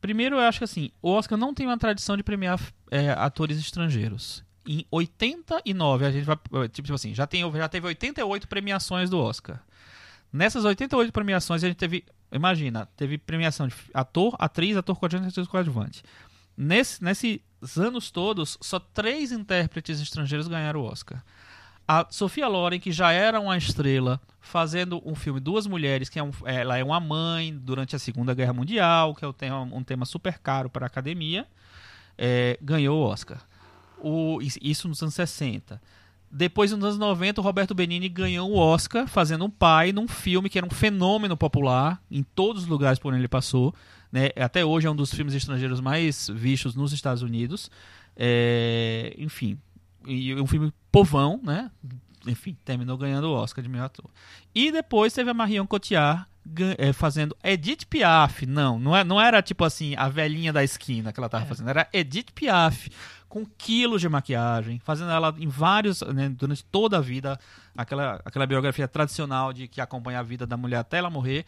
Primeiro, 0.00 0.36
eu 0.36 0.40
acho 0.40 0.58
que 0.58 0.64
assim, 0.64 0.90
o 1.02 1.10
Oscar 1.10 1.38
não 1.38 1.52
tem 1.52 1.66
uma 1.66 1.78
tradição 1.78 2.16
de 2.16 2.22
premiar 2.22 2.60
é, 2.90 3.10
atores 3.10 3.58
estrangeiros. 3.58 4.44
Em 4.66 4.84
89, 4.90 6.04
a 6.04 6.10
gente 6.10 6.24
vai. 6.24 6.36
Tipo 6.68 6.92
assim, 6.92 7.14
já, 7.14 7.26
tem, 7.26 7.50
já 7.52 7.68
teve 7.68 7.86
88 7.86 8.46
premiações 8.46 9.08
do 9.10 9.18
Oscar. 9.18 9.60
Nessas 10.32 10.64
88 10.64 11.12
premiações, 11.12 11.64
a 11.64 11.68
gente 11.68 11.76
teve. 11.76 12.04
Imagina, 12.30 12.86
teve 12.96 13.16
premiação 13.16 13.66
de 13.66 13.74
ator, 13.94 14.36
atriz, 14.38 14.76
ator 14.76 14.96
coadjuvante 14.98 15.30
ator 15.30 15.48
coadjuvante. 15.48 16.02
Nesse, 16.54 17.02
nesses 17.02 17.40
anos 17.78 18.10
todos, 18.10 18.58
só 18.60 18.78
três 18.78 19.32
intérpretes 19.32 20.00
estrangeiros 20.00 20.48
ganharam 20.48 20.80
o 20.80 20.84
Oscar. 20.84 21.24
A 21.90 22.06
Sofia 22.10 22.46
Loren, 22.46 22.78
que 22.78 22.92
já 22.92 23.12
era 23.12 23.40
uma 23.40 23.56
estrela, 23.56 24.20
fazendo 24.42 25.00
um 25.06 25.14
filme 25.14 25.40
Duas 25.40 25.66
Mulheres, 25.66 26.10
que 26.10 26.18
é 26.18 26.22
um, 26.22 26.30
ela 26.44 26.76
é 26.76 26.84
uma 26.84 27.00
mãe 27.00 27.56
durante 27.56 27.96
a 27.96 27.98
Segunda 27.98 28.34
Guerra 28.34 28.52
Mundial, 28.52 29.14
que 29.14 29.24
é 29.24 29.28
um 29.28 29.32
tema, 29.32 29.60
um 29.62 29.82
tema 29.82 30.04
super 30.04 30.38
caro 30.38 30.68
para 30.68 30.84
a 30.84 30.86
academia, 30.86 31.46
é, 32.18 32.58
ganhou 32.60 33.00
o 33.00 33.04
Oscar. 33.04 33.38
Isso 34.60 34.86
nos 34.86 35.02
anos 35.02 35.14
60. 35.14 35.80
Depois, 36.30 36.70
nos 36.72 36.84
anos 36.84 36.98
90, 36.98 37.40
o 37.40 37.44
Roberto 37.44 37.74
Benini 37.74 38.06
ganhou 38.06 38.50
o 38.50 38.58
Oscar 38.58 39.08
fazendo 39.08 39.46
um 39.46 39.50
pai 39.50 39.90
num 39.90 40.06
filme 40.06 40.50
que 40.50 40.58
era 40.58 40.66
um 40.66 40.70
fenômeno 40.70 41.38
popular 41.38 42.02
em 42.10 42.22
todos 42.22 42.64
os 42.64 42.68
lugares 42.68 42.98
por 42.98 43.08
onde 43.08 43.22
ele 43.22 43.28
passou. 43.28 43.74
Né? 44.12 44.28
Até 44.36 44.62
hoje 44.62 44.86
é 44.86 44.90
um 44.90 44.96
dos 44.96 45.12
filmes 45.12 45.32
estrangeiros 45.32 45.80
mais 45.80 46.28
vistos 46.28 46.74
nos 46.74 46.92
Estados 46.92 47.22
Unidos. 47.22 47.70
É, 48.14 49.14
enfim, 49.16 49.58
e 50.06 50.34
um 50.34 50.46
filme 50.46 50.72
povão, 50.90 51.40
né? 51.42 51.70
Enfim, 52.26 52.56
terminou 52.64 52.96
ganhando 52.96 53.28
o 53.28 53.32
Oscar 53.32 53.62
de 53.62 53.68
melhor 53.68 53.86
ator. 53.86 54.10
E 54.54 54.70
depois 54.70 55.12
teve 55.12 55.30
a 55.30 55.34
Marion 55.34 55.66
Cotillard 55.66 56.26
eh, 56.78 56.92
fazendo 56.92 57.36
Edith 57.42 57.86
Piaf. 57.88 58.46
Não, 58.46 58.78
não, 58.78 58.96
é, 58.96 59.04
não 59.04 59.20
era 59.20 59.42
tipo 59.42 59.64
assim, 59.64 59.94
a 59.96 60.08
velhinha 60.08 60.52
da 60.52 60.64
esquina 60.64 61.12
que 61.12 61.20
ela 61.20 61.28
tava 61.28 61.46
fazendo. 61.46 61.68
Era 61.68 61.88
Edith 61.92 62.32
Piaf, 62.34 62.90
com 63.28 63.44
quilos 63.44 64.00
de 64.00 64.08
maquiagem, 64.08 64.80
fazendo 64.84 65.10
ela 65.10 65.34
em 65.38 65.48
vários, 65.48 66.00
né, 66.02 66.28
durante 66.28 66.64
toda 66.64 66.98
a 66.98 67.00
vida, 67.00 67.38
aquela, 67.76 68.20
aquela 68.24 68.46
biografia 68.46 68.88
tradicional 68.88 69.52
de 69.52 69.68
que 69.68 69.80
acompanha 69.80 70.20
a 70.20 70.22
vida 70.22 70.46
da 70.46 70.56
mulher 70.56 70.78
até 70.78 70.98
ela 70.98 71.10
morrer. 71.10 71.44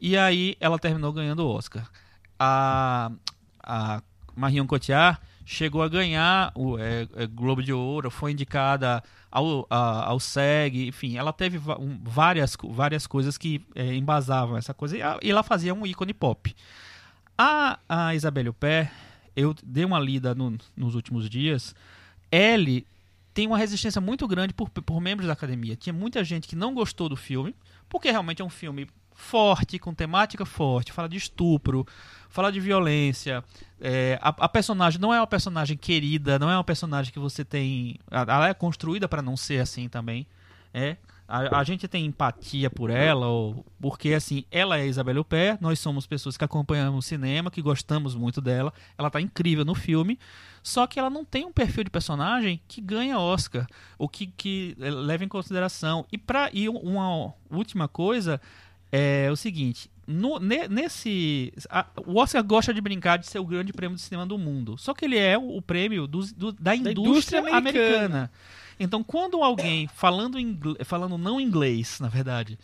E 0.00 0.16
aí 0.16 0.56
ela 0.60 0.78
terminou 0.78 1.12
ganhando 1.12 1.40
o 1.40 1.48
Oscar. 1.48 1.88
A, 2.38 3.10
a 3.62 4.02
Marion 4.34 4.66
Cotillard 4.66 5.20
chegou 5.44 5.82
a 5.82 5.88
ganhar 5.88 6.50
o 6.54 6.78
é, 6.78 7.06
é, 7.16 7.26
Globo 7.26 7.62
de 7.62 7.72
Ouro, 7.72 8.10
foi 8.10 8.32
indicada 8.32 9.02
ao, 9.30 9.66
a- 9.68 10.06
ao 10.06 10.18
SEG, 10.20 10.86
enfim, 10.88 11.16
ela 11.16 11.32
teve 11.32 11.58
um- 11.78 11.98
várias, 12.02 12.56
várias 12.70 13.06
coisas 13.06 13.36
que 13.36 13.60
é, 13.74 13.94
embasavam 13.94 14.56
essa 14.56 14.72
coisa 14.72 14.96
e, 14.96 15.02
a- 15.02 15.18
e 15.22 15.30
ela 15.30 15.42
fazia 15.42 15.74
um 15.74 15.86
ícone 15.86 16.14
pop. 16.14 16.54
A, 17.36 17.78
a 17.88 18.14
Isabelle 18.14 18.48
Huppert, 18.48 18.90
eu 19.36 19.54
dei 19.64 19.84
uma 19.84 19.98
lida 19.98 20.34
no- 20.34 20.56
nos 20.76 20.94
últimos 20.94 21.28
dias, 21.28 21.74
ele 22.30 22.86
tem 23.34 23.46
uma 23.48 23.58
resistência 23.58 24.00
muito 24.00 24.28
grande 24.28 24.54
por, 24.54 24.70
por 24.70 25.00
membros 25.00 25.26
da 25.26 25.32
academia. 25.32 25.74
Tinha 25.74 25.92
muita 25.92 26.22
gente 26.22 26.46
que 26.46 26.54
não 26.54 26.72
gostou 26.72 27.08
do 27.08 27.16
filme, 27.16 27.54
porque 27.88 28.10
realmente 28.10 28.40
é 28.40 28.44
um 28.44 28.48
filme 28.50 28.86
forte, 29.14 29.78
com 29.78 29.94
temática 29.94 30.44
forte, 30.44 30.92
fala 30.92 31.08
de 31.08 31.16
estupro, 31.16 31.86
fala 32.28 32.50
de 32.50 32.60
violência. 32.60 33.42
É, 33.80 34.18
a, 34.20 34.28
a 34.28 34.48
personagem 34.48 35.00
não 35.00 35.14
é 35.14 35.20
uma 35.20 35.26
personagem 35.26 35.76
querida, 35.76 36.38
não 36.38 36.50
é 36.50 36.56
uma 36.56 36.64
personagem 36.64 37.12
que 37.12 37.18
você 37.18 37.44
tem. 37.44 37.96
Ela 38.10 38.48
é 38.48 38.54
construída 38.54 39.08
para 39.08 39.22
não 39.22 39.36
ser 39.36 39.60
assim 39.60 39.88
também. 39.88 40.26
É. 40.72 40.96
A, 41.26 41.60
a 41.60 41.64
gente 41.64 41.88
tem 41.88 42.04
empatia 42.04 42.68
por 42.68 42.90
ela, 42.90 43.26
ou, 43.26 43.64
porque 43.80 44.12
assim, 44.12 44.44
ela 44.50 44.78
é 44.78 44.86
Isabelle 44.86 45.20
Huppert, 45.20 45.58
nós 45.58 45.78
somos 45.78 46.06
pessoas 46.06 46.36
que 46.36 46.44
acompanhamos 46.44 47.04
o 47.04 47.08
cinema, 47.08 47.50
que 47.50 47.62
gostamos 47.62 48.14
muito 48.14 48.42
dela, 48.42 48.72
ela 48.98 49.08
tá 49.08 49.22
incrível 49.22 49.64
no 49.64 49.74
filme, 49.74 50.18
só 50.62 50.86
que 50.86 50.98
ela 50.98 51.08
não 51.08 51.24
tem 51.24 51.46
um 51.46 51.52
perfil 51.52 51.84
de 51.84 51.90
personagem 51.90 52.60
que 52.68 52.80
ganha 52.80 53.18
Oscar, 53.18 53.66
ou 53.96 54.06
que, 54.06 54.26
que 54.26 54.76
eh, 54.78 54.90
leva 54.90 55.24
em 55.24 55.28
consideração. 55.28 56.04
E, 56.12 56.18
pra, 56.18 56.50
e 56.52 56.68
uma 56.68 57.32
última 57.50 57.88
coisa 57.88 58.38
é 58.96 59.28
o 59.30 59.36
seguinte: 59.36 59.90
no- 60.06 60.38
ne- 60.38 60.68
nesse. 60.68 61.52
a- 61.68 61.86
o 62.06 62.18
Oscar 62.20 62.42
gosta 62.44 62.72
de 62.72 62.80
brincar 62.80 63.16
de 63.18 63.26
ser 63.26 63.38
o 63.38 63.44
grande 63.44 63.72
prêmio 63.72 63.96
de 63.96 64.02
cinema 64.02 64.24
do 64.26 64.38
mundo. 64.38 64.76
Só 64.78 64.94
que 64.94 65.04
ele 65.04 65.18
é 65.18 65.36
o, 65.36 65.56
o 65.56 65.62
prêmio 65.62 66.06
dos- 66.06 66.32
do- 66.32 66.52
da 66.52 66.74
indústria, 66.76 67.00
indústria 67.10 67.40
americana. 67.40 67.56
americana. 67.96 68.30
Então, 68.78 69.02
quando 69.04 69.42
alguém 69.42 69.88
falando, 69.88 70.38
ingle- 70.38 70.76
falando 70.84 71.16
não 71.16 71.40
inglês, 71.40 71.98
na 72.00 72.08
verdade, 72.08 72.58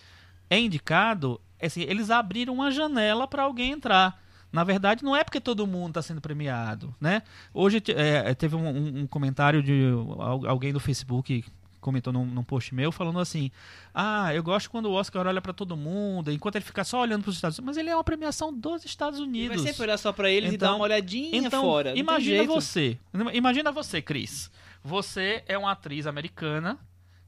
é 0.49 0.59
indicado, 0.59 1.41
assim, 1.63 1.83
eles 1.83 2.11
abriram 2.11 2.53
uma 2.55 2.71
janela 2.71 3.27
para 3.29 3.43
alguém 3.45 3.73
entrar. 3.73 4.21
Na 4.53 4.65
verdade, 4.65 5.05
não 5.05 5.15
é 5.15 5.23
porque 5.23 5.41
todo 5.41 5.65
mundo 5.67 5.91
está 5.91 6.03
sendo 6.03 6.21
premiado, 6.21 6.93
né? 7.01 7.23
Hoje 7.55 7.81
é, 7.95 8.35
teve 8.35 8.57
um, 8.57 9.03
um- 9.03 9.07
comentário 9.07 9.63
de 9.63 9.91
al- 10.19 10.45
alguém 10.47 10.73
do 10.73 10.81
Facebook 10.81 11.45
comentou 11.81 12.13
num, 12.13 12.25
num 12.25 12.43
post 12.45 12.75
meu 12.75 12.93
falando 12.93 13.19
assim: 13.19 13.51
Ah, 13.95 14.35
eu 14.35 14.43
gosto 14.43 14.71
quando 14.71 14.87
o 14.87 14.93
Oscar 14.93 15.27
olha 15.27 15.41
para 15.41 15.53
todo 15.53 15.77
mundo, 15.77 16.31
enquanto 16.31 16.57
ele 16.57 16.65
fica 16.65 16.85
só 16.85 17.01
olhando 17.01 17.23
para 17.23 17.31
os 17.31 17.37
Estados 17.37 17.59
Unidos. 17.59 17.67
Mas 17.75 17.77
ele 17.79 17.91
é 17.91 17.97
uma 17.97 18.05
premiação 18.05 18.53
dos 18.53 18.85
Estados 18.85 19.19
Ele 19.19 19.29
Unidos. 19.29 19.63
vai 19.63 19.67
sempre 19.73 19.83
olhar 19.85 19.99
só 19.99 20.13
pra 20.13 20.31
eles 20.31 20.53
e 20.53 20.55
Então- 20.55 20.69
dar 20.71 20.75
uma 20.77 20.85
olhadinha 20.85 21.31
Então, 21.39 21.63
fora. 21.63 21.91
Não 21.91 21.97
imagina 21.99 22.45
você. 22.45 22.99
Imagina 23.33 23.73
você, 23.73 24.01
Cris. 24.03 24.51
Você 24.83 25.43
é 25.47 25.59
uma 25.59 25.73
atriz 25.73 26.07
americana 26.07 26.79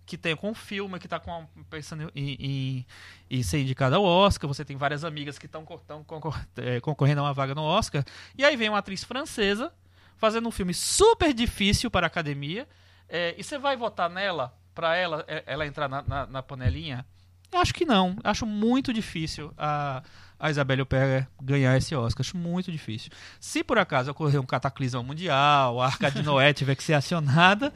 que 0.04 0.18
tem 0.18 0.34
com 0.34 0.50
um 0.50 0.54
filme 0.54 0.98
que 0.98 1.06
está 1.06 1.20
pensando 1.70 2.10
em, 2.14 2.36
em- 2.38 2.86
em 3.30 3.42
ser 3.42 3.60
indicada 3.60 3.96
ao 3.96 4.04
Oscar. 4.04 4.48
Você 4.48 4.64
tem 4.64 4.76
várias 4.76 5.04
amigas 5.04 5.38
que 5.38 5.46
estão 5.46 5.64
concorrendo 6.82 7.20
a 7.20 7.24
uma 7.24 7.32
vaga 7.32 7.54
no 7.54 7.62
Oscar. 7.62 8.04
E 8.36 8.44
aí 8.44 8.56
vem 8.56 8.68
uma 8.68 8.78
atriz 8.78 9.04
francesa 9.04 9.72
fazendo 10.16 10.46
um 10.48 10.52
filme 10.52 10.72
super 10.74 11.32
difícil 11.32 11.90
para 11.90 12.06
a 12.06 12.08
academia. 12.08 12.66
É, 13.12 13.34
e 13.38 13.44
você 13.44 13.58
vai 13.58 13.76
votar 13.76 14.08
nela 14.10 14.52
para 14.74 14.96
ela, 14.96 15.24
é, 15.28 15.44
ela 15.46 15.66
entrar 15.66 15.88
na, 15.88 16.02
na- 16.02 16.26
na 16.26 16.42
panelinha? 16.42 17.04
Acho 17.52 17.74
que 17.74 17.84
não. 17.84 18.16
Acho 18.24 18.46
muito 18.46 18.92
difícil 18.94 19.52
a, 19.58 20.02
a 20.40 20.50
Isabelle 20.50 20.80
Huppert 20.82 21.26
ganhar 21.42 21.76
esse 21.76 21.94
Oscar. 21.94 22.22
Acho 22.24 22.36
muito 22.38 22.72
difícil. 22.72 23.12
Se 23.38 23.62
por 23.62 23.76
acaso 23.78 24.10
ocorrer 24.10 24.40
um 24.40 24.46
cataclisma 24.46 25.02
mundial, 25.02 25.78
a 25.80 25.86
Arca 25.86 26.10
de 26.10 26.22
Noé 26.24 26.54
tiver 26.54 26.74
que 26.74 26.82
ser 26.82 26.94
acionada. 26.94 27.70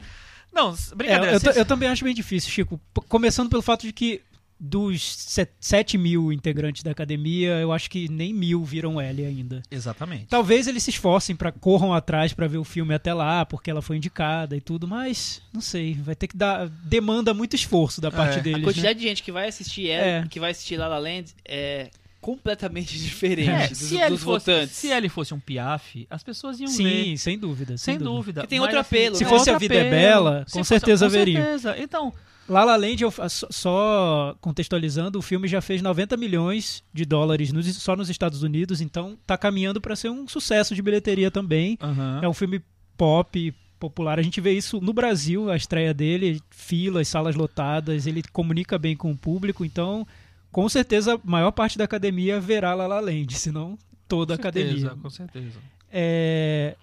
Não, 0.51 0.71
s- 0.71 0.91
É, 0.91 0.95
brincadeira. 0.95 1.31
eu, 1.33 1.39
se- 1.39 1.59
eu 1.59 1.65
também 1.65 1.87
acho 1.89 2.03
bem 2.03 2.15
difícil, 2.15 2.49
Chico. 2.49 2.81
Começando 3.07 3.49
pelo 3.51 3.61
fato 3.61 3.81
de 3.83 3.93
que 3.93 4.23
dos 4.59 5.15
set- 5.15 5.51
7 5.59 5.97
mil 5.97 6.31
integrantes 6.33 6.81
da 6.83 6.91
academia, 6.91 7.51
eu 7.59 7.71
acho 7.71 7.89
que 7.89 8.09
nem 8.09 8.33
mil 8.33 8.63
viram 8.63 8.99
L 8.99 9.23
ainda. 9.25 9.61
Exatamente. 9.69 10.25
Talvez 10.25 10.67
eles 10.67 10.81
se 10.83 10.89
esforcem 10.89 11.35
pra 11.35 11.51
corram 11.51 11.93
atrás 11.93 12.33
pra 12.33 12.47
ver 12.47 12.57
o 12.57 12.63
filme 12.63 12.93
até 12.93 13.13
lá, 13.13 13.45
porque 13.45 13.69
ela 13.69 13.81
foi 13.81 13.97
indicada 13.97 14.55
e 14.55 14.61
tudo, 14.61 14.87
mas 14.87 15.41
não 15.53 15.61
sei, 15.61 15.93
vai 15.93 16.15
ter 16.15 16.27
que 16.27 16.35
dar 16.37 16.67
demanda 16.67 17.33
muito 17.33 17.55
esforço 17.55 18.01
da 18.01 18.09
parte 18.11 18.39
É, 18.39 18.41
deles. 18.41 18.55
A 18.55 18.59
né? 18.59 18.63
quantidade 18.65 18.99
de 18.99 19.05
gente 19.05 19.21
que 19.23 19.31
vai 19.31 19.47
assistir 19.47 19.89
ela, 19.89 20.25
É. 20.25 20.27
que 20.27 20.39
vai 20.39 20.51
assistir 20.51 20.77
La 20.77 20.87
La 20.87 20.97
Land 20.97 21.33
é 21.45 21.89
completamente 22.19 22.97
diferente 22.99 23.49
É, 23.49 23.67
dos, 23.67 23.77
se, 23.77 23.95
ele 23.97 24.09
dos 24.09 24.23
fosse, 24.23 24.45
votantes. 24.51 24.75
se 24.75 24.87
ele 24.87 25.07
fosse 25.07 25.33
um 25.33 25.39
piaf, 25.39 26.07
as 26.09 26.23
pessoas 26.23 26.59
iam 26.59 26.67
ver. 26.69 26.73
Sim, 27.05 27.15
sem 27.17 27.37
dúvida, 27.37 27.77
sem, 27.77 27.93
Sem 27.95 28.03
dúvida. 28.03 28.41
Porque 28.41 28.49
tem 28.49 28.59
Mas, 28.59 28.65
outro 28.67 28.79
assim, 28.79 28.95
apelo, 28.97 29.15
Se 29.15 29.23
né? 29.23 29.29
fosse 29.29 29.49
A 29.51 29.57
Vida 29.57 29.75
é 29.75 29.87
apelo. 29.87 29.91
Bela, 30.25 30.43
Se 30.47 30.53
com 30.53 30.59
fosse- 30.59 30.67
certeza 30.69 31.05
com 31.05 31.11
veriam. 31.11 31.43
certeza. 31.43 31.75
Então, 31.77 32.11
La 32.49 32.63
La 32.63 32.75
Land, 32.77 33.03
eu 33.03 33.11
só- 33.29 34.35
contextualizando, 34.39 35.19
o 35.19 35.21
filme 35.21 35.47
já 35.47 35.61
fez 35.61 35.81
90 35.81 36.15
milhões 36.15 36.83
de 36.93 37.03
dólares 37.05 37.51
nos- 37.51 37.75
só 37.75 37.95
nos 37.95 38.09
Estados 38.09 38.41
Unidos, 38.43 38.79
então 38.81 39.17
tá 39.27 39.37
caminhando 39.37 39.81
pra 39.81 39.95
ser 39.95 40.09
um 40.09 40.27
sucesso 40.27 40.73
de 40.73 40.81
bilheteria 40.81 41.29
também. 41.29 41.77
aham. 41.81 42.21
É 42.23 42.27
um 42.29 42.33
filme 42.33 42.61
pop, 42.95 43.53
popular. 43.79 44.17
A 44.17 44.21
gente 44.21 44.39
vê 44.41 44.53
isso 44.53 44.79
no 44.81 44.93
Brasil, 44.93 45.51
a 45.51 45.55
estreia 45.57 45.93
dele, 45.93 46.41
filas, 46.49 47.07
salas 47.07 47.35
lotadas, 47.35 48.07
ele 48.07 48.23
comunica 48.31 48.77
bem 48.77 48.95
com 48.95 49.11
o 49.11 49.17
público, 49.17 49.63
então 49.65 50.07
com 50.51 50.67
certeza 50.69 51.15
a 51.15 51.19
maior 51.23 51.51
parte 51.51 51.77
da 51.77 51.83
academia 51.83 52.39
verá 52.39 52.73
La 52.73 52.87
La 52.87 52.99
Land, 52.99 53.35
se 53.37 53.51
não 53.51 53.77
toda 54.07 54.35
a 54.35 54.37
com 54.37 54.43
certeza, 54.43 54.69
academia. 54.87 55.01
Com 55.03 55.09
certeza. 55.09 55.59
É, 55.91 56.75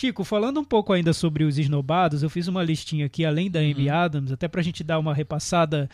Chico, 0.00 0.24
falando 0.24 0.58
um 0.60 0.64
pouco 0.64 0.92
ainda 0.94 1.12
sobre 1.12 1.44
os 1.44 1.58
esnobados, 1.58 2.22
eu 2.22 2.30
fiz 2.30 2.48
uma 2.48 2.62
listinha 2.62 3.04
aqui, 3.04 3.22
além 3.24 3.50
da 3.50 3.60
Amy 3.60 3.88
Uhum. 3.88 3.94
Adams, 3.94 4.32
até 4.32 4.48
pra 4.48 4.62
gente 4.62 4.82
dar 4.82 4.98
uma 4.98 5.12
repassada, 5.12 5.90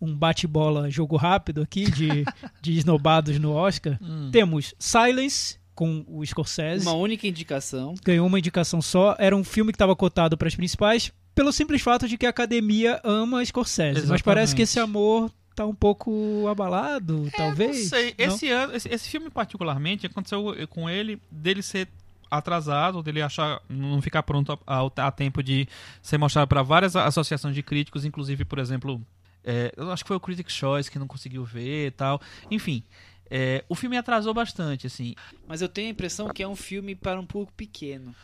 um 0.00 0.16
bate-bola 0.16 0.88
jogo 0.90 1.14
rápido 1.16 1.60
aqui 1.60 1.90
de, 1.90 2.08
de 2.62 2.78
esnobados 2.78 3.38
no 3.38 3.52
Oscar. 3.52 3.98
Hum. 4.00 4.30
Temos 4.32 4.74
Silence, 4.78 5.58
com 5.74 6.04
o 6.08 6.24
Scorsese, 6.24 6.86
Uma 6.86 6.94
única 6.96 7.26
indicação. 7.26 7.94
ganhou 8.04 8.26
uma 8.26 8.38
indicação 8.38 8.80
só. 8.80 9.14
Era 9.18 9.36
um 9.36 9.44
filme 9.44 9.72
que 9.72 9.76
estava 9.76 9.94
cotado 9.94 10.38
para 10.38 10.48
as 10.48 10.54
principais, 10.54 11.12
pelo 11.34 11.52
simples 11.52 11.82
fato 11.82 12.08
de 12.08 12.16
que 12.16 12.24
a 12.26 12.30
academia 12.30 12.98
ama 13.04 13.44
Scorsese. 13.44 13.88
Mas 13.94 13.98
Exatamente. 14.04 14.22
parece 14.24 14.56
que 14.56 14.62
esse 14.62 14.80
amor 14.80 15.30
tá 15.54 15.66
um 15.66 15.74
pouco 15.74 16.46
abalado, 16.48 17.28
talvez. 17.36 17.76
Não 17.78 17.88
sei. 17.98 18.14
Não? 18.18 18.26
Esse, 18.26 18.48
ano, 18.48 18.74
esse, 18.74 18.88
esse 18.88 19.08
filme, 19.08 19.28
particularmente, 19.30 20.06
aconteceu 20.06 20.54
com 20.70 20.88
ele 20.88 21.20
dele 21.30 21.62
ser 21.62 21.88
atrasado, 22.30 23.02
dele 23.02 23.20
achar 23.22 23.60
não 23.68 24.00
ficar 24.00 24.22
pronto 24.22 24.52
a, 24.66 24.76
a- 24.78 25.06
a 25.06 25.10
tempo 25.10 25.42
de 25.42 25.66
ser 26.02 26.18
mostrado 26.18 26.46
para 26.48 26.62
várias 26.62 26.94
associações 26.96 27.54
de 27.54 27.62
críticos, 27.62 28.04
inclusive, 28.04 28.44
por 28.44 28.58
exemplo, 28.58 29.00
é, 29.44 29.72
eu 29.76 29.90
acho 29.90 30.04
que 30.04 30.08
foi 30.08 30.16
o 30.16 30.20
Critics' 30.20 30.52
Choice 30.54 30.90
que 30.90 30.98
não 30.98 31.06
conseguiu 31.06 31.44
ver 31.44 31.88
e 31.88 31.90
tal. 31.90 32.20
Enfim, 32.50 32.82
é, 33.30 33.64
o 33.68 33.74
filme 33.74 33.96
atrasou 33.96 34.32
bastante, 34.34 34.86
assim. 34.86 35.14
Mas 35.48 35.60
eu 35.62 35.68
tenho 35.68 35.88
a 35.88 35.90
impressão 35.90 36.28
que 36.28 36.42
é 36.42 36.48
um 36.48 36.56
filme 36.56 36.94
para 36.94 37.18
um 37.20 37.26
público 37.26 37.52
pequeno. 37.56 38.14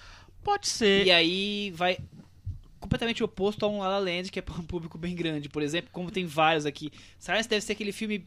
Pode 0.44 0.68
ser. 0.68 1.06
E 1.06 1.10
aí 1.10 1.72
vai 1.74 1.98
completamente 2.78 3.24
oposto 3.24 3.64
a 3.64 3.68
um 3.68 3.78
La 3.80 3.88
La 3.88 3.98
Land, 3.98 4.30
que 4.30 4.38
é 4.38 4.42
para 4.42 4.54
um 4.60 4.62
público 4.62 4.96
bem 4.98 5.14
grande. 5.14 5.48
Por 5.48 5.62
exemplo, 5.62 5.90
como 5.92 6.10
tem 6.10 6.24
vários 6.26 6.66
aqui. 6.66 6.92
Silence 7.18 7.48
deve 7.48 7.62
ser 7.64 7.72
aquele 7.72 7.90
filme 7.92 8.26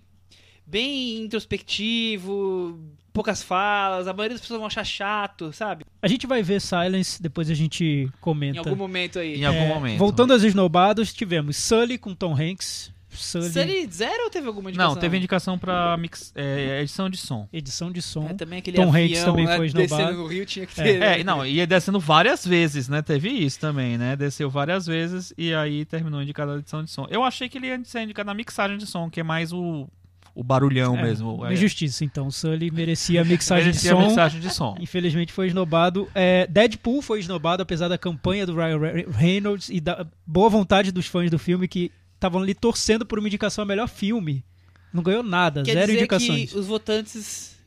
bem 0.70 1.24
introspectivo, 1.24 2.80
poucas 3.12 3.42
falas, 3.44 4.08
a 4.08 4.14
maioria 4.14 4.36
das 4.36 4.42
pessoas 4.42 4.60
vão 4.60 4.68
achar 4.68 4.84
chato, 4.84 5.52
sabe? 5.52 5.84
A 6.02 6.08
gente 6.08 6.28
vai 6.28 6.42
ver 6.44 6.62
Silence, 6.62 7.22
depois 7.22 7.50
a 7.50 7.54
gente 7.54 8.10
comenta. 8.22 8.56
Em 8.58 8.60
algum 8.60 8.76
momento 8.76 9.20
aí. 9.20 9.36
Em 9.36 9.46
algum 9.46 9.60
É, 9.60 9.68
momento. 9.68 10.00
Voltando 10.00 10.34
aos 10.34 10.44
esnobados, 10.44 11.14
tivemos 11.14 11.58
Sully 11.58 11.98
com 11.98 12.14
Tom 12.14 12.34
Hanks. 12.40 12.92
Sully, 13.12 13.50
Série 13.50 13.88
zero 13.92 14.26
ou 14.26 14.30
teve 14.30 14.46
alguma 14.48 14.70
indicação? 14.70 14.94
Não, 14.94 15.02
teve 15.02 15.18
indicação 15.18 15.58
pra 15.58 15.98
mix, 15.98 16.32
é, 16.36 16.82
edição 16.82 17.10
de 17.10 17.18
som. 17.18 17.50
edição 17.52 17.92
de 17.92 18.04
som. 18.04 18.28
É, 18.30 18.34
também 18.36 18.60
aquele 18.60 18.78
Tom 18.78 18.90
avião, 18.90 19.04
Hanks 19.04 19.24
também 19.24 19.46
né, 19.48 19.56
foi 19.58 19.66
esnobado. 19.66 19.98
descendo 19.98 20.18
no 20.20 20.28
Rio 20.28 20.46
tinha 20.46 20.66
que 20.68 20.76
ter. 20.76 21.02
É, 21.02 21.24
não, 21.24 21.44
ia 21.44 21.66
descendo 21.66 22.00
várias 22.00 22.46
vezes, 22.46 22.88
né? 22.88 23.02
Teve 23.02 23.30
isso 23.30 23.60
também, 23.60 23.98
né? 23.98 24.16
Desceu 24.16 24.48
várias 24.48 24.86
vezes 24.86 25.34
e 25.36 25.52
aí 25.56 25.86
terminou 25.86 26.22
indicado 26.22 26.52
a 26.52 26.58
edição 26.60 26.84
de 26.84 26.92
som. 26.92 27.08
Eu 27.10 27.24
achei 27.24 27.50
que 27.50 27.58
ele 27.58 27.68
ia 27.68 27.82
ser 27.84 28.04
indicado 28.04 28.28
na 28.28 28.34
mixagem 28.36 28.78
de 28.78 28.86
som, 28.86 29.10
que 29.10 29.20
é 29.20 29.24
mais 29.24 29.52
o, 29.52 29.90
o 30.36 30.44
barulhão 30.44 30.98
É, 30.98 31.02
mesmo. 31.04 31.36
uma 31.36 31.50
É, 31.50 31.54
injustiça, 31.54 32.04
então. 32.06 32.28
O 32.28 32.32
Sully 32.32 32.72
merecia 32.72 33.22
a 33.22 33.26
mixagem 33.26 33.66
merecia 33.68 33.94
de 33.94 34.02
som. 34.02 34.08
mixagem 34.08 34.40
de 34.42 34.50
som. 34.54 34.76
Infelizmente 34.80 35.32
foi 35.34 35.48
esnobado. 35.48 36.08
É, 36.16 36.48
Deadpool 36.48 37.02
foi 37.02 37.20
esnobado, 37.20 37.62
apesar 37.64 37.88
da 37.88 37.98
campanha 37.98 38.46
do 38.46 38.56
Ryan 38.56 38.78
Re- 38.80 39.08
Reynolds 39.10 39.70
e 39.70 39.80
da 39.82 40.06
boa 40.26 40.50
vontade 40.50 40.92
dos 40.92 41.06
fãs 41.08 41.30
do 41.30 41.38
filme 41.40 41.68
que 41.68 41.92
estavam 42.16 42.42
ali 42.42 42.54
torcendo 42.54 43.06
por 43.06 43.20
uma 43.20 43.28
indicação 43.28 43.64
a 43.64 43.66
melhor 43.66 43.88
filme. 43.88 44.44
Não 44.94 45.04
ganhou 45.04 45.22
nada, 45.24 45.62
Quer 45.64 45.74
zero 45.74 45.86
dizer 45.88 45.98
indicações. 46.00 46.52
que 46.52 46.58
os 46.58 46.66
votantes 46.66 47.59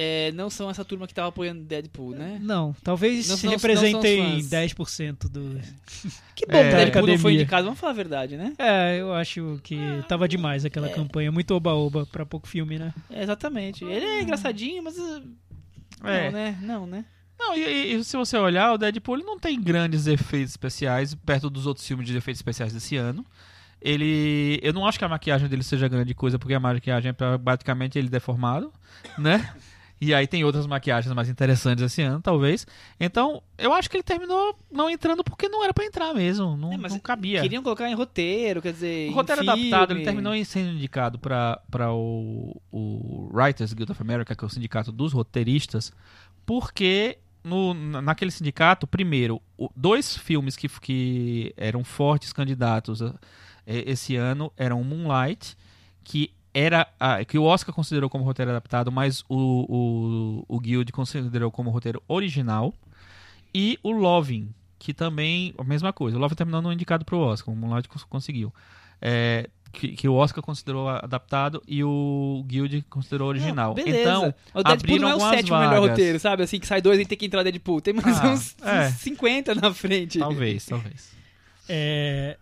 é, 0.00 0.30
não 0.32 0.48
são 0.48 0.70
essa 0.70 0.84
turma 0.84 1.08
que 1.08 1.12
tava 1.14 1.28
apoiando 1.28 1.64
Deadpool, 1.64 2.12
né? 2.12 2.38
Não, 2.40 2.72
talvez 2.84 3.28
Não 3.42 3.50
representem 3.50 4.22
não 4.22 4.30
fãs. 4.36 4.48
10% 4.48 5.28
do. 5.28 5.60
Que 6.36 6.46
bom 6.46 6.56
É. 6.58 6.70
que 6.70 6.76
Deadpool 6.76 7.00
não 7.02 7.06
foi 7.08 7.14
Academia. 7.16 7.32
indicado, 7.42 7.64
vamos 7.64 7.80
falar 7.80 7.92
a 7.92 7.96
verdade, 7.96 8.36
né? 8.36 8.52
É, 8.58 8.98
eu 9.00 9.12
acho 9.12 9.58
que 9.64 9.76
tava 10.06 10.28
demais 10.28 10.64
aquela 10.64 10.86
É. 10.88 10.92
campanha. 10.92 11.32
Muito 11.32 11.52
oba-oba 11.52 12.06
pra 12.06 12.24
pouco 12.24 12.46
filme, 12.46 12.78
né? 12.78 12.94
É, 13.10 13.24
exatamente. 13.24 13.84
Ele 13.84 14.04
é 14.04 14.22
engraçadinho, 14.22 14.82
mas. 14.84 14.96
uh, 14.96 15.22
É. 16.04 16.26
Não, 16.26 16.32
né? 16.32 16.58
Não, 16.62 16.86
né? 16.86 17.04
Não, 17.36 17.56
e, 17.56 17.94
e- 17.94 18.04
se 18.04 18.16
você 18.16 18.36
olhar, 18.36 18.72
o 18.72 18.78
Deadpool 18.78 19.16
ele 19.16 19.24
não 19.24 19.38
tem 19.38 19.60
grandes 19.60 20.06
efeitos 20.06 20.50
especiais 20.52 21.14
perto 21.14 21.50
dos 21.50 21.66
outros 21.66 21.86
filmes 21.86 22.06
de 22.06 22.16
efeitos 22.16 22.38
especiais 22.38 22.72
desse 22.72 22.96
ano. 22.96 23.24
Ele. 23.80 24.58
Eu 24.62 24.72
não 24.72 24.86
acho 24.86 24.98
que 24.98 25.04
a 25.04 25.08
maquiagem 25.08 25.48
dele 25.48 25.62
seja 25.62 25.86
grande 25.88 26.14
coisa, 26.14 26.38
porque 26.38 26.54
a 26.54 26.60
maquiagem 26.60 27.10
é 27.10 27.12
pra, 27.12 27.38
basicamente 27.38 27.96
ele 27.98 28.08
deformado, 28.08 28.72
né? 29.16 29.52
E 30.00 30.14
aí 30.14 30.26
tem 30.28 30.44
outras 30.44 30.66
maquiagens 30.66 31.12
mais 31.12 31.28
interessantes 31.28 31.84
esse 31.84 32.00
ano, 32.02 32.20
talvez. 32.22 32.66
Então, 33.00 33.42
eu 33.58 33.72
acho 33.72 33.90
que 33.90 33.96
ele 33.96 34.02
terminou 34.04 34.56
não 34.70 34.88
entrando 34.88 35.24
porque 35.24 35.48
não 35.48 35.64
era 35.64 35.74
pra 35.74 35.84
entrar 35.84 36.14
mesmo. 36.14 36.56
Não, 36.56 36.72
É, 36.72 36.76
não 36.76 36.98
cabia. 37.00 37.42
Queriam 37.42 37.62
colocar 37.62 37.90
em 37.90 37.94
roteiro, 37.94 38.62
quer 38.62 38.72
dizer. 38.72 39.10
O 39.10 39.14
roteiro 39.14 39.42
adaptado, 39.42 39.92
ele 39.92 40.04
terminou 40.04 40.44
sendo 40.44 40.70
indicado 40.70 41.18
para 41.18 41.92
o, 41.92 42.60
o 42.70 43.28
Writers 43.32 43.72
Guild 43.72 43.90
of 43.90 44.00
America, 44.00 44.36
que 44.36 44.44
é 44.44 44.46
o 44.46 44.50
sindicato 44.50 44.92
dos 44.92 45.12
roteiristas, 45.12 45.92
porque 46.46 47.18
no, 47.42 47.74
na- 47.74 48.00
naquele 48.02 48.30
sindicato, 48.30 48.86
primeiro, 48.86 49.40
dois 49.74 50.16
filmes 50.16 50.56
que, 50.56 50.68
que 50.80 51.52
eram 51.56 51.82
fortes 51.84 52.32
candidatos 52.32 53.00
eh, 53.02 53.12
esse 53.66 54.16
ano 54.16 54.52
eram 54.56 54.82
Moonlight, 54.84 55.56
que 56.04 56.30
era 56.54 56.86
a- 56.98 57.24
que 57.24 57.38
o 57.38 57.44
Oscar 57.44 57.74
considerou 57.74 58.08
como 58.10 58.24
roteiro 58.24 58.50
adaptado, 58.50 58.90
mas 58.90 59.24
o, 59.28 60.44
o, 60.48 60.56
o 60.56 60.60
Guild 60.60 60.90
considerou 60.92 61.50
como 61.50 61.70
roteiro 61.70 62.02
original, 62.08 62.72
e 63.54 63.78
o 63.82 63.90
Loving, 63.92 64.50
que 64.78 64.92
também 64.94 65.54
a 65.58 65.64
mesma 65.64 65.92
coisa. 65.92 66.16
O 66.16 66.20
Loving 66.20 66.34
terminou 66.34 66.60
não 66.62 66.72
indicado 66.72 67.04
para 67.04 67.16
o 67.16 67.20
Oscar, 67.20 67.52
o 67.52 67.56
Moonlight 67.56 67.88
cons- 67.88 68.04
conseguiu. 68.04 68.52
É, 69.00 69.48
que, 69.72 69.88
que 69.88 70.08
o 70.08 70.14
Oscar 70.14 70.42
considerou 70.42 70.88
adaptado 70.88 71.62
e 71.68 71.84
o 71.84 72.42
Guild 72.46 72.82
considerou 72.88 73.28
original. 73.28 73.68
Não, 73.68 73.84
beleza. 73.84 74.00
Então, 74.00 74.34
o 74.54 74.62
Deadpool 74.62 74.98
não 74.98 75.10
é 75.10 75.14
o 75.16 75.20
sétimo 75.20 75.58
melhor 75.58 75.74
vagas. 75.74 75.90
roteiro, 75.90 76.18
sabe? 76.18 76.42
Assim, 76.42 76.58
que 76.58 76.66
sai 76.66 76.80
dois 76.80 76.98
e 76.98 77.04
tem 77.04 77.18
que 77.18 77.26
entrar 77.26 77.42
Deadpool. 77.42 77.80
Tem 77.82 77.92
mais 77.94 78.18
Ah, 78.18 78.28
uns, 78.30 78.56
é. 78.62 78.88
uns 78.88 78.94
50 78.94 79.54
na 79.54 79.72
frente. 79.74 80.18
Talvez, 80.18 80.64
talvez. 80.66 81.10
É, 81.68 82.36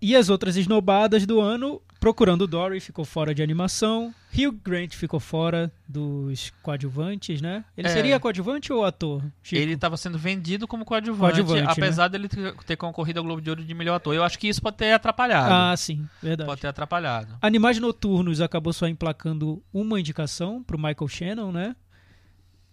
E 0.00 0.14
as 0.14 0.28
outras 0.30 0.56
esnobadas 0.56 1.26
do 1.26 1.40
ano, 1.40 1.80
Procurando 2.00 2.46
Dory 2.46 2.78
ficou 2.78 3.04
fora 3.04 3.34
de 3.34 3.42
animação, 3.42 4.14
Hugh 4.32 4.52
Grant 4.64 4.94
ficou 4.94 5.18
fora 5.18 5.72
dos 5.88 6.52
coadjuvantes, 6.62 7.40
né? 7.42 7.64
Ele 7.76 7.88
É. 7.88 7.90
seria 7.90 8.20
coadjuvante 8.20 8.72
ou 8.72 8.84
ator? 8.84 9.20
Chico? 9.42 9.60
Ele 9.60 9.72
estava 9.72 9.96
sendo 9.96 10.16
vendido 10.16 10.68
como 10.68 10.84
coadjuvante, 10.84 11.42
Coadjuvante, 11.42 11.64
né? 11.66 11.72
apesar 11.72 12.06
dele 12.06 12.28
ter 12.64 12.76
concorrido 12.76 13.18
ao 13.18 13.24
Globo 13.24 13.42
de 13.42 13.50
Ouro 13.50 13.64
de 13.64 13.74
melhor 13.74 13.96
ator. 13.96 14.14
Eu 14.14 14.22
acho 14.22 14.38
que 14.38 14.46
isso 14.46 14.62
pode 14.62 14.76
ter 14.76 14.92
atrapalhado. 14.92 15.52
Ah, 15.52 15.76
sim, 15.76 16.06
verdade. 16.22 16.46
pode 16.48 16.60
ter 16.60 16.68
atrapalhado. 16.68 17.36
Animais 17.42 17.80
Noturnos 17.80 18.40
acabou 18.40 18.72
só 18.72 18.86
emplacando 18.86 19.60
uma 19.74 19.98
indicação 19.98 20.62
pro 20.62 20.78
Michael 20.78 21.08
Shannon, 21.08 21.50
né? 21.50 21.74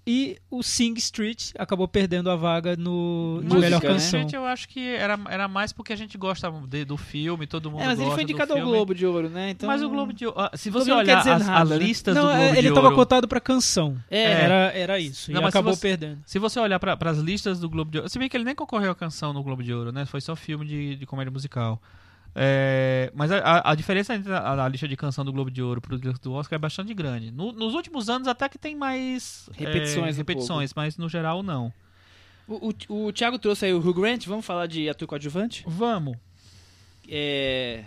E 0.08 0.38
o 0.52 0.62
Sing 0.62 0.94
Street 1.00 1.50
acabou 1.58 1.88
perdendo 1.88 2.30
a 2.30 2.36
vaga 2.36 2.76
no 2.76 3.42
melhor 3.44 3.82
né? 3.82 3.90
canção. 3.90 4.20
Gente, 4.22 4.36
eu 4.36 4.46
acho 4.46 4.70
que 4.70 4.80
era, 4.96 5.20
era 5.28 5.48
mais 5.48 5.74
porque 5.74 5.94
a 5.94 5.96
gente 5.96 6.16
gosta 6.16 6.48
de- 6.68 6.86
do 6.86 6.96
filme, 6.96 7.48
todo 7.48 7.72
mundo 7.72 7.82
É, 7.82 7.88
mas 7.88 8.00
ele 8.00 8.10
foi 8.12 8.18
do 8.18 8.22
indicado 8.22 8.54
ao. 8.54 8.62
Globo 8.62 8.94
de 8.94 9.04
Ouro, 9.04 9.30
né? 9.30 9.50
Então... 9.50 9.66
Mas 9.66 9.82
o 9.82 9.90
Globo 9.90 10.14
de 10.14 10.28
Ouro... 10.28 10.40
ah, 10.40 10.52
Se 10.56 10.70
você 10.70 10.92
olhar 10.92 11.18
as, 11.18 11.26
nada, 11.48 11.62
as 11.64 11.70
né? 11.70 11.78
listas 11.80 12.14
Não, 12.16 12.22
do 12.22 12.28
Globo 12.36 12.44
de 12.52 12.58
ele 12.60 12.68
Ouro... 12.70 12.80
estava 12.80 12.96
cotado 12.96 13.28
pra 13.28 13.40
canção. 13.42 13.98
É. 14.12 14.22
Era, 14.22 14.56
era 14.76 15.00
isso. 15.00 15.32
Não, 15.32 15.40
e 15.40 15.44
mas 15.44 15.52
se 15.52 15.58
acabou 15.58 15.74
você- 15.74 15.82
perdendo. 15.82 16.20
Se 16.24 16.38
você 16.38 16.60
olhar 16.60 16.80
para 16.80 16.96
as 17.10 17.18
listas 17.18 17.60
do 17.60 17.68
Globo 17.68 17.90
de 17.90 17.98
Ouro... 17.98 18.10
Se 18.10 18.20
bem 18.20 18.30
que 18.30 18.38
ele 18.38 18.44
nem 18.44 18.54
concorreu 18.54 18.92
à 18.92 18.96
canção 18.96 19.34
no 19.34 19.42
Globo 19.42 19.64
de 19.64 19.74
Ouro, 19.74 19.92
né? 19.92 20.06
Foi 20.06 20.22
só 20.22 20.36
filme 20.36 20.66
de, 20.68 20.96
de 20.98 21.06
comédia 21.08 21.32
musical. 21.32 21.82
É, 22.38 23.10
mas 23.16 23.32
a, 23.32 23.38
a- 23.72 23.76
diferença 23.76 24.14
entre 24.14 24.32
a, 24.34 24.66
a 24.66 24.68
lista 24.68 24.88
de 24.90 24.98
canção 24.98 25.24
do 25.24 25.32
Globo 25.32 25.50
de 25.50 25.62
Ouro 25.62 25.80
pro 25.80 25.98
do 25.98 26.34
Oscar 26.34 26.58
é 26.58 26.60
bastante 26.60 26.94
grande. 26.94 27.32
No- 27.32 27.54
nos 27.54 27.74
últimos 27.74 28.10
anos 28.10 28.28
até 28.28 28.50
que 28.50 28.58
tem 28.58 28.76
mais 28.76 29.50
é, 29.58 29.64
Repetições 29.66 30.16
um 30.16 30.18
repetições 30.18 30.74
mas 30.76 30.98
no 30.98 31.08
geral 31.08 31.42
não. 31.42 31.72
O, 32.48 32.74
o, 32.90 33.06
o 33.08 33.14
Thiago 33.14 33.40
trouxe 33.40 33.66
aí 33.66 33.74
o 33.74 33.80
Hugh 33.80 33.94
Grant, 34.02 34.26
vamos 34.28 34.46
falar 34.46 34.68
de 34.68 34.90
ator 34.90 35.08
coadjuvante? 35.08 35.64
Vamos. 35.66 36.18
É... 37.08 37.86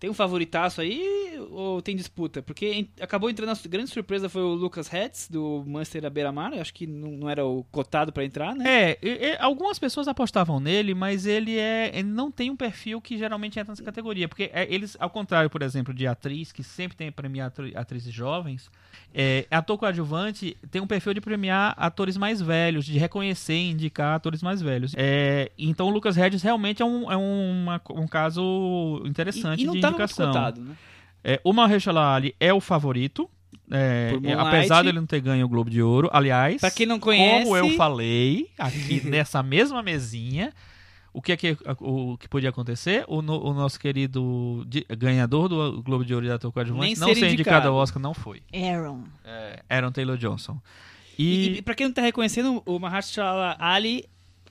Tem 0.00 0.08
um 0.08 0.14
favoritaço 0.14 0.80
aí 0.80 1.38
ou 1.50 1.82
tem 1.82 1.94
disputa? 1.94 2.40
Porque 2.42 2.88
acabou 3.00 3.28
entrando, 3.28 3.50
a 3.50 3.68
grande 3.68 3.90
surpresa 3.90 4.28
foi 4.30 4.40
o 4.42 4.54
Lucas 4.54 4.90
Hetz, 4.92 5.28
do 5.28 5.62
Manchester 5.66 6.10
beira-mar, 6.10 6.52
acho 6.54 6.72
que 6.72 6.86
não, 6.86 7.10
não 7.12 7.28
era 7.30 7.44
o 7.44 7.64
cotado 7.70 8.10
pra 8.10 8.24
entrar, 8.24 8.54
né? 8.56 8.64
É, 8.92 8.98
e- 9.02 9.08
e 9.32 9.36
algumas 9.38 9.78
pessoas 9.78 10.08
apostavam 10.08 10.58
nele, 10.58 10.94
mas 10.94 11.26
ele 11.26 11.58
é, 11.58 11.90
ele 11.94 12.08
não 12.08 12.30
tem 12.30 12.50
um 12.50 12.56
perfil 12.56 12.98
que 13.00 13.18
geralmente 13.18 13.58
entra 13.60 13.72
nessa 13.72 13.82
categoria, 13.82 14.26
porque 14.26 14.50
é, 14.54 14.66
eles, 14.72 14.96
ao 14.98 15.10
contrário, 15.10 15.50
por 15.50 15.60
exemplo, 15.62 15.92
de 15.92 16.06
atriz 16.06 16.50
que 16.50 16.62
sempre 16.64 16.96
tem 16.96 17.12
premiar 17.12 17.48
atri- 17.48 17.76
atrizes 17.76 18.12
jovens, 18.14 18.70
é, 19.14 19.46
ator 19.50 19.76
coadjuvante 19.76 20.56
tem 20.70 20.80
um 20.80 20.86
perfil 20.86 21.12
de 21.12 21.20
premiar 21.20 21.74
atores 21.76 22.16
mais 22.16 22.40
velhos, 22.40 22.86
de 22.86 22.98
reconhecer 22.98 23.52
e 23.54 23.70
indicar 23.72 24.14
atores 24.14 24.42
mais 24.42 24.62
velhos. 24.62 24.94
É, 24.96 25.50
então 25.58 25.88
o 25.88 25.90
Lucas 25.90 26.16
Hedges 26.16 26.42
realmente 26.42 26.80
é 26.80 26.84
um, 26.86 27.10
é 27.12 27.16
uma- 27.16 27.80
um 27.90 28.06
caso 28.06 29.02
interessante 29.04 29.60
e, 29.60 29.64
e 29.64 29.66
não 29.66 29.74
de 29.74 29.80
muito 29.80 29.89
indicação. 29.90 30.26
cotado, 30.28 30.60
né? 30.62 30.74
É, 31.22 31.40
o 31.44 31.52
Mahershala 31.52 32.14
Ali 32.14 32.34
é 32.40 32.52
o 32.52 32.60
favorito. 32.60 33.28
é, 33.70 34.12
é, 34.24 34.32
apesar 34.32 34.82
dele 34.82 34.98
não 34.98 35.06
ter 35.06 35.20
ganho 35.20 35.44
o 35.44 35.48
Globo 35.48 35.68
de 35.70 35.82
Ouro, 35.82 36.08
aliás, 36.12 36.60
Pra 36.60 36.70
quem 36.70 36.86
não 36.86 36.98
conhece... 36.98 37.44
como 37.44 37.56
eu 37.56 37.70
falei 37.76 38.48
aqui 38.58 39.00
nessa 39.08 39.42
mesma 39.42 39.82
mesinha, 39.82 40.52
o 41.12 41.20
que 41.20 41.32
é 41.32 41.36
que, 41.36 41.56
o 41.80 42.16
que 42.16 42.28
podia 42.28 42.48
acontecer? 42.50 43.04
O, 43.08 43.20
no- 43.20 43.42
o 43.44 43.52
nosso 43.52 43.78
querido 43.78 44.64
di- 44.66 44.86
ganhador 44.96 45.48
do 45.48 45.82
Globo 45.82 46.04
de 46.04 46.14
Ouro 46.14 46.24
de 46.26 46.32
ator 46.32 46.50
coadjuvante 46.52 46.98
não 46.98 47.08
ser 47.08 47.14
ser 47.16 47.26
indicado 47.28 47.32
indicado. 47.34 47.68
ao 47.68 47.74
Oscar 47.76 48.00
não 48.02 48.14
foi. 48.14 48.42
Aaron. 48.54 49.04
É, 49.24 49.62
Aaron 49.68 49.92
Taylor 49.92 50.16
Johnson. 50.16 50.58
E, 51.18 51.24
E, 51.48 51.58
e 51.58 51.62
pra 51.62 51.74
quem 51.74 51.86
não 51.86 51.92
tá 51.92 52.00
reconhecendo, 52.02 52.62
o 52.64 52.78
Mahershala 52.78 53.56
Ali 53.58 54.04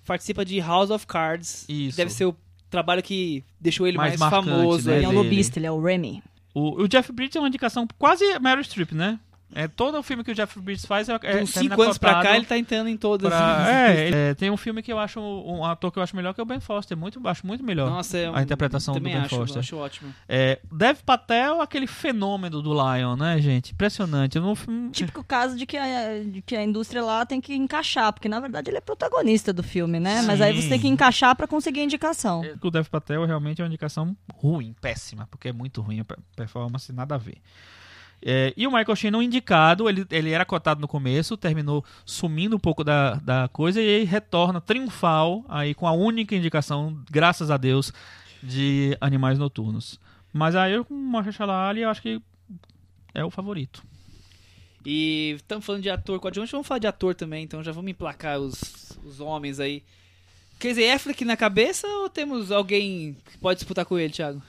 participa 0.06 0.44
de 0.46 0.60
House 0.60 0.90
of 0.92 1.08
Cards. 1.08 1.66
Isso. 1.68 1.98
Deve 1.98 2.12
ser 2.12 2.26
o 2.26 2.36
trabalho 2.70 3.02
que 3.04 3.44
deixou 3.60 3.88
ele 3.88 3.98
mais, 3.98 4.18
Mais 4.20 4.32
marcante, 4.32 4.50
famoso. 4.58 4.90
né. 4.90 4.98
Ele 4.98 5.06
é 5.06 5.08
o 5.08 5.12
dele. 5.12 5.24
lobista, 5.24 5.60
ele 5.60 5.66
é 5.68 5.72
o 5.72 5.82
Remy. 5.82 6.22
o, 6.54 6.84
o 6.84 6.88
Jeff 6.88 7.12
Bridges 7.12 7.36
é 7.36 7.40
uma 7.40 7.48
indicação 7.48 7.88
quase 7.98 8.24
Meryl 8.40 8.64
Streep, 8.64 8.92
né? 8.94 9.20
É, 9.56 9.68
todo 9.68 9.98
o 9.98 10.04
filme 10.04 10.24
que 10.24 10.32
o 10.32 10.36
Jeff 10.36 10.60
Bridges 10.60 10.86
faz 10.86 11.10
é, 11.10 11.14
é 11.14 11.18
termina 11.18 11.46
cinco 11.48 11.82
anos 11.82 11.98
pra 11.98 12.22
cá, 12.22 12.36
ele 12.36 12.46
tá 12.46 12.58
entrando 12.58 12.88
em 12.88 12.96
todas. 12.96 13.30
pra- 13.30 13.66
é, 13.72 14.08
ele- 14.08 14.16
é, 14.16 14.34
tem 14.36 14.52
um 14.52 14.58
filme 14.58 14.84
que 14.84 14.94
eu 14.94 15.00
acho 15.00 15.20
um 15.20 15.66
ator 15.66 15.92
que 15.92 15.98
eu 15.98 16.04
acho 16.04 16.16
melhor 16.16 16.34
que 16.36 16.40
é 16.40 16.44
o 16.44 16.46
Ben 16.46 16.60
Foster, 16.60 16.96
muito 16.96 17.20
acho 17.28 17.48
muito 17.48 17.64
melhor. 17.64 17.90
Nossa, 17.90 18.18
é 18.18 18.30
um- 18.30 18.36
a 18.36 18.44
interpretação 18.44 18.94
do 18.94 19.00
Ben 19.00 19.16
acho, 19.16 19.36
Foster. 19.36 19.60
acho 19.60 19.76
ótimo. 19.78 20.14
É, 20.28 20.60
Dev 20.72 21.00
Patel, 21.06 21.62
aquele 21.62 21.88
fenômeno 21.88 22.62
do 22.62 22.72
Lion, 22.74 23.16
né, 23.16 23.40
gente? 23.42 23.72
Impressionante. 23.74 24.36
Eu 24.38 24.44
não, 24.44 24.90
Típico 24.92 25.24
caso 25.24 25.58
de 25.58 25.66
que, 25.66 25.78
a, 25.78 26.24
de 26.24 26.42
que 26.44 26.56
a 26.56 26.64
indústria 26.64 27.04
lá 27.04 27.26
tem 27.26 27.42
que 27.42 27.56
encaixar, 27.56 28.14
porque 28.14 28.30
na 28.30 28.40
verdade 28.40 28.70
ele 28.70 28.78
é 28.78 28.82
protagonista 28.82 29.52
do 29.52 29.64
filme, 29.64 30.00
né? 30.00 30.22
Mas 30.22 30.42
aí 30.42 30.54
você 30.62 30.70
tem 30.70 30.80
que 30.80 30.88
encaixar 30.88 31.36
pra 31.36 31.48
conseguir 31.48 31.80
a 31.80 31.84
indicação. 31.84 32.44
o 32.62 32.70
Dev 32.70 32.88
Patel 32.88 33.26
realmente 33.26 33.62
é 33.62 33.64
uma 33.64 33.68
indicação 33.68 34.16
ruim, 34.36 34.76
péssima, 34.80 35.28
porque 35.32 35.48
é 35.50 35.54
muito 35.54 35.82
ruim 35.82 36.00
a 36.02 36.06
pe- 36.06 36.18
performance, 36.36 36.94
nada 36.94 37.16
a 37.16 37.18
ver. 37.18 37.38
É, 38.22 38.54
e 38.58 38.68
o 38.68 38.72
Michael 38.72 38.96
Shannon 38.96 39.22
indicado, 39.22 39.88
ele, 39.90 40.06
ele 40.12 40.32
era 40.32 40.44
cotado 40.44 40.82
no 40.82 40.88
começo, 40.88 41.38
terminou 41.38 41.86
sumindo 42.06 42.56
um 42.56 42.60
pouco 42.60 42.84
da, 42.84 43.16
da 43.16 43.48
coisa 43.48 43.82
e 43.82 43.88
aí 43.88 44.04
retorna 44.04 44.60
triunfal 44.60 45.46
aí 45.48 45.74
com 45.74 45.88
a 45.88 45.94
única 45.94 46.36
indicação, 46.36 47.02
graças 47.10 47.50
a 47.50 47.58
Deus, 47.58 47.94
de 48.44 48.98
Animais 49.00 49.40
Noturnos. 49.40 50.00
Mas 50.34 50.56
aí 50.56 50.74
eu 50.74 50.84
com 50.84 50.94
o 50.94 50.98
Mahershala 50.98 51.68
Ali, 51.68 51.82
eu 51.82 51.90
acho 51.90 52.02
que 52.02 52.22
é 53.14 53.24
o 53.24 53.32
favorito. 53.32 53.84
E 54.86 55.34
estamos 55.38 55.66
falando 55.66 55.84
de 55.84 55.90
ator 55.90 56.20
coadjuvante, 56.20 56.52
vamos 56.52 56.68
falar 56.68 56.80
de 56.80 56.88
ator 56.88 57.16
também, 57.16 57.44
então 57.44 57.64
já 57.64 57.72
vamos 57.72 57.92
emplacar 57.92 58.40
os, 58.40 58.98
os 59.04 59.20
homens 59.20 59.60
aí. 59.60 59.84
Quer 60.60 60.70
dizer, 60.70 60.92
Affleck 60.92 61.24
na 61.24 61.38
cabeça 61.38 61.88
ou 61.88 62.10
temos 62.10 62.52
alguém 62.52 63.16
que 63.32 63.38
pode 63.38 63.60
disputar 63.60 63.86
com 63.86 63.98
ele, 63.98 64.12
Thiago? 64.12 64.42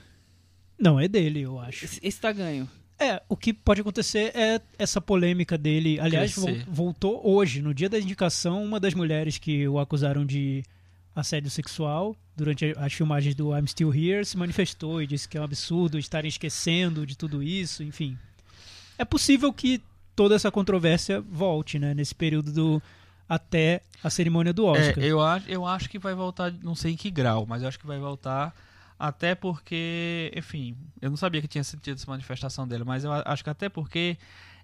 Não, 0.78 0.98
é 0.98 1.06
dele, 1.06 1.42
eu 1.42 1.58
acho. 1.58 1.84
Esse, 1.84 2.00
esse 2.02 2.20
tá 2.20 2.32
ganho. 2.32 2.68
É, 3.00 3.22
o 3.30 3.36
que 3.36 3.54
pode 3.54 3.80
acontecer 3.80 4.30
é 4.34 4.60
essa 4.78 5.00
polêmica 5.00 5.56
dele. 5.56 5.98
Aliás, 5.98 6.34
Crescer. 6.34 6.66
voltou 6.68 7.20
hoje, 7.24 7.62
no 7.62 7.72
dia 7.72 7.88
da 7.88 7.98
indicação, 7.98 8.62
uma 8.62 8.78
das 8.78 8.92
mulheres 8.92 9.38
que 9.38 9.66
o 9.66 9.78
acusaram 9.78 10.26
de 10.26 10.62
assédio 11.16 11.50
sexual 11.50 12.14
durante 12.36 12.74
as 12.76 12.92
filmagens 12.92 13.34
do 13.34 13.56
I'm 13.56 13.66
Still 13.66 13.92
Here 13.92 14.24
se 14.24 14.36
manifestou 14.36 15.02
e 15.02 15.06
disse 15.06 15.26
que 15.26 15.38
é 15.38 15.40
um 15.40 15.44
absurdo 15.44 15.98
estarem 15.98 16.28
esquecendo 16.28 17.06
de 17.06 17.16
tudo 17.16 17.42
isso, 17.42 17.82
enfim. 17.82 18.18
É 18.98 19.04
possível 19.04 19.50
que 19.50 19.82
toda 20.14 20.34
essa 20.34 20.50
controvérsia 20.50 21.22
volte, 21.22 21.78
né, 21.78 21.94
nesse 21.94 22.14
período 22.14 22.52
do 22.52 22.82
até 23.26 23.80
a 24.02 24.10
cerimônia 24.10 24.52
do 24.52 24.66
Oscar. 24.66 25.02
É, 25.02 25.06
eu, 25.06 25.20
acho, 25.20 25.48
eu 25.48 25.64
acho 25.64 25.88
que 25.88 25.98
vai 25.98 26.14
voltar, 26.14 26.52
não 26.62 26.74
sei 26.74 26.92
em 26.92 26.96
que 26.96 27.10
grau, 27.10 27.46
mas 27.46 27.62
eu 27.62 27.68
acho 27.68 27.78
que 27.78 27.86
vai 27.86 27.98
voltar 27.98 28.54
até 29.00 29.34
porque, 29.34 30.30
enfim, 30.36 30.76
eu 31.00 31.08
não 31.10 31.16
sabia 31.16 31.40
que 31.40 31.48
tinha 31.48 31.64
sentido 31.64 31.96
essa 31.96 32.10
manifestação 32.10 32.68
dele, 32.68 32.84
mas 32.84 33.02
eu 33.04 33.12
a- 33.12 33.22
acho 33.26 33.42
que 33.42 33.50
até 33.50 33.68
porque 33.68 34.18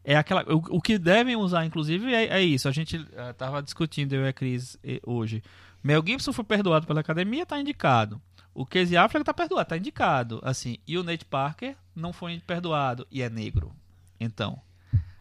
é 0.04 0.14
aquela. 0.16 0.42
O, 0.52 0.76
o 0.76 0.80
que 0.80 0.98
devem 0.98 1.34
usar, 1.36 1.64
inclusive, 1.64 2.12
é, 2.14 2.26
é 2.26 2.42
isso. 2.42 2.68
A 2.68 2.72
gente 2.72 2.96
estava 3.30 3.62
discutindo, 3.62 4.12
eu 4.12 4.24
e 4.24 4.28
a 4.28 4.32
Cris, 4.32 4.78
eh, 4.84 5.00
hoje. 5.04 5.42
Mel 5.82 6.02
Gibson 6.06 6.32
foi 6.32 6.44
perdoado 6.44 6.86
pela 6.86 7.00
academia, 7.00 7.42
está 7.44 7.58
indicado. 7.60 8.20
O 8.52 8.64
Casey 8.66 8.96
Affleck 8.96 9.22
está 9.22 9.34
perdoado, 9.34 9.62
está 9.62 9.76
indicado. 9.76 10.40
Assim, 10.42 10.78
e 10.86 10.96
o 10.98 11.02
Nate 11.02 11.24
Parker 11.24 11.76
não 11.94 12.12
foi 12.12 12.40
perdoado 12.46 13.06
e 13.10 13.22
é 13.22 13.28
negro. 13.30 13.72
Então, 14.18 14.60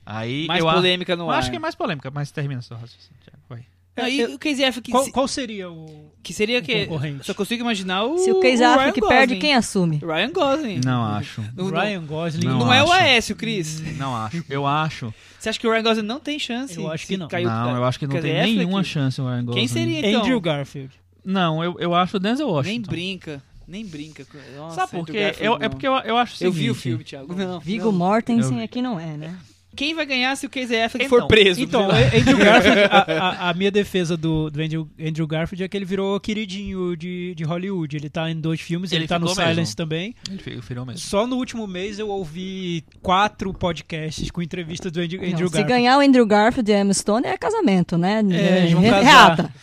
aí 0.05 0.47
Mais 0.47 0.59
eu 0.61 0.69
a- 0.69 0.73
polêmica 0.73 1.15
no 1.15 1.25
eu 1.25 1.31
ar. 1.31 1.39
acho 1.39 1.49
que 1.49 1.55
é 1.55 1.59
mais 1.59 1.75
polêmica, 1.75 2.09
mas 2.11 2.31
termina 2.31 2.61
seu 2.61 2.77
raciocínio. 2.77 3.19
Vai. 3.49 3.65
Não, 3.97 4.07
e 4.07 4.19
Eu- 4.19 4.35
o 4.35 4.39
Casey 4.39 4.65
Affleck, 4.65 4.91
Qual, 4.91 5.03
se- 5.05 5.11
qual 5.11 5.27
seria 5.27 5.69
o. 5.71 6.11
que 6.21 6.33
seria 6.33 6.59
o 6.59 6.61
que... 6.61 6.85
concorrente? 6.85 7.25
Só 7.25 7.33
consigo 7.33 7.61
imaginar 7.61 8.03
o 8.03 8.17
Se 8.17 8.29
o 8.31 8.35
Casey 8.41 8.57
Ryan 8.57 8.73
Affleck 8.75 8.99
perde, 9.01 9.25
Gosling. 9.35 9.39
quem 9.39 9.53
assume? 9.55 9.97
Ryan 10.03 10.31
Gosling. 10.33 10.81
Não 10.83 11.03
acho. 11.05 11.41
Não, 11.55 11.69
Ryan 11.69 12.05
Gosling? 12.05 12.45
não, 12.47 12.59
Não 12.59 12.73
é 12.73 12.81
o 12.83 12.91
acho. 12.91 13.01
Aécio, 13.03 13.35
Cris. 13.35 13.79
Não 13.97 14.15
acho. 14.15 14.43
Eu 14.49 14.65
acho. 14.67 15.13
Você 15.39 15.49
acha 15.49 15.59
que 15.59 15.67
o 15.67 15.71
Ryan 15.71 15.83
Gosling 15.83 16.05
não 16.07 16.19
tem 16.19 16.37
chance? 16.39 16.75
Eu 16.75 16.91
acho 16.91 17.05
que 17.07 17.15
não. 17.17 17.27
caiu- 17.27 17.47
não, 17.47 17.75
eu 17.75 17.83
acho 17.85 17.99
que 17.99 18.07
não 18.07 18.15
Casey 18.15 18.31
tem 18.31 18.39
Affleck? 18.41 18.57
nenhuma 18.57 18.83
chance 18.83 19.21
o 19.21 19.25
Ryan 19.25 19.45
Gosling. 19.45 19.59
Quem 19.59 19.67
seria 19.67 20.09
então? 20.09 20.21
Andrew 20.21 20.41
Garfield. 20.41 20.91
Não, 21.23 21.63
eu, 21.63 21.75
eu 21.79 21.93
acho 21.95 22.17
o 22.17 22.19
Denzel 22.19 22.47
Washington. 22.49 22.71
Nem 22.71 22.81
brinca. 22.81 23.43
Nem 23.67 23.85
brinca. 23.85 24.25
Nossa, 24.57 24.75
Sabe 24.75 24.91
por 24.91 24.99
Andrew 25.01 25.15
quê? 25.15 25.21
Garfield, 25.21 25.45
Eu- 25.45 25.65
é 25.65 25.69
porque 25.69 25.87
eu, 25.87 25.93
eu 25.99 26.17
acho 26.17 26.43
o 26.43 26.47
Eu 26.47 26.51
vi 26.51 26.69
o 26.69 26.73
seguinte- 26.75 26.81
filme, 26.83 27.03
Thiago. 27.03 27.33
Não, 27.35 27.59
Viggo 27.59 27.85
não. 27.85 27.91
Mortensen 27.93 28.57
Eu- 28.59 28.63
aqui 28.65 28.81
não 28.81 28.99
é, 28.99 29.15
né? 29.17 29.35
Quem 29.75 29.93
vai 29.93 30.05
ganhar 30.05 30.35
se 30.35 30.45
o 30.45 30.49
Casey 30.49 30.81
Affleck 30.83 31.05
Então, 31.05 31.19
for 31.19 31.27
preso? 31.27 31.61
Então, 31.61 31.89
Andrew 31.91 32.37
Garfield, 32.37 32.79
a, 32.89 32.97
a- 33.19 33.49
a 33.49 33.53
minha 33.53 33.69
defesa 33.71 34.15
do, 34.17 34.49
do 34.49 34.61
Andrew, 34.61 34.89
Andrew 34.99 35.27
Garfield 35.27 35.63
é 35.63 35.67
que 35.67 35.75
ele 35.77 35.85
virou 35.85 36.19
queridinho 36.19 36.95
de, 36.95 37.33
de 37.35 37.43
Hollywood. 37.43 37.95
Ele 37.95 38.09
tá 38.09 38.29
em 38.29 38.39
dois 38.39 38.59
filmes, 38.61 38.91
ele, 38.91 39.01
Ele 39.01 39.07
tá 39.07 39.19
no 39.19 39.25
mesmo. 39.27 39.43
Silence 39.43 39.75
também. 39.75 40.15
Ele 40.29 40.61
virou 40.61 40.85
mesmo. 40.85 40.99
Só 40.99 41.27
no 41.27 41.35
último 41.35 41.67
mês 41.67 41.99
eu 41.99 42.09
ouvi 42.09 42.83
quatro 43.01 43.53
podcasts 43.53 44.31
com 44.31 44.41
entrevistas 44.41 44.91
do 44.91 44.99
Andrew, 45.01 45.21
Não, 45.21 45.27
Andrew 45.29 45.47
se 45.47 45.53
Garfield. 45.53 45.67
ganhar 45.69 45.97
o 45.97 46.01
Andrew 46.01 46.25
Garfield 46.25 46.71
e 46.71 46.73
a 46.73 46.79
Emma 46.81 46.93
Stone 46.93 47.27
é 47.27 47.37
casamento, 47.37 47.97
né? 47.97 48.21
É, 48.31 48.57
eles 48.59 48.71
vão 48.71 48.81
Re- 48.81 48.89
casar. 48.89 49.03
Reata. 49.35 49.53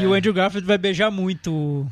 E 0.00 0.06
o 0.06 0.14
Andrew 0.14 0.32
Garfield 0.34 0.66
vai 0.66 0.78
beijar 0.78 1.10
muito 1.10 1.86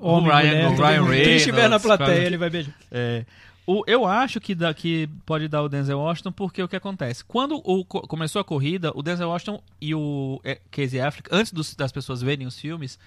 homem, 0.00 0.30
O 0.30 0.32
Ryan- 0.32 0.50
mulher, 0.50 0.66
o 0.68 0.74
Ryan 0.82 1.02
mundo. 1.02 1.12
Quem 1.14 1.36
estiver 1.36 1.56
na 1.68 1.76
Reynolds, 1.78 1.82
plateia, 1.86 2.24
ele 2.26 2.36
vai 2.36 2.50
beijar. 2.50 2.72
É, 2.92 3.24
O, 3.72 3.84
eu 3.86 4.04
acho 4.06 4.40
que, 4.40 4.54
dá, 4.54 4.72
que 4.74 5.08
pode 5.24 5.46
dar 5.46 5.62
o 5.62 5.68
Denzel 5.68 5.98
Washington 6.00 6.32
porque 6.32 6.60
o 6.62 6.66
que 6.66 6.74
acontece? 6.76 7.24
Quando 7.24 7.56
o, 7.64 7.84
co- 7.84 8.00
começou 8.08 8.40
a 8.40 8.44
corrida, 8.44 8.90
o 8.96 9.02
Denzel 9.02 9.28
Washington 9.28 9.62
e 9.80 9.94
o 9.94 10.40
é, 10.42 10.60
Casey 10.72 11.00
Affleck, 11.00 11.28
antes 11.32 11.52
dos- 11.52 11.74
das 11.76 11.92
pessoas 11.92 12.20
verem 12.20 12.46
os 12.48 12.58
filmes, 12.58 12.98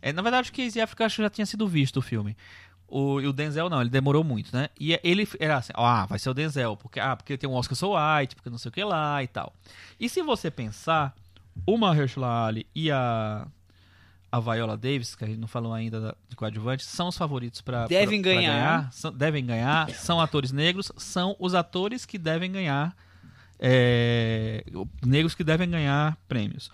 é, 0.00 0.12
na 0.12 0.22
verdade 0.22 0.50
o 0.50 0.52
Casey 0.52 0.80
Affleck 0.80 1.02
acho 1.02 1.16
que 1.16 1.22
já 1.22 1.30
tinha 1.30 1.46
sido 1.46 1.66
visto 1.66 1.96
o 1.96 2.02
filme. 2.02 2.36
O, 2.86 3.14
o 3.16 3.32
Denzel 3.32 3.68
não, 3.70 3.80
ele 3.80 3.90
demorou 3.90 4.22
muito, 4.22 4.54
né? 4.54 4.68
E 4.78 4.96
ele 5.02 5.26
era 5.40 5.56
assim, 5.56 5.72
ah, 5.74 6.04
vai 6.06 6.18
ser 6.18 6.28
o 6.30 6.34
Denzel, 6.34 6.76
porque, 6.76 7.00
ah, 7.00 7.16
porque 7.16 7.36
tem 7.38 7.48
um 7.50 7.54
Oscar 7.54 7.74
So 7.74 7.92
White, 7.96 8.36
porque 8.36 8.50
não 8.50 8.58
sei 8.58 8.68
o 8.68 8.72
que 8.72 8.84
lá 8.84 9.22
e 9.22 9.26
tal. 9.26 9.52
E 9.98 10.08
se 10.08 10.22
você 10.22 10.50
pensar, 10.50 11.14
o 11.66 11.76
Mahershala 11.78 12.46
Ali 12.46 12.66
e 12.74 12.90
a 12.92 13.46
a 14.32 14.40
Viola 14.40 14.76
Davis, 14.78 15.14
que 15.14 15.22
a 15.24 15.26
gente 15.26 15.38
não 15.38 15.46
falou 15.46 15.74
ainda 15.74 16.00
da- 16.00 16.14
de 16.28 16.34
coadjuvante, 16.34 16.84
são 16.84 17.08
os 17.08 17.16
favoritos 17.18 17.60
para 17.60 17.86
Devem 17.86 18.22
ganhar. 18.22 18.90
são- 18.92 19.12
devem 19.12 19.44
ganhar, 19.44 19.90
são 19.90 20.18
atores 20.20 20.50
negros, 20.50 20.90
são 20.96 21.36
os 21.38 21.54
atores 21.54 22.06
que 22.06 22.16
devem 22.16 22.50
ganhar, 22.50 22.96
é, 23.58 24.64
negros 25.04 25.34
que 25.34 25.44
devem 25.44 25.68
ganhar 25.70 26.16
prêmios. 26.26 26.70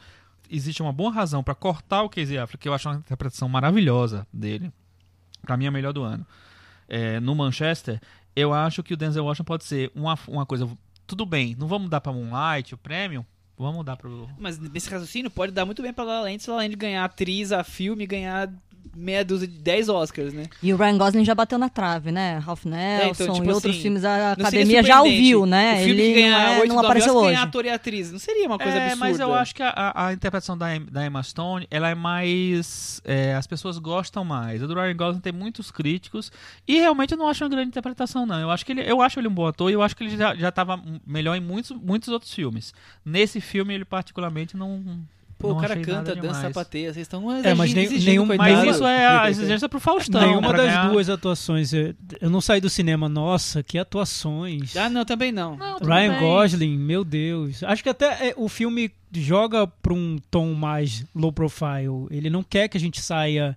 Existe 0.51 0.81
uma 0.83 0.93
boa 0.93 1.13
razão 1.13 1.43
para 1.43 1.55
cortar 1.55 2.03
o 2.03 2.09
Casey 2.09 2.39
Affleck, 2.39 2.63
que 2.63 2.69
eu 2.69 2.73
acho 2.75 2.89
uma 2.89 2.97
interpretação 2.97 3.49
maravilhosa 3.49 4.27
dele. 4.33 4.73
Para 5.43 5.57
mim 5.57 5.67
é 5.67 5.69
a 5.69 5.73
melhor 5.73 5.93
do 5.93 6.03
ano. 6.03 6.27
É, 6.89 7.21
no 7.21 7.35
Manchester, 7.35 8.01
eu 8.35 8.55
acho 8.55 8.83
que 8.83 8.95
o 8.95 8.97
Denzel 8.97 9.25
Washington 9.25 9.45
pode 9.45 9.65
ser 9.65 9.91
uma, 9.95 10.19
uma 10.27 10.47
coisa. 10.47 10.67
Tudo 11.07 11.27
bem, 11.27 11.55
não 11.59 11.67
vamos 11.69 11.91
dar 11.91 12.01
para 12.01 12.13
Moonlight 12.13 12.75
o 12.75 12.79
prêmio, 12.79 13.27
vamos 13.59 13.85
dar 13.85 13.97
pro 13.97 14.29
Mas 14.39 14.59
nesse 14.59 14.89
raciocínio 14.89 15.31
pode 15.31 15.53
dar 15.53 15.67
muito 15.67 15.83
bem 15.83 15.93
pra 15.93 16.05
La 16.05 16.21
La 16.21 16.23
Land 16.23 16.43
se 16.43 16.51
La 16.51 16.57
Land 16.57 16.77
ganhar 16.77 17.05
atriz, 17.05 17.53
a 17.53 17.65
filme, 17.65 18.07
ganhar 18.07 18.53
meia 18.97 19.25
dúzia 19.25 19.47
de 19.47 19.59
10 19.59 19.89
Oscars, 19.89 20.33
né? 20.33 20.45
E 20.63 20.73
o 20.73 20.77
Ryan 20.77 20.99
Gosling 20.99 21.25
já 21.25 21.35
bateu 21.35 21.59
na 21.59 21.69
trave, 21.69 22.11
né? 22.13 22.39
Ralph 22.39 22.65
Nelson 22.65 23.25
então, 23.25 23.35
tipo 23.35 23.47
e 23.47 23.53
outros 23.53 23.73
assim, 23.75 23.83
filmes 23.83 24.05
a 24.05 24.33
academia 24.33 24.83
já 24.83 24.95
o 24.95 25.05
surpreendente 25.05 25.23
viu, 25.29 25.47
né? 25.47 25.75
O 25.75 25.85
filme 25.85 25.91
Ele 26.03 26.15
que 26.15 26.21
ganhar 26.23 26.39
não, 26.39 26.53
é- 26.55 26.61
8 26.61 26.69
não 26.69 26.79
apareceu 26.81 27.13
Oscars 27.13 27.25
hoje. 27.27 27.35
ganhar 27.35 27.49
ator 27.49 27.65
e 27.65 27.71
atriz. 27.71 28.13
Não 28.13 28.19
seria 28.19 28.47
uma 28.47 28.59
coisa 28.59 28.77
é, 28.79 28.87
absurda. 28.87 29.05
mas 29.07 29.21
eu 29.21 29.35
acho 29.35 29.55
que 29.55 29.63
a, 29.63 29.93
a- 29.95 30.13
interpretação 30.13 30.57
da, 30.57 30.67
da 30.79 31.07
Emma 31.07 31.23
Stone, 31.23 31.67
ela 31.71 31.89
é 31.89 31.95
mais... 31.95 33.01
é, 33.05 33.35
as 33.35 33.47
pessoas 33.47 33.79
gostam 33.79 34.25
mais. 34.25 34.63
A 34.63 34.67
do 34.67 34.75
Ryan 34.75 34.97
Gosling 34.97 35.21
tem 35.21 35.33
muitos 35.33 35.71
críticos 35.71 36.31
e 36.67 36.79
realmente 36.79 37.13
eu 37.13 37.19
não 37.19 37.29
acho 37.29 37.45
uma 37.45 37.51
grande 37.51 37.69
interpretação, 37.69 38.27
não. 38.27 38.39
Eu 38.41 38.51
acho, 38.51 38.65
que 38.65 38.73
ele, 38.73 38.83
eu 38.83 39.01
acho 39.01 39.19
ele 39.21 39.29
um 39.29 39.35
bom 39.35 39.47
ator 39.47 39.71
e 39.71 39.75
eu 39.75 39.83
acho 39.83 39.97
que 39.97 40.05
ele 40.05 40.17
já, 40.17 40.35
já 40.35 40.51
tava 40.51 40.81
melhor 41.07 41.35
em 41.37 41.41
muitos, 41.41 41.71
muitos 41.71 42.09
outros 42.09 42.33
filmes. 42.33 42.73
Nesse 43.05 43.41
filme, 43.41 43.75
ele 43.75 43.85
particularmente 43.85 44.57
não... 44.57 44.83
Pô, 45.39 45.49
não 45.51 45.57
o 45.57 45.61
cara 45.61 45.77
canta, 45.77 46.15
dança, 46.17 46.21
demais. 46.21 46.37
sapateia. 46.39 46.93
Vocês 46.93 47.05
estão 47.05 47.31
É, 47.33 47.55
mas 47.55 47.73
nem- 47.73 47.89
nenhum- 47.89 48.27
coitado. 48.27 48.51
Mas 48.51 48.75
isso 48.75 48.85
é 48.85 49.07
a 49.07 49.31
exigência 49.31 49.69
pro 49.69 49.79
Faustão. 49.79 50.21
Nenhuma 50.21 50.53
das 50.53 50.67
ganhar- 50.67 50.91
duas 50.91 51.09
atuações. 51.09 51.73
Eu, 51.73 51.95
eu 52.21 52.29
não 52.29 52.41
saí 52.41 52.61
do 52.61 52.69
cinema, 52.69 53.09
nossa, 53.09 53.63
que 53.63 53.79
atuações. 53.79 54.77
Ah, 54.77 54.89
não, 54.91 55.05
também 55.05 55.31
não. 55.31 55.57
Não, 55.57 55.79
Ryan 55.79 56.11
bem. 56.11 56.21
Gosling, 56.21 56.77
meu 56.77 57.05
Deus. 57.05 57.63
Acho 57.63 57.83
que 57.85 57.89
até 57.89 58.31
é, 58.31 58.35
o 58.37 58.49
filme 58.49 58.91
joga 59.15 59.67
pra 59.67 59.93
um 59.95 60.19
tom 60.31 60.53
mais 60.55 61.05
low 61.15 61.33
profile. 61.33 62.07
Ele 62.11 62.29
não 62.29 62.43
quer 62.43 62.67
que 62.69 62.77
a 62.77 62.81
gente 62.81 63.01
saia 63.01 63.57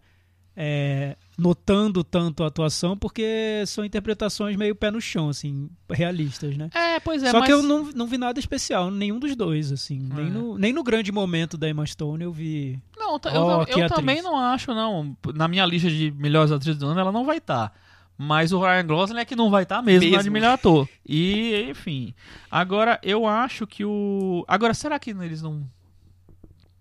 é, 0.55 1.15
notando 1.41 2.03
tanto 2.03 2.43
a 2.43 2.47
atuação, 2.47 2.95
porque 2.95 3.63
são 3.65 3.83
interpretações 3.83 4.55
meio 4.55 4.75
pé 4.75 4.91
no 4.91 5.01
chão, 5.01 5.27
assim, 5.29 5.69
realistas, 5.89 6.55
né? 6.55 6.69
É, 6.73 6.99
pois 6.99 7.23
é, 7.23 7.31
Só 7.31 7.39
mas... 7.39 7.47
que 7.47 7.53
eu 7.53 7.63
não, 7.63 7.85
não 7.95 8.05
vi 8.05 8.17
nada 8.17 8.39
especial, 8.39 8.91
nenhum 8.91 9.17
dos 9.19 9.35
dois, 9.35 9.71
assim. 9.71 9.97
Nem, 10.13 10.27
É. 10.27 10.29
no, 10.29 10.57
nem 10.57 10.71
no 10.71 10.83
grande 10.83 11.11
momento 11.11 11.57
da 11.57 11.67
Emma 11.67 11.85
Stone 11.85 12.23
eu 12.23 12.31
vi. 12.31 12.79
Não, 12.95 13.17
tá- 13.17 13.31
Ó, 13.33 13.63
eu, 13.67 13.79
eu 13.79 13.89
também 13.89 14.21
não 14.21 14.37
acho, 14.37 14.73
não. 14.75 15.17
Na 15.33 15.47
minha 15.47 15.65
lista 15.65 15.89
de 15.89 16.11
melhores 16.11 16.51
atrizes 16.51 16.79
do 16.79 16.85
ano, 16.87 16.99
ela 16.99 17.11
não 17.11 17.25
vai 17.25 17.37
estar. 17.37 17.73
Mas 18.17 18.51
o 18.51 18.59
Ryan 18.61 18.85
Gosling 18.85 19.19
é 19.19 19.25
que 19.25 19.35
não 19.35 19.49
vai 19.49 19.63
estar 19.63 19.81
mesmo, 19.81 20.01
na 20.11 20.17
de 20.17 20.17
Mesmo. 20.17 20.31
melhor 20.33 20.53
ator. 20.53 20.87
E, 21.03 21.65
enfim. 21.71 22.13
Agora, 22.51 22.99
eu 23.01 23.25
acho 23.25 23.65
que 23.65 23.83
o. 23.83 24.45
Agora, 24.47 24.75
será 24.75 24.99
que 24.99 25.09
eles 25.09 25.41
não. 25.41 25.67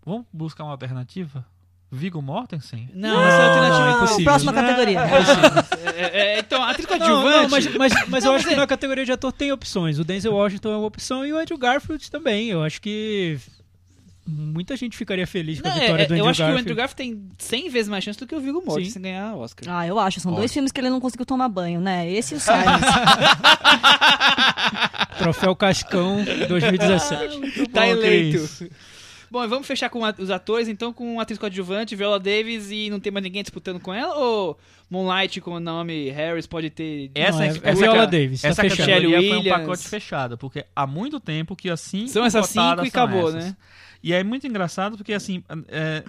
Vão 0.05 0.27
buscar 0.31 0.65
uma 0.65 0.73
alternativa? 0.73 1.47
Viggo 1.93 2.22
Mortensen? 2.22 2.88
Não, 2.95 3.20
essa 3.20 3.36
é 3.36 3.41
a 3.41 3.49
alternativa 3.49 3.78
não, 3.80 3.88
é 3.88 3.97
impossível. 3.97 4.24
Próxima 4.24 4.53
categoria. 4.53 5.01
É, 5.97 6.20
é, 6.36 6.38
então, 6.38 6.62
atriz 6.62 6.86
Não, 6.88 6.99
coadjuvante... 6.99 7.36
não, 7.43 7.49
mas, 7.49 7.66
mas, 7.76 7.93
mas 8.09 8.24
eu 8.24 8.30
Não, 8.30 8.36
acho 8.36 8.47
que 8.47 8.55
é- 8.55 8.57
na 8.57 8.66
categoria 8.66 9.05
de 9.05 9.12
ator 9.12 9.32
tem 9.32 9.51
opções. 9.53 9.99
O 9.99 10.05
Denzel 10.05 10.32
Washington 10.32 10.72
é 10.72 10.76
uma 10.76 10.86
opção 10.86 11.26
e 11.26 11.32
o 11.32 11.38
Andrew 11.38 11.59
Garfield 11.59 12.09
também. 12.11 12.49
Eu 12.49 12.62
acho 12.62 12.80
que 12.80 13.38
muita 14.24 14.76
gente 14.76 14.97
ficaria 14.97 15.26
feliz 15.26 15.61
com 15.61 15.66
Não, 15.68 15.74
a 15.74 15.78
é, 15.78 15.80
vitória 15.80 16.03
é, 16.05 16.07
do 16.07 16.12
Andrew 16.12 16.24
eu 16.26 16.30
acho 16.30 16.36
que 16.38 16.43
o 16.43 16.47
Garfield. 16.47 16.62
Andrew 16.62 16.76
Garfield 16.76 16.97
tem 17.18 17.28
100 17.38 17.68
vezes 17.70 17.88
mais 17.88 18.05
chance 18.05 18.18
do 18.20 18.26
que 18.26 18.34
o 18.36 18.41
Viggo 18.41 18.62
Mortensen 18.64 18.93
Sim. 18.93 19.01
ganhar 19.03 19.34
Oscar. 19.34 19.74
Ah, 19.76 19.84
eu 19.86 19.99
acho. 19.99 20.20
São 20.20 20.32
Ó. 20.32 20.36
dois 20.36 20.53
filmes 20.53 20.70
que 20.70 20.80
ele 20.80 20.91
não 20.91 21.01
conseguiu 21.01 21.26
tomar 21.26 21.49
banho, 21.49 21.80
né? 21.80 22.09
Esse 22.09 22.34
e 22.34 22.36
o 22.36 22.41
Silence. 22.41 22.84
Troféu 25.18 25.55
Cascão 25.57 26.24
2017. 26.49 27.66
tá 27.68 27.80
bom, 27.80 27.86
eleito. 27.86 28.38
Cris. 28.38 28.70
Bom, 29.31 29.45
e 29.45 29.47
vamos 29.47 29.66
fechar 29.66 29.89
com 29.91 30.05
a- 30.05 30.14
os 30.18 30.28
atores, 30.31 30.66
então, 30.66 30.93
com 30.93 31.12
uma 31.14 31.22
atriz 31.22 31.39
coadjuvante, 31.39 31.95
Viola 31.95 32.18
Davis, 32.18 32.70
e 32.70 32.91
não 32.91 32.99
tem 32.99 33.12
mais 33.12 33.22
ninguém 33.22 33.43
disputando 33.43 33.78
com 33.78 33.95
ela? 33.95 34.16
Ou 34.16 34.59
Moonlight 34.91 35.41
com 35.41 35.53
o 35.53 35.61
Naomi 35.61 36.11
Harris 36.11 36.47
pode 36.49 36.68
ter... 36.70 37.11
Essa, 37.14 37.39
Não, 37.39 37.45
é- 37.45 37.49
essa 37.49 37.68
é 37.68 37.74
Viola 37.74 38.07
Davis, 38.09 38.43
tá 38.43 38.49
Essa 38.49 38.62
fechado. 38.62 38.87
categoria 38.89 39.28
foi 39.31 39.39
um 39.39 39.45
pacote 39.45 39.89
fechado, 39.89 40.37
porque 40.37 40.64
há 40.74 40.87
muito 40.87 41.20
tempo 41.20 41.55
que 41.55 41.70
assim 41.70 42.09
São 42.09 42.24
essas 42.24 42.47
cinco 42.49 42.85
e 42.85 42.89
acabou, 42.89 43.33
né? 43.33 43.57
E 44.03 44.12
é 44.14 44.24
muito 44.24 44.47
engraçado 44.47 44.97
porque 44.97 45.12
assim 45.12 45.45
é, 45.68 46.03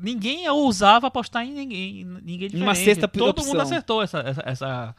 ninguém 0.00 0.48
ousava 0.48 1.08
apostar 1.08 1.44
em 1.44 1.52
ninguém, 1.52 2.04
ninguém 2.04 2.48
diferente. 2.48 2.62
Uma 2.62 2.74
sexta 2.74 3.08
Todo 3.08 3.30
opção. 3.30 3.48
mundo 3.48 3.60
acertou 3.60 4.02
essa, 4.02 4.20
essa, 4.20 4.42
essa- 4.46 4.96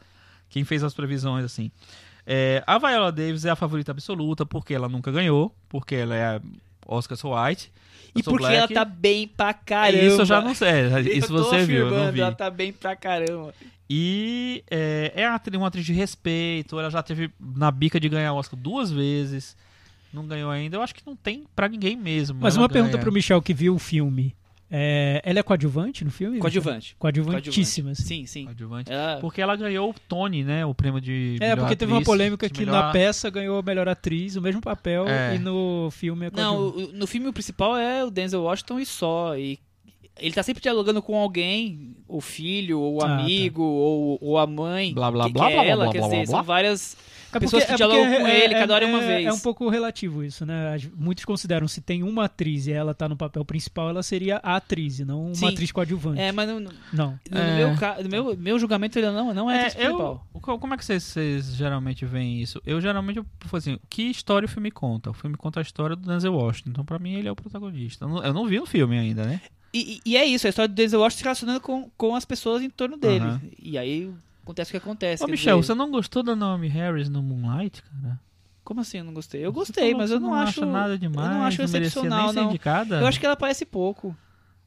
quem 0.48 0.64
fez 0.64 0.82
as 0.84 0.94
previsões 0.94 1.44
assim. 1.44 1.70
É, 2.26 2.62
a 2.66 2.78
Viola 2.78 3.10
Davis 3.12 3.44
é 3.44 3.50
a 3.50 3.56
favorita 3.56 3.90
absoluta 3.92 4.46
porque 4.46 4.72
ela 4.74 4.88
nunca 4.88 5.10
ganhou, 5.10 5.54
porque 5.68 5.94
ela 5.94 6.14
é 6.14 6.24
a 6.36 6.40
Oscar 6.86 7.16
So 7.16 7.34
White. 7.34 7.72
E 8.16 8.22
porque 8.22 8.38
black. 8.38 8.56
ela 8.56 8.68
tá 8.68 8.84
bem 8.84 9.26
pra 9.26 9.52
caramba. 9.52 10.04
Isso 10.04 10.20
eu 10.20 10.24
já 10.24 10.40
não 10.40 10.54
sei, 10.54 10.86
isso 11.16 11.32
Eu 11.32 11.36
tô 11.38 11.44
você 11.44 11.64
viu, 11.64 11.76
eu 11.78 11.82
não 11.86 11.96
afirmando, 11.96 12.12
vi. 12.12 12.20
Ela 12.20 12.32
tá 12.32 12.48
bem 12.50 12.72
pra 12.72 12.94
caramba. 12.94 13.52
E 13.90 14.62
é, 14.70 15.12
é 15.16 15.26
uma 15.28 15.34
atri- 15.36 15.56
uma 15.56 15.66
atriz 15.66 15.84
de 15.84 15.92
respeito. 15.92 16.78
Ela 16.78 16.90
já 16.90 17.02
teve 17.02 17.30
na 17.40 17.70
bica 17.70 17.98
de 17.98 18.08
ganhar 18.08 18.32
o 18.32 18.36
Oscar 18.36 18.58
duas 18.58 18.90
vezes. 18.90 19.56
Não 20.12 20.26
ganhou 20.26 20.50
ainda. 20.50 20.76
Eu 20.76 20.82
acho 20.82 20.94
que 20.94 21.02
não 21.04 21.16
tem 21.16 21.44
pra 21.56 21.68
ninguém 21.68 21.96
mesmo. 21.96 22.38
Mas 22.40 22.56
uma 22.56 22.68
pergunta 22.68 22.92
ganha. 22.92 23.02
pro 23.02 23.12
Michel 23.12 23.42
que 23.42 23.52
viu 23.52 23.74
o 23.74 23.78
filme. 23.78 24.34
É, 24.70 25.20
ela 25.24 25.38
é 25.38 25.42
coadjuvante 25.42 26.04
no 26.04 26.10
filme? 26.10 26.38
Coadjuvante. 26.38 26.96
Coadjuvantíssima. 26.98 27.90
assim. 27.92 28.02
Sim, 28.04 28.26
sim. 28.26 28.44
Coadjuvante. 28.46 28.90
Ela... 28.90 29.18
Porque 29.20 29.40
ela 29.40 29.54
ganhou 29.56 29.90
o 29.90 29.94
Tony, 30.08 30.42
né? 30.42 30.64
O 30.66 30.74
prêmio 30.74 31.00
de. 31.00 31.36
É, 31.40 31.54
porque 31.54 31.76
teve 31.76 31.92
uma 31.92 31.98
atriz, 31.98 32.06
polêmica 32.06 32.48
que 32.48 32.60
melhor- 32.60 32.72
na 32.86 32.90
peça 32.92 33.30
ganhou 33.30 33.58
a 33.58 33.62
melhor 33.62 33.88
atriz, 33.88 34.36
o 34.36 34.42
mesmo 34.42 34.60
papel, 34.60 35.06
É. 35.06 35.36
e 35.36 35.38
no 35.38 35.88
filme 35.92 36.26
é 36.26 36.30
Não, 36.34 36.56
coadjuvante. 36.56 36.94
o- 36.94 36.98
no 36.98 37.06
filme 37.06 37.28
o 37.28 37.32
principal 37.32 37.76
é 37.76 38.04
o 38.04 38.10
Denzel 38.10 38.42
Washington 38.42 38.80
e 38.80 38.86
só. 38.86 39.36
E 39.36 39.58
ele 40.18 40.32
tá 40.34 40.42
sempre 40.42 40.62
dialogando 40.62 41.02
com 41.02 41.14
alguém, 41.16 41.94
o 42.08 42.20
filho, 42.20 42.80
ou 42.80 42.96
o 42.96 43.02
Ah, 43.02 43.06
tá. 43.06 43.18
amigo, 43.20 43.62
ou, 43.62 44.18
ou 44.20 44.38
a 44.38 44.46
mãe. 44.46 44.94
Blá, 44.94 45.10
blá, 45.10 45.26
que, 45.26 45.32
blá, 45.32 45.46
que 45.46 45.52
é 45.52 45.56
blá, 45.56 45.64
ela, 45.66 45.84
blá, 45.84 45.92
quer 45.92 45.98
blá, 45.98 46.08
dizer, 46.08 46.16
blá, 46.22 46.26
blá. 46.26 46.36
são 46.38 46.42
várias 46.44 46.96
É 47.38 47.40
pessoas 47.40 47.64
que 47.64 47.74
dialogam 47.74 48.04
com 48.20 48.26
ele, 48.28 48.54
cada 48.54 48.74
hora 48.74 48.84
é 48.84 48.88
uma 48.88 49.00
vez. 49.00 49.26
É 49.26 49.32
um 49.32 49.38
pouco 49.38 49.68
relativo 49.68 50.22
isso, 50.24 50.44
né? 50.46 50.76
Muitos 50.96 51.24
consideram 51.24 51.66
se 51.68 51.80
tem 51.80 52.02
uma 52.02 52.24
atriz 52.24 52.66
e 52.66 52.72
ela 52.72 52.94
tá 52.94 53.08
no 53.08 53.16
papel 53.16 53.44
principal, 53.44 53.88
ela 53.90 54.02
seria 54.02 54.36
a 54.42 54.56
atriz, 54.56 54.98
e 55.00 55.04
não 55.04 55.26
uma 55.26 55.34
Sim. 55.34 55.48
atriz 55.48 55.70
coadjuvante. 55.72 56.20
É, 56.20 56.32
mas 56.32 56.48
no- 56.48 56.60
Não. 56.92 57.18
no 57.30 57.38
É. 57.38 57.56
meu, 57.56 57.68
no 58.02 58.08
meu, 58.08 58.36
meu 58.36 58.58
julgamento 58.58 58.98
ele 58.98 59.10
não, 59.10 59.32
não 59.34 59.50
é, 59.50 59.54
É, 59.56 59.60
atriz 59.66 59.74
eu, 59.76 59.80
principal. 59.94 60.26
co- 60.40 60.58
como 60.58 60.74
é 60.74 60.76
que 60.76 60.84
vocês, 60.84 61.02
vocês 61.02 61.54
geralmente 61.56 62.04
veem 62.04 62.40
isso? 62.40 62.60
Eu 62.64 62.80
geralmente, 62.80 63.18
eu 63.18 63.26
falo 63.40 63.58
assim, 63.58 63.78
que 63.88 64.02
história 64.10 64.46
o 64.46 64.48
filme 64.48 64.70
conta? 64.70 65.10
O 65.10 65.14
filme 65.14 65.36
conta 65.36 65.60
a 65.60 65.62
história 65.62 65.96
do 65.96 66.06
Denzel 66.08 66.34
Washington. 66.34 66.70
Então, 66.70 66.84
pra 66.84 66.98
mim, 66.98 67.14
ele 67.14 67.28
é 67.28 67.32
o 67.32 67.36
protagonista. 67.36 68.04
Eu 68.04 68.08
não, 68.08 68.24
eu 68.24 68.32
não 68.34 68.46
vi 68.46 68.58
o 68.60 68.66
filme 68.66 68.98
ainda, 68.98 69.24
né? 69.24 69.40
E, 69.72 70.00
e- 70.06 70.16
é 70.16 70.24
isso, 70.24 70.46
a 70.46 70.50
história 70.50 70.68
do 70.68 70.74
Denzel 70.74 71.00
Washington 71.00 71.18
se 71.18 71.24
relacionando 71.24 71.60
com, 71.60 71.90
com 71.96 72.14
as 72.14 72.24
pessoas 72.24 72.62
em 72.62 72.70
torno 72.70 72.96
dele. 72.96 73.24
Aham. 73.24 73.40
E 73.60 73.76
aí 73.76 74.08
acontece 74.44 74.70
o 74.70 74.72
que 74.72 74.76
acontece. 74.76 75.24
Ô, 75.24 75.26
Michel, 75.26 75.58
dizer, 75.58 75.66
você 75.66 75.74
não 75.74 75.90
gostou 75.90 76.22
da 76.22 76.36
Naomi 76.36 76.68
Harris 76.68 77.08
no 77.08 77.22
Moonlight, 77.22 77.82
cara? 77.82 78.20
Como 78.62 78.80
assim 78.80 78.98
eu 78.98 79.04
não 79.04 79.12
gostei? 79.12 79.44
Eu 79.44 79.52
Você 79.52 79.72
gostei, 79.72 79.94
mas 79.94 80.10
eu 80.10 80.18
você 80.18 80.24
não, 80.24 80.34
acho 80.34 80.64
nada 80.64 80.96
demais. 80.96 81.28
Eu 81.28 81.34
não 81.34 81.42
acho 81.42 81.62
excepcional, 81.62 82.24
nem 82.26 82.32
ser 82.32 82.40
não. 82.40 82.48
indicada. 82.48 83.00
Eu 83.00 83.06
acho 83.06 83.20
que 83.20 83.26
ela 83.26 83.36
parece 83.36 83.66
pouco. 83.66 84.16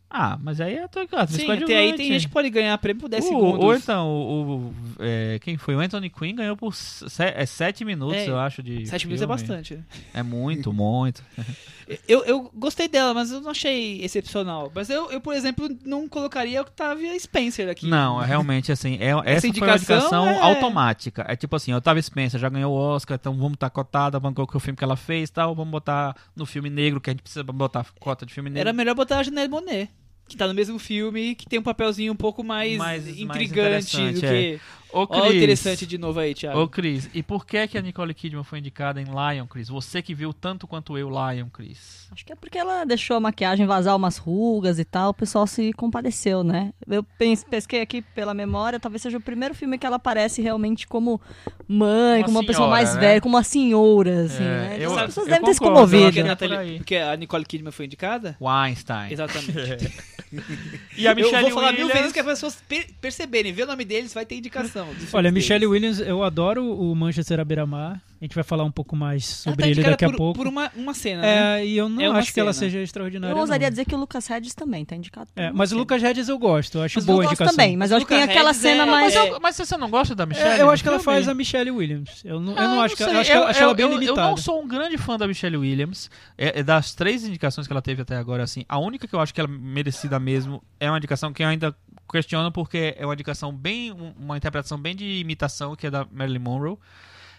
Ah, 0.10 0.38
mas 0.41 0.62
aí 0.62 0.76
é 0.76 0.88
cara. 0.88 1.28
Sim, 1.28 1.51
até 1.51 1.78
aí 1.78 1.93
tem 1.93 2.08
gente 2.08 2.28
que 2.28 2.34
pode 2.34 2.49
ganhar 2.49 2.78
prêmio 2.78 3.01
por 3.01 3.10
10 3.10 3.26
o, 3.26 3.28
segundos. 3.28 3.64
Ou 3.66 3.76
então, 3.76 4.08
o, 4.08 4.41
o- 4.68 4.74
é, 4.99 5.38
quem 5.39 5.58
foi? 5.58 5.76
O 5.76 5.80
Anthony 5.80 6.10
Quinn 6.10 6.36
ganhou 6.36 6.55
por 6.55 6.74
7 6.74 7.84
minutos, 7.84 8.16
É, 8.18 8.30
eu 8.30 8.39
acho, 8.39 8.64
de 8.64 8.86
7 8.88 9.05
minutos 9.05 9.22
é 9.22 9.28
bastante. 9.28 9.80
É 10.14 10.24
muito, 10.24 10.72
muito. 10.72 11.24
Eu, 12.05 12.26
eu 12.26 12.51
gostei 12.53 12.89
dela, 12.89 13.14
mas 13.14 13.32
eu 13.32 13.39
não 13.39 13.51
achei 13.51 14.03
excepcional. 14.03 14.70
Mas 14.76 14.89
eu, 14.89 15.10
eu 15.10 15.22
por 15.22 15.34
exemplo, 15.34 15.70
não 15.86 16.08
colocaria 16.08 16.60
a 16.60 16.62
Octavia 16.62 17.18
Spencer 17.18 17.70
aqui. 17.70 17.88
Não, 17.88 18.22
é 18.22 18.26
realmente 18.26 18.74
assim, 18.74 18.97
é, 18.99 19.12
essa, 19.24 19.47
foi 19.47 19.49
uma 19.51 19.76
indicação 19.76 19.78
indicação 19.78 20.28
é- 20.28 20.39
automática. 20.41 21.26
É 21.30 21.36
tipo 21.38 21.55
assim, 21.55 21.74
Otávio 21.74 22.03
Spencer 22.03 22.39
já 22.39 22.49
ganhou 22.49 22.74
o 22.74 22.78
Oscar, 22.78 23.16
então 23.20 23.34
vamos 23.36 23.51
botar 23.51 23.70
cotada, 23.70 24.20
vamos 24.20 24.36
colocar 24.36 24.58
o 24.58 24.60
filme 24.60 24.76
que 24.76 24.84
ela 24.84 24.97
fez 24.97 25.30
e 25.30 25.32
tal, 25.32 25.55
vamos 25.55 25.72
botar 25.72 26.14
no 26.36 26.45
filme 26.45 26.70
negro, 26.70 26.99
que 26.99 27.10
a 27.10 27.14
gente 27.14 27.22
precisa 27.22 27.43
botar 27.43 27.86
cota 28.01 28.26
de 28.26 28.34
filme 28.34 28.49
negro. 28.49 28.68
Era 28.68 28.74
melhor 28.74 28.93
botar 28.93 29.20
a 29.20 29.24
Janelle 29.24 29.49
Monet. 29.49 29.89
Que 30.28 30.36
tá 30.38 30.47
no 30.47 30.53
mesmo 30.53 30.78
filme, 30.78 31.36
que 31.36 31.45
tem 31.47 31.59
um 31.59 31.63
papelzinho 31.63 32.13
um 32.13 32.15
pouco 32.15 32.43
mais, 32.43 32.78
Mais- 32.78 33.05
mais 33.05 33.17
intrigante 33.19 33.95
do 33.97 34.01
interessante, 34.01 34.19
que. 34.21 34.59
Ô, 34.92 35.00
Ó, 35.00 35.04
o 35.04 35.08
Cris. 35.08 35.36
interessante 35.36 35.86
de 35.86 35.98
novo 35.98 36.20
aí, 36.20 36.34
Thiago. 36.34 36.60
Ô, 36.60 36.68
Cris, 36.68 37.10
e 37.14 37.22
por 37.22 37.46
que 37.46 37.68
que 37.68 37.78
a 37.78 37.82
Nicole 37.82 38.14
Kidman 38.14 38.44
foi 38.44 38.60
indicada 38.60 39.02
em 39.02 39.06
Lion, 39.06 39.46
Cris? 39.46 39.68
Você 39.70 40.02
que 40.02 40.14
viu 40.14 40.34
tanto 40.34 40.66
quanto 40.68 40.98
eu 40.98 41.10
Lion, 41.10 41.48
Cris. 41.50 42.08
Acho 42.12 42.26
que 42.26 42.32
é 42.32 42.36
porque 42.36 42.58
ela 42.58 42.86
deixou 42.86 43.18
a 43.18 43.20
maquiagem 43.20 43.66
vazar 43.66 43.96
umas 43.96 44.18
rugas 44.18 44.80
e 44.80 44.86
tal, 44.86 45.10
o 45.10 45.14
pessoal 45.14 45.46
se 45.46 45.74
compadeceu, 45.74 46.44
né? 46.44 46.74
Eu 46.88 47.06
pesquei 47.50 47.82
aqui 47.82 48.02
pela 48.02 48.34
memória, 48.34 48.80
talvez 48.80 49.02
seja 49.02 49.18
o 49.18 49.22
primeiro 49.22 49.54
filme 49.54 49.78
que 49.78 49.86
ela 49.86 49.98
aparece 49.98 50.42
realmente 50.42 50.88
como 50.88 51.20
mãe, 51.68 52.20
Uma 52.22 52.26
como 52.26 52.40
uma 52.40 52.46
pessoa 52.46 52.70
mais 52.70 52.96
né? 52.96 53.02
velha, 53.02 53.22
como 53.22 53.36
uma 53.36 53.44
senhora, 53.44 54.24
assim, 54.24 54.44
É, 54.44 54.48
né? 54.48 54.78
eu- 54.80 54.98
As 54.98 55.06
pessoas 55.08 55.28
eu 55.28 55.34
devem 55.34 55.46
ter 55.46 55.54
se 55.54 55.64
eu 55.64 55.68
é 55.68 55.74
comovido. 55.74 56.14
por 56.14 56.24
Natalie- 56.24 56.58
aí. 56.58 56.78
porque 56.78 56.96
a 56.96 57.16
Nicole 57.18 57.44
Kidman 57.46 57.72
foi 57.72 57.86
indicada? 57.86 58.38
Weinstein. 58.40 59.12
Exatamente. 59.12 59.92
E 60.98 61.08
a 61.08 61.12
Eu 61.12 61.16
Michelle 61.16 61.42
vou 61.44 61.52
falar 61.52 61.72
mil 61.72 61.84
Williams- 61.84 61.94
vezes 62.00 62.12
que 62.14 62.20
as 62.20 62.26
pessoas 62.26 62.56
per- 62.68 62.88
perceberem, 63.00 63.54
ver 63.54 63.64
o 63.64 63.68
nome 63.68 63.86
deles, 63.86 64.14
vai 64.14 64.26
ter 64.26 64.36
indicação. 64.36 64.76
Dos 64.86 65.13
Olha, 65.13 65.32
Michelle 65.32 65.59
deles. 65.67 65.71
Williams, 65.71 65.99
eu 65.99 66.23
adoro 66.23 66.63
o 66.65 66.95
Manchester 66.95 67.39
à 67.39 67.45
beira-mar. 67.45 68.01
A 68.19 68.25
gente 68.25 68.34
vai 68.34 68.43
falar 68.43 68.63
um 68.63 68.71
pouco 68.71 68.95
mais 68.95 69.43
Ela 69.45 69.53
sobre 69.53 69.63
tá 69.65 69.69
ele 69.69 69.84
daqui 69.84 70.03
a 70.05 70.09
por, 70.09 70.17
pouco. 70.17 70.39
por 70.39 70.47
uma, 70.47 70.71
uma 70.75 70.91
cena, 70.95 71.21
né? 71.21 71.61
É, 71.61 71.65
e 71.67 71.78
eu 71.78 71.88
não 71.88 72.01
É 72.01 72.07
acho 72.19 72.34
que 72.34 72.39
ela 72.39 72.51
cena. 72.51 72.65
seja 72.71 72.82
extraordinária. 72.82 73.32
Eu 73.32 73.38
ousaria 73.38 73.67
não. 73.67 73.71
dizer 73.71 73.86
que 73.86 73.93
o 73.93 73.97
Lucas 73.99 74.28
Hedges 74.28 74.55
também 74.55 74.84
tá 74.84 74.95
indicado. 74.95 75.30
por 75.36 75.39
É, 75.39 75.51
mas 75.51 75.69
o 75.69 75.75
cena. 75.75 75.82
Lucas 75.82 76.01
Hedges 76.03 76.28
eu 76.28 76.39
gosto, 76.39 76.80
eu 76.80 76.82
acho 76.84 76.97
Mas 76.97 77.05
boa 77.05 77.17
eu 77.17 77.19
a 77.19 77.23
gosto 77.25 77.34
indicação. 77.34 77.55
também, 77.55 77.78
mas 77.78 77.91
eu 77.91 77.97
acho 77.97 78.07
que 78.07 78.13
tem 78.15 78.23
aquela 78.23 78.49
Hedges 78.49 78.61
cena 78.63 78.84
é- 78.84 78.86
mais... 78.88 79.13
Mas, 79.13 79.28
eu- 79.28 79.39
mas 79.39 79.55
você 79.55 79.78
não 79.78 79.88
gosta 79.91 80.15
da 80.15 80.25
Michelle? 80.25 80.49
É, 80.49 80.61
eu 80.61 80.65
no 80.65 80.71
acho 80.71 80.82
que 80.82 80.89
ela 80.89 80.97
filme? 80.99 81.13
faz 81.15 81.28
a 81.28 81.34
Michelle 81.36 81.69
Williams. 81.69 82.21
Eu 82.25 82.39
não, 82.39 82.53
eu 82.53 82.57
Ah, 82.59 82.67
não 82.69 82.82
acho 82.82 82.95
que 82.95 83.03
sei. 83.03 83.13
eu 83.13 83.19
acho, 83.19 83.30
que 83.30 83.38
ela- 83.38 83.49
acho 83.51 83.61
ela 83.63 83.73
bem 83.75 83.86
eu, 83.86 83.91
eu 83.91 83.99
limitada. 83.99 84.30
não 84.30 84.38
sou 84.38 84.63
um 84.63 84.67
grande 84.67 84.97
fã 84.97 85.15
da 85.15 85.28
Michelle 85.28 85.57
Williams. 85.57 86.09
É, 86.36 86.61
é 86.61 86.63
das 86.63 86.95
três 86.95 87.23
indicações 87.23 87.67
que 87.67 87.73
ela 87.73 87.84
teve 87.84 88.01
até 88.01 88.17
agora, 88.17 88.41
assim, 88.41 88.65
a 88.67 88.80
única 88.80 89.07
que 89.07 89.13
eu 89.13 89.19
acho 89.19 89.32
que 89.32 89.39
ela 89.39 89.47
é 89.49 89.55
merecida 89.55 90.19
mesmo 90.19 90.63
é 90.80 90.89
uma 90.89 90.97
indicação 90.97 91.32
que 91.32 91.43
eu 91.43 91.47
ainda 91.47 91.75
questiono 92.08 92.51
porque 92.51 92.95
é 92.97 93.05
uma 93.05 93.14
indicação 93.14 93.51
bem, 93.51 93.91
um- 93.91 94.14
uma 94.18 94.38
interpretação 94.38 94.78
bem 94.78 94.95
de 94.95 95.05
imitação, 95.20 95.76
que 95.76 95.88
é 95.88 95.91
da 95.91 96.05
Marilyn 96.12 96.39
Monroe. 96.39 96.78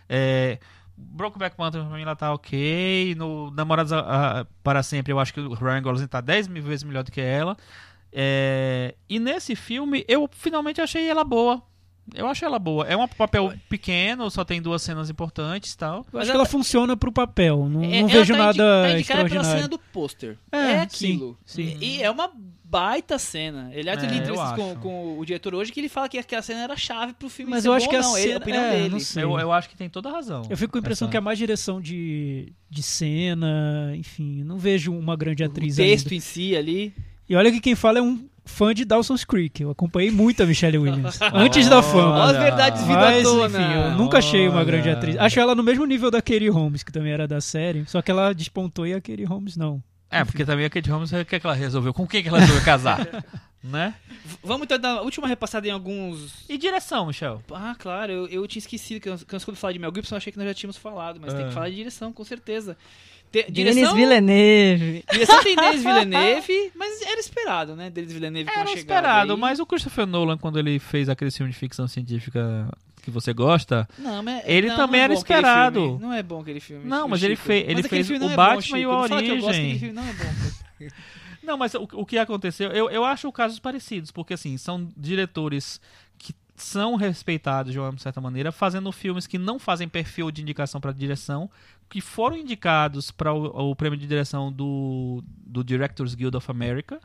É, 0.08 0.58
Brokeback 0.96 1.56
Mountain 1.58 1.86
pra 1.86 1.96
mim 1.96 2.02
ela 2.02 2.16
tá 2.16 2.32
ok. 2.32 3.14
No 3.16 3.50
Namorados 3.52 3.92
para 4.62 4.82
Sempre 4.82 5.12
eu 5.12 5.20
acho 5.20 5.32
que 5.32 5.40
o 5.40 5.54
Ryan 5.54 5.82
Gosling 5.82 6.06
tá 6.08 6.20
10 6.20 6.48
mil 6.48 6.62
vezes 6.62 6.82
melhor 6.84 7.04
do 7.04 7.12
que 7.12 7.20
ela. 7.20 7.56
É, 8.12 8.94
e 9.08 9.18
nesse 9.18 9.54
filme 9.54 10.04
eu 10.08 10.28
finalmente 10.32 10.80
achei 10.80 11.08
ela 11.08 11.22
boa. 11.24 11.62
Eu 12.14 12.26
acho 12.26 12.44
ela 12.44 12.58
boa. 12.58 12.86
É 12.86 12.96
um 12.96 13.06
papel 13.06 13.52
pequeno, 13.68 14.30
só 14.30 14.44
tem 14.44 14.60
duas 14.62 14.82
cenas 14.82 15.10
importantes 15.10 15.72
e 15.72 15.78
tal. 15.78 15.98
Eu 15.98 16.06
Mas 16.12 16.22
acho 16.22 16.24
que 16.26 16.30
ela- 16.30 16.40
ela 16.40 16.46
funciona 16.46 16.96
pro 16.96 17.12
papel. 17.12 17.68
Não, 17.68 17.82
É- 17.82 17.86
não 17.88 17.94
ela 17.94 18.08
vejo 18.08 18.34
tá 18.34 18.48
indi- 18.48 18.58
nada 18.58 18.82
tá 18.82 18.90
indicada 18.92 18.94
pela 18.94 18.98
extraordinário. 19.00 19.50
cena 19.50 19.68
do 19.68 19.78
pôster. 19.78 20.38
É, 20.50 20.56
É, 20.56 20.80
aquilo. 20.80 21.38
sim, 21.44 21.64
sim. 21.70 21.78
E, 21.80 21.96
e 21.98 22.02
é 22.02 22.10
uma 22.10 22.30
baita 22.64 23.18
cena. 23.18 23.70
Ele 23.72 23.88
até 23.88 24.04
É, 24.06 24.10
eu 24.10 24.14
entrevistas 24.18 24.52
com, 24.52 24.74
com 24.76 25.18
o 25.18 25.24
diretor 25.24 25.54
hoje 25.54 25.72
que 25.72 25.80
ele 25.80 25.88
fala 25.88 26.06
que 26.08 26.18
aquela 26.18 26.42
cena 26.42 26.60
era 26.60 26.76
chave 26.76 27.14
pro 27.14 27.28
filme 27.30 27.50
Mas 27.50 27.62
ser 27.62 27.68
eu 27.68 27.72
bom 27.72 27.76
acho 27.78 27.88
que 27.88 27.96
a 27.96 28.00
não. 28.02 28.16
Ele, 28.18 28.24
a 28.24 28.28
cena- 28.28 28.38
opinião 28.40 28.62
é, 28.64 28.70
dele. 28.76 28.88
não 28.90 29.00
sei. 29.00 29.22
Eu, 29.24 29.38
eu 29.38 29.52
acho 29.52 29.68
que 29.70 29.76
tem 29.76 29.88
toda 29.88 30.08
a 30.10 30.12
razão. 30.12 30.42
Eu 30.50 30.56
fico 30.56 30.72
com 30.72 30.78
a 30.78 30.80
impressão 30.80 31.06
Essa- 31.06 31.10
que 31.12 31.16
é 31.16 31.20
mais 31.20 31.38
direção 31.38 31.80
de, 31.80 32.52
de 32.68 32.82
cena, 32.82 33.92
enfim, 33.96 34.42
não 34.44 34.58
vejo 34.58 34.92
uma 34.92 35.16
grande 35.16 35.42
O 35.42 35.46
atriz 35.46 35.76
texto 35.76 36.06
ainda. 36.06 36.14
em 36.16 36.20
si 36.20 36.56
ali. 36.56 36.92
E 37.28 37.34
olha 37.36 37.50
que 37.52 37.60
quem 37.60 37.74
fala 37.74 37.98
é 37.98 38.02
um 38.02 38.26
fã 38.48 38.74
de 38.74 38.84
Dawson's 38.84 39.24
Creek. 39.24 39.62
Eu 39.62 39.70
acompanhei 39.70 40.10
muito 40.10 40.42
a 40.42 40.46
Michelle 40.46 40.78
Williams. 40.78 41.18
antes 41.32 41.68
da 41.68 41.82
fama. 41.82 42.24
Olha 42.24 42.38
as 42.38 42.44
verdades 42.44 42.82
vindo 42.82 42.98
à 42.98 43.22
tona. 43.22 43.60
enfim, 43.62 43.72
eu 43.74 43.90
nunca 43.96 44.18
achei 44.18 44.48
uma 44.48 44.64
grande 44.64 44.90
atriz. 44.90 45.16
Acho 45.16 45.38
ela 45.38 45.54
no 45.54 45.62
mesmo 45.62 45.84
nível 45.86 46.10
da 46.10 46.20
Katie 46.22 46.48
Holmes, 46.48 46.82
que 46.82 46.90
também 46.90 47.12
era 47.12 47.28
da 47.28 47.40
série. 47.40 47.84
Só 47.86 48.02
que 48.02 48.10
ela 48.10 48.32
despontou 48.32 48.86
e 48.86 48.92
a 48.94 49.00
Katie 49.00 49.24
Holmes 49.24 49.56
não. 49.56 49.82
É, 50.10 50.24
porque 50.24 50.44
também 50.44 50.64
a 50.64 50.70
Kate 50.70 50.90
Holmes, 50.90 51.12
o 51.12 51.24
que, 51.24 51.36
é 51.36 51.40
que 51.40 51.46
ela 51.46 51.54
resolveu? 51.54 51.92
Com 51.92 52.06
quem 52.06 52.22
que 52.22 52.28
ela 52.30 52.38
resolveu 52.38 52.64
casar? 52.64 53.06
né? 53.62 53.94
Vamos 54.42 54.64
então 54.64 54.78
dar 54.78 54.92
a 54.98 55.02
última 55.02 55.28
repassada 55.28 55.68
em 55.68 55.70
alguns. 55.70 56.44
E 56.48 56.56
direção, 56.56 57.06
Michel? 57.06 57.42
Ah, 57.52 57.76
claro, 57.78 58.10
eu, 58.10 58.26
eu 58.28 58.46
tinha 58.48 58.60
esquecido 58.60 59.00
que 59.00 59.08
eu- 59.10 59.18
que 59.18 59.26
quando 59.44 59.56
falar 59.56 59.74
de 59.74 59.78
Mel 59.78 59.92
Gibson 59.94 60.16
achei 60.16 60.32
que 60.32 60.38
nós 60.38 60.46
já 60.48 60.54
tínhamos 60.54 60.78
falado, 60.78 61.20
mas 61.20 61.34
tem 61.34 61.44
É. 61.44 61.48
que 61.48 61.52
falar 61.54 61.68
de 61.68 61.76
direção, 61.76 62.10
com 62.10 62.24
certeza. 62.24 62.74
Te- 63.30 63.50
Denis 63.50 63.92
Villeneuve. 63.92 65.04
direção 65.12 65.42
tem 65.42 65.54
Denis 65.56 65.82
Villeneuve, 65.84 66.72
mas 66.74 67.02
era 67.02 67.20
esperado, 67.20 67.76
né? 67.76 67.90
Denis 67.90 68.12
Villeneuve 68.12 68.50
com 68.50 68.58
a 68.58 68.62
Era 68.62 68.68
chegada 68.70 68.80
esperado, 68.80 69.32
aí. 69.34 69.38
mas 69.38 69.58
o 69.60 69.66
Christopher 69.66 70.06
Nolan, 70.06 70.38
quando 70.38 70.58
ele 70.58 70.78
fez 70.78 71.08
aquele 71.08 71.30
filme 71.30 71.52
de 71.52 71.58
ficção 71.58 71.86
científica 71.86 72.68
que 73.02 73.10
você 73.10 73.32
gosta, 73.32 73.88
Não, 73.98 74.22
mas 74.22 74.42
Ele 74.46 74.68
não, 74.68 74.76
também 74.76 74.98
não 75.00 75.02
é 75.02 75.04
era 75.04 75.14
esperado. 75.14 75.98
Não 76.00 76.12
é 76.12 76.22
bom 76.22 76.40
aquele 76.40 76.60
filme. 76.60 76.84
Não, 76.86 76.96
Chico, 76.98 77.08
mas 77.10 77.22
ele 77.22 77.36
fe- 77.36 77.64
ele 77.64 77.74
Mas 77.76 77.84
aquele 77.86 78.04
fez 78.04 78.20
o 78.20 78.24
é 78.24 78.36
Batman 78.36 78.76
bom, 78.76 78.76
e 78.82 78.86
o 78.86 78.90
Origem. 78.90 79.92
não 79.92 80.02
é 80.02 80.12
bom. 80.12 80.88
Não, 81.42 81.56
mas 81.56 81.72
o, 81.74 81.88
o 81.94 82.04
que 82.04 82.18
aconteceu, 82.18 82.70
eu, 82.72 82.90
eu 82.90 83.04
acho 83.06 83.32
casos 83.32 83.58
parecidos, 83.58 84.10
porque 84.10 84.34
assim, 84.34 84.58
são 84.58 84.86
diretores 84.94 85.80
que 86.18 86.34
são 86.54 86.94
respeitados 86.94 87.72
de 87.72 87.78
uma 87.78 87.96
certa 87.96 88.20
maneira, 88.20 88.52
fazendo 88.52 88.92
filmes 88.92 89.26
que 89.26 89.38
não 89.38 89.58
fazem 89.58 89.88
perfil 89.88 90.30
de 90.30 90.42
indicação 90.42 90.78
para 90.78 90.92
direção, 90.92 91.48
que 91.88 92.00
foram 92.00 92.36
indicados 92.36 93.10
para 93.10 93.32
o, 93.32 93.70
o 93.70 93.76
prêmio 93.76 93.98
de 93.98 94.06
direção 94.06 94.52
do, 94.52 95.22
do 95.26 95.64
Directors 95.64 96.14
Guild 96.14 96.36
of 96.36 96.50
America. 96.50 97.00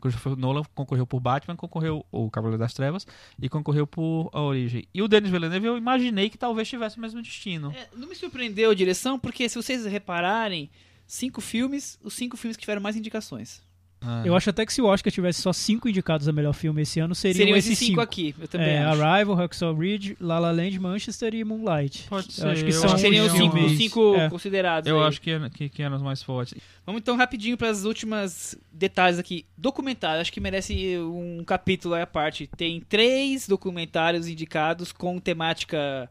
Christopher 0.00 0.36
Nolan 0.36 0.62
concorreu 0.74 1.04
por 1.04 1.18
Batman, 1.18 1.56
concorreu 1.56 2.06
o 2.12 2.30
Cavaleiro 2.30 2.58
das 2.58 2.72
Trevas 2.72 3.06
e 3.40 3.48
concorreu 3.48 3.86
por 3.86 4.30
A 4.32 4.40
Origem. 4.40 4.86
E 4.94 5.02
o 5.02 5.08
Denis 5.08 5.30
Villeneuve 5.30 5.66
eu 5.66 5.76
imaginei 5.76 6.30
que 6.30 6.38
talvez 6.38 6.68
tivesse 6.68 6.98
o 6.98 7.00
mesmo 7.00 7.20
destino. 7.20 7.72
É, 7.72 7.88
não 7.96 8.08
me 8.08 8.14
surpreendeu 8.14 8.70
a 8.70 8.74
direção, 8.74 9.18
porque 9.18 9.48
se 9.48 9.56
vocês 9.56 9.84
repararem, 9.86 10.70
cinco 11.04 11.40
filmes, 11.40 11.98
os 12.02 12.14
cinco 12.14 12.36
filmes 12.36 12.56
que 12.56 12.60
tiveram 12.60 12.80
mais 12.80 12.94
indicações. 12.94 13.60
Ah. 14.00 14.22
Eu 14.24 14.36
acho 14.36 14.48
até 14.48 14.64
que 14.64 14.72
se 14.72 14.80
o 14.80 14.86
Oscar 14.86 15.12
tivesse 15.12 15.42
só 15.42 15.52
cinco 15.52 15.88
indicados 15.88 16.28
a 16.28 16.32
melhor 16.32 16.52
filme 16.52 16.82
esse 16.82 17.00
ano, 17.00 17.14
seriam, 17.14 17.36
Seriam 17.36 17.56
esses 17.56 17.72
esses 17.72 17.86
cinco 17.88 18.00
aqui, 18.00 18.34
eu 18.40 18.46
também 18.46 18.68
É, 18.68 18.84
acho. 18.84 19.02
Arrival, 19.02 19.34
Hacksaw 19.34 19.74
Ridge, 19.74 20.16
La 20.20 20.38
La 20.38 20.52
Land, 20.52 20.78
Manchester 20.78 21.34
e 21.34 21.42
Moonlight. 21.42 22.06
Pode 22.08 22.26
Eu 22.28 22.32
ser, 22.32 22.46
acho 22.46 22.62
que 22.64 22.68
eu 22.70 22.72
são 22.74 22.84
Acho 22.84 22.88
que 22.90 22.94
os 22.94 23.00
seriam 23.00 23.26
os 23.26 23.32
cinco, 23.32 23.58
os 23.58 23.72
cinco 23.76 24.14
é. 24.14 24.30
considerados. 24.30 24.88
Eu 24.88 25.00
aí. 25.00 25.08
acho 25.08 25.20
que, 25.20 25.50
que, 25.50 25.68
que 25.68 25.82
eram 25.82 25.96
os 25.96 26.02
mais 26.02 26.22
fortes. 26.22 26.54
Vamos 26.86 27.00
então 27.00 27.16
rapidinho 27.16 27.56
para 27.56 27.70
as 27.70 27.84
últimas 27.84 28.56
detalhes 28.72 29.18
aqui. 29.18 29.44
Documentário, 29.56 30.20
acho 30.20 30.32
que 30.32 30.40
merece 30.40 30.96
um 30.98 31.42
capítulo 31.44 31.94
à 31.94 32.06
parte. 32.06 32.48
Tem 32.56 32.80
três 32.80 33.48
documentários 33.48 34.28
indicados 34.28 34.92
com 34.92 35.18
temática 35.18 36.08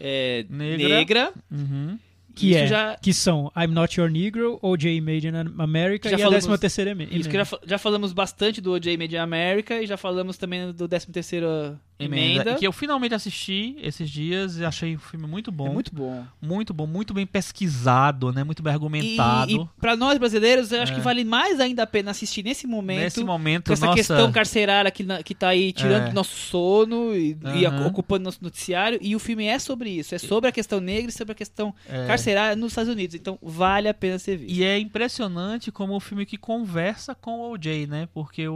é, 0.00 0.46
Negra. 0.48 0.88
negra. 0.88 1.32
Uhum. 1.50 1.98
Que, 2.38 2.50
Isso 2.50 2.58
é, 2.58 2.66
já- 2.66 2.96
que 3.00 3.12
são 3.12 3.50
I'm 3.56 3.68
Not 3.68 3.98
Your 3.98 4.10
Negro, 4.10 4.58
OJ 4.62 5.00
Made 5.00 5.26
in 5.28 5.32
America 5.58 6.08
Já 6.08 6.16
e 6.16 6.18
falamos- 6.20 6.44
a 6.44 6.48
13 6.48 6.60
terceira. 6.60 6.96
Isso 7.10 7.28
que 7.28 7.36
já, 7.36 7.46
já 7.66 7.78
falamos 7.78 8.12
bastante 8.12 8.60
do 8.60 8.72
OJ 8.72 8.96
Made 8.96 9.14
in 9.16 9.18
America 9.18 9.82
e 9.82 9.86
já 9.86 9.96
falamos 9.96 10.36
também 10.36 10.72
do 10.72 10.86
13 10.88 11.10
terceira 11.12 11.78
emenda. 11.98 12.54
Que 12.54 12.66
eu 12.66 12.72
finalmente 12.72 13.14
assisti 13.14 13.76
esses 13.82 14.08
dias 14.08 14.58
e 14.58 14.64
achei 14.64 14.94
um 14.96 14.98
filme 14.98 15.26
muito 15.26 15.50
bom. 15.50 15.66
É 15.68 15.70
muito 15.70 15.94
bom. 15.94 16.24
muito 16.40 16.72
bom, 16.74 16.86
muito 16.86 17.12
bem 17.14 17.26
pesquisado, 17.26 18.32
né? 18.32 18.44
Muito 18.44 18.62
bem 18.62 18.72
argumentado. 18.72 19.50
E, 19.50 19.56
e 19.56 19.68
para 19.80 19.96
nós 19.96 20.18
brasileiros, 20.18 20.70
eu 20.72 20.82
acho 20.82 20.92
É. 20.92 20.94
que 20.94 21.00
vale 21.00 21.24
mais 21.24 21.60
ainda 21.60 21.82
a 21.82 21.86
pena 21.86 22.10
assistir 22.10 22.42
nesse 22.44 22.66
momento. 22.66 23.00
Nesse 23.00 23.24
momento, 23.24 23.66
com 23.66 23.72
essa 23.72 23.86
nossa, 23.86 23.96
questão 23.96 24.30
carcerária 24.32 24.90
que, 24.90 25.02
na- 25.02 25.22
que 25.22 25.34
tá 25.34 25.48
aí 25.48 25.72
tirando 25.72 26.08
É. 26.08 26.12
nosso 26.12 26.34
sono 26.36 27.14
e, 27.14 27.36
e 27.56 27.66
Aham. 27.66 27.86
ocupando 27.86 28.24
nosso 28.24 28.38
noticiário. 28.42 28.98
E 29.02 29.14
o 29.14 29.18
filme 29.18 29.44
é 29.46 29.58
sobre 29.58 29.90
isso. 29.90 30.14
É 30.14 30.18
sobre 30.18 30.48
a 30.48 30.52
questão 30.52 30.80
negra 30.80 31.10
e 31.10 31.12
sobre 31.12 31.32
a 31.32 31.34
questão 31.34 31.74
é, 31.88 32.06
carcerária 32.06 32.54
nos 32.56 32.72
Estados 32.72 32.92
Unidos. 32.92 33.14
Então 33.14 33.38
vale 33.42 33.88
a 33.88 33.94
pena 33.94 34.18
ser 34.18 34.36
visto. 34.36 34.54
E 34.56 34.62
é 34.64 34.78
impressionante 34.78 35.70
como 35.72 35.94
o 35.94 36.00
filme 36.00 36.24
que 36.24 36.36
conversa 36.36 37.14
com 37.14 37.40
o 37.40 37.52
OJ, 37.52 37.86
né? 37.86 38.08
Porque 38.14 38.46
o, 38.48 38.54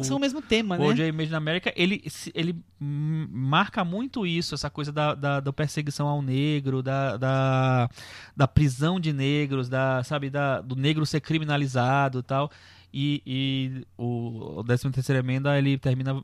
o, 0.00 0.04
São 0.04 0.16
o 0.16 0.20
mesmo 0.20 0.40
tema, 0.40 0.76
o 0.76 0.78
né? 0.78 0.84
OJ 0.86 1.12
Made 1.12 1.30
in 1.30 1.34
America, 1.34 1.72
ele, 1.76 2.02
se- 2.08 2.32
ele 2.38 2.64
marca 2.78 3.84
muito 3.84 4.24
isso, 4.24 4.54
essa 4.54 4.70
coisa 4.70 4.92
da, 4.92 5.12
da, 5.12 5.40
da 5.40 5.52
perseguição 5.52 6.06
ao 6.06 6.22
negro, 6.22 6.84
da, 6.84 7.16
da, 7.16 7.90
da 8.36 8.46
prisão 8.46 9.00
de 9.00 9.12
negros, 9.12 9.68
da, 9.68 10.04
sabe, 10.04 10.30
da, 10.30 10.60
do 10.60 10.76
negro 10.76 11.04
ser 11.04 11.20
criminalizado 11.20 12.22
tal. 12.22 12.48
E, 12.94 13.20
e 13.26 13.86
o, 13.96 14.60
o 14.60 14.64
13 14.64 14.90
terceira 14.92 15.18
emenda, 15.18 15.58
ele 15.58 15.76
termina 15.76 16.22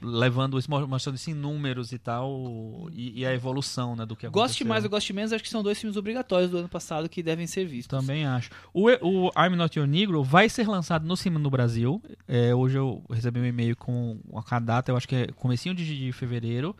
levando 0.00 0.58
isso, 0.58 0.70
mostrando 0.70 1.16
isso 1.16 1.30
em 1.30 1.34
números 1.34 1.92
e 1.92 1.98
tal, 1.98 2.88
e, 2.92 3.20
e 3.20 3.26
a 3.26 3.34
evolução, 3.34 3.96
né, 3.96 4.06
do 4.06 4.14
que 4.14 4.26
aconteceu. 4.26 4.46
Goste 4.46 4.64
mais 4.64 4.84
ou 4.84 4.90
goste 4.90 5.12
menos, 5.12 5.32
acho 5.32 5.42
que 5.42 5.50
são 5.50 5.62
dois 5.62 5.78
filmes 5.78 5.96
obrigatórios 5.96 6.50
do 6.50 6.58
ano 6.58 6.68
passado 6.68 7.08
que 7.08 7.22
devem 7.22 7.46
ser 7.46 7.66
vistos. 7.66 7.86
Também 7.86 8.26
acho. 8.26 8.50
O, 8.72 8.88
o 8.88 9.30
I'm 9.36 9.56
Not 9.56 9.78
Your 9.78 9.88
Negro 9.88 10.22
vai 10.22 10.48
ser 10.48 10.68
lançado 10.68 11.06
no 11.06 11.16
cinema 11.16 11.40
no 11.40 11.50
Brasil. 11.50 12.02
É, 12.26 12.54
hoje 12.54 12.78
eu 12.78 13.02
recebi 13.10 13.40
um 13.40 13.44
e-mail 13.46 13.76
com 13.76 14.20
a 14.34 14.58
data, 14.58 14.90
eu 14.90 14.96
acho 14.96 15.08
que 15.08 15.16
é 15.16 15.26
comecinho 15.28 15.74
de, 15.74 16.06
de 16.06 16.12
fevereiro. 16.12 16.76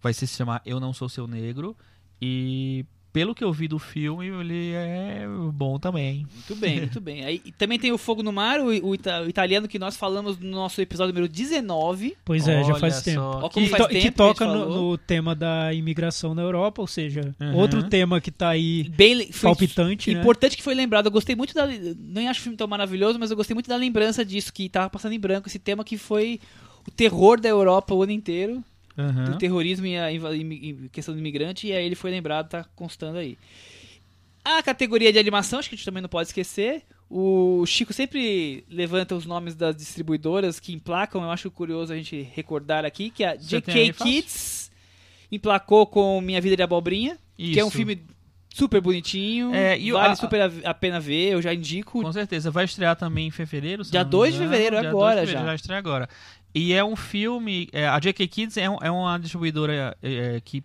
Vai 0.00 0.12
se 0.12 0.26
chamar 0.26 0.60
Eu 0.66 0.80
Não 0.80 0.92
Sou 0.92 1.08
Seu 1.08 1.26
Negro. 1.26 1.76
E 2.20 2.84
pelo 3.12 3.34
que 3.34 3.44
eu 3.44 3.52
vi 3.52 3.68
do 3.68 3.78
filme, 3.78 4.26
ele 4.26 4.72
é 4.72 5.26
bom 5.52 5.78
também. 5.78 6.26
Muito 6.32 6.56
bem, 6.56 6.78
muito 6.80 7.00
bem. 7.00 7.24
Aí 7.24 7.42
e 7.44 7.52
também 7.52 7.78
tem 7.78 7.92
o 7.92 7.98
Fogo 7.98 8.22
no 8.22 8.32
Mar, 8.32 8.58
o, 8.60 8.66
o 8.66 8.94
ita- 8.94 9.22
o 9.22 9.28
italiano 9.28 9.68
que 9.68 9.78
nós 9.78 9.96
falamos 9.96 10.38
no 10.38 10.50
nosso 10.50 10.80
episódio 10.80 11.12
número 11.12 11.28
19. 11.30 12.16
Pois 12.24 12.48
é, 12.48 12.62
já 12.64 12.70
Olha 12.72 12.80
faz 12.80 12.94
só, 12.96 13.02
tempo. 13.02 13.20
Ó, 13.20 13.48
que- 13.48 13.54
como 13.54 13.66
Que, 13.66 13.70
faz 13.70 13.86
tempo 13.88 14.02
que 14.02 14.10
toca 14.12 14.46
no, 14.46 14.68
no 14.90 14.98
tema 14.98 15.34
da 15.34 15.72
imigração 15.74 16.34
na 16.34 16.42
Europa, 16.42 16.80
ou 16.80 16.86
seja, 16.86 17.34
Uhum. 17.40 17.54
outro 17.56 17.82
tema 17.88 18.20
que 18.20 18.30
tá 18.30 18.48
aí 18.48 18.88
Bem, 18.88 19.30
foi 19.30 19.48
palpitante, 19.50 20.12
né? 20.14 20.20
importante 20.20 20.56
que 20.56 20.62
foi 20.62 20.74
lembrado. 20.74 21.06
Eu 21.06 21.12
gostei 21.12 21.36
muito 21.36 21.52
da. 21.54 21.66
Nem 21.66 22.28
acho 22.28 22.40
o 22.40 22.42
filme 22.44 22.56
tão 22.56 22.66
maravilhoso, 22.66 23.18
mas 23.18 23.30
eu 23.30 23.36
gostei 23.36 23.54
muito 23.54 23.68
da 23.68 23.76
lembrança 23.76 24.24
disso, 24.24 24.52
que 24.52 24.68
tava 24.68 24.88
passando 24.88 25.12
em 25.12 25.20
branco 25.20 25.48
esse 25.48 25.58
tema 25.58 25.84
que 25.84 25.98
foi 25.98 26.40
o 26.86 26.90
terror 26.90 27.38
da 27.40 27.48
Europa 27.48 27.94
o 27.94 28.02
ano 28.02 28.12
inteiro. 28.12 28.62
Aham. 28.96 29.24
do 29.24 29.38
terrorismo 29.38 29.86
e 29.86 29.96
a 29.96 30.08
questão 30.90 31.14
do 31.14 31.20
imigrante, 31.20 31.66
e 31.66 31.72
aí 31.72 31.84
ele 31.86 31.94
foi 31.94 32.10
lembrado, 32.10 32.48
tá 32.48 32.64
constando 32.76 33.18
aí. 33.18 33.38
A 34.44 34.62
categoria 34.62 35.12
de 35.12 35.18
animação, 35.18 35.58
acho 35.58 35.68
que 35.68 35.74
a 35.74 35.78
gente 35.78 35.84
também 35.84 36.02
não 36.02 36.08
pode 36.08 36.28
esquecer. 36.28 36.82
O 37.08 37.64
Chico 37.66 37.92
sempre 37.92 38.64
levanta 38.70 39.14
os 39.14 39.24
nomes 39.26 39.54
das 39.54 39.76
distribuidoras 39.76 40.58
que 40.58 40.72
emplacam, 40.72 41.22
eu 41.22 41.30
acho 41.30 41.50
curioso 41.50 41.92
a 41.92 41.96
gente 41.96 42.22
recordar 42.34 42.84
aqui, 42.84 43.10
que 43.10 43.22
a 43.22 43.36
Você 43.36 43.60
tem 43.60 43.90
JK? 43.92 44.02
Kids 44.02 44.70
emplacou 45.30 45.86
com 45.86 46.20
Minha 46.20 46.40
Vida 46.40 46.56
de 46.56 46.62
Abobrinha, 46.62 47.16
que 47.36 47.58
é 47.58 47.64
um 47.64 47.68
Isso. 47.68 47.76
filme 47.76 48.02
super 48.54 48.80
bonitinho, 48.82 49.54
É, 49.54 49.78
vale 49.78 50.12
a- 50.12 50.16
super 50.16 50.40
a, 50.42 50.50
a 50.70 50.74
pena 50.74 51.00
ver, 51.00 51.32
eu 51.32 51.40
já 51.42 51.54
indico. 51.54 52.02
Com 52.02 52.12
certeza. 52.12 52.50
Vai 52.50 52.64
estrear 52.66 52.96
também 52.96 53.28
em 53.28 53.30
fevereiro. 53.30 53.82
Dia 53.84 54.00
não 54.00 54.06
me 54.06 54.10
2 54.10 54.34
de 54.34 54.40
fevereiro, 54.40 54.76
agora 54.78 54.90
2 54.90 55.28
de 55.28 55.32
já. 55.32 55.38
fevereiro, 55.38 55.46
já 55.46 55.54
estreia 55.54 55.78
agora. 55.78 56.08
E 56.54 56.72
é 56.72 56.84
um 56.84 56.96
filme. 56.96 57.68
é, 57.72 57.88
a 57.88 57.98
JK 57.98 58.26
Kids 58.28 58.56
é, 58.56 58.68
um- 58.68 58.78
é 58.82 58.90
uma 58.90 59.18
distribuidora 59.18 59.96
é, 60.02 60.40
que 60.44 60.62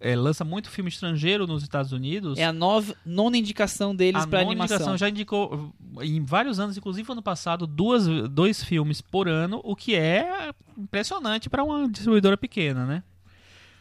é, 0.00 0.14
lança 0.14 0.44
muito 0.44 0.70
filme 0.70 0.90
estrangeiro 0.90 1.46
nos 1.46 1.62
Estados 1.62 1.90
Unidos. 1.92 2.38
É 2.38 2.44
a 2.44 2.52
nova, 2.52 2.94
nona 3.06 3.36
indicação 3.38 3.96
deles 3.96 4.22
a 4.22 4.26
pra 4.26 4.40
nona 4.40 4.50
animação. 4.52 4.76
indicação 4.76 4.98
já 4.98 5.08
indicou 5.08 5.72
em 6.02 6.22
vários 6.24 6.60
anos, 6.60 6.76
inclusive 6.76 7.10
ano 7.10 7.22
passado, 7.22 7.66
duas, 7.66 8.06
dois 8.28 8.62
filmes 8.62 9.00
por 9.00 9.28
ano, 9.28 9.60
o 9.64 9.74
que 9.74 9.94
é 9.94 10.52
impressionante 10.76 11.48
para 11.48 11.64
uma 11.64 11.88
distribuidora 11.88 12.36
pequena, 12.36 12.84
né? 12.86 13.02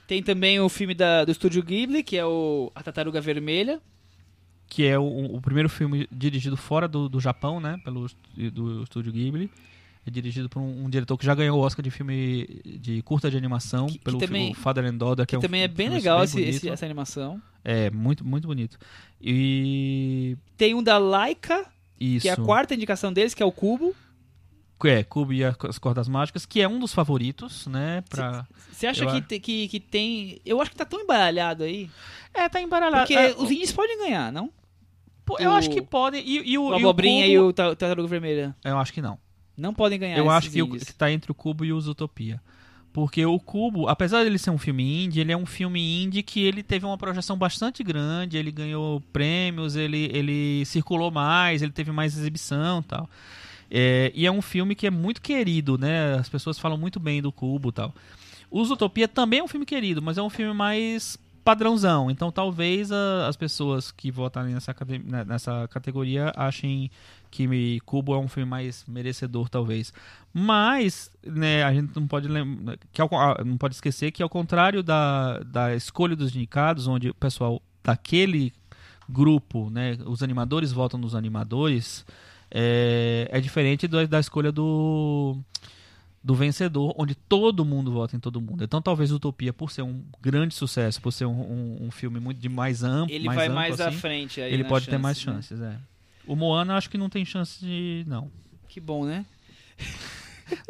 Tem 0.07 0.21
também 0.23 0.59
o 0.59 0.69
filme 0.69 0.93
da, 0.93 1.23
do 1.25 1.31
estúdio 1.31 1.61
Ghibli, 1.63 2.03
que 2.03 2.17
é 2.17 2.25
o 2.25 2.71
A 2.75 2.81
Tartaruga 2.83 3.19
Vermelha. 3.21 3.79
Que 4.67 4.85
é 4.85 4.97
o, 4.97 5.35
o 5.35 5.41
primeiro 5.41 5.69
filme 5.69 6.07
dirigido 6.11 6.57
fora 6.57 6.87
do, 6.87 7.07
do 7.07 7.19
Japão, 7.19 7.59
né? 7.59 7.79
Pelo 7.83 8.07
do 8.51 8.83
estúdio 8.83 9.11
Ghibli. 9.11 9.51
É 10.05 10.11
dirigido 10.11 10.49
por 10.49 10.59
um, 10.61 10.85
um 10.85 10.89
diretor 10.89 11.17
que 11.17 11.25
já 11.25 11.33
ganhou 11.33 11.57
o 11.57 11.61
Oscar 11.63 11.81
de 11.81 11.89
filme 11.89 12.45
de 12.65 13.01
curta 13.03 13.31
de 13.31 13.37
animação, 13.37 13.85
Que- 13.87 13.93
que 13.93 13.99
pelo 13.99 14.17
também- 14.19 14.47
filme 14.47 14.61
Father 14.61 14.83
and 14.85 14.95
Daughter, 14.97 15.25
que, 15.25 15.29
Que 15.29 15.35
é 15.35 15.37
um 15.37 15.41
também 15.41 15.61
é 15.61 15.67
bem 15.67 15.87
legal 15.89 16.17
bem 16.17 16.25
esse- 16.25 16.41
esse- 16.41 16.69
essa 16.69 16.85
animação. 16.85 17.41
É, 17.63 17.89
muito, 17.89 18.25
muito 18.25 18.45
bonito. 18.47 18.77
E. 19.21 20.37
Tem 20.57 20.73
um 20.75 20.83
da 20.83 20.97
Laika, 20.97 21.65
Isso. 21.99 22.23
que 22.23 22.29
é 22.29 22.33
a 22.33 22.37
quarta 22.37 22.73
indicação 22.75 23.13
deles, 23.13 23.33
que 23.33 23.41
é 23.41 23.45
o 23.45 23.51
Cubo. 23.51 23.95
É, 24.85 25.01
Cubo 25.01 25.31
e 25.31 25.45
as 25.45 25.77
Cordas 25.79 26.09
Mágicas, 26.09 26.45
que 26.45 26.59
é 26.59 26.67
um 26.67 26.77
dos 26.77 26.93
favoritos, 26.93 27.65
né? 27.67 28.03
Pra... 28.09 28.45
Você 28.69 28.85
acha 28.85 29.05
que, 29.05 29.21
te- 29.21 29.39
que, 29.39 29.67
que 29.69 29.79
tem. 29.79 30.41
Eu 30.45 30.59
acho 30.61 30.71
que 30.71 30.75
tá 30.75 30.83
tão 30.83 30.99
embaralhado 30.99 31.63
aí. 31.63 31.89
É, 32.33 32.49
tá 32.49 32.61
embaralhado. 32.61 33.03
Porque 33.07 33.13
É, 33.13 33.31
os 33.37 33.49
indies 33.49 33.71
podem 33.71 33.97
ganhar, 33.97 34.29
não? 34.33 34.51
eu 35.39 35.51
o- 35.51 35.53
acho 35.53 35.69
que 35.69 35.81
podem. 35.81 36.21
E, 36.27 36.51
e 36.51 36.57
o, 36.57 36.63
O 36.65 36.73
e 36.73 36.79
Abobrinha 36.79 37.23
Cubo- 37.27 37.33
e 37.33 37.39
o 37.39 37.53
Ta- 37.53 37.69
o 37.69 37.75
Tartaruga 37.77 38.09
Vermelha. 38.09 38.53
Eu 38.61 38.77
acho 38.77 38.91
que 38.91 39.01
não. 39.01 39.17
Não 39.55 39.73
podem 39.73 39.99
ganhar 39.99 40.17
Eu 40.17 40.29
acho 40.29 40.49
que, 40.49 40.61
o, 40.61 40.69
que 40.69 40.93
tá 40.93 41.11
entre 41.11 41.31
o 41.31 41.35
Cubo 41.35 41.63
e 41.63 41.71
o 41.71 41.79
Zootopia. 41.79 42.41
Porque 42.91 43.25
o 43.25 43.39
Cubo, 43.39 43.87
apesar 43.87 44.23
dele 44.23 44.37
ser 44.37 44.51
um 44.51 44.57
filme 44.57 45.03
indie, 45.03 45.19
ele 45.19 45.31
é 45.31 45.37
um 45.37 45.47
filme 45.47 46.03
indie 46.03 46.21
que 46.21 46.43
ele 46.43 46.61
teve 46.61 46.85
uma 46.85 46.97
projeção 46.97 47.35
bastante 47.35 47.83
grande, 47.83 48.37
ele 48.37 48.51
ganhou 48.51 49.01
prêmios, 49.11 49.75
ele, 49.75 50.09
ele 50.13 50.63
circulou 50.65 51.09
mais, 51.09 51.63
ele 51.63 51.71
teve 51.71 51.91
mais 51.91 52.15
exibição 52.15 52.81
e 52.81 52.83
tal. 52.83 53.09
É, 53.71 54.11
e 54.13 54.27
é 54.27 54.31
um 54.31 54.43
filme 54.43 54.75
que 54.75 54.85
é 54.85 54.91
muito 54.91 55.19
querido, 55.19 55.75
né? 55.75 56.13
As 56.13 56.29
pessoas 56.29 56.59
falam 56.59 56.77
muito 56.77 56.99
bem 56.99 57.19
do 57.19 57.31
Cubo 57.31 57.69
e 57.69 57.71
tal. 57.71 57.95
O 58.51 58.63
Zootopia 58.63 59.07
também 59.07 59.39
é 59.39 59.43
um 59.43 59.47
filme 59.47 59.65
querido, 59.65 59.99
mas 59.99 60.19
é 60.19 60.21
um 60.21 60.29
filme 60.29 60.53
mais 60.53 61.17
padrãozão. 61.43 62.09
Então 62.09 62.31
talvez 62.31 62.91
a- 62.91 63.27
as 63.27 63.35
pessoas 63.35 63.91
que 63.91 64.09
votarem 64.11 64.53
nessa, 64.53 64.75
né, 65.05 65.23
nessa 65.25 65.67
categoria 65.69 66.31
achem 66.35 66.89
que 67.29 67.79
Cubo 67.85 68.13
é 68.13 68.19
um 68.19 68.27
filme 68.27 68.49
mais 68.49 68.85
merecedor, 68.87 69.49
talvez. 69.49 69.91
Mas, 70.31 71.09
né, 71.25 71.63
a 71.63 71.73
gente 71.73 71.95
não 71.95 72.07
pode 72.07 72.27
que 72.91 73.01
ao- 73.01 73.09
ah, 73.13 73.43
não 73.43 73.57
pode 73.57 73.75
esquecer 73.75 74.11
que 74.11 74.21
ao 74.21 74.29
contrário 74.29 74.83
da, 74.83 75.39
da 75.39 75.75
escolha 75.75 76.15
dos 76.15 76.35
indicados, 76.35 76.87
onde 76.87 77.09
o 77.09 77.13
pessoal 77.15 77.61
daquele 77.83 78.53
grupo, 79.09 79.69
né, 79.69 79.97
os 80.05 80.23
animadores 80.23 80.71
votam 80.71 80.99
nos 80.99 81.13
animadores, 81.15 82.05
é, 82.49 83.27
é 83.31 83.41
diferente 83.41 83.87
do- 83.87 84.07
da 84.07 84.19
escolha 84.19 84.51
do 84.51 85.37
do 86.23 86.33
vencedor, 86.33 86.95
onde 86.97 87.13
todo 87.15 87.65
mundo 87.65 87.91
vota 87.91 88.15
em 88.15 88.19
todo 88.19 88.39
mundo. 88.39 88.63
Então, 88.63 88.81
talvez 88.81 89.11
Utopia, 89.11 89.51
por 89.51 89.69
ser 89.71 89.81
um 89.81 90.01
grande 90.21 90.55
sucesso, 90.55 91.01
por 91.01 91.11
ser 91.11 91.25
um, 91.25 91.31
um- 91.31 91.77
um 91.87 91.91
filme 91.91 92.19
muito 92.19 92.39
de 92.39 92.47
mais 92.47 92.81
amplo, 92.83 93.13
Ele 93.13 93.25
mais 93.25 93.35
vai 93.35 93.45
amplo, 93.47 93.55
mais 93.55 93.81
à 93.81 93.89
assim, 93.89 93.97
frente 93.97 94.39
aí. 94.41 94.53
ele 94.53 94.63
pode 94.63 94.85
ter 94.85 94.91
chance, 94.91 95.01
mais 95.03 95.17
né? 95.17 95.23
chances, 95.33 95.61
é. 95.61 95.75
O 96.25 96.35
Moana 96.35 96.77
acho 96.77 96.89
que 96.89 96.97
não 96.97 97.09
tem 97.09 97.25
chance 97.25 97.59
de. 97.59 98.05
Não. 98.07 98.31
Que 98.69 98.79
bom, 98.79 99.05
né? 99.05 99.25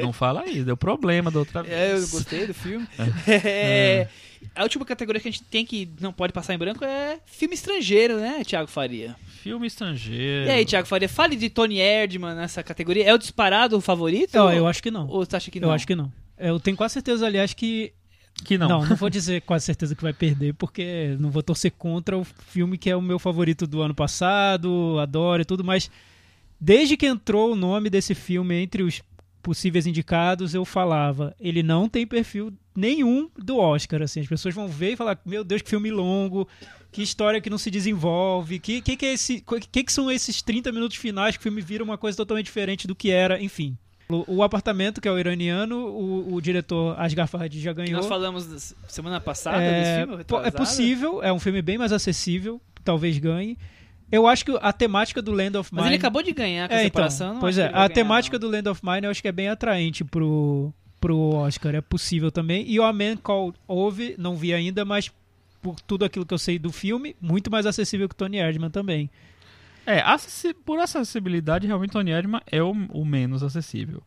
Não 0.00 0.12
fala 0.12 0.42
aí, 0.42 0.62
deu 0.64 0.76
problema 0.76 1.30
da 1.30 1.40
outra 1.40 1.62
vez. 1.62 1.74
É, 1.74 1.92
eu 1.94 2.08
gostei 2.08 2.46
do 2.46 2.54
filme. 2.54 2.86
É, 3.28 4.08
A 4.54 4.62
última 4.62 4.84
categoria 4.84 5.20
que 5.20 5.28
a 5.28 5.30
gente 5.30 5.42
tem 5.42 5.64
que 5.66 5.88
não 6.00 6.12
pode 6.12 6.32
passar 6.32 6.54
em 6.54 6.58
branco 6.58 6.84
é 6.84 7.18
filme 7.26 7.54
estrangeiro, 7.54 8.18
né, 8.18 8.42
Thiago 8.44 8.68
Faria? 8.68 9.14
Filme 9.44 9.66
estrangeiro. 9.66 10.48
E 10.48 10.50
aí, 10.50 10.64
Thiago 10.64 10.88
Faria, 10.88 11.06
fale 11.06 11.36
de 11.36 11.50
Tony 11.50 11.78
Erdman 11.78 12.34
nessa 12.34 12.62
categoria. 12.62 13.04
É 13.04 13.12
o 13.12 13.18
disparado 13.18 13.76
o 13.76 13.80
favorito? 13.82 14.38
Não, 14.38 14.50
eu 14.50 14.66
acho 14.66 14.82
que 14.82 14.90
não. 14.90 15.06
Ou 15.06 15.22
você 15.22 15.36
acha 15.36 15.50
que 15.50 15.60
não? 15.60 15.68
Eu 15.68 15.74
acho 15.74 15.86
que 15.86 15.94
não. 15.94 16.10
Eu 16.38 16.58
tenho 16.58 16.74
quase 16.74 16.94
certeza, 16.94 17.26
aliás, 17.26 17.52
que. 17.52 17.92
Que 18.42 18.56
não. 18.56 18.66
Não, 18.66 18.86
não 18.86 18.96
vou 18.96 19.10
dizer 19.10 19.42
quase 19.42 19.66
certeza 19.66 19.94
que 19.94 20.02
vai 20.02 20.14
perder, 20.14 20.54
porque 20.54 21.14
não 21.20 21.30
vou 21.30 21.42
torcer 21.42 21.72
contra 21.72 22.16
o 22.16 22.24
filme 22.24 22.78
que 22.78 22.88
é 22.88 22.96
o 22.96 23.02
meu 23.02 23.18
favorito 23.18 23.66
do 23.66 23.82
ano 23.82 23.94
passado, 23.94 24.96
adoro 24.98 25.42
e 25.42 25.44
tudo, 25.44 25.62
mas 25.62 25.90
desde 26.58 26.96
que 26.96 27.04
entrou 27.04 27.52
o 27.52 27.56
nome 27.56 27.90
desse 27.90 28.14
filme 28.14 28.54
entre 28.54 28.82
os 28.82 29.02
possíveis 29.42 29.86
indicados, 29.86 30.54
eu 30.54 30.64
falava, 30.64 31.36
ele 31.38 31.62
não 31.62 31.86
tem 31.86 32.06
perfil 32.06 32.50
nenhum 32.74 33.28
do 33.36 33.58
Oscar, 33.58 34.00
assim, 34.00 34.20
as 34.20 34.26
pessoas 34.26 34.54
vão 34.54 34.66
ver 34.66 34.92
e 34.92 34.96
falar, 34.96 35.20
meu 35.26 35.44
Deus, 35.44 35.60
que 35.60 35.68
filme 35.68 35.90
longo, 35.90 36.48
que 36.94 37.02
história 37.02 37.40
que 37.40 37.50
não 37.50 37.58
se 37.58 37.72
desenvolve, 37.72 38.60
que 38.60 38.80
que, 38.80 38.96
que 38.96 39.04
é 39.04 39.12
esse, 39.14 39.44
que, 39.72 39.82
que 39.82 39.92
são 39.92 40.08
esses 40.08 40.40
30 40.40 40.70
minutos 40.70 40.96
finais 40.96 41.36
que 41.36 41.40
o 41.40 41.42
filme 41.42 41.60
vira 41.60 41.82
uma 41.82 41.98
coisa 41.98 42.16
totalmente 42.16 42.46
diferente 42.46 42.86
do 42.86 42.94
que 42.94 43.10
era, 43.10 43.42
enfim. 43.42 43.76
O, 44.08 44.36
o 44.36 44.42
apartamento, 44.44 45.00
que 45.00 45.08
é 45.08 45.10
o 45.10 45.18
iraniano, 45.18 45.88
o, 45.88 46.34
o 46.34 46.40
diretor 46.40 46.94
Asghar 47.00 47.26
Farhadi 47.26 47.60
já 47.60 47.72
ganhou. 47.72 47.96
nós 47.96 48.06
falamos 48.06 48.74
semana 48.86 49.20
passada 49.20 49.60
É, 49.60 49.80
desse 49.80 50.06
filme? 50.06 50.24
é 50.46 50.50
possível, 50.52 51.22
é 51.22 51.32
um 51.32 51.40
filme 51.40 51.60
bem 51.62 51.76
mais 51.76 51.90
acessível, 51.90 52.60
talvez 52.84 53.18
ganhe. 53.18 53.58
Eu 54.12 54.28
acho 54.28 54.44
que 54.44 54.56
a 54.60 54.72
temática 54.72 55.20
do 55.20 55.32
Land 55.32 55.56
of 55.56 55.72
Mine. 55.72 55.82
Mas 55.82 55.86
ele 55.88 55.96
acabou 55.96 56.22
de 56.22 56.32
ganhar 56.32 56.68
com 56.68 56.74
a 56.74 56.78
é, 56.78 56.86
então, 56.86 57.08
separação. 57.08 57.34
não 57.34 57.40
pois 57.40 57.58
é, 57.58 57.70
a 57.74 57.88
temática 57.88 58.38
não. 58.38 58.48
do 58.48 58.54
Land 58.54 58.68
of 58.68 58.80
Mine 58.84 59.06
eu 59.06 59.10
acho 59.10 59.20
que 59.20 59.26
é 59.26 59.32
bem 59.32 59.48
atraente 59.48 60.04
pro, 60.04 60.72
pro 61.00 61.18
Oscar, 61.34 61.74
é 61.74 61.80
possível 61.80 62.30
também. 62.30 62.64
E 62.68 62.78
o 62.78 62.84
A 62.84 62.92
Man 62.92 63.16
Called 63.16 63.58
Ove, 63.66 64.14
não 64.16 64.36
vi 64.36 64.54
ainda, 64.54 64.84
mas 64.84 65.10
por 65.64 65.80
tudo 65.80 66.04
aquilo 66.04 66.26
que 66.26 66.34
eu 66.34 66.38
sei 66.38 66.58
do 66.58 66.70
filme, 66.70 67.16
muito 67.18 67.50
mais 67.50 67.64
acessível 67.64 68.06
que 68.06 68.14
Tony 68.14 68.36
Erdman 68.36 68.68
também. 68.70 69.08
É, 69.86 70.00
acessi- 70.02 70.52
por 70.52 70.78
acessibilidade, 70.78 71.66
realmente 71.66 71.92
Tony 71.92 72.10
Erdman 72.10 72.42
é 72.50 72.62
o, 72.62 72.70
o 72.90 73.02
menos 73.04 73.42
acessível. 73.42 74.02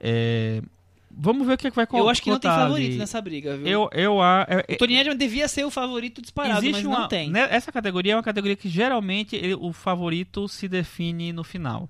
É, 0.00 0.62
vamos 1.10 1.46
ver 1.46 1.54
o 1.54 1.58
que, 1.58 1.66
é 1.66 1.70
que 1.70 1.76
vai 1.76 1.86
Eu 1.92 2.08
acho 2.08 2.22
que 2.22 2.30
não 2.30 2.38
tem 2.38 2.50
favorito 2.50 2.88
ali. 2.88 2.96
nessa 2.98 3.20
briga, 3.20 3.56
viu? 3.56 3.66
Eu, 3.66 3.90
eu, 3.92 4.22
a- 4.22 4.46
é- 4.48 4.74
O 4.74 4.78
Tony 4.78 4.94
Erdman 4.96 5.16
devia 5.16 5.46
ser 5.46 5.64
o 5.64 5.70
favorito 5.70 6.22
disparado, 6.22 6.58
Existe 6.60 6.72
mas 6.82 6.86
uma, 6.86 7.00
não 7.00 7.08
tem. 7.08 7.30
né, 7.30 7.46
essa 7.50 7.70
categoria 7.70 8.14
é 8.14 8.16
uma 8.16 8.22
categoria 8.22 8.56
que 8.56 8.68
geralmente 8.68 9.36
ele- 9.36 9.54
o 9.54 9.72
favorito 9.72 10.48
se 10.48 10.66
define 10.68 11.32
no 11.34 11.44
final. 11.44 11.88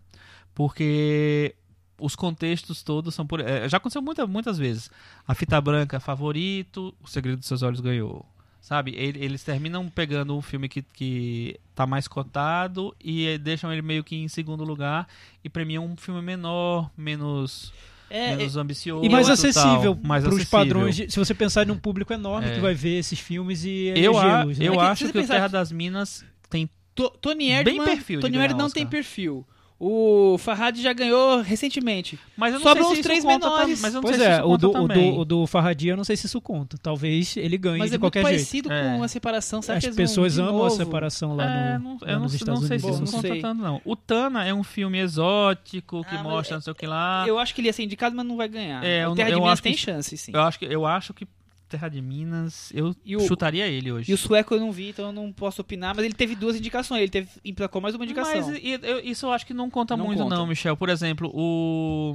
Porque 0.55 1.55
os 2.01 2.15
contextos 2.17 2.83
todos 2.83 3.15
são 3.15 3.27
por. 3.27 3.41
é, 3.41 3.69
já 3.69 3.77
aconteceu 3.77 4.03
muita, 4.03 4.27
muitas 4.27 4.59
vezes. 4.59 4.91
A 5.27 5.35
fita 5.35 5.61
branca, 5.61 5.99
favorito, 6.01 6.95
O 7.03 7.09
Segredo 7.09 7.39
dos 7.39 7.47
Seus 7.49 7.63
Olhos 7.63 7.81
ganhou. 7.81 8.25
Sabe? 8.65 8.95
Ele- 8.97 9.23
Eles 9.23 9.45
terminam 9.45 9.91
pegando 9.91 10.35
um 10.35 10.41
filme 10.41 10.71
que, 10.71 10.81
que 10.81 11.61
tá 11.75 11.87
mais 11.87 12.09
cotado 12.09 12.97
e 12.99 13.27
eh, 13.27 13.37
deixam 13.37 13.71
ele 13.71 13.83
meio 13.83 14.03
que 14.03 14.17
em 14.17 14.27
segundo 14.27 14.65
lugar 14.65 15.07
e 15.45 15.51
premiam 15.51 15.85
um 15.85 15.95
filme 15.99 16.23
menor, 16.23 16.91
menos, 16.97 17.75
É, 18.09 18.35
menos 18.35 18.57
ambicioso. 18.57 19.05
E 19.05 19.09
mais 19.11 19.29
acessível 19.29 19.95
mais 20.03 20.25
para 20.25 20.35
os 20.35 20.45
padrões. 20.47 20.97
de- 20.97 21.11
se 21.11 21.19
você 21.19 21.35
pensar 21.35 21.67
num 21.67 21.77
público 21.77 22.11
enorme 22.15 22.49
É. 22.49 22.55
que 22.55 22.61
vai 22.61 22.73
ver 22.73 23.01
esses 23.01 23.21
filmes 23.21 23.67
e 23.67 23.93
Eu, 23.95 24.17
a- 24.19 24.47
né? 24.47 24.55
eu 24.59 24.73
É 24.73 24.77
que 24.79 24.83
acho 24.83 25.13
que 25.13 25.19
o 25.19 25.27
Terra 25.27 25.45
que- 25.47 25.53
das 25.53 25.71
Minas 25.71 26.25
tem 26.49 26.67
To- 26.95 27.11
Tony 27.21 27.49
Bem 27.49 27.53
Erdman, 27.53 27.85
perfil 27.85 28.21
de 28.21 28.23
Tony 28.23 28.39
Erdman 28.39 28.57
não 28.61 28.65
Oscar. 28.67 28.81
tem 28.81 28.87
perfil. 28.87 29.47
O 29.87 30.39
Farhad 30.39 30.81
já 30.81 30.93
ganhou 30.95 31.43
recentemente. 31.43 32.19
Mas 32.37 32.55
eu 32.55 32.59
não 32.61 32.67
Sobram 32.67 32.85
sei 32.85 32.93
os 32.93 32.97
se 32.99 33.03
três 33.03 33.19
isso 33.19 33.27
conta 33.29 33.47
menores. 33.51 33.81
Mas 33.83 33.93
não 33.95 34.01
Pois 34.01 34.17
sei 34.17 34.25
se 34.25 34.31
é, 34.31 34.35
isso 34.37 34.45
o 34.45 34.49
conta 34.49 34.59
do, 34.59 34.71
o, 34.71 34.89
do, 34.89 35.19
o 35.21 35.25
do 35.27 35.47
Farradia 35.47 35.93
eu 35.93 35.97
não 35.97 36.05
sei 36.05 36.17
se 36.17 36.25
isso 36.27 36.41
conta. 36.41 36.79
Talvez 36.83 37.37
ele 37.37 37.59
ganhe 37.59 37.79
Mas 37.79 37.91
de 37.91 37.97
é 37.97 37.99
qualquer 37.99 38.21
jeito. 38.21 38.33
parecido 38.37 38.73
É. 38.73 38.97
com 38.97 39.03
a 39.03 39.09
separação. 39.09 39.61
Será 39.61 39.77
As 39.77 39.87
pessoas 39.89 40.35
de 40.35 40.41
amam 40.41 40.53
novo? 40.55 40.67
a 40.67 40.71
separação 40.71 41.37
lá, 41.37 41.45
É, 41.45 41.79
no, 41.79 41.85
não, 41.85 41.99
lá 42.01 42.09
eu 42.09 42.15
não, 42.15 42.23
nos 42.23 42.33
sei- 42.33 42.37
Estados 42.39 42.61
não 42.63 42.69
sei 42.69 42.77
Unidos. 42.79 42.95
se 42.95 42.99
Bom, 43.01 43.05
isso 43.05 43.13
não 43.17 43.23
conta 43.23 43.35
sei. 43.35 43.43
tanto, 43.43 43.63
não. 43.63 43.81
O 43.85 43.95
Tana 43.97 44.45
é 44.47 44.55
um 44.55 44.65
filme 44.65 44.99
exótico 44.99 46.03
que 46.05 46.15
Ah, 46.15 46.23
mas 46.23 46.33
mostra 46.33 46.55
é- 46.55 46.57
não 46.57 46.63
sei 46.63 46.71
o 46.73 46.77
que 46.77 46.87
lá. 46.87 47.25
Eu 47.29 47.39
acho 47.39 47.55
que 47.55 47.61
ele 47.61 47.69
ia 47.69 47.73
ser 47.73 47.83
indicado, 47.85 48.17
mas 48.17 48.25
não 48.25 48.37
vai 48.39 48.49
ganhar. 48.49 48.83
É, 48.83 49.07
o 49.07 49.11
eu- 49.11 49.15
Terra 49.15 49.29
de 49.29 49.35
eu 49.35 49.39
Minas 49.41 49.53
acho 49.53 49.63
tem 49.63 49.73
que- 49.75 49.79
chance, 49.81 50.17
sim. 50.17 50.33
Eu 50.35 50.41
acho 50.41 50.59
que, 50.59 50.65
eu 50.65 50.87
acho 50.87 51.13
que 51.13 51.27
Terra 51.69 51.89
de 51.89 52.01
Minas, 52.01 52.71
eu 52.75 52.95
o- 53.17 53.21
chutaria 53.27 53.67
ele 53.67 53.91
hoje. 53.91 54.11
E 54.11 54.15
o 54.15 54.19
sueco 54.19 54.55
eu 54.55 54.61
não 54.61 54.71
vi, 54.71 54.91
então 54.91 55.07
eu 55.07 55.13
não 55.13 55.33
posso 55.33 55.61
opinar, 55.61 55.95
mas 55.97 56.05
ele 56.05 56.15
teve 56.15 56.35
duas 56.37 56.57
indicações, 56.57 57.01
ele 57.01 57.11
teve, 57.11 57.29
emplacou 57.45 57.81
mais 57.81 57.95
uma 57.95 58.05
indicação. 58.05 58.35
Mas 58.49 58.59
e- 58.63 58.79
eu- 58.83 59.01
isso 59.01 59.27
eu 59.27 59.33
acho 59.33 59.45
que 59.47 59.55
não 59.55 59.69
conta 59.71 59.97
Não 59.97 60.05
muito, 60.07 60.23
conta. 60.23 60.35
não, 60.37 60.47
Michel. 60.47 60.77
Por 60.77 60.89
exemplo, 60.89 61.31
o. 61.35 62.15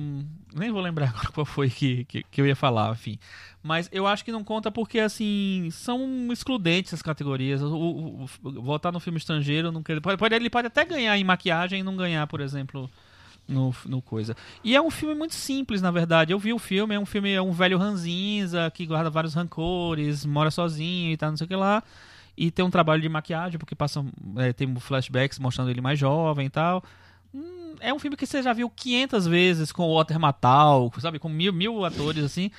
Nem 0.54 0.72
vou 0.72 0.82
lembrar 0.82 1.10
agora 1.10 1.32
qual 1.32 1.46
foi 1.46 1.70
que, 1.70 2.06
que, 2.06 2.24
que 2.24 2.42
eu 2.42 2.48
ia 2.48 2.56
falar, 2.56 2.92
enfim. 2.94 3.18
Mas 3.62 3.90
eu 3.92 4.08
acho 4.08 4.24
que 4.24 4.32
não 4.32 4.44
conta 4.44 4.72
porque, 4.72 5.00
assim, 5.00 5.68
são 5.72 6.30
excludentes 6.32 6.94
as 6.94 7.02
categorias. 7.02 7.62
O, 7.62 7.76
o- 7.76 8.24
o- 8.44 8.62
votar 8.62 8.92
no 8.94 9.00
filme 9.00 9.18
estrangeiro, 9.18 9.72
não 9.72 9.84
quer- 9.84 10.00
pode- 10.00 10.36
ele 10.36 10.50
pode 10.50 10.68
até 10.68 10.86
ganhar 10.86 11.18
em 11.18 11.24
maquiagem 11.24 11.82
e 11.82 11.84
não 11.84 11.96
ganhar, 11.98 12.26
por 12.28 12.40
exemplo, 12.40 12.90
no, 13.50 13.76
no 13.86 14.02
coisa. 14.02 14.36
E 14.64 14.76
é 14.76 14.82
um 14.82 14.90
filme 14.92 15.16
muito 15.16 15.34
simples, 15.36 15.82
na 15.82 15.92
verdade. 15.92 16.32
Eu 16.32 16.40
vi 16.40 16.54
o 16.54 16.60
filme, 16.60 16.96
é 16.96 17.00
um 17.00 17.06
filme, 17.06 17.32
é 17.34 17.42
um 17.42 17.52
velho 17.52 17.78
ranzinza 17.78 18.72
que 18.74 18.86
guarda 18.86 19.10
vários 19.10 19.34
rancores, 19.34 20.26
mora 20.26 20.52
sozinho 20.52 21.12
e 21.12 21.18
tal, 21.18 21.32
não 21.32 21.38
sei 21.38 21.46
o 21.46 21.48
que 21.48 21.56
lá. 21.56 21.84
E 22.38 22.50
tem 22.52 22.64
um 22.64 22.70
trabalho 22.70 23.02
de 23.02 23.10
maquiagem, 23.10 23.60
porque 23.60 23.76
passam, 23.76 24.08
é, 24.38 24.54
tem 24.54 24.74
flashbacks 24.76 25.40
mostrando 25.40 25.70
ele 25.72 25.82
mais 25.82 26.00
jovem 26.00 26.46
e 26.46 26.50
tal. 26.50 26.84
Hum, 27.34 27.76
é 27.82 27.94
um 27.94 28.00
filme 28.00 28.16
que 28.16 28.26
você 28.26 28.42
já 28.42 28.54
viu 28.54 28.70
500 28.70 29.28
vezes 29.28 29.72
com 29.74 29.84
o 29.84 29.96
Walter 29.96 30.18
Matthau, 30.18 30.92
sabe? 31.00 31.20
Com 31.20 31.28
mil, 31.28 31.52
mil 31.52 31.84
atores, 31.84 32.24
assim. 32.24 32.50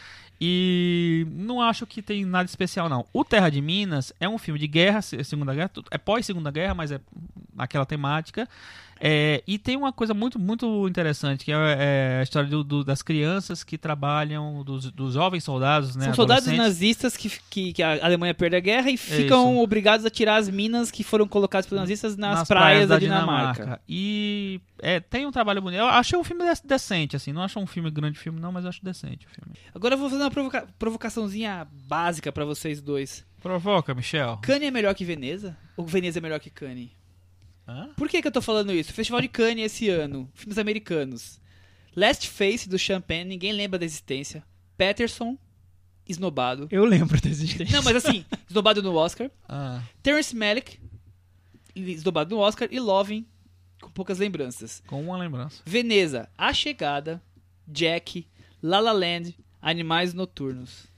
E 0.43 1.27
não 1.31 1.61
acho 1.61 1.87
que 1.87 2.01
tem 2.01 2.25
nada 2.25 2.47
especial, 2.47 2.89
não. 2.89 3.05
O 3.13 3.23
Terra 3.25 3.51
de 3.51 3.61
Minas 3.61 4.11
é 4.19 4.27
um 4.29 4.39
filme 4.39 4.59
de 4.59 4.67
guerra, 4.67 5.03
se- 5.03 5.23
Segunda 5.23 5.55
Guerra, 5.55 5.71
é 5.91 5.99
pós-Segunda 5.99 6.51
Guerra, 6.51 6.75
mas 6.75 6.91
é 6.91 7.01
aquela 7.59 7.85
temática. 7.85 8.49
É, 9.01 9.43
e 9.47 9.59
tem 9.59 9.77
uma 9.77 9.93
coisa 9.93 10.13
muito, 10.13 10.39
muito 10.39 10.87
interessante, 10.87 11.45
que 11.45 11.51
é, 11.53 11.57
é 11.57 12.19
a 12.21 12.23
história 12.23 12.49
do- 12.49 12.63
do- 12.63 12.85
das 12.85 13.01
crianças 13.01 13.65
que 13.65 13.79
trabalham, 13.79 14.63
dos, 14.63 14.91
dos 14.91 15.15
jovens 15.15 15.43
soldados, 15.43 15.97
né? 15.97 16.05
São 16.07 16.15
soldados 16.15 16.47
nazistas 16.59 17.17
que, 17.17 17.31
que, 17.49 17.73
que 17.73 17.83
a 17.83 18.05
Alemanha 18.05 18.35
perde 18.35 18.57
a 18.57 18.61
guerra 18.61 18.91
e 18.91 18.97
ficam 18.97 19.53
isso. 19.53 19.61
obrigados 19.63 20.05
a 20.05 20.11
tirar 20.11 20.37
as 20.37 20.49
minas 20.51 20.91
que 20.91 21.03
foram 21.03 21.27
colocadas 21.27 21.67
pelos 21.67 21.81
nazistas 21.81 22.17
nas, 22.17 22.47
praias, 22.47 22.89
da, 22.89 22.99
Dinamarca. 22.99 23.81
E 23.89 24.61
é, 24.81 25.01
tem 25.01 25.25
um 25.27 25.33
trabalho 25.33 25.63
bonito. 25.63 25.79
Eu 25.81 25.87
achei 25.87 26.19
um 26.19 26.25
filme 26.25 26.45
de- 26.45 26.61
decente, 26.67 27.17
assim. 27.17 27.33
Não 27.33 27.43
acho 27.43 27.59
um 27.59 27.67
filme 27.67 27.91
grande 27.91 28.19
filme, 28.19 28.39
não, 28.39 28.53
mas 28.53 28.65
eu 28.65 28.69
acho 28.69 28.85
decente 28.85 29.27
o 29.27 29.31
filme. 29.31 29.55
Agora 29.75 29.95
eu 29.95 29.99
vou 29.99 30.11
fazer 30.11 30.23
uma 30.23 30.31
provoca- 30.31 30.67
provocaçãozinha 30.79 31.67
básica 31.89 32.31
pra 32.31 32.45
vocês 32.45 32.81
dois. 32.83 33.25
Provoca, 33.43 33.95
Michel. 33.95 34.39
Cannes 34.43 34.69
é 34.69 34.71
melhor 34.71 34.95
que 34.95 35.05
Veneza? 35.05 35.57
Ou 35.77 35.87
Veneza 35.87 36.19
é 36.19 36.21
melhor 36.21 36.39
que 36.39 36.51
Cannes? 36.51 36.91
Hã? 37.71 37.91
Por 37.97 38.09
que, 38.09 38.21
que 38.21 38.27
eu 38.29 38.33
tô 38.33 38.43
falando 38.43 38.73
isso? 38.73 38.93
Festival 38.93 39.21
de 39.21 39.29
Cannes 39.29 39.67
esse 39.73 39.89
ano, 39.89 40.29
filmes 40.35 40.59
americanos. 40.59 41.41
Last 41.95 42.29
Face 42.29 42.69
do 42.69 42.79
Champagne, 42.79 43.25
ninguém 43.25 43.53
lembra 43.53 43.79
da 43.79 43.85
existência. 43.85 44.43
Patterson, 44.77 45.39
esnobado. 46.09 46.67
Eu 46.71 46.85
lembro 46.85 47.21
da 47.21 47.29
existência. 47.29 47.77
Não, 47.77 47.83
mas 47.83 47.97
assim, 47.97 48.25
esnobado 48.49 48.83
no 48.83 48.95
Oscar. 48.95 49.31
Ah, 49.49 49.83
Terrence 50.03 50.35
Malick, 50.35 50.79
esnobado 51.75 52.35
no 52.35 52.41
Oscar. 52.41 52.69
E 52.71 52.81
Loving, 52.81 53.25
com 53.81 53.91
poucas 53.91 54.19
lembranças. 54.19 54.83
com 54.87 55.01
uma 55.03 55.17
lembrança. 55.19 55.63
Veneza, 55.65 56.29
A 56.37 56.53
Chegada, 56.53 57.23
Jack, 57.67 58.27
La 58.63 58.81
La 58.81 58.93
Land, 58.93 59.37
Animais 59.63 60.13
Noturnos. 60.15 60.90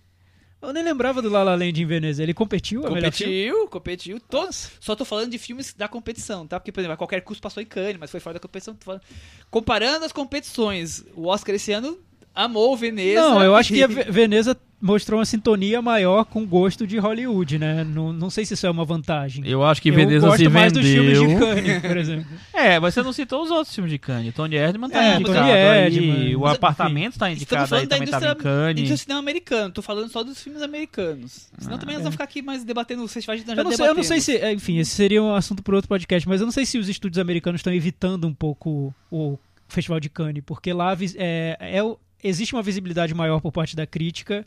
Eu 0.63 0.73
nem 0.73 0.83
lembrava 0.85 1.21
do 1.21 1.29
La 1.29 1.43
La 1.43 1.55
Land 1.57 1.83
em 1.83 1.85
Veneza. 1.87 2.23
Ele 2.23 2.33
competiu? 2.33 2.83
Competiu, 2.83 3.69
competiu. 3.69 4.21
Todos. 4.21 4.71
Só 4.81 4.95
tô 4.95 5.05
falando 5.05 5.31
de 5.31 5.39
filmes 5.39 5.75
da 5.75 5.89
competição, 5.89 6.47
tá? 6.47 6.61
Porque, 6.61 6.71
por 6.71 6.81
exemplo, 6.81 6.95
a 6.95 6.97
qualquer 6.97 7.21
custo 7.23 7.43
passou 7.43 7.61
em 7.63 7.67
Cannes, 7.67 7.97
mas 7.99 8.11
foi 8.11 8.21
fora 8.21 8.35
da 8.35 8.41
competição. 8.41 8.75
Tô 8.75 8.85
falando- 8.85 9.03
Comparando 9.51 10.05
as 10.05 10.13
competições, 10.13 11.05
o 11.15 11.27
Oscar 11.27 11.55
esse 11.57 11.73
ano 11.73 11.99
amou 12.35 12.77
Veneza. 12.77 13.21
Não, 13.21 13.43
eu 13.43 13.55
acho 13.57 13.73
que 13.73 13.83
a 13.83 13.87
Ve- 13.87 14.05
Veneza 14.11 14.57
mostrou 14.85 15.21
uma 15.21 15.25
sintonia 15.25 15.81
maior 15.81 16.25
com 16.25 16.43
o 16.43 16.47
gosto 16.47 16.85
de 16.89 16.99
Hollywood, 16.99 17.57
né? 17.57 17.85
Não, 17.85 18.13
não 18.13 18.29
sei 18.29 18.45
se 18.45 18.55
isso 18.55 18.67
é 18.67 18.71
uma 18.71 18.85
vantagem. 18.85 19.47
Eu 19.47 19.63
acho 19.63 19.81
que 19.81 19.91
Eu 19.91 19.95
Veneza 19.95 20.27
gosto 20.27 20.43
se 20.43 20.49
mais 20.49 20.73
dos 20.73 20.83
filmes 20.85 21.19
de 21.21 21.25
vendeu. 21.27 21.39
Cannes, 21.39 21.81
por 21.83 21.97
exemplo. 21.97 22.27
É, 22.53 22.79
mas 22.81 22.93
você 22.95 23.03
não 23.03 23.13
citou 23.13 23.43
os 23.45 23.51
outros 23.51 23.75
filmes 23.75 23.91
de 23.93 23.99
Cannes. 23.99 24.35
Tony 24.35 24.57
Erdman 24.57 24.89
tá 24.91 25.03
É, 25.03 25.15
indicado 25.17 25.39
Tony 25.39 25.51
aí. 25.53 25.85
Erdman. 25.85 26.37
O 26.37 26.41
Mas, 26.41 26.55
Apartamento 26.57 27.19
tá 27.19 27.31
Estamos 27.31 27.37
indicado 27.37 27.63
aí, 27.63 27.69
falando 27.69 27.89
da 27.89 27.97
também 27.97 28.11
tava 28.11 28.25
indústria, 28.27 28.41
em 28.41 28.43
Cannes. 28.55 28.79
indústria 28.79 28.97
cinema 28.99 29.21
americano. 29.21 29.73
Tô 29.73 29.83
falando 29.83 30.09
só 30.11 30.23
dos 30.25 30.43
filmes 30.43 30.63
americanos. 30.63 31.49
Senão 31.59 31.77
Ah, 31.77 31.79
também 31.79 31.95
nós 31.95 32.01
é. 32.01 32.03
vamos 32.05 32.15
ficar 32.15 32.25
aqui 32.25 32.43
mais 32.43 32.65
debatendo 32.65 33.03
os 33.05 33.13
festivais 33.13 33.41
de 33.41 33.47
nós 33.47 33.57
Eu 33.57 33.63
já 33.65 33.71
não, 33.71 33.77
sei, 33.77 33.89
eu 33.89 33.95
não 33.95 34.03
sei 34.03 34.21
se, 34.21 34.53
enfim, 34.53 34.79
esse 34.79 34.91
seria 34.91 35.23
um 35.23 35.35
assunto 35.35 35.63
para 35.63 35.75
outro 35.77 35.89
podcast, 35.89 36.29
mas 36.29 36.41
eu 36.41 36.45
não 36.47 36.53
sei 36.53 36.67
se 36.67 36.77
os 36.79 36.89
estúdios 36.89 37.19
americanos 37.21 37.61
estão 37.61 37.73
evitando 37.73 38.27
um 38.27 38.35
pouco 38.35 38.93
o 39.11 39.39
Festival 39.69 40.01
de 40.01 40.09
Cannes, 40.09 40.43
porque 40.45 40.73
lá 40.73 40.97
é, 41.17 41.57
é 41.61 41.83
o- 41.83 41.99
existe 42.23 42.55
uma 42.55 42.63
visibilidade 42.63 43.15
maior 43.15 43.41
por 43.41 43.53
parte 43.53 43.75
da 43.77 43.87
crítica 43.87 44.47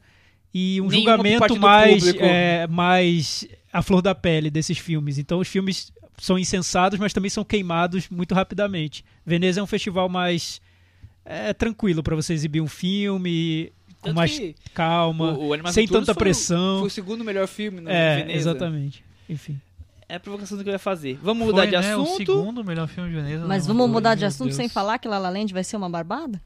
e 0.53 0.79
um 0.81 0.87
Nenhuma 0.87 1.11
julgamento 1.17 1.59
mais, 1.59 2.07
é, 2.15 2.67
mais 2.67 3.47
à 3.73 3.81
flor 3.81 4.01
da 4.01 4.15
pele 4.15 4.49
desses 4.49 4.77
filmes. 4.77 5.17
Então 5.17 5.39
os 5.39 5.47
filmes 5.47 5.91
são 6.17 6.39
insensados, 6.39 6.97
mas 6.99 7.11
também 7.13 7.29
são 7.29 7.43
queimados 7.43 8.09
muito 8.09 8.33
rapidamente. 8.33 9.03
Veneza 9.25 9.59
é 9.59 9.63
um 9.63 9.67
festival 9.67 10.07
mais 10.07 10.61
é, 11.25 11.53
tranquilo 11.53 12.01
para 12.01 12.15
você 12.15 12.33
exibir 12.33 12.61
um 12.61 12.67
filme 12.67 13.71
com 14.01 14.09
Tanto 14.09 14.15
mais 14.15 14.39
calma, 14.73 15.31
o, 15.33 15.49
o 15.51 15.71
sem 15.73 15.87
tanta 15.87 16.05
foi 16.05 16.13
o- 16.13 16.17
pressão. 16.17 16.79
Foi 16.79 16.87
o 16.87 16.91
segundo 16.91 17.23
melhor 17.23 17.47
filme 17.47 17.81
no 17.81 17.89
é, 17.89 18.17
Veneza. 18.17 18.37
exatamente. 18.51 19.03
Enfim. 19.27 19.59
É 20.07 20.15
a 20.15 20.19
provocação 20.19 20.55
do 20.55 20.63
que 20.63 20.69
eu 20.69 20.73
ia 20.73 20.79
fazer. 20.79 21.17
Vamos 21.21 21.43
Foi, 21.45 21.51
mudar 21.51 21.65
de 21.65 21.71
né, 21.71 21.97
o 21.97 22.03
assunto. 22.03 22.17
segundo 22.17 22.63
melhor 22.63 22.87
filme 22.87 23.09
de 23.09 23.15
Veneza. 23.15 23.45
Mas 23.47 23.65
vamos 23.65 23.85
foi, 23.85 23.91
mudar 23.91 24.13
de 24.13 24.23
assunto 24.23 24.49
Deus. 24.49 24.55
sem 24.55 24.69
falar 24.69 24.99
que 24.99 25.07
La 25.07 25.17
La 25.17 25.29
Land 25.29 25.51
vai 25.51 25.63
ser 25.63 25.75
uma 25.77 25.89
barbada? 25.89 26.39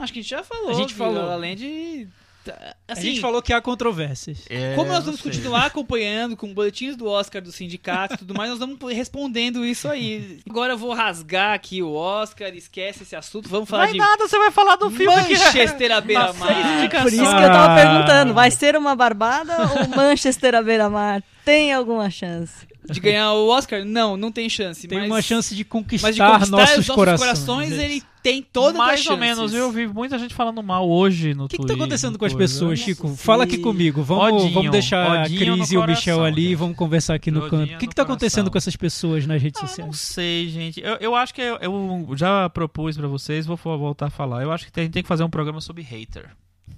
Acho 0.00 0.12
que 0.12 0.18
a 0.18 0.22
gente 0.22 0.30
já 0.30 0.42
falou. 0.42 0.70
A 0.70 0.74
gente 0.74 0.94
falou. 0.94 1.24
La 1.26 1.36
Land. 1.36 2.08
tá- 2.44 2.74
Assim, 2.88 3.00
a 3.00 3.04
gente 3.04 3.20
falou 3.20 3.40
que 3.42 3.52
há 3.52 3.60
controvérsias. 3.60 4.44
É, 4.48 4.74
Como 4.74 4.90
nós 4.90 5.04
vamos 5.04 5.20
continuar 5.20 5.66
acompanhando 5.66 6.36
com 6.36 6.52
boletins 6.52 6.96
do 6.96 7.06
Oscar 7.06 7.40
do 7.42 7.52
sindicato 7.52 8.14
e 8.14 8.16
tudo 8.18 8.34
mais, 8.34 8.48
nós 8.50 8.58
vamos 8.58 8.78
respondendo 8.92 9.64
isso 9.64 9.86
aí. 9.88 10.40
Agora 10.48 10.72
eu 10.72 10.78
vou 10.78 10.92
rasgar 10.94 11.52
aqui 11.54 11.82
o 11.82 11.92
Oscar, 11.92 12.48
esquece 12.54 13.02
esse 13.02 13.14
assunto, 13.14 13.48
vamos 13.48 13.68
falar 13.68 13.84
Vai 13.84 13.92
de 13.92 13.98
nada, 13.98 14.26
você 14.26 14.38
vai 14.38 14.50
falar 14.50 14.76
do 14.76 14.90
filme 14.90 15.14
Manchester 15.14 15.92
à 15.92 16.00
beira-mar. 16.02 16.54
Por 17.02 17.12
isso 17.12 17.22
que 17.22 17.42
eu 17.44 17.50
tava 17.50 17.72
Ah. 17.72 17.76
perguntando, 17.76 18.34
vai 18.34 18.50
ser 18.50 18.74
uma 18.76 18.96
barbada 18.96 19.54
ou 19.78 19.88
Manchester 19.96 20.54
à 20.54 20.62
beira-mar? 20.62 21.22
Tem 21.44 21.72
alguma 21.72 22.10
chance? 22.10 22.66
De 22.92 23.00
ganhar 23.00 23.32
o 23.32 23.48
Oscar? 23.48 23.84
Não, 23.84 24.16
não 24.16 24.30
tem 24.32 24.48
chance. 24.48 24.86
Tem 24.86 24.98
mas, 24.98 25.06
uma 25.10 25.22
chance 25.22 25.54
de 25.54 25.64
conquistar, 25.64 26.08
mas 26.08 26.16
de 26.16 26.22
conquistar 26.22 26.50
nossos, 26.50 26.70
os 26.78 26.86
nossos 26.88 26.94
corações. 26.94 27.20
corações, 27.20 27.72
é 27.72 27.84
ele 27.84 28.02
tem 28.22 28.42
todas 28.42 28.76
Mais 28.76 29.06
ou 29.06 29.16
menos, 29.16 29.54
eu 29.54 29.70
vi 29.72 29.86
muita 29.86 30.18
gente 30.18 30.34
falando 30.34 30.62
mal 30.62 30.86
hoje 30.90 31.32
no 31.32 31.44
O 31.44 31.48
que, 31.48 31.56
que 31.56 31.62
Twitter. 31.62 31.76
tá 31.76 31.82
acontecendo 31.82 32.18
com 32.18 32.24
as 32.26 32.34
pessoas, 32.34 32.78
Nossa, 32.78 32.90
Chico? 32.90 33.08
sim. 33.08 33.16
Fala 33.16 33.44
aqui 33.44 33.56
comigo. 33.58 34.02
Vamos, 34.02 34.42
Odinho, 34.42 34.52
vamos 34.52 34.70
deixar 34.70 35.22
odinho 35.22 35.54
a 35.54 35.56
Cris 35.56 35.72
e 35.72 35.76
o 35.78 35.86
Michel 35.86 36.16
coração, 36.18 36.24
ali 36.24 36.42
e 36.42 36.48
gente. 36.48 36.54
vamos 36.56 36.76
conversar 36.76 37.14
aqui 37.14 37.30
no 37.30 37.38
Odinho 37.44 37.50
canto. 37.62 37.74
O 37.74 37.78
que, 37.78 37.86
que 37.86 37.94
tá 37.94 38.02
acontecendo 38.02 38.50
com 38.50 38.58
essas 38.58 38.76
pessoas 38.76 39.26
nas 39.26 39.40
redes 39.40 39.58
Ah, 39.58 39.62
não 39.62 39.68
sociais? 39.68 39.98
sei, 40.00 40.48
gente. 40.48 40.80
Eu, 40.82 40.96
eu 41.00 41.14
acho 41.16 41.32
que 41.32 41.40
eu, 41.40 41.56
eu 41.62 42.06
já 42.14 42.50
propus 42.50 42.96
pra 42.96 43.08
vocês, 43.08 43.46
vou 43.46 43.56
voltar 43.56 44.06
a 44.06 44.10
falar. 44.10 44.42
Eu 44.42 44.52
acho 44.52 44.70
que 44.70 44.78
a 44.78 44.82
gente 44.82 44.92
tem 44.92 45.02
que 45.02 45.08
fazer 45.08 45.24
um 45.24 45.30
programa 45.30 45.60
sobre 45.62 45.82
hater. 45.82 46.28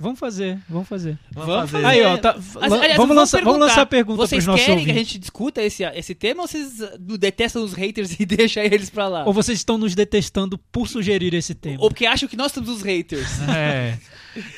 Vamos 0.02 0.18
fazer, 0.18 0.58
vamos 0.68 0.88
fazer. 0.88 1.18
Vamos 1.32 1.70
fazer. 1.70 1.86
Aí, 1.86 2.02
ó, 2.04 2.18
tá, 2.18 2.30
Aliás, 2.32 2.54
lan- 2.54 2.78
aliás, 2.78 2.96
vamos, 2.96 3.16
lançar, 3.16 3.42
vamos 3.44 3.60
lançar 3.60 3.82
a 3.82 3.86
pergunta 3.86 4.16
Vocês 4.18 4.44
querem 4.44 4.56
que 4.64 4.70
a 4.70 4.74
ouvintes. 4.74 4.94
gente 4.94 5.18
discuta 5.18 5.62
esse, 5.62 5.84
esse 5.84 6.14
tema 6.14 6.42
ou 6.42 6.48
vocês 6.48 6.78
detestam 7.18 7.62
os 7.64 7.72
haters 7.72 8.14
e 8.20 8.26
deixam 8.26 8.62
eles 8.62 8.90
pra 8.90 9.08
lá? 9.08 9.24
Ou 9.24 9.32
vocês 9.32 9.58
estão 9.58 9.78
nos 9.78 9.94
detestando 9.94 10.58
por 10.58 10.88
sugerir 10.88 11.32
esse 11.34 11.54
tema? 11.54 11.78
Ou 11.80 11.88
porque 11.88 12.04
acham 12.04 12.28
que 12.28 12.36
nós 12.36 12.52
somos 12.52 12.68
os 12.68 12.82
haters? 12.82 13.28
É. 13.54 13.98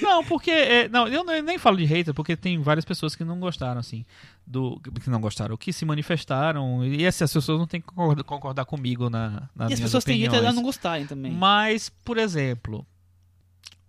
Não, 0.01 0.23
porque. 0.25 0.53
é, 0.53 0.89
não, 0.89 1.09
eu 1.09 1.25
nem- 1.25 1.59
falo 1.59 1.77
de 1.77 1.85
hater, 1.85 2.15
porque 2.15 2.37
tem 2.37 2.61
várias 2.61 2.85
pessoas 2.85 3.17
que 3.17 3.25
não 3.25 3.41
gostaram, 3.41 3.81
assim. 3.81 4.05
Do, 4.47 4.79
que 5.03 5.11
não 5.11 5.21
gostaram, 5.21 5.57
que 5.57 5.73
se 5.73 5.85
manifestaram. 5.85 6.85
E 6.87 7.05
essas 7.05 7.33
pessoas 7.33 7.59
não 7.59 7.67
têm 7.67 7.81
que 7.81 7.89
concordar, 7.89 8.23
concordar 8.23 8.65
comigo 8.67 9.11
na, 9.11 9.49
nas 9.57 9.71
e 9.71 9.75
as 9.75 9.81
pessoas 9.81 10.05
têm 10.05 10.15
direito 10.15 10.35
a 10.35 10.37
opiniões. 10.37 10.55
não 10.55 10.63
gostarem 10.63 11.07
também. 11.07 11.33
Mas, 11.33 11.89
por 12.05 12.19
exemplo, 12.19 12.87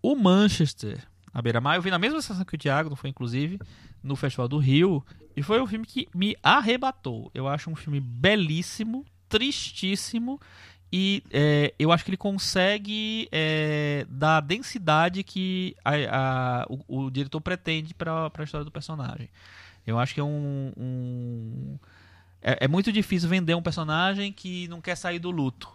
o 0.01 0.15
Manchester, 0.15 1.03
a 1.35 1.41
beira-mar, 1.41 1.75
eu 1.75 1.81
vi 1.81 1.91
na 1.91 1.99
mesma 1.99 2.21
sessão 2.21 2.45
que 2.45 2.55
o 2.55 2.57
Thiago, 2.57 2.89
não 2.89 2.95
foi 2.95 3.09
inclusive, 3.09 3.59
no 4.01 4.15
Festival 4.15 4.47
do 4.47 4.57
Rio, 4.57 5.05
e 5.35 5.43
foi 5.43 5.61
um 5.61 5.67
filme 5.67 5.85
que 5.85 6.07
me 6.15 6.33
arrebatou. 6.41 7.29
Eu 7.33 7.45
acho 7.47 7.69
um 7.69 7.75
filme 7.75 7.99
belíssimo, 7.99 9.05
tristíssimo, 9.27 10.39
e 10.93 11.21
é, 11.31 11.73
eu 11.77 11.91
acho 11.91 12.05
que 12.05 12.09
ele 12.11 12.17
consegue 12.17 13.27
é, 13.31 14.05
dar 14.09 14.37
a 14.37 14.39
densidade 14.39 15.23
que 15.23 15.75
a- 15.83 16.61
a- 16.63 16.65
o, 16.69 17.05
o 17.07 17.11
diretor 17.11 17.41
pretende 17.41 17.93
para 17.93 18.31
a 18.33 18.43
história 18.43 18.63
do 18.63 18.71
personagem. 18.71 19.27
Eu 19.85 19.99
acho 19.99 20.13
que 20.13 20.19
é 20.21 20.23
um. 20.23 20.71
um- 20.77 21.77
é, 22.41 22.59
é 22.65 22.67
muito 22.67 22.91
difícil 22.93 23.27
vender 23.27 23.55
um 23.55 23.61
personagem 23.61 24.31
que 24.31 24.67
não 24.69 24.79
quer 24.79 24.95
sair 24.95 25.19
do 25.19 25.31
luto. 25.31 25.67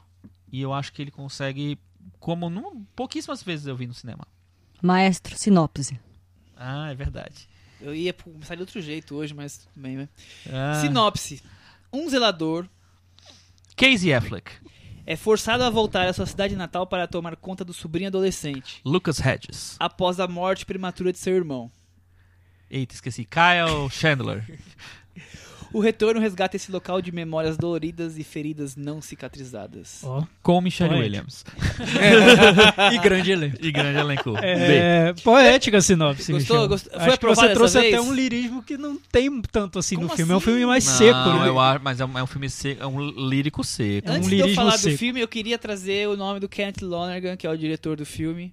E 0.51 0.61
eu 0.61 0.73
acho 0.73 0.93
que 0.93 1.03
ele 1.03 1.11
consegue, 1.11 1.79
como 2.19 2.49
num- 2.49 2.85
pouquíssimas 2.97 3.43
vezes 3.43 3.67
eu 3.67 3.77
vi 3.77 3.87
no 3.87 3.95
cinema. 3.95 4.27
Maestro, 4.83 5.37
sinopse. 5.37 5.99
Ah, 6.57 6.91
é 6.91 6.95
verdade. 6.95 7.49
Eu 7.81 7.95
ia 7.95 8.13
começar 8.13 8.55
de 8.55 8.61
outro 8.61 8.81
jeito 8.81 9.15
hoje, 9.15 9.33
mas 9.33 9.59
tudo 9.59 9.71
bem, 9.77 9.97
né? 9.97 10.09
Ah. 10.53 10.81
Sinopse. 10.81 11.43
Um 11.93 12.09
zelador 12.09 12.69
Casey 13.77 14.13
Affleck, 14.13 14.51
é 15.07 15.17
forçado 15.17 15.65
a 15.65 15.71
voltar 15.71 16.07
à 16.07 16.13
sua 16.13 16.27
cidade 16.27 16.55
natal 16.55 16.87
para 16.87 17.07
tomar 17.09 17.35
conta 17.37 17.65
do 17.65 17.73
sobrinho 17.73 18.09
adolescente, 18.09 18.81
Lucas 18.85 19.19
Hedges. 19.19 19.77
após 19.81 20.21
a 20.21 20.29
morte 20.29 20.67
prematura 20.67 21.13
de 21.13 21.19
seu 21.19 21.35
irmão. 21.35 21.71
Eita, 22.71 22.95
esqueci. 22.95 23.25
Kyle 23.25 23.91
Chandler. 23.91 24.45
O 25.73 25.79
retorno 25.81 26.21
resgata 26.21 26.57
esse 26.57 26.73
local 26.73 27.01
de 27.01 27.13
memórias 27.13 27.57
doloridas 27.57 28.19
e 28.19 28.25
feridas 28.25 28.75
não 28.77 29.01
cicatrizadas. 29.01 30.01
Ó, 30.03 30.25
Com 30.43 30.61
Michelle. 30.61 30.95
Williams. 30.99 31.45
e 32.93 32.99
grande 32.99 33.31
elenco. 33.33 33.57
E 33.61 33.71
grande 33.73 33.99
elenco. 33.99 34.37
É, 34.39 35.13
poética 35.23 35.79
a 35.79 35.81
sinopse, 35.81 36.33
Gostou? 36.33 36.69
Gostou? 36.69 36.93
Foi 36.93 37.09
Acho 37.09 37.19
que 37.21 37.27
você 37.27 37.49
trouxe 37.51 37.75
dessa 37.75 37.87
até 37.87 37.97
vez? 37.97 38.05
um 38.09 38.13
lirismo 38.13 38.63
que 38.63 38.77
não 38.77 38.97
tem 39.13 39.41
tanto 39.43 39.79
assim 39.79 39.95
Como 39.97 40.09
no 40.09 40.17
filme. 40.17 40.33
É 40.33 40.35
um 40.35 40.39
assim? 40.39 40.45
filme 40.47 40.67
mais 40.67 40.87
Não, 40.87 40.93
seco, 40.95 41.19
né? 41.39 41.49
eu 41.49 41.59
acho, 41.61 41.85
mas 41.85 42.01
é 42.01 42.05
um, 42.05 42.19
é 42.19 42.23
um 42.23 42.27
filme 42.27 42.51
seco, 42.51 42.83
é 42.83 42.87
um 42.87 43.09
lírico 43.09 43.63
seco. 43.63 44.09
É 44.09 44.13
um 44.13 44.15
Antes 44.17 44.29
de 44.29 44.39
eu 44.39 44.49
falar 44.55 44.73
do 44.77 44.79
seco. 44.79 44.99
filme, 44.99 45.21
eu 45.21 45.29
queria 45.29 45.59
trazer 45.59 46.09
o 46.09 46.17
nome 46.17 46.41
do 46.41 46.49
Kenneth 46.49 46.83
Lonergan, 46.83 47.37
que 47.37 47.47
é 47.47 47.51
o 47.51 47.57
diretor 47.57 47.97
do 47.97 48.05
filme, 48.05 48.53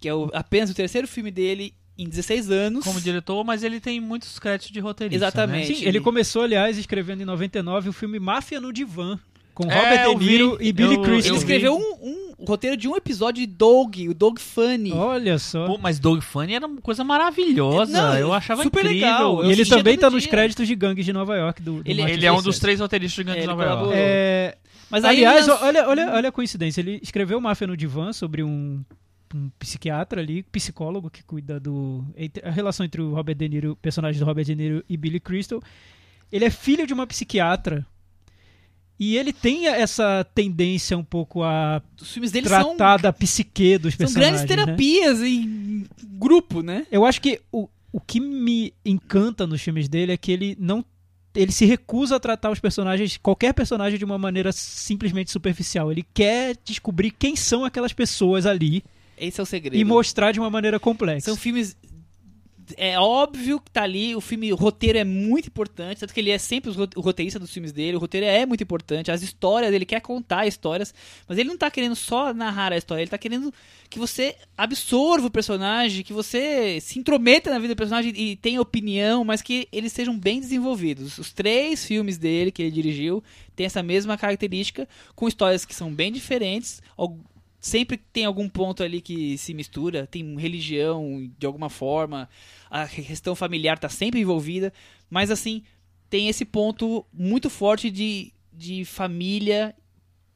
que 0.00 0.08
é 0.08 0.14
o- 0.14 0.30
apenas 0.34 0.68
o 0.70 0.74
terceiro 0.74 1.06
filme 1.06 1.30
dele 1.30 1.72
em 1.98 2.08
16 2.08 2.50
anos. 2.50 2.84
Como 2.84 3.00
diretor, 3.00 3.42
mas 3.44 3.62
ele 3.62 3.80
tem 3.80 4.00
muitos 4.00 4.38
créditos 4.38 4.70
de 4.72 4.80
roteirista. 4.80 5.24
Exatamente. 5.26 5.68
Né? 5.70 5.74
Sim, 5.78 5.84
ele 5.86 6.00
começou, 6.00 6.42
aliás, 6.42 6.76
escrevendo 6.78 7.22
em 7.22 7.24
99 7.24 7.88
o 7.88 7.92
filme 7.92 8.18
Máfia 8.18 8.60
no 8.60 8.72
Divã, 8.72 9.18
com 9.54 9.70
É, 9.70 9.74
Robert 9.74 10.18
De 10.18 10.26
Niro 10.26 10.56
vi. 10.58 10.68
e 10.68 10.72
Billy 10.72 10.94
Eu- 10.96 11.02
Crystal. 11.02 11.30
Ele 11.32 11.38
escreveu 11.38 11.74
um, 11.76 12.08
um 12.40 12.44
roteiro 12.44 12.76
de 12.76 12.86
um 12.86 12.94
episódio 12.94 13.40
de 13.40 13.46
Doug, 13.46 13.96
o 14.10 14.12
Doug 14.12 14.38
Funny. 14.38 14.92
Olha 14.92 15.38
só. 15.38 15.66
Pô, 15.66 15.78
mas 15.78 15.98
Dog 15.98 16.20
Funny 16.20 16.54
era 16.54 16.66
uma 16.66 16.82
coisa 16.82 17.02
maravilhosa. 17.02 17.90
Não, 17.92 18.14
eu 18.18 18.32
achava 18.34 18.62
super 18.62 18.84
incrível. 18.84 19.06
legal. 19.06 19.44
e 19.46 19.52
ele 19.52 19.64
também 19.64 19.96
tá 19.96 20.10
nos 20.10 20.22
dia. 20.24 20.30
créditos 20.30 20.66
de 20.68 20.74
Gangues 20.74 21.04
de 21.06 21.12
Nova 21.14 21.34
York. 21.36 21.62
Do, 21.62 21.82
do 21.82 21.90
Ele- 21.90 22.02
Ele 22.02 22.26
é 22.26 22.30
um 22.32 22.42
dos 22.42 22.58
três 22.58 22.78
roteiristas 22.80 23.24
de 23.24 23.30
É, 23.30 23.34
Gangue 23.34 23.40
de 23.40 23.46
Nova 23.46 23.64
York. 23.64 23.92
É, 23.94 24.56
Mas 24.90 25.02
aí 25.04 25.24
aliás, 25.24 25.48
olha, 25.48 25.88
olha, 25.88 26.12
olha 26.12 26.28
a 26.28 26.32
coincidência. 26.32 26.82
Ele 26.82 27.00
escreveu 27.02 27.40
Máfia 27.40 27.66
no 27.66 27.76
Divã 27.76 28.12
sobre 28.12 28.42
um, 28.42 28.84
um 29.34 29.50
psiquiatra 29.58 30.20
ali, 30.20 30.42
psicólogo 30.44 31.10
que 31.10 31.22
cuida 31.22 31.58
do. 31.58 32.04
a 32.42 32.50
relação 32.50 32.84
entre 32.84 33.00
o 33.00 33.14
Robert 33.14 33.34
De 33.34 33.48
Niro, 33.48 33.76
personagem 33.76 34.18
do 34.18 34.24
Robert 34.24 34.44
De 34.44 34.54
Niro 34.54 34.84
e 34.88 34.96
Billy 34.96 35.20
Crystal. 35.20 35.62
Ele 36.30 36.44
é 36.44 36.50
filho 36.50 36.86
de 36.86 36.92
uma 36.92 37.06
psiquiatra. 37.06 37.86
E 38.98 39.16
ele 39.16 39.32
tem 39.32 39.66
essa 39.66 40.26
tendência 40.34 40.96
um 40.96 41.04
pouco 41.04 41.42
a 41.42 41.82
os 42.00 42.12
filmes 42.12 42.32
dele 42.32 42.48
são, 42.48 42.76
tratar 42.76 42.96
da 42.96 43.12
psique 43.12 43.76
dos 43.76 43.92
são 43.92 43.98
personagens. 43.98 44.40
grandes 44.40 44.40
né? 44.42 44.64
terapias 44.64 45.22
em 45.22 45.84
grupo, 46.02 46.62
né? 46.62 46.86
Eu 46.90 47.04
acho 47.04 47.20
que 47.20 47.40
o, 47.52 47.68
o 47.92 48.00
que 48.00 48.20
me 48.20 48.72
encanta 48.84 49.46
nos 49.46 49.60
filmes 49.60 49.88
dele 49.88 50.12
é 50.12 50.16
que 50.16 50.32
ele 50.32 50.56
não. 50.58 50.84
Ele 51.34 51.52
se 51.52 51.66
recusa 51.66 52.16
a 52.16 52.20
tratar 52.20 52.50
os 52.50 52.58
personagens, 52.58 53.18
qualquer 53.18 53.52
personagem, 53.52 53.98
de 53.98 54.04
uma 54.06 54.16
maneira 54.16 54.50
simplesmente 54.52 55.30
superficial. 55.30 55.92
Ele 55.92 56.04
quer 56.14 56.56
descobrir 56.64 57.10
quem 57.10 57.36
são 57.36 57.62
aquelas 57.62 57.92
pessoas 57.92 58.46
ali 58.46 58.82
Esse 59.16 59.40
é 59.40 59.42
o 59.42 59.46
segredo. 59.46 59.80
e 59.80 59.84
mostrar 59.84 60.32
de 60.32 60.40
uma 60.40 60.50
maneira 60.50 60.78
complexa. 60.78 61.26
São 61.26 61.36
filmes. 61.36 61.76
É 62.76 62.98
óbvio 62.98 63.60
que 63.60 63.70
tá 63.70 63.84
ali, 63.84 64.16
o 64.16 64.20
filme, 64.20 64.52
o 64.52 64.56
roteiro 64.56 64.98
é 64.98 65.04
muito 65.04 65.46
importante, 65.46 66.00
tanto 66.00 66.12
que 66.12 66.18
ele 66.18 66.32
é 66.32 66.38
sempre 66.38 66.72
o 66.96 67.00
roteirista 67.00 67.38
dos 67.38 67.52
filmes 67.52 67.70
dele, 67.70 67.96
o 67.96 68.00
roteiro 68.00 68.26
é 68.26 68.44
muito 68.44 68.60
importante, 68.60 69.08
as 69.08 69.22
histórias, 69.22 69.72
ele 69.72 69.84
quer 69.84 70.00
contar 70.00 70.48
histórias, 70.48 70.92
mas 71.28 71.38
ele 71.38 71.48
não 71.48 71.56
tá 71.56 71.70
querendo 71.70 71.94
só 71.94 72.34
narrar 72.34 72.72
a 72.72 72.76
história, 72.76 73.02
ele 73.02 73.10
tá 73.10 73.18
querendo 73.18 73.54
que 73.88 74.00
você 74.00 74.34
absorva 74.58 75.28
o 75.28 75.30
personagem, 75.30 76.02
que 76.02 76.12
você 76.12 76.80
se 76.80 76.98
intrometa 76.98 77.50
na 77.50 77.60
vida 77.60 77.72
do 77.72 77.78
personagem 77.78 78.12
e 78.16 78.34
tenha 78.34 78.60
opinião, 78.60 79.22
mas 79.22 79.42
que 79.42 79.68
eles 79.70 79.92
sejam 79.92 80.18
bem 80.18 80.40
desenvolvidos. 80.40 81.18
Os 81.18 81.32
três 81.32 81.84
filmes 81.84 82.18
dele 82.18 82.50
que 82.50 82.62
ele 82.62 82.72
dirigiu 82.72 83.22
têm 83.54 83.66
essa 83.66 83.80
mesma 83.80 84.18
característica, 84.18 84.88
com 85.14 85.28
histórias 85.28 85.64
que 85.64 85.72
são 85.74 85.94
bem 85.94 86.10
diferentes, 86.10 86.82
sempre 87.66 87.96
tem 87.96 88.24
algum 88.24 88.48
ponto 88.48 88.82
ali 88.82 89.00
que 89.00 89.36
se 89.36 89.52
mistura, 89.52 90.06
tem 90.06 90.38
religião 90.38 91.28
de 91.36 91.46
alguma 91.46 91.68
forma, 91.68 92.28
a 92.70 92.86
questão 92.86 93.34
familiar 93.34 93.76
tá 93.76 93.88
sempre 93.88 94.20
envolvida, 94.20 94.72
mas 95.10 95.32
assim, 95.32 95.64
tem 96.08 96.28
esse 96.28 96.44
ponto 96.44 97.04
muito 97.12 97.50
forte 97.50 97.90
de, 97.90 98.32
de 98.52 98.84
família 98.84 99.74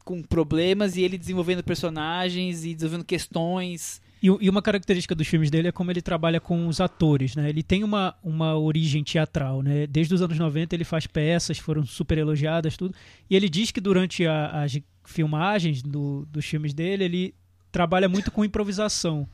com 0.04 0.20
problemas 0.22 0.96
e 0.96 1.02
ele 1.02 1.16
desenvolvendo 1.16 1.62
personagens 1.62 2.64
e 2.64 2.74
desenvolvendo 2.74 3.06
questões. 3.06 4.02
E, 4.22 4.26
e 4.26 4.50
uma 4.50 4.60
característica 4.60 5.14
dos 5.14 5.26
filmes 5.26 5.50
dele 5.50 5.68
é 5.68 5.72
como 5.72 5.90
ele 5.90 6.02
trabalha 6.02 6.38
com 6.40 6.66
os 6.68 6.80
atores, 6.80 7.34
né? 7.34 7.48
Ele 7.48 7.62
tem 7.62 7.82
uma, 7.82 8.14
uma 8.22 8.56
origem 8.56 9.02
teatral, 9.02 9.62
né? 9.62 9.86
Desde 9.86 10.14
os 10.14 10.20
anos 10.20 10.38
90 10.38 10.74
ele 10.74 10.84
faz 10.84 11.06
peças, 11.06 11.58
foram 11.58 11.84
super 11.86 12.18
elogiadas, 12.18 12.76
tudo. 12.76 12.94
E 13.30 13.34
ele 13.34 13.48
diz 13.48 13.70
que 13.70 13.80
durante 13.80 14.26
a- 14.26 14.62
as 14.62 14.78
filmagens 15.04 15.82
do- 15.82 16.26
dos 16.30 16.44
filmes 16.44 16.74
dele, 16.74 17.04
ele 17.04 17.34
trabalha 17.72 18.08
muito 18.08 18.30
com 18.30 18.44
improvisação. 18.44 19.26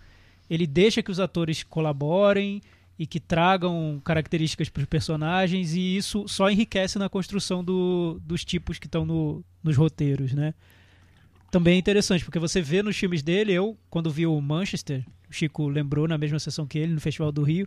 Ele 0.48 0.66
deixa 0.66 1.02
que 1.02 1.10
os 1.10 1.18
atores 1.18 1.64
colaborem 1.64 2.60
e 2.98 3.06
que 3.06 3.18
tragam 3.18 4.00
características 4.04 4.68
para 4.68 4.80
os 4.82 4.86
personagens 4.86 5.74
e 5.74 5.96
isso 5.96 6.26
só 6.28 6.48
enriquece 6.48 6.98
na 6.98 7.08
construção 7.08 7.62
do- 7.64 8.20
dos 8.24 8.44
tipos 8.44 8.78
que 8.78 8.86
estão 8.86 9.04
no- 9.04 9.44
nos 9.62 9.76
roteiros, 9.76 10.32
né? 10.32 10.54
Também 11.58 11.74
é 11.76 11.78
interessante, 11.78 12.24
porque 12.24 12.38
você 12.38 12.60
vê 12.60 12.82
nos 12.82 12.96
filmes 12.96 13.22
dele, 13.22 13.52
eu, 13.52 13.76
quando 13.88 14.10
vi 14.10 14.26
o 14.26 14.38
Manchester, 14.40 15.02
o 15.30 15.32
Chico 15.32 15.68
lembrou 15.68 16.06
na 16.06 16.18
mesma 16.18 16.38
sessão 16.38 16.66
que 16.66 16.78
ele, 16.78 16.92
no 16.92 17.00
Festival 17.00 17.32
do 17.32 17.42
Rio, 17.42 17.66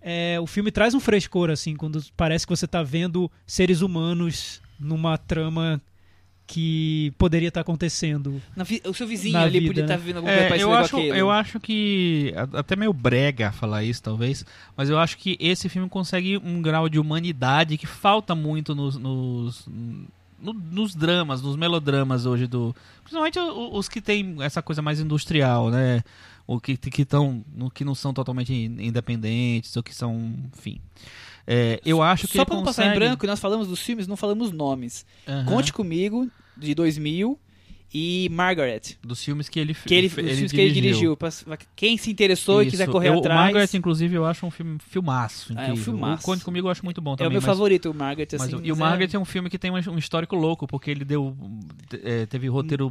é, 0.00 0.38
o 0.40 0.46
filme 0.46 0.70
traz 0.70 0.94
um 0.94 1.00
frescor, 1.00 1.50
assim, 1.50 1.74
quando 1.74 2.00
parece 2.16 2.46
que 2.46 2.50
você 2.56 2.64
está 2.64 2.82
vendo 2.82 3.28
seres 3.46 3.80
humanos 3.82 4.62
numa 4.78 5.18
trama 5.18 5.80
que 6.46 7.12
poderia 7.18 7.48
estar 7.48 7.60
acontecendo. 7.60 8.40
Na 8.56 8.62
vi- 8.64 8.80
o 8.86 8.94
seu 8.94 9.06
vizinho 9.06 9.34
Na 9.34 9.42
ali 9.42 9.58
vida, 9.60 9.66
podia 9.66 9.82
né? 9.82 9.86
estar 9.86 9.96
vivendo 9.98 10.16
alguma 10.18 10.32
coisa 10.32 10.46
É, 10.46 10.48
parecida 10.48 10.70
eu, 10.70 10.74
acho, 10.78 10.98
eu 10.98 11.30
acho 11.30 11.60
que. 11.60 12.32
Até 12.54 12.74
meio 12.76 12.92
brega 12.92 13.52
falar 13.52 13.84
isso, 13.84 14.02
talvez. 14.02 14.46
Mas 14.76 14.88
eu 14.88 14.98
acho 14.98 15.18
que 15.18 15.36
esse 15.40 15.68
filme 15.68 15.88
consegue 15.90 16.38
um 16.38 16.62
grau 16.62 16.88
de 16.88 16.98
humanidade 16.98 17.76
que 17.76 17.86
falta 17.86 18.34
muito 18.34 18.74
nos. 18.74 18.96
nos 18.96 19.68
no- 20.40 20.52
nos 20.52 20.94
dramas, 20.94 21.42
nos 21.42 21.56
melodramas 21.56 22.26
hoje 22.26 22.46
do. 22.46 22.74
Principalmente 23.02 23.38
os 23.38 23.88
que 23.88 24.00
tem 24.00 24.36
essa 24.40 24.62
coisa 24.62 24.80
mais 24.82 25.00
industrial, 25.00 25.70
né? 25.70 26.02
O 26.46 26.58
que 26.60 26.76
que 26.76 27.02
estão. 27.02 27.44
que 27.74 27.84
não 27.84 27.94
são 27.94 28.12
totalmente 28.14 28.52
independentes, 28.54 29.76
ou 29.76 29.82
que 29.82 29.94
são. 29.94 30.34
Enfim. 30.56 30.80
É, 31.46 31.80
eu 31.84 32.02
acho 32.02 32.28
que 32.28 32.36
Só 32.36 32.44
pra 32.44 32.56
não 32.56 32.62
consegue... 32.62 32.88
passar 32.88 32.94
em 32.94 32.98
branco, 32.98 33.26
nós 33.26 33.40
falamos 33.40 33.68
dos 33.68 33.80
filmes, 33.80 34.06
não 34.06 34.16
falamos 34.16 34.52
nomes. 34.52 35.06
Aham. 35.26 35.44
Conte 35.46 35.72
comigo, 35.72 36.30
de 36.56 36.74
2000, 36.74 37.38
e 37.92 38.28
Margaret. 38.30 38.80
dos 39.02 39.22
filmes 39.24 39.48
que 39.48 39.58
ele 39.58 39.74
Que 39.74 39.94
ele, 39.94 40.06
os 40.08 40.12
filmes 40.12 40.52
que 40.52 40.60
ele 40.60 40.72
dirigiu. 40.72 41.16
pra- 41.16 41.30
pra 41.44 41.58
quem 41.74 41.96
se 41.96 42.10
interessou 42.10 42.60
e 42.62 42.66
Isso. 42.66 42.72
quiser 42.72 42.88
correr 42.88 43.08
eu, 43.08 43.14
O 43.14 43.18
atrás. 43.20 43.40
Margaret, 43.40 43.68
inclusive, 43.74 44.14
eu 44.14 44.24
acho 44.26 44.44
um 44.46 44.50
filme 44.50 44.78
filmaço. 44.88 45.52
Ah, 45.56 45.62
é 45.62 45.68
um 45.68 45.72
incrível. 45.72 45.84
filmaço. 45.84 46.22
O 46.22 46.26
Conte 46.26 46.44
Comigo 46.44 46.66
eu 46.68 46.70
acho 46.70 46.84
muito 46.84 47.00
bom 47.00 47.14
é 47.14 47.16
também. 47.16 47.28
o 47.28 47.32
meu 47.32 47.40
mas- 47.40 47.46
favorito, 47.46 47.90
o 47.90 47.94
Margaret. 47.94 48.28
mas 48.32 48.42
assim, 48.42 48.56
o- 48.56 48.58
e 48.66 48.70
o 48.72 48.76
mas 48.76 48.78
Margaret 48.90 49.10
é 49.14 49.18
um 49.18 49.24
filme 49.24 49.48
que 49.50 49.58
tem 49.58 49.70
um, 49.70 49.74
um 49.92 49.98
histórico 49.98 50.36
louco, 50.36 50.66
porque 50.66 50.90
ele 50.90 51.04
deu. 51.04 51.36
é, 52.04 52.26
teve 52.26 52.48
roteiro. 52.48 52.90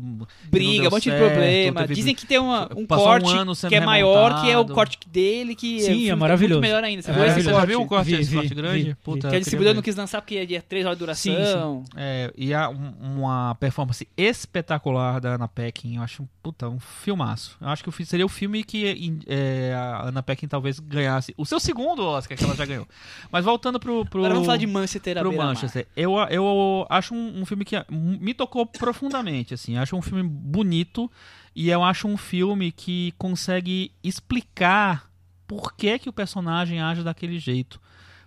briga, 0.49 0.87
um 0.87 0.91
monte 0.91 1.03
de 1.03 1.09
certo, 1.11 1.19
problema. 1.31 1.81
teve- 1.81 1.93
Dizem 1.95 2.15
que 2.15 2.25
tem 2.25 2.39
uma, 2.39 2.67
um 2.75 2.81
um 2.81 2.85
corte 2.87 3.29
sendo 3.55 3.69
que 3.69 3.75
é 3.75 3.81
maior, 3.81 4.41
que 4.41 4.49
é 4.49 4.57
o 4.57 4.65
corte 4.65 4.97
dele, 5.07 5.53
que 5.55 5.81
Sim, 5.81 6.03
o 6.03 6.07
é 6.07 6.09
tá 6.09 6.15
maravilhoso. 6.15 6.53
muito 6.59 6.61
melhor 6.67 6.83
ainda. 6.83 7.01
Você 7.03 7.11
É 7.11 7.13
viu 7.13 7.23
esse 7.25 7.43
você 7.43 7.49
já 7.51 7.65
viu 7.65 7.81
o 7.81 7.85
corte 7.85 8.15
Vi, 8.15 8.23
vi, 8.23 8.35
corte 8.35 8.55
grande? 8.55 8.83
vi, 8.83 8.95
Puta, 8.95 9.27
vi. 9.27 9.31
Que 9.31 9.35
a 9.35 9.39
distribuidora 9.39 9.75
não 9.75 9.81
quis 9.83 9.95
lançar 9.95 10.21
porque 10.21 10.35
é 10.37 10.45
de 10.45 10.59
3 10.61 10.85
horas 10.85 10.97
de 10.97 11.15
Sim, 11.17 11.33
duração. 11.33 11.83
É, 11.95 12.33
e 12.37 12.53
há 12.53 12.69
um- 12.69 12.93
uma 13.17 13.55
performance 13.55 14.07
espetacular 14.17 14.86
da 15.21 15.35
Anna 15.35 15.47
Paquin. 15.47 15.97
Eu 15.97 16.03
acho 16.03 16.23
um, 16.23 16.27
puta, 16.41 16.67
um 16.69 16.79
filmaço. 16.79 17.57
Eu 17.59 17.67
acho 17.67 17.83
que 17.83 18.05
seria 18.05 18.25
o 18.25 18.29
filme 18.29 18.63
que 18.63 19.23
é, 19.27 19.73
a 19.73 20.07
Anna 20.07 20.23
Paquin 20.23 20.47
talvez 20.47 20.79
ganhasse. 20.79 21.33
O 21.37 21.45
seu 21.45 21.59
segundo 21.59 22.03
Oscar 22.03 22.37
que 22.37 22.43
ela 22.43 22.55
já 22.55 22.65
ganhou. 22.65 22.87
Mas 23.31 23.45
voltando 23.45 23.79
pro. 23.79 24.05
pro 24.05 24.19
Agora 24.19 24.33
vamos 24.33 24.45
falar 24.45 24.57
de 24.57 24.67
Manchester 24.67 25.19
pro. 25.19 25.35
Manchester. 25.35 25.87
Eu, 25.95 26.17
eu 26.29 26.85
acho 26.89 27.13
um, 27.13 27.41
um 27.41 27.45
filme 27.45 27.65
que 27.65 27.75
me 27.89 28.33
tocou 28.33 28.65
profundamente, 28.65 29.53
assim. 29.53 29.77
Acho 29.77 29.95
um 29.95 30.01
filme 30.01 30.23
bonito 30.23 31.09
e 31.55 31.69
eu 31.69 31.83
acho 31.83 32.07
um 32.07 32.17
filme 32.17 32.71
que 32.71 33.13
consegue 33.17 33.91
explicar 34.03 35.09
por 35.47 35.73
que, 35.73 35.97
que 35.97 36.09
o 36.09 36.13
personagem 36.13 36.81
age 36.81 37.03
daquele 37.03 37.39
jeito. 37.39 37.81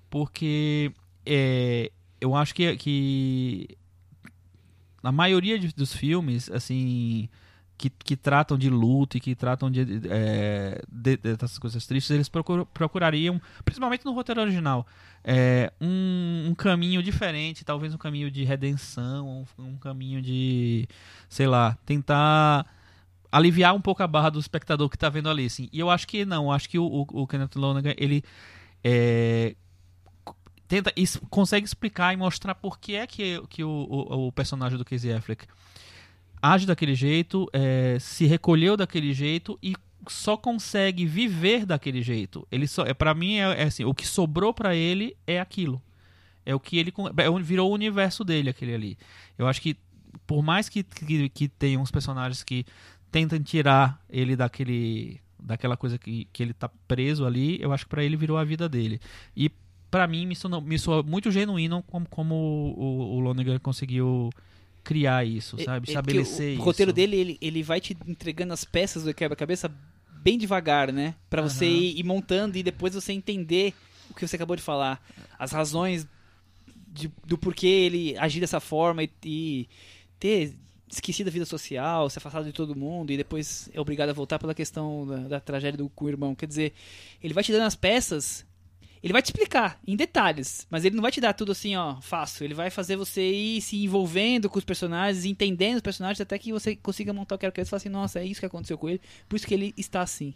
Porque 0.09 0.93
é, 1.24 1.93
eu 2.20 2.35
acho 2.35 2.55
que, 2.55 2.77
que 2.77 3.78
na 5.02 5.10
maioria 5.12 5.59
de- 5.59 5.72
dos 5.74 5.93
filmes, 5.94 6.51
assim, 6.51 7.28
que, 7.78 7.89
que 7.89 8.16
tratam 8.16 8.59
de 8.59 8.68
luto 8.68 9.16
e 9.16 9.20
que 9.20 9.35
tratam 9.35 9.70
de, 9.70 9.81
é, 10.10 10.82
de- 10.90 11.16
de- 11.16 11.36
dessas 11.36 11.59
coisas 11.59 11.86
tristes, 11.86 12.10
eles 12.10 12.28
procur- 12.28 12.66
procurariam, 12.66 13.40
principalmente 13.64 14.05
no 14.05 14.12
roteiro 14.12 14.40
original, 14.43 14.86
é, 15.24 15.72
um, 15.81 16.48
um 16.51 16.55
caminho 16.55 17.02
diferente, 17.02 17.64
talvez 17.64 17.94
um 17.94 17.98
caminho 17.98 18.31
de 18.31 18.44
redenção, 18.44 19.47
um, 19.59 19.64
um 19.64 19.77
caminho 19.78 20.20
de, 20.20 20.86
sei 21.28 21.47
lá, 21.47 21.77
tentar 21.86 22.66
aliviar 23.32 23.74
um 23.74 23.81
pouco 23.81 24.02
a 24.02 24.06
barra 24.06 24.28
do 24.31 24.40
espectador 24.40 24.89
que 24.90 24.98
tá 24.98 25.09
vendo 25.09 25.31
ali, 25.31 25.47
assim. 25.47 25.68
E 25.72 25.78
eu 25.81 25.89
acho 25.89 26.06
que 26.06 26.24
não, 26.27 26.44
eu 26.47 26.52
acho 26.52 26.68
que 26.68 26.78
o, 26.78 26.85
o, 26.85 27.22
o 27.22 27.27
Kenneth 27.27 27.55
Lonergan, 27.56 27.94
ele 27.97 28.22
é, 28.85 29.55
tenta 30.70 30.92
consegue 31.28 31.66
explicar 31.66 32.14
e 32.14 32.16
mostrar 32.16 32.55
por 32.55 32.78
que 32.78 32.94
é 32.94 33.05
que, 33.05 33.42
que 33.48 33.64
o, 33.64 33.68
o, 33.68 34.28
o 34.28 34.32
personagem 34.32 34.78
do 34.78 34.84
Casey 34.84 35.12
Affleck 35.12 35.44
age 36.40 36.64
daquele 36.64 36.94
jeito, 36.94 37.51
é, 37.52 37.98
se 37.98 38.24
recolheu 38.24 38.76
daquele 38.76 39.12
jeito 39.12 39.59
e 39.60 39.74
só 40.09 40.36
consegue 40.36 41.05
viver 41.05 41.66
daquele 41.66 42.02
jeito. 42.02 42.47
Ele 42.52 42.68
só, 42.68 42.84
é 42.84 42.94
para 42.94 43.12
mim 43.12 43.34
é, 43.34 43.62
é 43.62 43.64
assim, 43.64 43.84
o 43.84 43.92
que 43.92 44.06
sobrou 44.06 44.55
pra 44.55 44.74
ele 44.74 45.16
é 45.26 45.40
aquilo. 45.40 45.82
É 46.47 46.55
o 46.55 46.60
que 46.60 46.78
ele 46.78 46.94
é, 47.18 47.42
virou 47.42 47.68
o 47.68 47.74
universo 47.74 48.22
dele 48.22 48.48
aquele 48.48 48.72
ali. 48.72 48.98
Eu 49.36 49.48
acho 49.48 49.60
que 49.60 49.76
por 50.24 50.40
mais 50.40 50.68
que 50.68 50.84
que, 50.84 51.28
que 51.28 51.48
tenham 51.48 51.82
uns 51.82 51.90
personagens 51.90 52.44
que 52.44 52.64
tentam 53.10 53.42
tirar 53.42 54.01
ele 54.09 54.36
daquele 54.36 55.20
daquela 55.38 55.76
coisa 55.76 55.98
que, 55.98 56.28
que 56.32 56.42
ele 56.44 56.55
tá 56.55 56.70
preso 56.86 57.26
ali, 57.26 57.60
eu 57.60 57.72
acho 57.72 57.84
que 57.84 57.90
pra 57.90 58.05
ele 58.05 58.16
virou 58.16 58.38
a 58.38 58.44
vida 58.44 58.68
dele. 58.68 59.01
E 59.36 59.51
pra 59.91 60.07
mim 60.07 60.27
me 60.27 60.37
soa, 60.37 60.61
me 60.61 60.79
soa 60.79 61.03
muito 61.03 61.31
genuíno 61.31 61.83
como, 61.85 62.07
como 62.09 62.35
o, 62.35 63.17
o 63.17 63.21
Lonergan 63.21 63.59
conseguiu 63.59 64.31
criar 64.85 65.25
isso, 65.27 65.57
É- 65.61 65.65
sabe? 65.65 65.89
é 65.89 65.91
Estabelecer 65.91 66.49
o, 66.51 66.53
isso. 66.55 66.62
O 66.62 66.65
roteiro 66.65 66.93
dele, 66.93 67.17
ele, 67.17 67.39
ele 67.41 67.62
vai 67.62 67.81
te 67.81 67.97
entregando 68.07 68.53
as 68.53 68.65
peças 68.65 69.05
do 69.05 69.12
quebra-cabeça 69.15 69.71
bem 70.23 70.37
devagar, 70.39 70.93
né? 70.93 71.15
Pra 71.29 71.43
você 71.43 71.65
Aham. 71.67 71.75
ir, 71.75 71.99
ir 71.99 72.05
montando 72.05 72.57
e 72.59 72.62
depois 72.62 72.95
você 72.95 73.12
entender 73.12 73.75
o 74.11 74.15
que 74.15 74.27
você 74.27 74.37
acabou 74.37 74.57
de 74.57 74.62
falar. 74.62 75.03
As 75.39 75.53
razões 75.53 76.07
de- 76.93 77.11
do 77.27 77.39
porquê 77.39 77.67
ele 77.67 78.17
agir 78.19 78.41
dessa 78.41 78.61
forma 78.61 79.03
e, 79.03 79.11
e 79.25 79.69
ter 80.19 80.55
esquecido 80.91 81.29
a 81.29 81.31
vida 81.31 81.47
social, 81.47 82.11
se 82.11 82.19
afastado 82.19 82.45
de 82.45 82.53
todo 82.53 82.75
mundo 82.75 83.12
e 83.12 83.17
depois 83.17 83.71
é 83.73 83.81
obrigado 83.81 84.09
a 84.11 84.12
voltar 84.12 84.39
pela 84.41 84.53
questão 84.55 85.07
da, 85.07 85.17
da 85.29 85.41
tragédia 85.41 85.79
do, 85.79 85.89
com 85.89 86.05
o 86.05 86.09
irmão. 86.09 86.35
Quer 86.35 86.47
dizer, 86.47 86.73
ele 87.23 87.33
vai 87.33 87.45
te 87.45 87.53
dando 87.53 87.62
as 87.62 87.77
peças 87.77 88.45
ele 89.02 89.12
vai 89.12 89.22
te 89.22 89.27
explicar 89.27 89.81
em 89.86 89.97
detalhes, 89.97 90.66
mas 90.70 90.85
ele 90.85 90.94
não 90.94 91.02
vai 91.02 91.10
te 91.10 91.20
dar 91.20 91.32
tudo 91.32 91.52
assim, 91.52 91.74
ó, 91.74 92.01
fácil. 92.01 92.44
Ele 92.44 92.55
vai 92.55 92.70
fazer 92.70 92.97
você 92.97 93.22
ir 93.22 93.60
se 93.62 93.82
envolvendo 93.82 94.48
com 94.51 94.59
os 94.59 94.64
personagens, 94.64 95.24
entendendo 95.24 95.77
os 95.77 95.82
personagens, 95.82 96.20
até 96.20 96.39
que 96.39 96.52
você 96.52 96.77
consiga 96.77 97.12
montar 97.12 97.36
o 97.36 97.39
quebra-cabeça 97.39 97.68
e 97.68 97.70
falar 97.70 97.78
assim, 97.78 97.89
nossa, 97.89 98.20
é 98.20 98.27
isso 98.27 98.40
que 98.40 98.47
aconteceu 98.47 98.77
com 98.77 98.89
ele, 98.89 99.01
por 99.28 99.36
isso 99.36 99.47
que 99.47 99.55
ele 99.55 99.72
está 99.77 100.02
assim. 100.02 100.35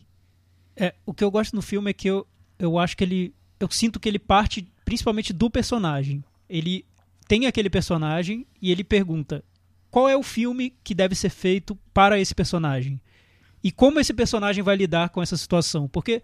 É, 0.76 0.94
o 1.04 1.12
que 1.12 1.22
eu 1.22 1.30
gosto 1.30 1.54
no 1.54 1.62
filme 1.62 1.90
é 1.90 1.94
que 1.94 2.08
eu, 2.08 2.26
eu 2.58 2.78
acho 2.78 2.96
que 2.96 3.04
ele. 3.04 3.34
Eu 3.60 3.70
sinto 3.70 4.00
que 4.00 4.08
ele 4.08 4.18
parte 4.18 4.66
principalmente 4.84 5.32
do 5.32 5.48
personagem. 5.48 6.24
Ele 6.48 6.84
tem 7.28 7.46
aquele 7.46 7.70
personagem 7.70 8.46
e 8.60 8.70
ele 8.70 8.82
pergunta 8.82 9.44
qual 9.90 10.08
é 10.08 10.16
o 10.16 10.22
filme 10.22 10.74
que 10.82 10.94
deve 10.94 11.14
ser 11.14 11.30
feito 11.30 11.78
para 11.92 12.18
esse 12.18 12.34
personagem. 12.34 13.00
E 13.62 13.70
como 13.70 14.00
esse 14.00 14.12
personagem 14.12 14.62
vai 14.62 14.76
lidar 14.76 15.08
com 15.10 15.22
essa 15.22 15.36
situação. 15.36 15.88
Porque 15.88 16.22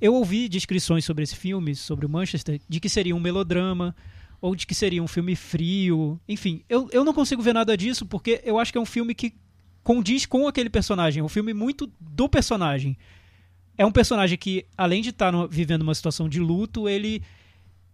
eu 0.00 0.14
ouvi 0.14 0.48
descrições 0.48 1.04
sobre 1.04 1.24
esse 1.24 1.36
filme, 1.36 1.74
sobre 1.74 2.06
o 2.06 2.08
Manchester, 2.08 2.60
de 2.68 2.80
que 2.80 2.88
seria 2.88 3.14
um 3.14 3.20
melodrama, 3.20 3.94
ou 4.40 4.56
de 4.56 4.66
que 4.66 4.74
seria 4.74 5.02
um 5.02 5.08
filme 5.08 5.36
frio. 5.36 6.18
Enfim, 6.28 6.62
eu, 6.68 6.88
eu 6.92 7.04
não 7.04 7.12
consigo 7.12 7.42
ver 7.42 7.52
nada 7.52 7.76
disso, 7.76 8.06
porque 8.06 8.40
eu 8.44 8.58
acho 8.58 8.72
que 8.72 8.78
é 8.78 8.80
um 8.80 8.86
filme 8.86 9.14
que 9.14 9.34
condiz 9.82 10.26
com 10.26 10.48
aquele 10.48 10.70
personagem. 10.70 11.20
É 11.20 11.24
um 11.24 11.28
filme 11.28 11.52
muito 11.52 11.90
do 12.00 12.28
personagem 12.28 12.96
é 13.80 13.86
um 13.86 13.90
personagem 13.90 14.36
que, 14.36 14.66
além 14.76 15.00
de 15.00 15.08
estar 15.08 15.32
no- 15.32 15.48
vivendo 15.48 15.80
uma 15.80 15.94
situação 15.94 16.28
de 16.28 16.38
luto, 16.38 16.86
ele 16.86 17.22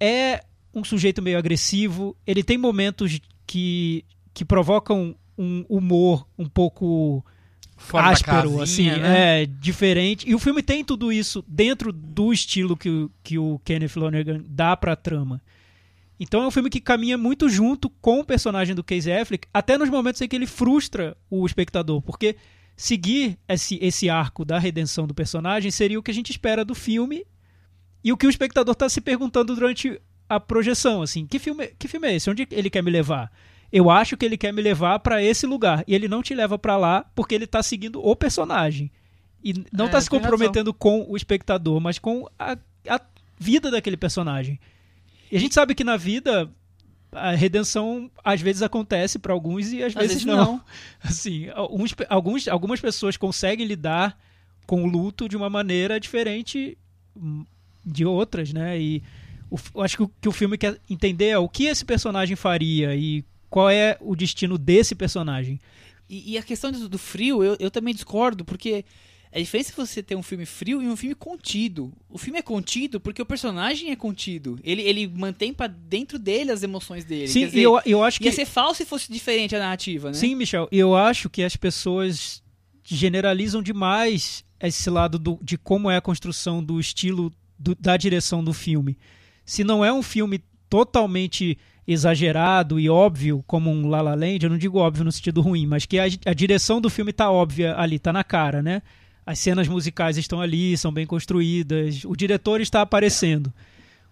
é 0.01 0.43
um 0.75 0.83
sujeito 0.83 1.23
meio 1.23 1.39
agressivo. 1.39 2.17
Ele 2.27 2.43
tem 2.43 2.59
momentos 2.59 3.21
que, 3.47 4.05
que 4.35 4.45
provocam 4.45 5.15
um 5.39 5.65
humor 5.69 6.27
um 6.37 6.49
pouco 6.49 7.25
Fora 7.77 8.07
áspero, 8.09 8.57
casinha, 8.59 8.63
assim, 8.95 9.01
né? 9.03 9.43
é 9.43 9.47
diferente. 9.47 10.29
E 10.29 10.35
o 10.35 10.39
filme 10.39 10.63
tem 10.63 10.83
tudo 10.85 11.13
isso 11.13 11.45
dentro 11.47 11.93
do 11.93 12.33
estilo 12.33 12.77
que, 12.77 12.89
o- 12.89 13.11
que 13.23 13.39
o 13.39 13.61
Kenneth 13.65 13.93
Lonergan 13.97 14.43
dá 14.49 14.77
pra 14.77 14.97
trama. 14.97 15.41
Então 16.19 16.43
é 16.43 16.47
um 16.47 16.51
filme 16.51 16.71
que 16.71 16.81
caminha 16.81 17.19
muito 17.19 17.49
junto 17.49 17.91
com 18.01 18.21
o 18.21 18.25
personagem 18.25 18.75
do 18.75 18.83
Casey 18.83 19.13
Affleck, 19.13 19.47
até 19.53 19.77
nos 19.77 19.91
momentos 19.91 20.21
em 20.23 20.27
que 20.29 20.35
ele 20.35 20.47
frustra 20.47 21.15
o 21.29 21.45
espectador, 21.45 22.01
porque 22.01 22.37
seguir 22.75 23.39
esse, 23.49 23.79
esse 23.83 24.09
arco 24.09 24.43
da 24.45 24.59
redenção 24.59 25.07
do 25.07 25.13
personagem 25.15 25.71
seria 25.71 25.99
o 25.99 26.03
que 26.03 26.11
a 26.11 26.15
gente 26.15 26.31
espera 26.31 26.65
do 26.65 26.75
filme 26.75 27.25
e 28.03 28.11
o 28.13 28.17
que 28.17 28.27
o 28.27 28.31
espectador 28.31 28.73
está 28.73 28.89
se 28.89 29.01
perguntando 29.03 29.55
durante 29.55 30.01
a 30.29 30.41
projeção, 30.41 31.03
assim, 31.03 31.27
que 31.27 31.39
filme, 31.39 31.69
que 31.79 31.87
filme 31.87 32.09
é 32.09 32.17
esse? 32.17 32.31
Onde 32.31 32.49
ele 32.51 32.71
quer 32.71 32.83
me 32.83 32.91
levar? 32.91 33.31
Eu 33.73 33.91
acho 33.91 34.17
que 34.17 34.25
ele 34.25 34.37
quer 34.37 34.53
me 34.53 34.63
levar 34.63 34.99
para 35.01 35.23
esse 35.23 35.47
lugar 35.47 35.85
e 35.87 35.95
ele 35.95 36.09
não 36.09 36.23
te 36.23 36.35
leva 36.35 36.59
para 36.59 36.77
lá 36.77 37.05
porque 37.15 37.35
ele 37.35 37.47
tá 37.47 37.63
seguindo 37.63 38.05
o 38.05 38.15
personagem 38.15 38.91
e 39.45 39.55
não 39.73 39.87
É, 39.87 39.89
tá 39.89 40.01
se 40.01 40.11
comprometendo 40.11 40.73
com 40.75 41.07
o 41.09 41.17
espectador, 41.17 41.81
mas 41.81 41.99
com 41.99 42.29
a, 42.39 42.57
a 42.89 43.01
vida 43.39 43.71
daquele 43.71 43.97
personagem. 43.97 44.59
E 45.31 45.37
a 45.37 45.41
gente 45.41 45.55
sabe 45.55 45.75
que 45.75 45.85
na 45.85 45.97
vida 45.97 46.51
a 47.13 47.31
redenção 47.33 48.11
às 48.25 48.41
vezes 48.41 48.63
acontece 48.63 49.19
para 49.19 49.33
alguns 49.33 49.73
e 49.73 49.83
às, 49.83 49.89
Às 49.89 49.95
vezes, 49.95 50.09
vezes 50.09 50.25
não. 50.25 50.37
não. 50.37 50.65
Assim, 51.03 51.49
alguns, 51.51 51.95
alguns, 52.09 52.49
algumas 52.49 52.81
pessoas 52.81 53.17
conseguem 53.17 53.67
lidar 53.67 54.19
com 54.67 54.83
o 54.83 54.87
luto 54.87 55.29
de 55.29 55.37
uma 55.37 55.49
maneira 55.49 56.01
diferente 56.01 56.77
de 57.85 58.05
outras, 58.05 58.53
né? 58.53 58.79
E 58.81 59.03
o 59.49 59.81
acho 59.81 59.97
que 59.97 60.03
o 60.03 60.11
que 60.21 60.29
o 60.29 60.33
filme 60.33 60.59
quer 60.59 60.79
entender 60.91 61.29
é 61.29 61.39
o 61.39 61.49
que 61.49 61.67
esse 61.67 61.85
personagem 61.85 62.35
faria 62.35 62.95
e 62.97 63.25
qual 63.51 63.71
é 63.71 63.97
o 64.01 64.15
destino 64.17 64.57
desse 64.59 64.95
personagem. 64.95 65.59
E, 66.09 66.33
e 66.33 66.39
a 66.39 66.43
questão 66.43 66.71
do, 66.71 66.89
do 66.89 66.99
frio, 66.99 67.43
eu, 67.43 67.57
eu 67.59 67.71
também 67.71 67.93
discordo, 67.95 68.45
porque 68.45 68.85
é 69.33 69.41
diferente 69.41 69.73
você 69.77 70.03
ter 70.03 70.15
um 70.17 70.23
filme 70.23 70.47
frio 70.47 70.81
e 70.83 70.89
um 70.89 70.97
filme 70.97 71.15
contido. 71.15 71.93
O 72.09 72.17
filme 72.17 72.39
é 72.39 72.43
contido 72.43 73.01
porque 73.01 73.21
o 73.21 73.27
personagem 73.27 73.91
é 73.91 73.97
contido. 73.97 74.59
Ele, 74.63 74.83
ele 74.83 75.09
mantém 75.09 75.53
pra 75.53 75.67
dentro 75.67 76.19
dele 76.19 76.53
as 76.53 76.63
emoções 76.63 77.05
dele. 77.05 77.29
Sim, 77.29 77.47
dizer, 77.47 77.61
eu, 77.61 77.81
eu 77.85 78.03
acho 78.05 78.19
que 78.19 78.27
ia 78.27 78.33
ser 78.33 78.47
falso 78.47 78.77
se 78.79 78.85
fosse 78.87 79.13
diferente 79.13 79.55
a 79.55 79.59
narrativa, 79.59 80.09
né? 80.09 80.15
Sim, 80.15 80.35
Michel, 80.37 80.69
eu 80.71 80.95
acho 80.95 81.29
que 81.29 81.43
as 81.43 81.57
pessoas 81.57 82.43
generalizam 82.85 83.63
demais 83.63 84.45
esse 84.61 84.89
lado 84.89 85.19
do- 85.19 85.39
de 85.43 85.59
como 85.59 85.91
é 85.91 85.97
a 85.97 86.01
construção 86.01 86.63
do 86.63 86.79
estilo 86.81 87.33
do- 87.59 87.75
da 87.75 87.97
direção 87.97 88.43
do 88.45 88.53
filme. 88.55 88.97
Se 89.45 89.65
não 89.65 89.85
é 89.85 89.93
um 89.93 90.03
filme 90.03 90.41
totalmente 90.71 91.59
exagerado 91.87 92.81
e 92.81 92.89
óbvio 92.91 93.45
como 93.47 93.71
um 93.71 93.89
La 93.89 94.01
La 94.01 94.15
Land, 94.15 94.41
eu 94.45 94.51
não 94.51 94.59
digo 94.59 94.79
óbvio 94.79 95.05
no 95.05 95.13
sentido 95.13 95.41
ruim, 95.41 95.67
mas 95.67 95.87
que 95.87 95.99
a, 95.99 96.05
a 96.27 96.35
direção 96.35 96.81
do 96.81 96.91
filme 96.91 97.13
tá 97.13 97.31
óbvia 97.31 97.75
ali, 97.79 97.99
tá 97.99 98.13
na 98.13 98.25
cara, 98.25 98.63
né? 98.63 98.83
As 99.25 99.39
cenas 99.39 99.67
musicais 99.69 100.17
estão 100.17 100.41
ali, 100.41 100.77
são 100.77 100.93
bem 100.93 101.07
construídas, 101.07 102.05
o 102.05 102.15
diretor 102.17 102.61
está 102.61 102.81
aparecendo. 102.81 103.53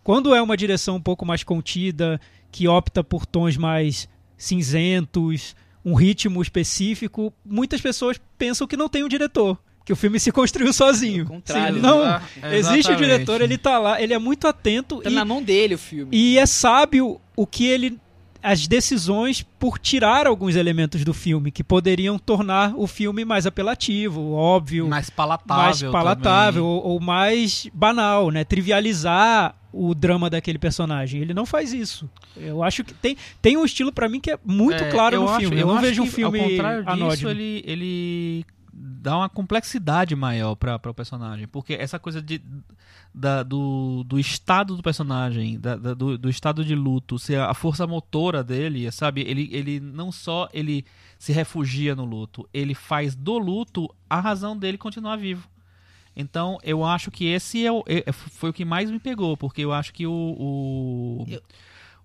Quando 0.02 0.34
é 0.34 0.42
uma 0.42 0.56
direção 0.56 0.96
um 0.96 1.00
pouco 1.00 1.24
mais 1.24 1.42
contida, 1.42 2.20
que 2.52 2.68
opta 2.68 3.02
por 3.02 3.24
tons 3.24 3.56
mais 3.56 4.08
cinzentos, 4.36 5.54
um 5.84 5.94
ritmo 5.94 6.40
específico, 6.42 7.32
muitas 7.44 7.80
pessoas 7.80 8.20
pensam 8.38 8.66
que 8.66 8.76
não 8.76 8.88
tem 8.88 9.04
um 9.04 9.08
diretor, 9.08 9.58
que 9.84 9.92
o 9.92 9.96
filme 9.96 10.18
se 10.18 10.32
construiu 10.32 10.72
sozinho. 10.72 11.22
Ao 11.24 11.28
contrário, 11.28 11.80
não, 11.80 12.00
Exa- 12.42 12.56
existe 12.72 12.92
o 12.92 12.96
diretor, 12.96 13.40
ele 13.40 13.58
tá 13.58 13.78
lá, 13.78 14.00
ele 14.02 14.14
é 14.14 14.18
muito 14.18 14.46
atento 14.48 15.00
Tá 15.02 15.10
e, 15.10 15.14
na 15.14 15.24
mão 15.24 15.42
dele 15.42 15.74
o 15.74 15.78
filme. 15.78 16.08
e 16.16 16.38
é 16.38 16.46
sábio 16.46 17.20
o 17.36 17.46
que 17.46 17.66
ele 17.66 17.98
as 18.42 18.66
decisões 18.68 19.42
por 19.58 19.78
tirar 19.78 20.26
alguns 20.26 20.54
elementos 20.54 21.02
do 21.02 21.14
filme 21.14 21.50
que 21.50 21.64
poderiam 21.64 22.18
tornar 22.18 22.74
o 22.76 22.86
filme 22.86 23.24
mais 23.24 23.46
apelativo, 23.46 24.32
óbvio, 24.32 24.86
mais 24.86 25.08
palatável. 25.08 25.62
mais 25.64 25.82
palatável 25.82 26.66
ou, 26.66 26.84
ou 26.84 27.00
mais 27.00 27.66
banal, 27.72 28.30
né? 28.30 28.44
Trivializar 28.44 29.56
o 29.72 29.94
drama 29.94 30.28
daquele 30.28 30.58
personagem. 30.58 31.22
Ele 31.22 31.32
não 31.32 31.46
faz 31.46 31.72
isso. 31.72 32.08
Eu 32.36 32.62
acho 32.62 32.84
que 32.84 32.92
tem, 32.92 33.16
tem 33.40 33.56
um 33.56 33.64
estilo 33.64 33.90
pra 33.90 34.08
mim 34.10 34.20
que 34.20 34.30
é 34.30 34.38
muito 34.44 34.84
É, 34.84 34.90
claro 34.90 35.16
eu 35.16 35.22
no 35.22 35.28
acho- 35.30 35.40
filme. 35.40 35.60
Eu, 35.60 35.66
não 35.66 35.74
acho 35.76 35.82
vejo 35.86 36.02
um 36.02 36.06
filme 36.06 36.38
Ao 36.38 36.48
contrário 36.50 37.10
disso, 37.10 37.28
ele, 37.28 37.62
ele 37.66 38.44
dá 38.76 39.16
uma 39.16 39.28
complexidade 39.28 40.16
maior 40.16 40.54
para 40.56 40.80
o 40.90 40.94
personagem. 40.94 41.46
Porque 41.46 41.74
essa 41.74 41.98
coisa 41.98 42.20
de, 42.20 42.40
da- 43.14 43.42
do, 43.42 44.02
do 44.04 44.18
estado 44.18 44.76
do 44.76 44.82
personagem, 44.82 45.58
da- 45.60 45.76
da- 45.76 45.94
do, 45.94 46.18
do 46.18 46.28
estado 46.28 46.64
de 46.64 46.74
luto, 46.74 47.18
ser 47.18 47.38
a 47.40 47.54
força 47.54 47.86
motora 47.86 48.42
dele, 48.42 48.90
sabe? 48.90 49.20
Ele, 49.22 49.48
ele 49.52 49.78
não 49.80 50.10
só 50.10 50.48
ele 50.52 50.84
se 51.18 51.32
refugia 51.32 51.94
no 51.94 52.04
luto, 52.04 52.48
ele 52.52 52.74
faz 52.74 53.14
do 53.14 53.38
luto 53.38 53.88
a 54.10 54.20
razão 54.20 54.56
dele 54.56 54.76
continuar 54.76 55.16
vivo. 55.16 55.48
Então, 56.16 56.58
eu 56.62 56.84
acho 56.84 57.10
que 57.10 57.26
esse 57.26 57.64
é 57.66 57.72
o, 57.72 57.82
é- 57.86 58.10
foi 58.12 58.50
o 58.50 58.52
que 58.52 58.64
mais 58.64 58.90
me 58.90 58.98
pegou, 59.00 59.36
porque 59.36 59.62
eu 59.62 59.72
acho 59.72 59.92
que 59.92 60.06
o, 60.06 60.12
o, 60.12 61.24
Eu- 61.28 61.42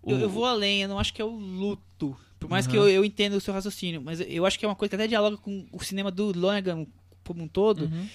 Eu, 0.07 0.17
eu 0.21 0.29
vou 0.29 0.45
além, 0.45 0.81
eu 0.83 0.89
não 0.89 0.97
acho 0.99 1.13
que 1.13 1.21
é 1.21 1.25
o 1.25 1.29
luto. 1.35 2.15
Por 2.39 2.49
mais 2.49 2.65
que 2.65 2.77
Uhum. 2.77 2.83
eu, 2.85 2.89
eu 2.89 3.05
entenda 3.05 3.35
o 3.35 3.41
seu 3.41 3.53
raciocínio, 3.53 4.01
mas 4.01 4.21
eu 4.21 4.45
acho 4.45 4.57
que 4.57 4.63
é 4.65 4.67
uma 4.67 4.75
coisa 4.75 4.89
que 4.89 4.95
até 4.95 5.07
dialoga 5.07 5.37
com 5.37 5.65
o 5.71 5.83
cinema 5.83 6.09
do 6.09 6.31
Lonergan 6.37 6.87
como 7.25 7.43
um 7.43 7.47
todo, 7.47 7.83
Uhum. 7.85 8.07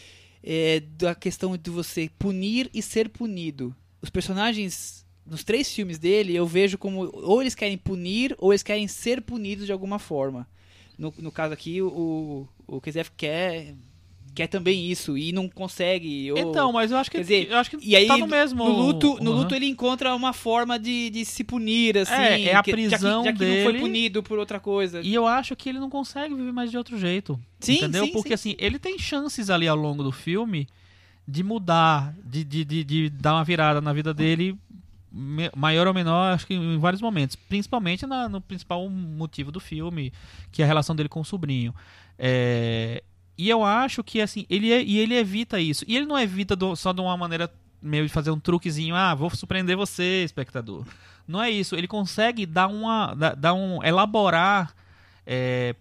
é, 0.43 0.81
da 0.99 1.15
questão 1.15 1.57
de 1.57 1.71
você 1.71 2.11
punir 2.19 2.71
e 2.75 2.81
ser 2.83 3.09
punido. 3.11 3.75
Os 4.03 4.11
personagens, 4.11 5.05
nos 5.27 5.45
três 5.45 5.71
filmes 5.73 5.99
dele, 5.99 6.35
eu 6.35 6.47
vejo 6.47 6.77
como 6.79 7.09
ou 7.13 7.41
eles 7.41 7.55
querem 7.55 7.77
punir 7.79 8.35
ou 8.39 8.53
eles 8.53 8.63
querem 8.63 8.89
ser 8.89 9.21
punidos 9.23 9.67
de 9.67 9.73
alguma 9.73 9.99
forma. 9.99 10.49
No, 10.99 11.13
no 11.19 11.31
caso 11.33 11.53
aqui, 11.53 11.81
o, 11.83 12.49
o 12.67 12.81
KZF 12.81 13.11
quer, 13.17 13.75
quer 14.35 14.47
também 14.49 14.91
isso 14.91 15.17
e 15.17 15.33
não 15.33 15.49
consegue. 15.49 16.31
Ou... 16.33 16.39
Então, 16.39 16.73
mas 16.73 16.91
eu 16.91 16.97
acho 16.99 17.11
que, 17.11 17.17
Quer 17.19 17.23
dizer, 17.23 17.49
eu 17.51 17.57
acho 17.59 17.71
que 17.71 17.79
E 17.81 17.95
aí, 17.95 18.07
tá 18.07 18.17
no 18.19 18.27
mesmo. 18.27 18.65
no 18.65 18.71
luto, 18.73 19.17
no 19.23 19.31
Uhum. 19.31 19.37
luto 19.39 19.55
ele 19.55 19.67
encontra 19.67 20.15
uma 20.15 20.33
forma 20.33 20.79
de, 20.79 21.11
de 21.11 21.25
se 21.25 21.45
punir, 21.45 21.97
assim. 21.99 22.13
É, 22.13 22.17
é 22.19 22.35
a 22.35 22.39
que- 22.39 22.51
já 22.53 22.63
que- 22.63 22.73
prisão 22.73 23.25
já 23.25 23.33
que, 23.33 23.39
não 23.45 23.55
foi 23.63 23.73
dele. 23.73 23.79
punido 23.81 24.23
por 24.23 24.39
outra 24.39 24.59
coisa. 24.59 25.01
E 25.03 25.15
eu 25.15 25.27
acho 25.27 25.55
que 25.55 25.69
ele 25.69 25.79
não 25.79 25.89
consegue 25.89 26.35
viver 26.35 26.53
mais 26.53 26.71
de 26.71 26.77
outro 26.77 26.99
jeito. 26.99 27.39
Sim, 27.61 27.77
entendeu? 27.77 28.07
sim, 28.07 28.13
Porque 28.13 28.37
sim. 28.37 28.51
assim, 28.51 28.57
ele 28.59 28.79
tem 28.79 28.99
chances 28.99 29.49
ali 29.51 29.67
ao 29.69 29.77
longo 29.77 30.03
do 30.03 30.13
filme 30.13 30.67
de 31.27 31.43
mudar, 31.43 32.15
de, 32.25 32.45
de, 32.45 32.65
de, 32.65 32.85
de 32.85 33.09
dar 33.11 33.35
uma 33.35 33.45
virada 33.45 33.81
na 33.81 33.93
vida 33.95 34.13
dele, 34.13 34.59
maior 35.57 35.87
ou 35.87 35.95
menor, 35.95 36.35
acho 36.35 36.47
que 36.47 36.55
em 36.55 36.77
vários 36.79 37.01
momentos. 37.01 37.37
Principalmente 37.37 38.05
na- 38.07 38.29
no 38.29 38.41
principal 38.41 38.89
motivo 38.91 39.53
do 39.53 39.61
filme, 39.61 40.13
que 40.51 40.61
é 40.61 40.65
a 40.65 40.69
relação 40.69 40.95
dele 40.95 41.09
com 41.09 41.21
o 41.21 41.25
sobrinho. 41.25 41.75
É, 42.19 43.03
e 43.37 43.49
eu 43.51 43.65
acho 43.65 44.03
que 44.05 44.21
assim, 44.21 44.47
ele, 44.49 44.73
é- 44.73 44.83
e 44.83 44.99
ele 44.99 45.15
evita 45.15 45.61
isso. 45.61 45.85
E 45.89 45.97
ele 45.97 46.07
não 46.07 46.19
evita 46.19 46.55
do- 46.55 46.77
só 46.77 46.93
de 46.93 47.01
uma 47.01 47.17
maneira 47.17 47.53
meio 47.83 48.07
de 48.07 48.13
fazer 48.13 48.31
um 48.31 48.39
truquezinho, 48.41 48.95
ah, 48.95 49.15
vou 49.15 49.29
surpreender 49.31 49.77
você, 49.77 50.23
espectador. 50.25 50.87
Não 51.27 51.43
é 51.43 51.51
isso. 51.51 51.75
Ele 51.75 51.87
consegue 51.89 52.45
dar 52.47 52.67
uma. 52.69 53.15
dar, 53.37 53.55
um. 53.55 53.83
elaborar 53.83 54.75
é, 55.27 55.75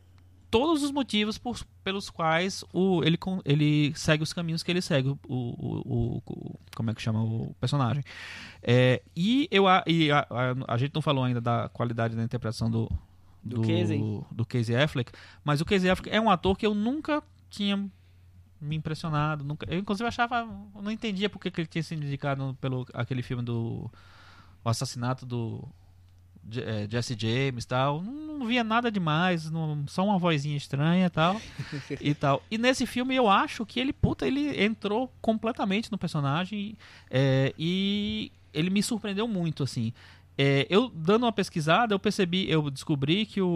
todos 0.50 0.84
os 0.84 0.92
motivos 0.92 1.38
por- 1.38 1.60
pelos 1.84 2.10
quais 2.10 2.64
o, 2.74 3.04
ele, 3.04 3.18
ele 3.44 3.92
segue 3.96 4.24
os 4.24 4.32
caminhos 4.32 4.64
que 4.64 4.72
ele 4.72 4.82
segue, 4.82 5.10
o, 5.10 5.18
o- 5.28 6.22
o- 6.26 6.60
como 6.76 6.92
é 6.92 6.94
que 6.94 7.02
chama 7.02 7.22
o 7.22 7.54
personagem. 7.60 8.04
É, 8.62 9.02
e 9.16 9.48
eu, 9.52 9.68
a, 9.68 9.84
e 9.86 10.10
a, 10.12 10.20
a- 10.30 10.74
a 10.74 10.78
gente 10.78 10.94
não 10.96 11.02
falou 11.02 11.24
ainda 11.26 11.42
da 11.42 11.68
qualidade 11.70 12.16
da 12.16 12.24
interpretação 12.24 12.72
do, 12.72 12.90
Do 13.44 13.62
Casey. 13.62 14.02
do 14.32 14.46
Casey 14.46 14.76
Affleck, 14.76 15.12
mas 15.44 15.60
o 15.60 15.66
Casey 15.66 15.90
Affleck 15.90 16.16
é 16.16 16.22
um 16.22 16.30
ator 16.30 16.58
que 16.58 16.66
eu 16.66 16.74
nunca 16.74 17.22
tinha 17.54 17.78
me 18.60 18.76
impressionado, 18.76 19.44
nunca, 19.44 19.66
eu 19.70 19.78
inclusive 19.78 20.08
achava, 20.08 20.46
não 20.82 20.90
entendia 20.90 21.30
porque 21.30 21.52
que 21.52 21.62
ele 21.62 21.68
tinha 21.68 21.84
sido 21.84 22.04
indicado 22.04 22.58
pelo 22.62 22.86
aquele 22.94 23.22
filme 23.22 23.44
do 23.44 23.92
o 24.64 24.70
assassinato 24.70 25.26
do 25.26 25.68
é, 26.56 26.88
Jesse 26.90 27.16
James 27.20 27.66
e 27.66 27.68
tal. 27.68 28.02
Não, 28.02 28.40
não 28.40 28.48
via 28.48 28.64
nada 28.64 28.90
demais, 28.90 29.52
não- 29.52 29.86
só 29.88 30.06
uma 30.06 30.18
vozinha 30.18 30.56
estranha 30.56 31.10
tal. 31.10 31.42
e 32.00 32.14
tal. 32.14 32.42
E 32.50 32.58
nesse 32.58 32.86
filme 32.86 33.14
eu 33.16 33.30
acho 33.30 33.66
que 33.66 33.80
ele, 33.80 33.92
puta, 33.92 34.26
ele 34.26 34.64
entrou 34.64 35.12
completamente 35.22 35.92
no 35.92 35.98
personagem 35.98 36.78
é, 37.12 37.54
e 37.60 38.32
ele 38.54 38.70
me 38.70 38.82
surpreendeu 38.82 39.28
muito, 39.28 39.64
assim. 39.64 39.92
É, 40.38 40.66
eu, 40.70 40.90
dando 40.90 41.24
uma 41.24 41.32
pesquisada, 41.32 41.94
eu 41.94 42.00
percebi, 42.00 42.50
eu 42.50 42.70
descobri 42.72 43.26
que 43.26 43.40
o, 43.42 43.48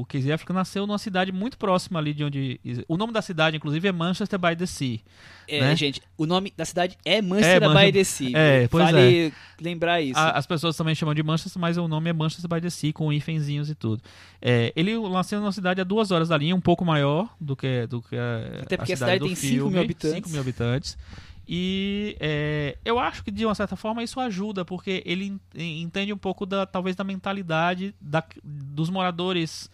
o 0.00 0.06
Casey 0.06 0.30
Affleck 0.30 0.52
nasceu 0.52 0.86
numa 0.86 0.98
cidade 0.98 1.32
muito 1.32 1.58
próxima 1.58 1.98
ali 1.98 2.14
de 2.14 2.22
onde... 2.22 2.60
O 2.86 2.96
nome 2.96 3.12
da 3.12 3.20
cidade, 3.20 3.56
inclusive, 3.56 3.88
é 3.88 3.92
Manchester 3.92 4.38
by 4.38 4.54
the 4.54 4.66
Sea. 4.66 5.00
É, 5.48 5.60
né? 5.60 5.76
gente, 5.76 6.00
o 6.16 6.24
nome 6.24 6.52
da 6.56 6.64
cidade 6.64 6.96
é 7.04 7.20
Manchester 7.20 7.56
É, 7.56 7.68
by 7.68 7.74
Man- 7.74 7.92
the 7.92 8.04
Sea. 8.04 8.30
É, 8.34 8.68
pois 8.68 8.84
vale 8.84 9.32
lembrar 9.60 10.00
isso. 10.00 10.18
A- 10.18 10.30
as 10.30 10.46
pessoas 10.46 10.76
também 10.76 10.94
chamam 10.94 11.12
de 11.14 11.22
Manchester, 11.24 11.60
mas 11.60 11.76
o 11.76 11.88
nome 11.88 12.08
é 12.10 12.12
Manchester 12.12 12.48
by 12.48 12.60
the 12.60 12.70
Sea, 12.70 12.92
com 12.92 13.12
hífenzinhos 13.12 13.68
e 13.68 13.74
tudo. 13.74 14.00
É, 14.40 14.72
ele 14.76 14.96
nasceu 15.08 15.40
numa 15.40 15.50
cidade 15.52 15.80
a 15.80 15.84
duas 15.84 16.12
horas 16.12 16.28
da 16.28 16.38
linha, 16.38 16.54
um 16.54 16.60
pouco 16.60 16.84
maior 16.84 17.28
do 17.40 17.56
que, 17.56 17.84
do 17.88 18.00
que 18.00 18.16
a, 18.16 18.60
Até 18.62 18.76
porque 18.76 18.92
a 18.92 18.96
cidade 18.96 19.12
cidade 19.12 19.18
do 19.18 19.26
tem 19.26 19.34
cinco 19.34 19.52
filme, 19.54 19.70
mil 19.72 19.82
habitantes. 19.82 20.14
5 20.16 20.28
mil 20.30 20.40
habitantes. 20.40 20.98
E 21.46 22.16
é, 22.20 22.76
eu 22.84 22.98
acho 22.98 23.22
que 23.24 23.30
de 23.30 23.44
uma 23.44 23.54
certa 23.54 23.74
forma 23.76 24.02
isso 24.02 24.20
ajuda, 24.20 24.64
porque 24.64 25.02
ele 25.04 25.38
en- 25.56 25.82
entende 25.82 26.12
um 26.12 26.16
pouco 26.18 26.46
da 26.46 26.64
talvez 26.66 26.94
da 26.96 27.04
mentalidade 27.04 27.94
da- 28.00 28.24
dos 28.44 28.88
moradores 28.90 29.70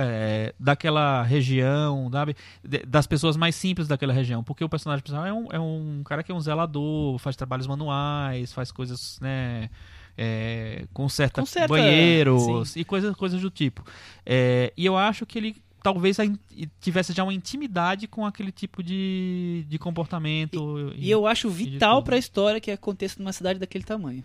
é, 0.00 0.54
daquela 0.60 1.24
região, 1.24 2.08
sabe? 2.12 2.36
Das 2.86 3.04
pessoas 3.06 3.36
mais 3.36 3.56
simples 3.56 3.88
daquela 3.88 4.12
região, 4.12 4.44
porque 4.44 4.62
o 4.62 4.68
personagem 4.68 5.02
principal 5.02 5.26
é 5.26 5.32
um, 5.32 5.46
é 5.50 5.58
um 5.58 6.02
cara 6.04 6.22
que 6.22 6.30
é 6.30 6.34
um 6.34 6.40
zelador, 6.40 7.18
faz 7.18 7.34
trabalhos 7.34 7.66
manuais, 7.66 8.52
faz 8.52 8.70
coisas, 8.70 9.18
né? 9.20 9.68
É, 10.16 10.84
conserta, 10.92 11.40
Conserta, 11.40 11.68
banheiros 11.68 12.70
sim. 12.70 12.80
e 12.80 12.84
coisas, 12.84 13.14
coisas 13.16 13.40
do 13.40 13.50
tipo. 13.50 13.84
É, 14.26 14.72
e 14.76 14.84
eu 14.86 14.96
acho 14.96 15.24
que 15.26 15.38
ele 15.38 15.56
talvez 15.82 16.18
a 16.18 16.24
tivesse 16.80 17.12
já 17.12 17.22
uma 17.22 17.32
intimidade 17.34 18.06
com 18.08 18.24
aquele 18.26 18.50
tipo 18.52 18.82
de, 18.82 19.64
de 19.68 19.78
comportamento. 19.78 20.92
E 20.96 21.10
eu 21.10 21.26
acho 21.26 21.48
vital 21.50 21.96
tudo. 21.96 22.04
pra 22.06 22.18
história 22.18 22.60
que 22.60 22.70
aconteça 22.70 23.16
numa 23.18 23.32
cidade 23.32 23.58
daquele 23.58 23.84
tamanho. 23.84 24.24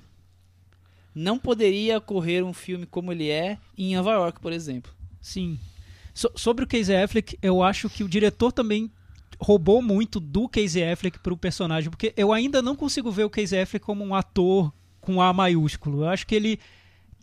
Não 1.16 1.38
poderia 1.38 1.98
ocorrer 2.00 2.44
um 2.44 2.54
filme 2.54 2.86
como 2.86 3.12
ele 3.12 3.30
é 3.30 3.58
em 3.78 3.96
Nova 3.96 4.14
York, 4.14 4.40
por 4.40 4.52
exemplo. 4.52 4.92
Sim. 5.22 5.60
So- 6.14 6.32
sobre 6.36 6.64
o 6.64 6.68
Casey 6.68 6.96
Affleck, 6.96 7.38
eu 7.42 7.62
acho 7.62 7.90
que 7.90 8.04
o 8.04 8.10
diretor 8.10 8.52
também 8.52 8.92
roubou 9.40 9.82
muito 9.82 10.20
do 10.20 10.48
Casey 10.50 10.84
Affleck 10.84 11.20
pro 11.20 11.38
personagem, 11.38 11.90
porque 11.90 12.14
eu 12.18 12.32
ainda 12.34 12.62
não 12.62 12.76
consigo 12.76 13.12
ver 13.12 13.26
o 13.26 13.30
Casey 13.30 13.62
Affleck 13.62 13.86
como 13.86 14.04
um 14.04 14.16
ator 14.16 14.74
com 15.02 15.22
A 15.22 15.32
maiúsculo. 15.34 16.04
Eu 16.04 16.10
acho 16.10 16.26
que 16.26 16.34
ele 16.34 16.60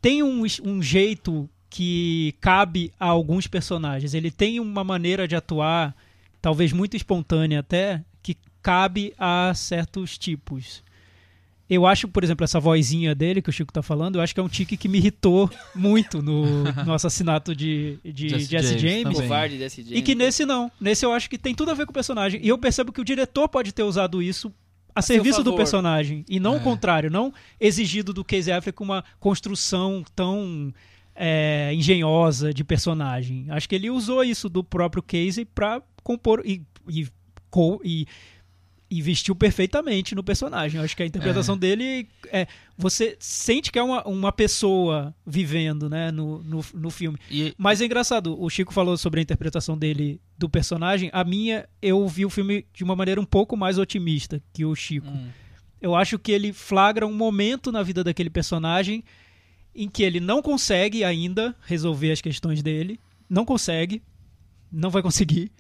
tem 0.01 0.23
um, 0.23 0.45
um 0.65 0.83
jeito 0.83 1.49
que 1.71 2.35
cabe 2.41 2.93
a 2.99 3.07
alguns 3.07 3.47
personagens. 3.47 4.13
Ele 4.13 4.31
tem 4.31 4.59
uma 4.59 4.83
maneira 4.83 5.27
de 5.29 5.37
atuar, 5.37 5.95
talvez 6.43 6.73
muito 6.73 6.97
espontânea 6.97 7.61
até, 7.61 8.05
que 8.23 8.37
cabe 8.61 9.15
a 9.17 9.53
certos 9.55 10.19
tipos. 10.19 10.83
Eu 11.69 11.87
acho, 11.87 12.09
por 12.09 12.25
exemplo, 12.25 12.43
essa 12.43 12.59
vozinha 12.59 13.15
dele 13.15 13.41
que 13.41 13.49
o 13.49 13.53
Chico 13.53 13.73
tá 13.73 13.81
falando, 13.81 14.17
eu 14.17 14.21
acho 14.21 14.35
que 14.35 14.41
é 14.41 14.43
um 14.43 14.49
tique 14.49 14.77
que 14.77 14.89
me 14.89 14.99
irritou 14.99 15.49
muito 15.73 16.21
no, 16.21 16.65
no 16.85 16.93
assassinato 16.93 17.55
de, 17.55 17.97
de 18.05 18.29
Jesse 18.29 18.47
Jesse, 18.47 18.69
James 18.71 18.83
James. 18.83 19.03
também. 19.05 19.21
Covarde 19.23 19.57
desse 19.57 19.87
E 19.89 20.03
que 20.03 20.17
nesse 20.17 20.45
não. 20.45 20.71
Nesse 20.81 21.07
eu 21.07 21.13
acho 21.13 21.31
que 21.31 21.39
tem 21.39 21.55
tudo 21.55 21.71
a 21.71 21.75
ver 21.75 21.87
com 21.87 21.93
o 21.93 21.95
personagem. 21.95 22.41
E 22.43 22.49
eu 22.49 22.59
percebo 22.59 22.91
que 22.91 23.01
o 23.01 23.05
diretor 23.05 23.49
pode 23.49 23.73
ter 23.73 23.85
usado 23.85 24.21
isso 24.21 24.53
a, 24.93 25.01
seu 25.01 25.15
serviço 25.15 25.45
do 25.45 25.55
personagem. 25.55 26.25
E 26.29 26.41
não 26.41 26.55
É. 26.55 26.57
o 26.57 26.61
contrário. 26.61 27.09
Não 27.09 27.33
exigido 27.61 28.13
do 28.13 28.25
Casey 28.25 28.53
Affleck 28.53 28.83
uma 28.83 29.05
construção 29.21 30.03
tão 30.17 30.75
é, 31.23 31.75
engenhosa 31.75 32.55
de 32.55 32.65
personagem. 32.65 33.45
Acho 33.51 33.69
que 33.69 33.75
ele 33.75 33.91
usou 33.91 34.25
isso 34.25 34.49
do 34.49 34.65
próprio 34.65 35.03
Casey 35.03 35.45
pra 35.45 35.83
compor 36.03 36.41
e, 36.47 36.63
e, 36.89 37.07
e, 37.85 38.07
e 38.91 39.03
vestiu 39.03 39.37
perfeitamente 39.37 40.15
no 40.15 40.25
personagem. 40.25 40.81
Acho 40.81 40.97
que 40.97 41.03
a 41.03 41.07
interpretação 41.07 41.59
dele 41.59 42.09
é. 42.29 42.47
Você 42.79 43.19
sente 43.21 43.71
que 43.71 43.79
é 43.79 43.83
uma, 43.83 44.03
uma 44.09 44.33
pessoa 44.33 45.15
vivendo 45.27 45.91
né, 45.91 46.11
no, 46.11 46.43
no, 46.43 46.65
no 46.73 46.89
filme. 46.89 47.19
E, 47.31 47.53
Mas 47.59 47.83
é 47.83 47.85
engraçado, 47.85 48.43
o 48.43 48.49
Chico 48.49 48.73
falou 48.73 48.97
sobre 48.97 49.21
a 49.21 49.23
interpretação 49.23 49.77
dele 49.77 50.19
do 50.39 50.49
personagem. 50.49 51.11
A 51.13 51.23
minha, 51.23 51.69
eu 51.83 52.09
vi 52.09 52.25
o 52.25 52.31
filme 52.31 52.65
de 52.73 52.83
uma 52.83 52.97
maneira 52.97 53.21
um 53.21 53.27
pouco 53.27 53.59
mais 53.59 53.77
otimista 53.77 54.43
que 54.55 54.65
o 54.65 54.75
Chico. 54.75 55.07
Hum. 55.07 55.29
Eu 55.83 55.95
acho 55.95 56.19
que 56.19 56.33
ele 56.33 56.55
flagra 56.55 57.07
um 57.07 57.13
momento 57.13 57.71
na 57.71 57.83
vida 57.83 58.03
daquele 58.03 58.31
personagem 58.31 59.05
em 59.75 59.89
que 59.89 60.03
ele 60.03 60.21
não 60.21 60.43
consegue 60.43 61.05
ainda 61.05 61.55
resolver 61.63 62.13
as 62.13 62.21
questões 62.21 62.63
dele. 62.63 62.99
Não 63.29 63.45
consegue. 63.45 64.03
Não 64.71 64.91
vai 64.91 65.03
conseguir. 65.03 65.51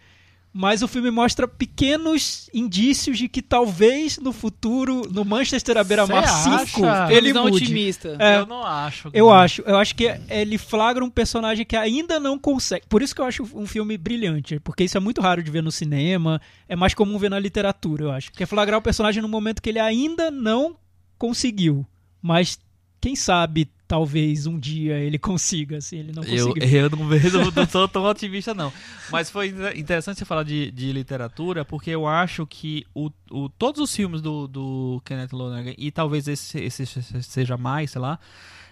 Mas 0.52 0.82
o 0.82 0.88
filme 0.88 1.12
mostra 1.12 1.46
pequenos 1.46 2.50
indícios 2.52 3.16
de 3.18 3.28
que 3.28 3.40
talvez 3.40 4.18
no 4.18 4.32
futuro, 4.32 5.02
no 5.12 5.24
Manchester 5.24 5.78
à 5.78 5.84
beira-mar 5.84 6.26
Cê 6.26 6.66
5, 6.66 6.84
acha? 6.84 7.12
ele 7.14 7.32
mude. 7.32 7.62
otimista. 7.62 8.16
É. 8.18 8.38
eu 8.38 8.46
não 8.46 8.64
acho. 8.64 9.10
Eu 9.12 9.30
acho, 9.30 9.62
eu 9.62 9.76
acho 9.76 9.94
que 9.94 10.12
ele 10.28 10.58
flagra 10.58 11.04
um 11.04 11.10
personagem 11.10 11.64
que 11.64 11.76
ainda 11.76 12.18
não 12.18 12.36
consegue. 12.36 12.84
Por 12.88 13.00
isso 13.00 13.14
que 13.14 13.20
eu 13.20 13.26
acho 13.26 13.44
um 13.54 13.64
filme 13.64 13.96
brilhante, 13.96 14.58
porque 14.58 14.82
isso 14.82 14.96
é 14.96 15.00
muito 15.00 15.20
raro 15.20 15.40
de 15.40 15.50
ver 15.52 15.62
no 15.62 15.70
cinema, 15.70 16.40
é 16.68 16.74
mais 16.74 16.94
comum 16.94 17.16
ver 17.16 17.30
na 17.30 17.38
literatura, 17.38 18.04
eu 18.04 18.10
acho. 18.10 18.32
Que 18.32 18.42
é 18.42 18.46
flagrar 18.46 18.80
o 18.80 18.82
personagem 18.82 19.22
no 19.22 19.28
momento 19.28 19.62
que 19.62 19.68
ele 19.68 19.78
ainda 19.78 20.32
não 20.32 20.76
conseguiu, 21.16 21.86
mas 22.20 22.58
quem 23.00 23.14
sabe 23.14 23.70
talvez 23.90 24.46
um 24.46 24.56
dia 24.56 24.98
ele 25.00 25.18
consiga, 25.20 25.78
assim, 25.78 25.98
ele 25.98 26.12
não 26.12 26.22
Eu, 26.22 26.46
conseguiu. 26.54 26.78
eu 26.80 26.90
não, 26.90 27.08
vejo, 27.08 27.50
não 27.50 27.66
sou 27.68 27.86
tão 27.90 28.04
otimista, 28.04 28.54
não. 28.54 28.72
Mas 29.10 29.28
foi 29.28 29.48
inter- 29.48 29.76
interessante 29.76 30.18
você 30.20 30.24
falar 30.24 30.44
de, 30.44 30.70
de 30.70 30.92
literatura, 30.92 31.64
porque 31.64 31.90
eu 31.90 32.06
acho 32.06 32.46
que 32.46 32.86
o, 32.94 33.10
o, 33.32 33.48
todos 33.48 33.80
os 33.80 33.94
filmes 33.94 34.22
do, 34.22 34.46
do 34.46 35.02
Kenneth 35.04 35.32
Lonergan, 35.32 35.74
e 35.76 35.90
talvez 35.90 36.28
esse, 36.28 36.60
esse 36.60 36.86
seja 37.20 37.56
mais, 37.56 37.90
sei 37.90 38.00
lá, 38.00 38.20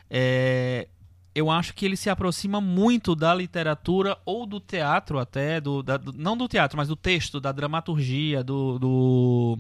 é, 0.09 0.87
eu 1.35 1.51
acho 1.51 1.75
que 1.75 1.85
ele 1.85 1.97
se 1.97 2.09
aproxima 2.09 2.61
muito 2.61 3.17
da 3.17 3.35
literatura 3.35 4.17
ou 4.25 4.47
do 4.47 4.61
teatro 4.61 5.19
até, 5.19 5.61
do, 5.61 5.83
da- 5.83 5.97
do- 5.97 6.13
não 6.13 6.37
do 6.37 6.47
teatro, 6.47 6.77
mas 6.77 6.87
do 6.87 6.95
texto, 6.97 7.41
da 7.41 7.51
dramaturgia, 7.51 8.45
do... 8.45 8.79
do 8.79 9.59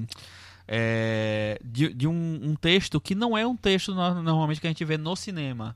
é, 0.69 1.59
de, 1.65 1.93
de 1.95 2.07
um, 2.07 2.41
um 2.43 2.55
texto 2.55 3.01
que 3.01 3.15
não 3.15 3.37
é 3.37 3.47
um 3.47 3.57
texto 3.57 3.95
no- 3.95 4.23
normalmente 4.23 4.61
que 4.61 4.67
a 4.67 4.71
gente 4.71 4.85
vê 4.85 4.97
no 4.99 5.17
cinema. 5.17 5.75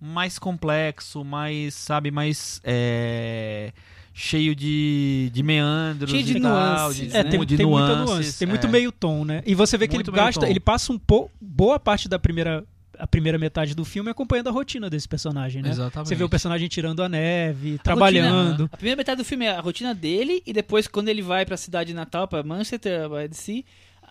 mais 0.00 0.38
complexo, 0.38 1.24
mais, 1.24 1.72
sabe, 1.74 2.10
mais 2.10 2.60
é, 2.64 3.72
cheio 4.12 4.54
de, 4.54 5.30
de 5.32 5.42
meandros 5.42 6.10
Cheio 6.10 6.22
de 6.24 6.36
e 6.36 6.40
tal, 6.40 6.50
nuances, 6.52 7.10
de, 7.12 7.16
É, 7.16 7.22
tem, 7.24 7.44
de 7.46 7.56
tem 7.56 7.64
muita 7.66 7.88
nuances, 7.96 8.10
nuance, 8.10 8.38
tem 8.38 8.48
muito 8.48 8.66
é. 8.66 8.70
meio 8.70 8.92
tom, 8.92 9.24
né? 9.24 9.42
E 9.46 9.54
você 9.54 9.78
vê 9.78 9.86
que 9.88 9.94
Muito 9.94 10.10
ele 10.10 10.16
gasta, 10.16 10.48
ele 10.48 10.60
passa 10.60 10.92
um 10.92 10.98
pouco, 10.98 11.30
boa 11.40 11.78
parte 11.80 12.08
da 12.08 12.18
primeira 12.18 12.64
a 12.98 13.06
primeira 13.06 13.38
metade 13.38 13.74
do 13.74 13.84
filme 13.84 14.08
acompanhando 14.08 14.48
a 14.48 14.50
rotina 14.50 14.88
desse 14.88 15.06
personagem, 15.06 15.60
né? 15.60 15.68
Exatamente. 15.68 16.08
Você 16.08 16.14
vê 16.14 16.24
o 16.24 16.30
personagem 16.30 16.66
tirando 16.66 17.02
a 17.02 17.08
neve, 17.10 17.74
A 17.78 17.82
trabalhando. 17.82 18.50
rotina- 18.62 18.70
a 18.72 18.76
primeira 18.78 18.96
metade 18.96 19.18
do 19.18 19.24
filme 19.24 19.44
é 19.44 19.50
a 19.50 19.60
rotina 19.60 19.94
dele 19.94 20.42
e 20.46 20.50
depois 20.52 20.86
quando 20.88 21.10
ele 21.10 21.20
vai 21.20 21.44
pra 21.44 21.58
cidade 21.58 21.92
natal, 21.92 22.26
pra 22.26 22.42
Manchester, 22.42 23.06
by 23.10 23.28
the 23.28 23.34
Sea, 23.34 23.62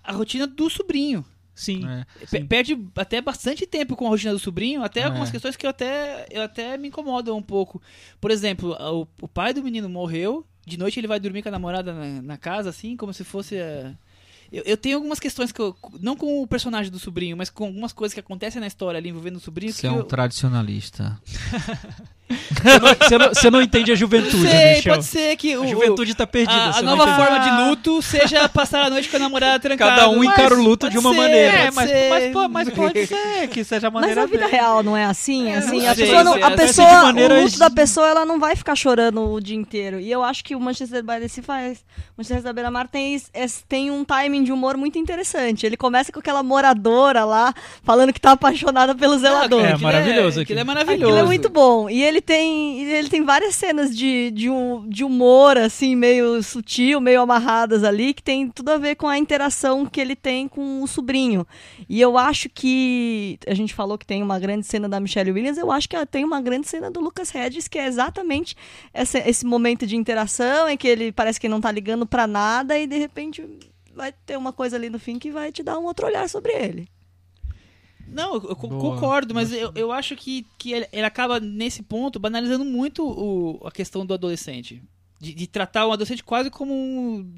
a 0.06 0.12
rotina 0.12 0.46
do 0.48 0.70
sobrinho. 0.70 1.26
Sim. 1.54 1.88
É. 1.88 2.06
Pe- 2.30 2.44
Perde 2.44 2.78
até 2.98 3.22
bastante 3.22 3.66
tempo 3.66 3.96
com 3.96 4.06
a 4.08 4.10
rotina 4.10 4.34
do 4.34 4.40
sobrinho, 4.40 4.84
até 4.84 5.00
É. 5.02 5.04
algumas 5.06 5.32
questões 5.32 5.56
que 5.56 5.66
eu 5.66 5.70
até, 5.70 6.26
eu 6.30 6.42
até 6.42 6.78
me 6.78 6.90
incomodam 6.90 7.38
um 7.38 7.42
pouco. 7.42 7.82
Por 8.20 8.30
exemplo, 8.30 8.72
o, 8.78 9.08
o 9.22 9.28
pai 9.28 9.54
do 9.54 9.64
menino 9.64 9.88
morreu, 9.88 10.46
de 10.68 10.78
noite 10.78 11.00
ele 11.00 11.08
vai 11.08 11.20
dormir 11.20 11.42
com 11.44 11.48
a 11.50 11.52
namorada 11.54 11.94
na, 11.94 12.22
na 12.22 12.38
casa, 12.38 12.70
assim, 12.70 12.98
como 12.98 13.14
se 13.14 13.24
fosse. 13.24 13.56
Eu, 14.52 14.64
eu 14.66 14.76
tenho 14.78 14.98
algumas 14.98 15.20
questões 15.20 15.52
que 15.52 15.60
eu. 15.62 15.76
Não 16.02 16.16
com 16.18 16.42
o 16.44 16.48
personagem 16.48 16.92
do 16.92 17.00
sobrinho, 17.00 17.38
mas 17.38 17.50
com 17.50 17.66
algumas 17.66 17.94
coisas 17.94 18.14
que 18.14 18.20
acontecem 18.20 18.60
na 18.60 18.68
história 18.68 18.98
ali 18.98 19.10
envolvendo 19.10 19.38
o 19.38 19.40
sobrinho. 19.40 19.72
Você 19.72 19.82
que 19.82 19.88
é 19.88 19.92
um 19.92 19.98
eu, 19.98 20.04
tradicionalista. 20.04 21.20
Você, 22.28 22.80
não, 22.80 22.88
você 22.96 23.18
não- 23.18 23.28
você 23.30 23.52
não 23.52 23.62
entende 23.62 23.92
a 23.92 23.96
juventude, 23.96 24.48
sei, 24.50 24.76
Michel. 24.78 24.94
pode 24.96 25.06
ser 25.06 25.36
que 25.36 25.56
o, 25.56 25.62
A 25.64 25.68
juventude 25.68 26.16
tá 26.16 26.26
perdida. 26.26 26.60
a, 26.60 26.80
a 26.80 26.82
nova 26.82 27.06
forma 27.16 27.40
de 27.40 27.52
luto 27.52 28.02
seja 28.02 28.50
passar 28.50 28.82
a 28.84 28.90
noite 28.90 29.08
com 29.10 29.18
a 29.18 29.20
namorada 29.20 29.60
trancada. 29.60 29.92
Cada 29.96 30.10
um 30.10 30.24
encara 30.24 30.56
o 30.56 30.62
luto 30.64 30.90
de 30.90 30.98
uma 30.98 31.12
ser, 31.12 31.18
maneira. 31.18 31.58
É, 31.58 31.72
mas, 31.72 31.92
mas, 32.10 32.34
pô- 32.34 32.50
mas 32.50 32.70
pode 32.72 33.06
ser 33.06 33.48
que 33.50 33.64
seja 33.64 33.88
a 33.88 33.92
Mas 33.92 34.02
maneira 34.02 34.24
a 34.24 34.26
vida 34.26 34.40
dele. 34.46 34.52
real 34.52 34.82
não 34.82 34.98
é 34.98 35.06
assim, 35.06 35.54
assim, 35.54 35.82
não 35.84 35.92
a 35.92 35.96
pessoa, 35.96 36.24
não, 36.24 36.36
é 36.36 36.44
a 36.44 36.52
pessoa 36.52 37.04
o 37.14 37.42
luto 37.44 37.60
da 37.60 37.70
pessoa, 37.70 38.08
ela 38.08 38.26
não 38.26 38.40
vai 38.40 38.56
ficar 38.56 38.76
chorando 38.76 39.22
o 39.34 39.40
dia 39.40 39.56
inteiro. 39.56 40.00
E 40.00 40.12
eu 40.12 40.24
acho 40.24 40.44
que 40.44 40.56
o 40.56 40.60
Manchester 40.60 41.04
by 41.04 41.20
the 41.22 41.28
Sea 41.28 41.44
faz. 41.44 41.80
O 42.18 42.22
Manchester 42.22 42.42
da 42.42 42.54
Beira-Mar 42.54 42.88
tem, 42.88 43.14
es- 43.14 43.30
es- 43.36 43.64
tem 43.70 43.92
um 43.92 44.04
timing 44.04 44.44
de 44.44 44.52
humor 44.52 44.78
muito 44.78 44.98
interessante. 44.98 45.66
Ele 45.66 45.78
começa 45.78 46.12
com 46.12 46.20
aquela 46.20 46.42
moradora 46.42 47.24
lá, 47.24 47.54
falando 47.84 48.12
que 48.12 48.20
tá 48.20 48.32
apaixonada 48.32 48.96
pelo 48.96 49.18
zelador. 49.20 49.62
É, 49.62 49.68
Aquilo 49.74 49.84
maravilhoso 49.84 50.42
Aquilo 50.42 50.58
é 50.60 50.62
aqui. 50.62 50.68
maravilhoso. 50.68 51.04
Aquilo 51.06 51.18
é 51.20 51.24
muito 51.24 51.50
bom. 51.50 51.88
E 51.90 52.02
ele 52.04 52.15
tem, 52.22 52.82
e 52.84 52.94
ele 52.94 53.10
tem 53.10 53.24
várias 53.24 53.56
cenas 53.56 53.96
de, 53.96 54.32
de, 54.32 54.48
de 54.88 55.04
humor, 55.04 55.58
assim, 55.58 55.96
meio 55.96 56.42
sutil, 56.44 57.00
meio 57.00 57.22
amarradas 57.22 57.84
ali, 57.84 58.14
que 58.14 58.22
tem 58.24 58.50
tudo 58.50 58.70
a 58.70 58.78
ver 58.78 58.96
com 58.96 59.08
a 59.08 59.18
interação 59.18 59.86
que 59.86 60.00
ele 60.02 60.16
tem 60.16 60.48
com 60.48 60.82
o 60.84 60.88
sobrinho. 60.88 61.46
E 61.88 62.00
eu 62.02 62.18
acho 62.18 62.50
que. 62.50 63.38
A 63.48 63.54
gente 63.54 63.74
falou 63.74 63.98
que 63.98 64.06
tem 64.06 64.22
uma 64.24 64.40
grande 64.40 64.66
cena 64.66 64.88
da 64.90 65.00
Michelle 65.00 65.32
Williams, 65.32 65.58
eu 65.58 65.72
acho 65.72 65.88
que 65.90 66.06
tem 66.06 66.24
uma 66.24 66.42
grande 66.42 66.68
cena 66.68 66.90
do 66.92 67.00
Lucas 67.00 67.34
Hedges, 67.34 67.68
que 67.68 67.78
é 67.80 67.86
exatamente 67.88 68.56
essa- 68.94 69.20
esse 69.20 69.46
momento 69.46 69.86
de 69.88 69.96
interação 69.96 70.68
em 70.70 70.78
que 70.78 70.88
ele 70.88 71.12
parece 71.12 71.40
que 71.40 71.50
não 71.50 71.62
tá 71.62 71.72
ligando 71.72 72.06
pra 72.06 72.28
nada 72.28 72.78
e 72.78 72.88
de 72.88 72.98
repente 72.98 73.44
vai 73.96 74.12
ter 74.26 74.38
uma 74.38 74.52
coisa 74.52 74.76
ali 74.76 74.90
no 74.90 75.00
fim 75.00 75.18
que 75.18 75.32
vai 75.32 75.52
te 75.52 75.64
dar 75.64 75.80
um 75.80 75.86
outro 75.86 76.06
olhar 76.06 76.28
sobre 76.30 76.52
ele. 76.52 76.88
Não, 78.08 78.36
eu 78.36 78.56
concordo, 78.56 79.34
mas 79.34 79.52
eu, 79.52 79.72
eu 79.76 79.92
acho 79.92 80.16
que, 80.16 80.46
que 80.58 80.72
ele, 80.74 80.88
ele 80.92 81.06
acaba, 81.06 81.40
nesse 81.40 81.82
ponto, 81.84 82.20
banalizando 82.20 82.64
muito 82.64 83.04
o- 83.06 83.66
a 83.68 83.72
questão 83.72 84.06
do 84.06 84.14
adolescente. 84.14 84.82
De, 85.18 85.34
de 85.34 85.48
tratar 85.48 85.86
o 85.88 85.92
adolescente 85.94 86.22
quase 86.24 86.50
como 86.52 86.74
um 86.74 87.34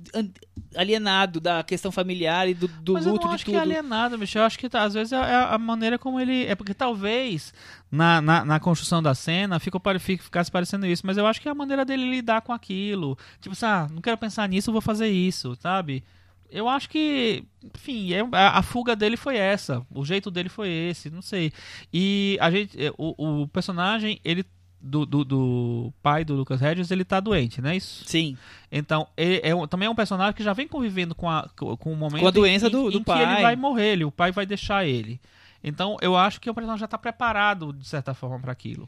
alienado 0.75 1.39
da 1.39 1.63
questão 1.63 1.91
familiar 1.91 2.49
e 2.49 2.53
do, 2.53 2.67
do 2.67 2.93
Mas 2.93 3.05
eu 3.05 3.13
luto 3.13 3.25
não 3.25 3.29
de 3.31 3.35
acho 3.35 3.45
que 3.45 3.55
é 3.55 3.59
alienado, 3.59 4.17
Michel. 4.17 4.41
Eu 4.41 4.45
acho 4.47 4.57
que 4.59 4.67
tá, 4.67 4.83
às 4.83 4.93
vezes 4.95 5.13
é 5.13 5.15
a, 5.17 5.53
a 5.53 5.57
maneira 5.57 5.97
como 5.97 6.19
ele. 6.19 6.45
É 6.47 6.55
porque 6.55 6.73
talvez 6.73 7.53
na, 7.91 8.19
na, 8.19 8.43
na 8.43 8.59
construção 8.59 9.01
da 9.01 9.13
cena 9.13 9.59
fica, 9.59 9.79
fica- 9.99 10.23
ficasse 10.23 10.51
parecendo 10.51 10.85
isso, 10.87 11.05
mas 11.05 11.17
eu 11.17 11.27
acho 11.27 11.39
que 11.39 11.47
é 11.47 11.51
a 11.51 11.55
maneira 11.55 11.85
dele 11.85 12.09
lidar 12.09 12.41
com 12.41 12.51
aquilo. 12.51 13.17
Tipo 13.39 13.53
assim, 13.53 13.65
ah, 13.65 13.87
não 13.91 14.01
quero 14.01 14.17
pensar 14.17 14.47
nisso, 14.49 14.71
vou 14.71 14.81
fazer 14.81 15.07
isso, 15.07 15.55
sabe? 15.61 16.03
Eu 16.49 16.67
acho 16.69 16.89
que, 16.89 17.43
enfim, 17.75 18.13
é- 18.13 18.21
a, 18.31 18.61
fuga 18.61 18.95
dele 18.95 19.17
foi 19.17 19.35
essa, 19.37 19.85
o 19.91 20.05
jeito 20.05 20.31
dele 20.31 20.49
foi 20.49 20.69
esse, 20.69 21.09
não 21.09 21.21
sei. 21.21 21.51
E 21.93 22.37
a 22.39 22.49
gente, 22.49 22.81
é, 22.83 22.91
o, 22.97 23.41
o 23.43 23.47
personagem, 23.49 24.19
ele 24.23 24.45
do, 24.79 25.05
do, 25.05 25.25
do 25.25 25.93
pai 26.03 26.23
do 26.23 26.35
Lucas 26.35 26.61
Hedges, 26.61 26.91
ele 26.91 27.03
tá 27.03 27.19
doente, 27.19 27.61
não 27.61 27.69
é 27.71 27.75
isso? 27.75 28.03
Sim. 28.05 28.37
Então, 28.71 29.07
ele 29.17 29.41
é 29.43 29.67
também 29.67 29.87
é 29.87 29.89
um 29.89 29.95
personagem 29.95 30.33
que 30.33 30.43
já 30.43 30.53
vem 30.53 30.67
convivendo 30.67 31.13
com, 31.15 31.29
a, 31.29 31.49
com 31.55 31.91
o 31.91 31.95
momento 31.95 32.21
Com 32.21 32.27
a 32.27 32.31
doença 32.31 32.67
em, 32.67 32.71
do- 32.71 32.89
em 32.89 32.91
do 32.91 32.99
que 32.99 33.05
pai. 33.05 33.23
ele 33.33 33.41
vai 33.41 33.55
morrer, 33.55 33.93
ele, 33.93 34.05
o 34.05 34.11
pai 34.11 34.31
vai 34.31 34.45
deixar 34.45 34.85
ele. 34.85 35.19
Então, 35.63 35.97
eu 36.01 36.15
acho 36.15 36.39
que 36.39 36.49
o 36.49 36.53
personagem 36.53 36.79
já 36.79 36.85
está 36.85 36.97
preparado, 36.97 37.73
de 37.73 37.87
certa 37.87 38.13
forma, 38.13 38.39
para 38.39 38.51
aquilo. 38.51 38.87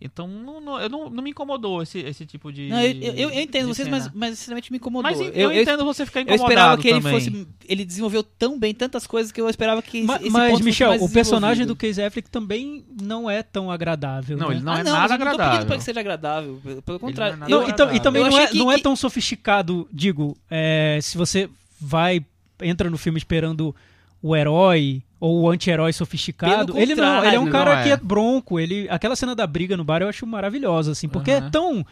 Então, 0.00 0.28
não, 0.28 0.60
não, 0.60 0.78
eu 0.80 0.88
não, 0.88 1.10
não 1.10 1.20
me 1.20 1.30
incomodou 1.30 1.82
esse, 1.82 1.98
esse 1.98 2.24
tipo 2.24 2.52
de. 2.52 2.68
Não, 2.68 2.80
eu, 2.80 2.92
eu, 3.02 3.30
eu 3.30 3.40
entendo 3.40 3.66
de 3.66 3.74
vocês, 3.74 3.88
cena. 3.88 3.98
mas, 3.98 4.10
mas 4.14 4.38
sinceramente 4.38 4.70
me 4.70 4.78
incomodou. 4.78 5.02
Mas 5.10 5.20
eu, 5.20 5.52
entendo 5.52 5.84
você 5.84 6.06
ficar 6.06 6.20
eu 6.20 6.22
incomodado 6.22 6.48
esperava 6.52 6.80
que 6.82 6.88
ele 6.88 7.00
também. 7.00 7.12
fosse. 7.20 7.48
Ele 7.68 7.84
desenvolveu 7.84 8.22
tão 8.22 8.56
bem 8.56 8.72
tantas 8.72 9.08
coisas 9.08 9.32
que 9.32 9.40
eu 9.40 9.48
esperava 9.50 9.82
que 9.82 10.04
Ma- 10.04 10.14
esse 10.16 10.30
Mas, 10.30 10.42
ponto 10.44 10.50
fosse 10.52 10.62
Michel, 10.62 10.88
mais 10.90 11.02
o 11.02 11.08
personagem 11.12 11.66
do. 11.66 11.74
Casey 11.74 12.04
Affleck 12.04 12.30
também 12.30 12.84
não 13.02 13.28
é 13.28 13.42
tão 13.42 13.72
agradável. 13.72 14.36
Não, 14.38 14.50
né? 14.50 14.54
ele 14.54 14.64
não 14.64 14.72
ah, 14.72 14.78
é 14.78 14.84
não, 14.84 14.92
nada 14.92 15.08
mas 15.08 15.10
eu 15.10 15.18
não 15.18 15.24
tô 15.26 15.30
pedindo 15.30 15.42
agradável. 15.42 15.66
pra 15.66 15.76
que 15.78 15.82
seja 15.82 16.00
agradável. 16.00 16.60
Pelo- 16.62 16.82
Pelo 16.82 17.00
contrário. 17.00 17.36
não 17.36 17.46
é 17.46 17.50
Não, 17.50 17.58
nada 17.58 17.68
eu- 17.70 17.74
então, 17.74 17.94
e 17.94 17.98
também 18.00 18.22
eu 18.22 18.30
não, 18.30 18.38
é, 18.38 18.46
que- 18.46 18.56
não 18.58 18.70
é 18.70 18.76
que- 18.76 18.82
tão 18.82 18.94
sofisticado, 18.94 19.88
digo, 19.92 20.36
é, 20.48 21.00
se 21.02 21.18
você 21.18 21.50
vai, 21.80 22.24
entra 22.62 22.88
no 22.88 22.96
filme 22.96 23.18
esperando 23.18 23.74
o 24.22 24.36
herói 24.36 25.02
ou 25.20 25.42
o 25.42 25.50
anti-herói 25.50 25.92
sofisticado, 25.92 26.78
ele 26.78 26.94
não, 26.94 27.24
ele 27.24 27.36
é 27.36 27.40
um 27.40 27.50
cara 27.50 27.76
Não 27.76 27.82
que 27.82 27.88
é. 27.90 27.92
é 27.92 27.96
bronco, 27.96 28.60
ele, 28.60 28.86
aquela 28.88 29.16
cena 29.16 29.34
da 29.34 29.46
briga 29.46 29.76
no 29.76 29.84
bar 29.84 30.02
eu 30.02 30.08
acho 30.08 30.26
maravilhosa, 30.26 30.92
assim, 30.92 31.08
porque 31.08 31.30
é 31.30 31.38
Aham. 31.38 31.50
tão... 31.50 31.86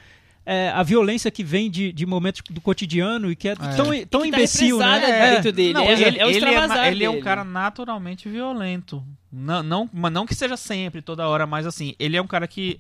é, 0.47 0.71
a 0.71 0.83
violência 0.85 1.29
que 1.29 1.43
vem 1.43 1.69
de, 1.69 1.93
de 1.93 2.07
momentos 2.07 2.41
do 2.49 2.61
cotidiano 2.61 3.33
e 3.33 3.35
que 3.35 3.49
é, 3.49 3.57
tão, 3.57 3.67
tão 3.77 3.91
que 3.91 4.07
tá 4.07 4.27
imbecil, 4.27 4.79
represada 4.79 5.09
né? 5.09 5.35
dentro 5.35 5.53
dele. 5.53 5.73
Não, 5.75 5.83
é, 5.83 5.93
ele, 5.93 6.19
é 6.21 6.25
o 6.25 6.31
ele, 6.31 6.45
é, 6.45 6.91
ele 6.93 7.05
é 7.05 7.11
um 7.11 7.21
cara 7.21 7.43
naturalmente 7.43 8.29
violento. 8.29 9.03
Não, 9.33 9.63
não, 9.63 9.91
mas 9.93 10.13
não 10.13 10.25
que 10.25 10.37
seja 10.37 10.57
sempre, 10.57 11.03
toda 11.03 11.27
hora, 11.29 11.49
mas 11.49 11.67
assim, 11.67 11.97
ele 11.99 12.17
é 12.17 12.23
um 12.23 12.29
cara 12.29 12.47
que 12.47 12.79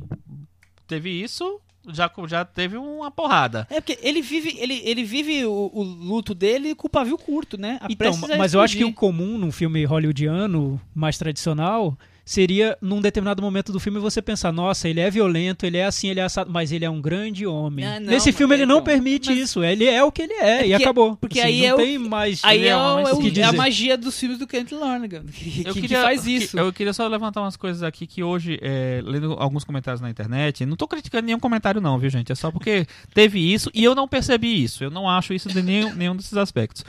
teve 0.86 1.10
isso, 1.10 1.60
já, 1.88 2.10
já 2.26 2.44
teve 2.44 2.76
uma 2.76 3.10
porrada. 3.10 3.66
É 3.70 3.80
porque 3.80 3.98
ele 4.02 4.22
vive, 4.22 4.56
ele, 4.58 4.80
ele 4.84 5.04
vive 5.04 5.44
o, 5.44 5.70
o 5.72 5.82
luto 5.82 6.34
dele 6.34 6.74
com 6.74 6.86
o 6.86 6.90
pavio 6.90 7.18
curto, 7.18 7.58
né? 7.58 7.78
A 7.80 7.86
Então, 7.90 8.16
mas 8.36 8.54
eu 8.54 8.60
acho 8.60 8.76
que 8.76 8.84
o 8.84 8.92
comum 8.92 9.38
num 9.38 9.52
filme 9.52 9.84
hollywoodiano 9.84 10.80
mais 10.94 11.18
tradicional 11.18 11.96
seria 12.28 12.76
num 12.82 13.00
determinado 13.00 13.40
momento 13.40 13.70
do 13.72 13.78
filme 13.78 14.00
você 14.00 14.20
pensar, 14.20 14.50
nossa, 14.50 14.88
ele 14.88 14.98
é 14.98 15.08
violento, 15.08 15.64
ele 15.64 15.76
é 15.76 15.84
assim, 15.86 16.08
ele 16.08 16.18
é 16.18 16.24
assado, 16.24 16.50
mas 16.52 16.72
ele 16.72 16.84
é 16.84 16.90
um 16.90 17.00
grande 17.00 17.46
homem. 17.46 17.86
Ah, 17.86 18.00
não, 18.00 18.08
Nesse 18.10 18.32
filme 18.32 18.54
mas 18.54 18.60
ele 18.60 18.66
não 18.66 18.78
então, 18.80 18.84
permite 18.84 19.30
mas- 19.30 19.38
isso, 19.38 19.62
ele 19.62 19.84
é 19.84 20.02
o 20.02 20.10
que 20.10 20.22
ele 20.22 20.32
é, 20.32 20.66
e 20.66 20.70
porque- 20.70 20.82
acabou. 20.82 21.16
porque 21.16 21.38
Assim, 21.40 21.48
aí 21.48 21.60
não 21.60 21.68
é 21.68 21.74
o- 21.74 21.76
tem 21.76 21.98
mais 21.98 22.40
Aí 22.42 22.64
é, 22.64 22.68
é 22.70 22.76
o- 22.76 22.78
um- 22.80 22.98
é 23.08 23.12
o- 23.12 23.18
que 23.20 23.40
é 23.40 23.44
a 23.44 23.52
magia 23.52 23.96
dos 23.96 24.18
filmes 24.18 24.38
do 24.40 24.46
Kent 24.46 24.72
Lonergan, 24.72 25.22
que, 25.32 25.60
Eu 25.60 25.72
que- 25.72 25.72
que 25.74 25.80
queria, 25.82 26.02
faz 26.02 26.22
que- 26.24 26.30
isso. 26.34 26.58
eu 26.58 26.72
queria 26.72 26.92
só 26.92 27.06
levantar 27.06 27.40
umas 27.42 27.56
coisas 27.56 27.84
aqui 27.84 28.08
que 28.08 28.24
hoje, 28.24 28.58
é, 28.60 29.00
lendo 29.04 29.34
alguns 29.38 29.62
comentários 29.62 30.00
na 30.00 30.10
internet, 30.10 30.66
não 30.66 30.76
tô 30.76 30.88
criticando 30.88 31.26
nenhum 31.26 31.38
comentário 31.38 31.80
não, 31.80 31.96
viu 31.96 32.10
gente? 32.10 32.32
É 32.32 32.34
só 32.34 32.50
porque 32.50 32.86
teve 33.14 33.38
isso 33.38 33.70
e 33.72 33.84
eu 33.84 33.94
não 33.94 34.08
percebi 34.08 34.64
isso. 34.64 34.82
Eu 34.82 34.90
não 34.90 35.08
acho 35.08 35.32
isso 35.32 35.48
de 35.48 35.62
nenhum, 35.62 35.94
nenhum 35.94 36.16
desses 36.16 36.36
aspectos. 36.36 36.84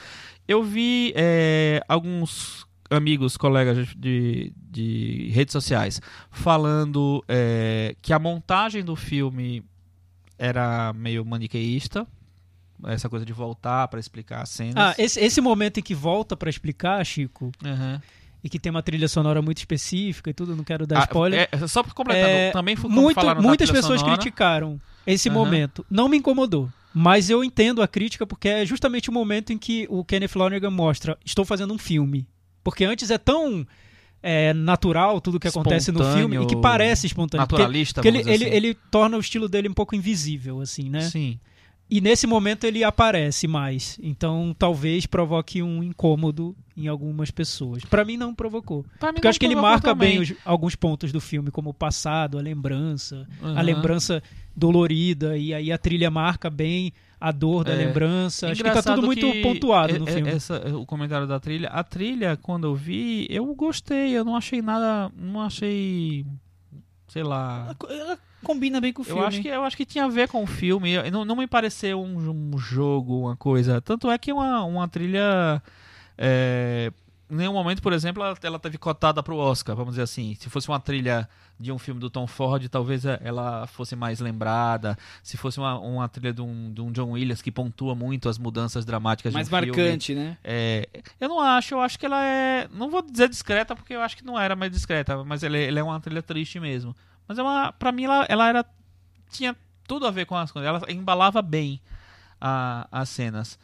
Eu 0.48 0.64
vi 0.64 1.14
é, 1.16 1.84
alguns 1.88 2.66
amigos, 2.90 3.38
colegas 3.38 3.88
de, 3.96 4.54
de 4.72 5.30
redes 5.34 5.52
sociais 5.52 6.02
falando 6.32 7.24
é, 7.28 7.96
que 8.02 8.14
a 8.14 8.20
montagem 8.20 8.84
do 8.84 8.96
filme 8.96 9.64
era 10.38 10.94
meio 10.94 11.26
maniqueísta. 11.26 12.08
Essa 12.86 13.10
coisa 13.10 13.26
de 13.26 13.34
voltar 13.34 13.88
para 13.88 14.00
explicar 14.00 14.44
as 14.44 14.50
cenas. 14.50 14.76
Ah, 14.78 14.96
esse, 15.00 15.20
esse 15.20 15.42
momento 15.42 15.80
em 15.80 15.84
que 15.84 15.96
volta 15.96 16.38
pra 16.38 16.48
explicar, 16.48 17.04
Chico, 17.04 17.52
Aham. 17.66 18.00
e 18.44 18.48
que 18.50 18.60
tem 18.60 18.70
uma 18.70 18.84
trilha 18.84 19.08
sonora 19.08 19.42
muito 19.42 19.58
específica 19.58 20.30
e 20.30 20.34
tudo, 20.34 20.56
não 20.56 20.64
quero 20.64 20.86
dar 20.86 21.00
Ah, 21.00 21.04
spoiler. 21.06 21.50
é, 21.52 21.68
só 21.68 21.82
para 21.82 21.92
completar, 21.96 22.30
É, 22.30 22.52
também 22.52 22.76
Muito- 22.76 23.20
muitas 23.42 23.72
pessoas 23.72 24.00
sonora. 24.00 24.16
criticaram 24.20 24.80
esse 25.08 25.28
Aham. 25.28 25.38
momento. 25.40 25.84
Não 25.90 26.08
me 26.08 26.18
incomodou. 26.18 26.70
Mas 26.94 27.32
eu 27.32 27.44
entendo 27.44 27.82
a 27.82 27.88
crítica 27.88 28.28
porque 28.28 28.48
é 28.48 28.64
justamente 28.66 29.10
o 29.10 29.14
momento 29.14 29.52
em 29.52 29.58
que 29.58 29.88
o 29.90 30.04
Kenneth 30.06 30.36
Lonergan 30.36 30.70
mostra: 30.72 31.18
estou 31.26 31.46
fazendo 31.46 31.74
um 31.74 31.78
filme. 31.80 32.28
Porque 32.70 32.84
antes 32.84 33.10
é 33.10 33.18
tão 33.18 33.66
é, 34.22 34.52
natural 34.54 35.22
tudo 35.22 35.40
que 35.40 35.48
acontece 35.48 35.90
no 35.90 36.02
Espontâneo, 36.02 36.30
filme 36.30 36.44
e 36.44 36.48
que 36.48 36.56
parece 36.58 37.08
espontâneo. 37.08 37.48
Porque, 37.48 37.62
Naturalista, 37.62 38.02
porque 38.02 38.08
ele, 38.10 38.18
vamos 38.24 38.32
dizer 38.34 38.46
ele, 38.46 38.56
assim. 38.58 38.68
ele 38.68 38.78
torna 38.92 39.16
o 39.16 39.20
estilo 39.22 39.48
dele 39.48 39.70
um 39.70 39.74
pouco 39.74 39.96
invisível, 39.96 40.60
assim, 40.60 40.90
né? 40.90 41.02
Sim. 41.02 41.40
E 41.90 42.02
nesse 42.02 42.28
momento 42.28 42.66
ele 42.66 42.84
aparece 42.84 43.48
mais. 43.48 43.98
Então 44.04 44.54
talvez 44.60 45.06
provoque 45.06 45.64
um 45.64 45.82
incômodo 45.82 46.54
em 46.76 46.88
algumas 46.90 47.32
pessoas. 47.32 47.86
Pra 47.86 48.04
mim 48.04 48.18
não 48.18 48.36
provocou. 48.36 48.80
Mim 48.84 48.90
Porque 49.00 49.20
eu 49.20 49.22
não 49.24 49.30
acho 49.30 49.40
que 49.40 49.46
ele 49.46 49.56
marca 49.56 49.92
também. 49.92 50.16
bem 50.16 50.20
os- 50.20 50.34
alguns 50.44 50.76
pontos 50.76 51.14
do 51.14 51.22
filme, 51.22 51.50
como 51.50 51.70
o 51.70 51.74
passado, 51.74 52.38
a 52.38 52.42
lembrança, 52.42 53.26
a 53.42 53.46
Aham. 53.48 53.62
lembrança 53.62 54.22
dolorida, 54.54 55.38
e 55.38 55.54
aí 55.54 55.72
a 55.72 55.78
trilha 55.78 56.12
marca 56.12 56.50
bem 56.50 56.92
a 57.20 57.32
dor 57.32 57.64
da 57.64 57.74
É. 57.74 57.76
lembrança. 57.76 58.50
Acho 58.52 58.64
que 58.64 58.72
tá 58.72 58.82
tudo 58.82 59.06
muito 59.08 59.26
pontuado 59.42 59.98
no 60.00 60.08
é- 60.08 60.12
é- 60.12 60.14
filme. 60.14 60.30
Essa, 60.30 60.58
o 60.78 60.86
comentário 60.86 61.26
da 61.28 61.40
trilha. 61.40 61.70
A 61.70 61.84
trilha, 61.84 62.38
quando 62.42 62.68
eu 62.68 62.76
vi, 62.76 63.26
eu 63.30 63.46
gostei. 63.56 64.12
Eu 64.18 64.24
não 64.24 64.36
achei 64.36 64.62
nada. 64.62 65.12
Não 65.18 65.42
achei 65.42 66.26
sei 67.08 67.24
lá. 67.24 67.64
Ela, 67.66 67.76
co- 67.76 67.88
ela 67.88 68.20
combina 68.44 68.80
bem 68.80 68.94
com 68.94 69.02
o 69.02 69.06
filme. 69.06 69.22
Eu 69.22 69.26
acho, 69.28 69.42
que, 69.42 69.48
eu 69.48 69.64
acho 69.64 69.78
que 69.78 69.86
tinha 69.86 70.06
a 70.06 70.10
ver 70.10 70.28
com 70.28 70.44
o 70.44 70.48
filme. 70.48 70.94
Não, 71.10 71.26
não 71.26 71.36
me 71.36 71.48
pareceu 71.48 72.02
um, 72.02 72.52
um 72.54 72.58
jogo, 72.58 73.22
uma 73.22 73.36
coisa. 73.36 73.82
Tanto 73.82 74.12
é 74.12 74.18
que 74.18 74.32
uma, 74.32 74.64
uma 74.64 74.88
trilha. 74.88 75.62
É, 76.18 76.92
em 77.30 77.36
nenhum 77.36 77.54
momento, 77.54 77.82
por 77.82 77.92
exemplo, 77.94 78.24
ela, 78.24 78.38
ela 78.42 78.60
teve 78.60 78.78
cotada 78.78 79.22
pro 79.22 79.36
Oscar, 79.38 79.76
vamos 79.76 79.94
dizer 79.94 80.04
assim. 80.04 80.36
Se 80.36 80.50
fosse 80.50 80.68
uma 80.70 80.80
trilha 80.80 81.28
de 81.60 81.72
um 81.72 81.78
filme 81.78 82.00
do 82.00 82.10
Tom 82.10 82.26
Ford, 82.28 82.66
talvez 82.70 83.04
é, 83.06 83.20
ela 83.24 83.68
fosse 83.68 83.96
mais 83.96 84.20
lembrada. 84.20 84.98
Se 85.24 85.36
fosse 85.38 85.60
uma, 85.60 85.78
uma 85.80 86.08
trilha 86.08 86.32
de 86.32 86.42
um, 86.42 86.72
de 86.72 86.82
um 86.82 86.92
John 86.92 87.12
Williams 87.12 87.42
que 87.42 87.52
pontua 87.52 87.94
muito 87.96 88.30
as 88.30 88.38
mudanças 88.38 88.86
dramáticas 88.86 89.34
mais 89.34 89.50
de 89.50 89.54
um 89.56 89.60
filme. 89.60 89.78
marcante, 89.82 90.16
né? 90.16 90.38
É, 90.44 90.88
eu 91.20 91.28
não 91.28 91.40
acho, 91.42 91.74
eu 91.74 91.82
acho 91.82 91.98
que 92.00 92.06
ela 92.06 92.24
é. 92.24 92.68
Não 92.72 92.90
vou 92.90 93.02
dizer 93.02 93.28
discreta, 93.28 93.76
porque 93.76 93.94
eu 93.94 94.02
acho 94.02 94.16
que 94.16 94.24
não 94.24 94.40
era 94.40 94.56
mais 94.56 94.72
discreta, 94.72 95.24
mas 95.26 95.44
ela, 95.44 95.58
é- 95.58 95.68
ela 95.68 95.80
é 95.80 95.84
uma 95.84 96.00
trilha 96.00 96.22
triste 96.22 96.60
mesmo. 96.60 96.96
Mas 97.28 97.38
é 97.38 97.44
uma, 97.44 97.74
pra 97.74 97.92
mim, 97.92 98.06
ela, 98.06 98.26
ela 98.30 98.48
era. 98.48 98.66
Tinha 99.32 99.56
tudo 99.88 100.06
a 100.08 100.12
ver 100.12 100.26
com 100.26 100.36
as 100.38 100.52
coisas. 100.52 100.68
Ela 100.68 100.82
embalava 100.92 101.42
bem 101.42 101.82
a- 102.40 102.88
as 102.92 103.10
cenas. 103.10 103.58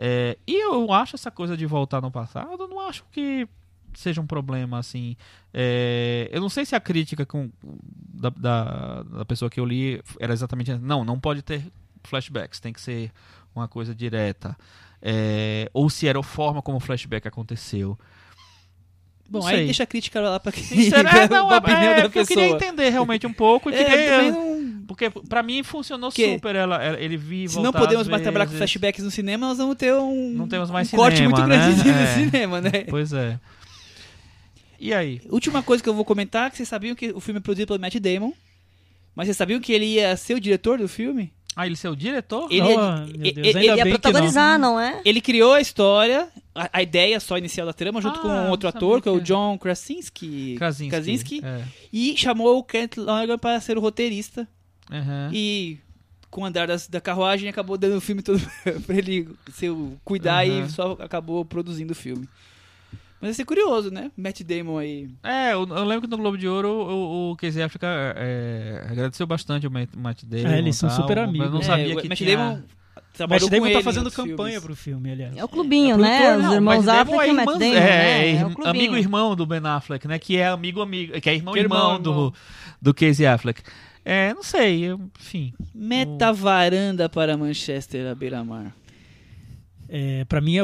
É, 0.00 0.38
e 0.46 0.64
eu 0.64 0.92
acho 0.92 1.16
essa 1.16 1.28
coisa 1.28 1.56
de 1.56 1.66
voltar 1.66 2.00
no 2.00 2.08
passado, 2.08 2.68
não 2.68 2.78
acho 2.78 3.04
que 3.10 3.48
seja 3.94 4.20
um 4.20 4.26
problema, 4.26 4.78
assim. 4.78 5.16
É, 5.52 6.28
eu 6.30 6.40
não 6.40 6.48
sei 6.48 6.64
se 6.64 6.76
a 6.76 6.80
crítica 6.80 7.26
com, 7.26 7.50
da, 7.62 8.30
da, 8.30 9.02
da 9.02 9.24
pessoa 9.24 9.50
que 9.50 9.58
eu 9.58 9.64
li 9.64 10.00
era 10.20 10.32
exatamente. 10.32 10.72
Não, 10.74 11.04
não 11.04 11.18
pode 11.18 11.42
ter 11.42 11.64
flashbacks, 12.04 12.60
tem 12.60 12.72
que 12.72 12.80
ser 12.80 13.10
uma 13.54 13.66
coisa 13.66 13.92
direta. 13.92 14.56
É, 15.02 15.68
ou 15.72 15.90
se 15.90 16.06
era 16.06 16.18
a 16.18 16.22
forma 16.22 16.62
como 16.62 16.76
o 16.76 16.80
flashback 16.80 17.26
aconteceu. 17.26 17.98
Bom, 19.30 19.46
aí 19.46 19.66
deixa 19.66 19.82
a 19.82 19.86
crítica 19.86 20.20
lá 20.20 20.40
pra 20.40 20.50
quem 20.50 20.62
Sincero, 20.64 21.06
é, 21.08 21.28
não, 21.28 21.52
é, 21.52 21.56
é, 21.56 21.94
da 21.96 22.02
porque 22.02 22.18
eu 22.20 22.26
queria 22.26 22.48
entender 22.48 22.88
realmente 22.88 23.26
um 23.26 23.32
pouco. 23.32 23.68
É, 23.68 23.84
queria- 23.84 24.32
não... 24.32 24.58
Porque 24.86 25.10
pra 25.10 25.42
mim 25.42 25.62
funcionou 25.62 26.10
Que? 26.10 26.32
super 26.32 26.56
ela, 26.56 26.82
ele 26.98 27.18
vir 27.18 27.44
e 27.44 27.48
Se 27.50 27.60
não 27.60 27.70
podemos 27.72 28.08
mais 28.08 28.22
trabalhar 28.22 28.46
com 28.46 28.52
flashbacks 28.54 29.04
no 29.04 29.10
cinema, 29.10 29.46
nós 29.48 29.58
vamos 29.58 29.76
ter 29.76 29.92
um, 29.92 30.30
Não 30.30 30.48
temos 30.48 30.70
mais 30.70 30.90
um 30.92 30.96
corte 30.96 31.18
cinema, 31.18 31.36
muito 31.36 31.46
né? 31.48 31.56
grande 31.58 31.82
de 31.82 31.90
É. 31.90 32.14
cinema, 32.14 32.60
né? 32.62 32.70
Pois 32.88 33.12
é. 33.12 33.38
E 34.80 34.94
aí? 34.94 35.20
Última 35.28 35.62
coisa 35.62 35.82
que 35.82 35.88
eu 35.88 35.94
vou 35.94 36.04
comentar, 36.06 36.46
é 36.46 36.50
que 36.50 36.56
vocês 36.56 36.68
sabiam 36.68 36.94
que 36.96 37.10
o 37.10 37.20
filme 37.20 37.38
é 37.38 37.42
produzido 37.42 37.66
pelo 37.66 37.80
Matt 37.80 37.96
Damon, 37.96 38.32
mas 39.14 39.26
vocês 39.26 39.36
sabiam 39.36 39.60
que 39.60 39.72
ele 39.72 39.84
ia 39.86 40.16
ser 40.16 40.34
o 40.34 40.40
diretor 40.40 40.78
do 40.78 40.88
filme? 40.88 41.30
Ah, 41.60 41.66
ele 41.66 41.74
ser 41.76 41.88
o 41.88 41.96
diretor? 41.96 42.46
Ele 42.50 42.62
Oh, 42.62 42.68
é- 42.70 42.76
meu 43.00 43.06
Deus, 43.06 43.18
ele- 43.18 43.26
ainda 43.48 43.58
Ele 43.58 43.66
ia 43.66 43.74
bem 43.74 43.84
que 43.84 43.90
não. 43.90 43.90
protagonizar, 44.00 44.58
não. 44.58 44.78
é? 44.78 45.00
Ele 45.04 45.20
criou 45.20 45.52
a 45.54 45.60
história, 45.60 46.28
a, 46.54 46.70
a 46.72 46.82
ideia 46.82 47.18
só 47.18 47.36
inicial 47.36 47.66
da 47.66 47.72
trama, 47.72 48.00
junto 48.00 48.18
Ah, 48.20 48.22
com 48.22 48.28
não 48.28 48.50
outro 48.50 48.68
ator, 48.68 49.02
que 49.02 49.08
é 49.08 49.12
o 49.12 49.18
que- 49.18 49.24
John 49.24 49.58
Krasinski, 49.58 50.54
Krasinski. 50.56 50.90
Krasinski, 50.90 51.40
É. 51.44 51.62
e 51.92 52.16
chamou 52.16 52.58
o 52.58 52.62
Kent 52.62 52.96
Lonergan 52.96 53.38
para 53.38 53.60
ser 53.60 53.76
o 53.76 53.80
roteirista. 53.80 54.46
Aham. 54.90 55.30
E 55.32 55.78
com 56.30 56.42
o 56.42 56.44
andar 56.44 56.66
das- 56.68 56.86
da 56.86 57.00
carruagem 57.00 57.48
acabou 57.48 57.76
dando 57.76 57.96
o 57.96 58.00
filme 58.00 58.22
todo 58.22 58.38
pra 58.86 58.96
ele 58.96 59.28
ser 59.52 59.70
o- 59.70 59.98
cuidar 60.04 60.46
Uhum. 60.46 60.64
e 60.64 60.68
só 60.70 60.92
acabou 61.00 61.44
produzindo 61.44 61.92
o 61.92 61.96
filme. 61.96 62.28
Mas 63.20 63.30
vai 63.30 63.34
ser 63.34 63.44
curioso, 63.44 63.90
né? 63.90 64.10
Matt 64.16 64.42
Damon 64.42 64.78
aí. 64.78 65.08
É, 65.24 65.52
eu, 65.52 65.66
eu 65.68 65.84
lembro 65.84 66.02
que 66.02 66.06
no 66.08 66.16
Globo 66.16 66.38
de 66.38 66.46
Ouro 66.46 66.68
o, 66.70 67.30
o 67.32 67.36
Casey 67.36 67.62
Affleck 67.62 67.84
é, 67.84 68.86
agradeceu 68.88 69.26
bastante 69.26 69.66
o 69.66 69.70
Matt 69.70 69.88
Matt 69.96 70.22
Damon. 70.24 70.48
É, 70.48 70.58
eles 70.58 70.76
são 70.76 70.88
tal, 70.88 70.98
super 71.00 71.16
Eu 71.18 71.24
amigos. 71.24 71.50
não 71.50 71.58
É, 71.60 71.62
sabia 71.64 71.96
o 71.96 72.00
que 72.00 72.08
Matt 72.08 72.18
tinha... 72.18 72.36
Damon 72.36 72.54
Matt 72.54 73.10
trabalhou 73.14 73.50
Damon 73.50 73.72
tá 73.72 73.82
fazendo 73.82 74.10
campanha 74.12 74.36
filmes. 74.60 74.62
pro 74.64 74.76
filme, 74.76 75.10
aliás. 75.10 75.36
É 75.36 75.44
o 75.44 75.48
clubinho, 75.48 75.96
É, 75.96 75.98
né? 75.98 76.18
produtor, 76.22 76.46
Os 76.48 76.54
irmãos 76.54 76.84
Damon 76.84 77.00
Affleck 77.00 77.22
é 77.24 77.26
e 77.28 77.30
o 77.30 77.34
Matt 77.34 77.46
Damon. 77.46 77.64
É, 77.64 77.70
né? 77.80 78.28
é, 78.28 78.36
É 78.36 78.46
o 78.46 78.68
amigo 78.68 78.96
e 78.96 79.00
irmão 79.00 79.34
do 79.34 79.46
Ben 79.46 79.60
Affleck, 79.64 80.06
né? 80.06 80.18
Que 80.20 80.36
é 80.36 80.46
amigo 80.46 80.80
amigo, 80.80 81.20
que 81.20 81.28
é 81.28 81.34
irmão 81.34 81.54
Que 81.54 81.60
irmão, 81.60 81.78
irmão, 81.78 82.00
do, 82.00 82.10
irmão. 82.10 82.32
do 82.80 82.94
Casey 82.94 83.26
Affleck. 83.26 83.62
É, 84.04 84.32
não 84.32 84.44
sei, 84.44 84.84
eu- 84.84 85.00
enfim. 85.20 85.52
Meta 85.74 86.32
varanda 86.32 87.08
para 87.08 87.36
Manchester 87.36 88.08
à 88.10 88.14
beira-mar. 88.14 88.72
É, 89.88 90.24
pra 90.26 90.40
mim 90.40 90.56
é 90.56 90.62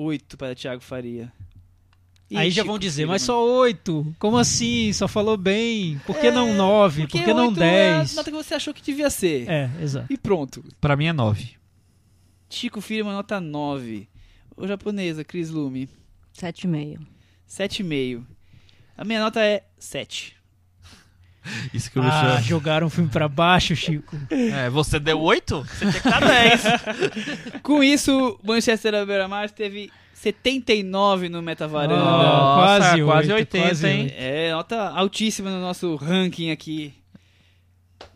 8. 0.00 0.08
Oito 0.08 0.36
para 0.36 0.54
Thiago 0.54 0.82
Faria. 0.82 1.32
Ih, 2.30 2.36
Aí 2.36 2.50
já 2.50 2.62
vão 2.62 2.78
dizer, 2.78 3.06
mas 3.06 3.22
só 3.22 3.44
8? 3.44 4.14
Como 4.18 4.36
assim? 4.38 4.92
Só 4.92 5.08
falou 5.08 5.36
bem. 5.36 5.98
Por 6.06 6.16
que 6.18 6.28
É, 6.28 6.30
não 6.30 6.54
9? 6.54 7.02
Porque 7.02 7.18
Por 7.18 7.24
que 7.24 7.34
não 7.34 7.48
oito 7.48 7.60
é 7.62 7.94
a 7.94 7.98
10? 7.98 8.14
nota 8.14 8.30
que 8.30 8.36
você 8.36 8.54
achou 8.54 8.72
que 8.72 8.82
devia 8.82 9.10
ser. 9.10 9.48
É, 9.48 9.68
exato. 9.82 10.12
E 10.12 10.16
pronto. 10.16 10.64
Pra 10.80 10.96
mim 10.96 11.06
é 11.06 11.12
9. 11.12 11.56
Chico 12.48 12.80
Firman, 12.80 13.14
nota 13.14 13.40
9. 13.40 14.08
Ô 14.56 14.66
japonesa, 14.66 15.24
Chris 15.24 15.50
Lume, 15.50 15.88
7,5. 16.36 16.98
7,5. 17.48 18.24
A 18.96 19.04
minha 19.04 19.20
nota 19.20 19.40
é 19.44 19.64
7. 19.78 20.36
Isso 21.72 21.90
que 21.90 21.98
eu 21.98 22.02
Ah, 22.02 22.36
ah, 22.36 22.40
jogaram 22.42 22.86
o 22.86 22.90
filme 22.90 23.08
pra 23.10 23.28
baixo, 23.28 23.74
Chico. 23.74 24.16
é, 24.30 24.68
Você 24.70 24.98
deu 24.98 25.20
8? 25.20 25.62
Você 25.64 25.90
tinha 25.90 26.02
que 26.02 26.08
dar 26.10 26.20
10. 26.20 26.62
Com 27.62 27.82
isso, 27.82 28.38
Manchester 28.44 28.94
à 28.94 29.04
beira-mar 29.06 29.50
teve 29.50 29.90
79 30.14 31.28
no 31.30 31.40
Meta 31.40 31.66
Varanda. 31.66 31.94
Oh, 32.02 32.06
Nossa, 32.06 32.80
quase 32.90 33.02
quase 33.04 33.32
8, 33.32 33.54
80, 33.54 33.66
quase 33.68 33.86
hein? 33.88 34.12
É, 34.16 34.52
nota 34.52 34.90
altíssima 34.90 35.50
no 35.50 35.60
nosso 35.60 35.96
ranking 35.96 36.50
aqui. 36.50 36.92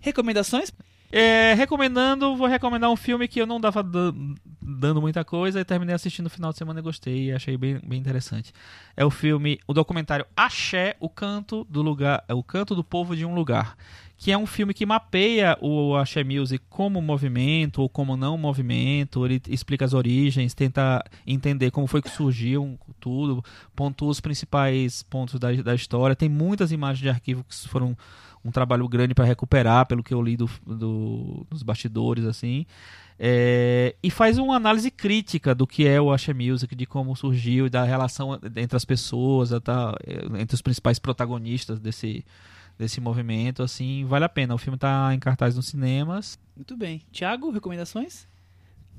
Recomendações? 0.01 0.70
É, 1.16 1.54
recomendando, 1.54 2.34
vou 2.34 2.48
recomendar 2.48 2.90
um 2.90 2.96
filme 2.96 3.28
que 3.28 3.40
eu 3.40 3.46
não 3.46 3.60
dava 3.60 3.84
dan- 3.84 4.34
dando 4.60 5.00
muita 5.00 5.24
coisa 5.24 5.60
e 5.60 5.64
terminei 5.64 5.94
assistindo 5.94 6.24
no 6.24 6.30
final 6.30 6.50
de 6.50 6.58
semana 6.58 6.80
e 6.80 6.82
gostei 6.82 7.26
e 7.26 7.32
achei 7.32 7.56
bem, 7.56 7.78
bem 7.86 8.00
interessante. 8.00 8.52
É 8.96 9.04
o 9.04 9.10
filme, 9.10 9.60
o 9.64 9.72
documentário 9.72 10.26
Axé, 10.36 10.96
o 10.98 11.08
canto 11.08 11.64
do 11.70 11.82
lugar, 11.82 12.24
o 12.30 12.42
canto 12.42 12.74
do 12.74 12.82
povo 12.82 13.14
de 13.14 13.24
um 13.24 13.32
lugar, 13.32 13.76
que 14.24 14.32
é 14.32 14.38
um 14.38 14.46
filme 14.46 14.72
que 14.72 14.86
mapeia 14.86 15.55
o 15.60 15.94
Axé 15.96 16.24
Music 16.24 16.64
como 16.70 17.02
movimento 17.02 17.82
ou 17.82 17.90
como 17.90 18.16
não 18.16 18.38
movimento, 18.38 19.26
ele 19.26 19.38
explica 19.51 19.84
as 19.84 19.92
origens, 19.92 20.55
tenta 20.55 21.05
entender 21.26 21.70
como 21.70 21.86
foi 21.86 22.01
que 22.01 22.09
surgiu 22.09 22.78
tudo, 22.98 23.44
pontua 23.76 24.09
os 24.09 24.20
principais 24.20 25.02
pontos 25.02 25.38
da, 25.38 25.52
da 25.52 25.74
história, 25.74 26.16
tem 26.16 26.30
muitas 26.30 26.72
imagens 26.72 27.02
de 27.02 27.10
arquivo 27.10 27.44
que 27.44 27.55
foram 27.68 27.94
um 28.42 28.51
trabalho 28.51 28.88
grande 28.88 29.14
para 29.14 29.26
recuperar, 29.26 29.84
pelo 29.84 30.02
que 30.02 30.14
eu 30.14 30.22
li 30.22 30.38
do, 30.38 30.48
do- 30.66 31.46
dos 31.51 31.62
bastidores, 31.62 32.24
assim. 32.24 32.64
É, 33.18 33.94
e 34.02 34.10
faz 34.10 34.38
uma 34.38 34.56
análise 34.56 34.90
crítica 34.90 35.55
do 35.55 35.66
que 35.66 35.86
é 35.86 36.01
o 36.01 36.10
Axé 36.10 36.32
Music, 36.32 36.74
de 36.74 36.86
como 36.86 37.14
surgiu, 37.14 37.68
da 37.68 37.84
relação 37.84 38.40
entre 38.56 38.74
as 38.74 38.86
pessoas, 38.86 39.51
da- 39.51 39.94
entre 40.40 40.55
os 40.55 40.62
principais 40.62 40.98
protagonistas 40.98 41.78
desse, 41.78 42.24
desse 42.78 43.01
movimento, 43.01 43.62
assim, 43.62 44.05
vale 44.05 44.24
a 44.24 44.28
pena. 44.28 44.55
O 44.55 44.59
filme 44.59 44.76
está 44.76 45.14
em 45.14 45.18
cartaz 45.18 45.56
nos 45.56 45.66
cinemas. 45.66 46.38
Muito 46.56 46.76
bem. 46.76 47.02
Thiago, 47.12 47.51
recomendações? 47.51 48.26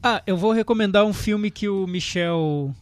Ah, 0.01 0.21
eu 0.25 0.37
vou 0.37 0.51
recomendar 0.51 1.05
um 1.05 1.13
filme 1.13 1.49
que 1.49 1.67
o 1.67 1.87
Michel 1.87 2.73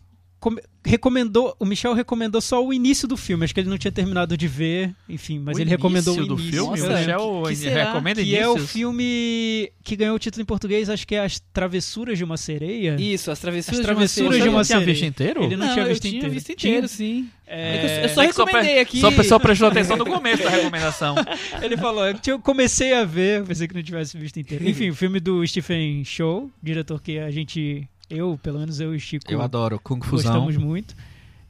recomendou. 0.86 1.56
O 1.60 1.66
Michel 1.66 1.94
recomendou 1.94 2.42
só 2.42 2.64
o 2.66 2.74
início 2.74 3.08
do 3.08 3.16
filme. 3.18 3.44
Acho 3.46 3.54
que 3.54 3.60
ele 3.60 3.70
não 3.70 3.78
tinha 3.78 3.92
terminado 3.92 4.36
de 4.36 4.48
ver, 4.48 4.94
enfim, 5.08 5.40
mas 5.40 5.58
O 5.58 5.62
ele 5.62 5.70
recomendou 5.70 6.14
início 6.16 6.34
o 6.34 6.36
do 6.36 6.42
início. 6.42 6.60
filme? 6.64 6.80
Nossa, 6.80 6.94
o 6.94 6.98
Michel 6.98 7.44
que- 7.48 7.56
será? 7.56 7.86
recomenda 7.86 8.24
que 8.24 8.36
é 8.36 8.48
o 8.48 8.52
inícios? 8.52 8.72
filme 8.72 9.72
que 9.84 9.96
ganhou 9.96 10.16
o 10.16 10.20
título 10.20 10.42
em 10.42 10.46
português, 10.46 10.90
acho 10.90 11.06
que 11.08 11.16
é 11.16 11.20
As 11.20 11.40
Travessuras 11.54 12.18
de 12.18 12.24
uma 12.24 12.38
Sereia. 12.38 12.96
Isso, 13.00 13.32
as 13.32 13.40
travessuras, 13.40 13.80
As 13.80 13.86
travessuras 13.86 14.42
de 14.42 14.50
uma 14.50 14.58
uma 14.58 14.64
Você 14.64 14.68
tinha 14.74 14.80
sereia. 14.80 14.94
visto 14.94 15.06
inteiro? 15.08 15.44
Ele 15.44 15.56
não, 15.56 15.74
tinha 15.74 15.86
visto 15.86 16.06
eu 16.06 16.10
tinha 16.12 16.18
inteiro. 16.20 16.34
visto 16.34 16.50
inteiro, 16.52 16.88
sim. 16.88 17.30
É, 17.48 18.02
É 18.02 18.06
eu- 18.06 18.10
só 18.10 18.24
É 18.24 18.32
só 18.32 18.46
recomendei 18.46 18.80
aqui. 18.80 19.00
Só 19.00 19.12
pessoa 19.12 19.40
prestou 19.40 19.68
atenção 19.68 19.96
no 19.98 20.06
começo 20.06 20.44
da 20.44 20.50
recomendação. 20.50 21.16
Ele 21.62 21.78
falou, 21.78 22.06
eu 22.08 22.14
tinha- 22.16 22.38
comecei 22.40 22.94
a 22.94 23.04
ver, 23.04 23.44
pensei 23.44 23.68
que 23.68 23.76
não 23.76 23.84
tivesse 23.84 24.18
visto 24.18 24.40
inteiro. 24.40 24.68
Enfim, 24.68 24.90
o 24.90 24.96
filme 24.96 25.20
do 25.20 25.46
Stephen 25.46 26.04
Chow, 26.04 26.50
diretor 26.62 27.02
que 27.02 27.20
a 27.20 27.30
gente, 27.30 27.88
eu, 28.10 28.40
pelo 28.42 28.60
menos 28.60 28.80
eu 28.80 28.94
e 28.94 28.98
o 28.98 29.00
Chico, 29.00 29.32
Eu 29.32 29.42
adoro 29.42 29.80
Kung 29.80 30.02
Fusão. 30.02 30.34
gostamos 30.34 30.58
muito. 30.58 30.96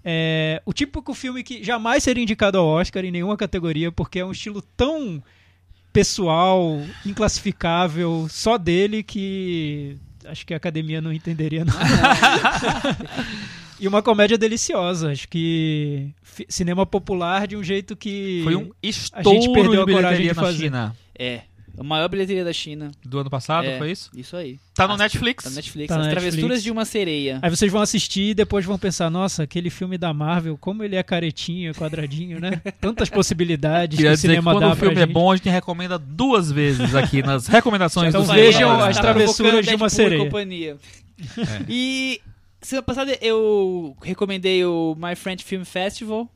É, 0.05 0.61
o 0.65 0.73
típico 0.73 1.13
filme 1.13 1.43
que 1.43 1.63
jamais 1.63 2.03
seria 2.03 2.23
indicado 2.23 2.57
ao 2.57 2.67
Oscar 2.67 3.05
em 3.05 3.11
nenhuma 3.11 3.37
categoria, 3.37 3.91
porque 3.91 4.19
é 4.19 4.25
um 4.25 4.31
estilo 4.31 4.61
tão 4.75 5.23
pessoal, 5.93 6.81
inclassificável, 7.05 8.27
só 8.29 8.57
dele 8.57 9.03
que 9.03 9.97
acho 10.25 10.45
que 10.45 10.53
a 10.53 10.57
academia 10.57 10.99
não 11.01 11.13
entenderia 11.13 11.63
não. 11.63 11.73
e 13.79 13.87
uma 13.87 14.01
comédia 14.01 14.37
deliciosa, 14.37 15.11
acho 15.11 15.27
que 15.27 16.09
cinema 16.49 16.85
popular 16.85 17.47
de 17.47 17.55
um 17.55 17.63
jeito 17.63 17.95
que 17.95 18.41
Foi 18.43 18.55
um 18.55 18.63
gente 18.63 18.73
estouro 18.83 19.53
perdeu 19.53 19.85
de 19.85 19.91
a 19.91 19.95
coragem 19.95 20.21
de 20.23 20.27
na 20.29 20.33
fazer. 20.41 20.63
China. 20.63 20.95
É, 21.17 21.41
a 21.77 21.83
maior 21.83 22.07
bilheteria 22.07 22.43
da 22.45 22.53
China. 22.53 22.91
Do 23.03 23.19
ano 23.19 23.29
passado, 23.29 23.65
É. 23.67 23.77
foi 23.77 23.91
isso? 23.91 24.11
Isso 24.15 24.35
aí. 24.35 24.59
Tá 24.75 24.87
no 24.87 24.93
As- 24.93 24.99
Netflix. 24.99 25.43
Tá 25.43 25.49
no 25.49 25.55
Netflix. 25.55 25.87
Tá 25.87 25.99
as 25.99 26.07
travessuras 26.07 26.33
Netflix. 26.41 26.63
de 26.63 26.71
uma 26.71 26.85
sereia. 26.85 27.39
Aí 27.41 27.49
vocês 27.49 27.71
vão 27.71 27.81
assistir 27.81 28.29
e 28.29 28.33
depois 28.33 28.63
vão 28.65 28.77
pensar, 28.77 29.09
nossa, 29.09 29.43
aquele 29.43 29.69
filme 29.69 29.97
da 29.97 30.13
Marvel, 30.13 30.57
como 30.57 30.83
ele 30.83 30.95
é 30.95 31.03
caretinho, 31.03 31.73
quadradinho, 31.73 32.39
né? 32.39 32.61
Tantas 32.79 33.09
possibilidades 33.09 33.95
que 33.97 34.03
Queria 34.03 34.11
o 34.11 34.15
que 34.15 34.21
cinema 34.21 34.51
quando 34.53 34.63
dá 34.63 34.71
o 34.73 34.75
filme 34.75 35.01
é 35.01 35.05
bom, 35.05 35.31
a 35.31 35.35
gente 35.35 35.49
recomenda 35.49 35.97
duas 35.97 36.51
vezes 36.51 36.93
aqui 36.95 37.21
nas 37.23 37.47
recomendações 37.47 38.09
Então 38.09 38.23
do 38.25 38.31
vejam 38.33 38.69
cinema. 38.69 38.87
as 38.87 38.95
Tá 38.95 39.01
travessuras 39.01 39.65
de 39.65 39.75
uma 39.75 39.77
Deadpool 39.77 39.87
e 39.87 39.89
sereia. 39.89 40.23
companhia. 40.23 40.77
É. 41.37 41.65
E 41.69 42.21
semana 42.61 42.83
passada 42.83 43.17
eu 43.21 43.95
recomendei 44.01 44.63
o 44.65 44.95
My 44.97 45.15
French 45.15 45.43
Film 45.43 45.63
Festival. 45.63 46.29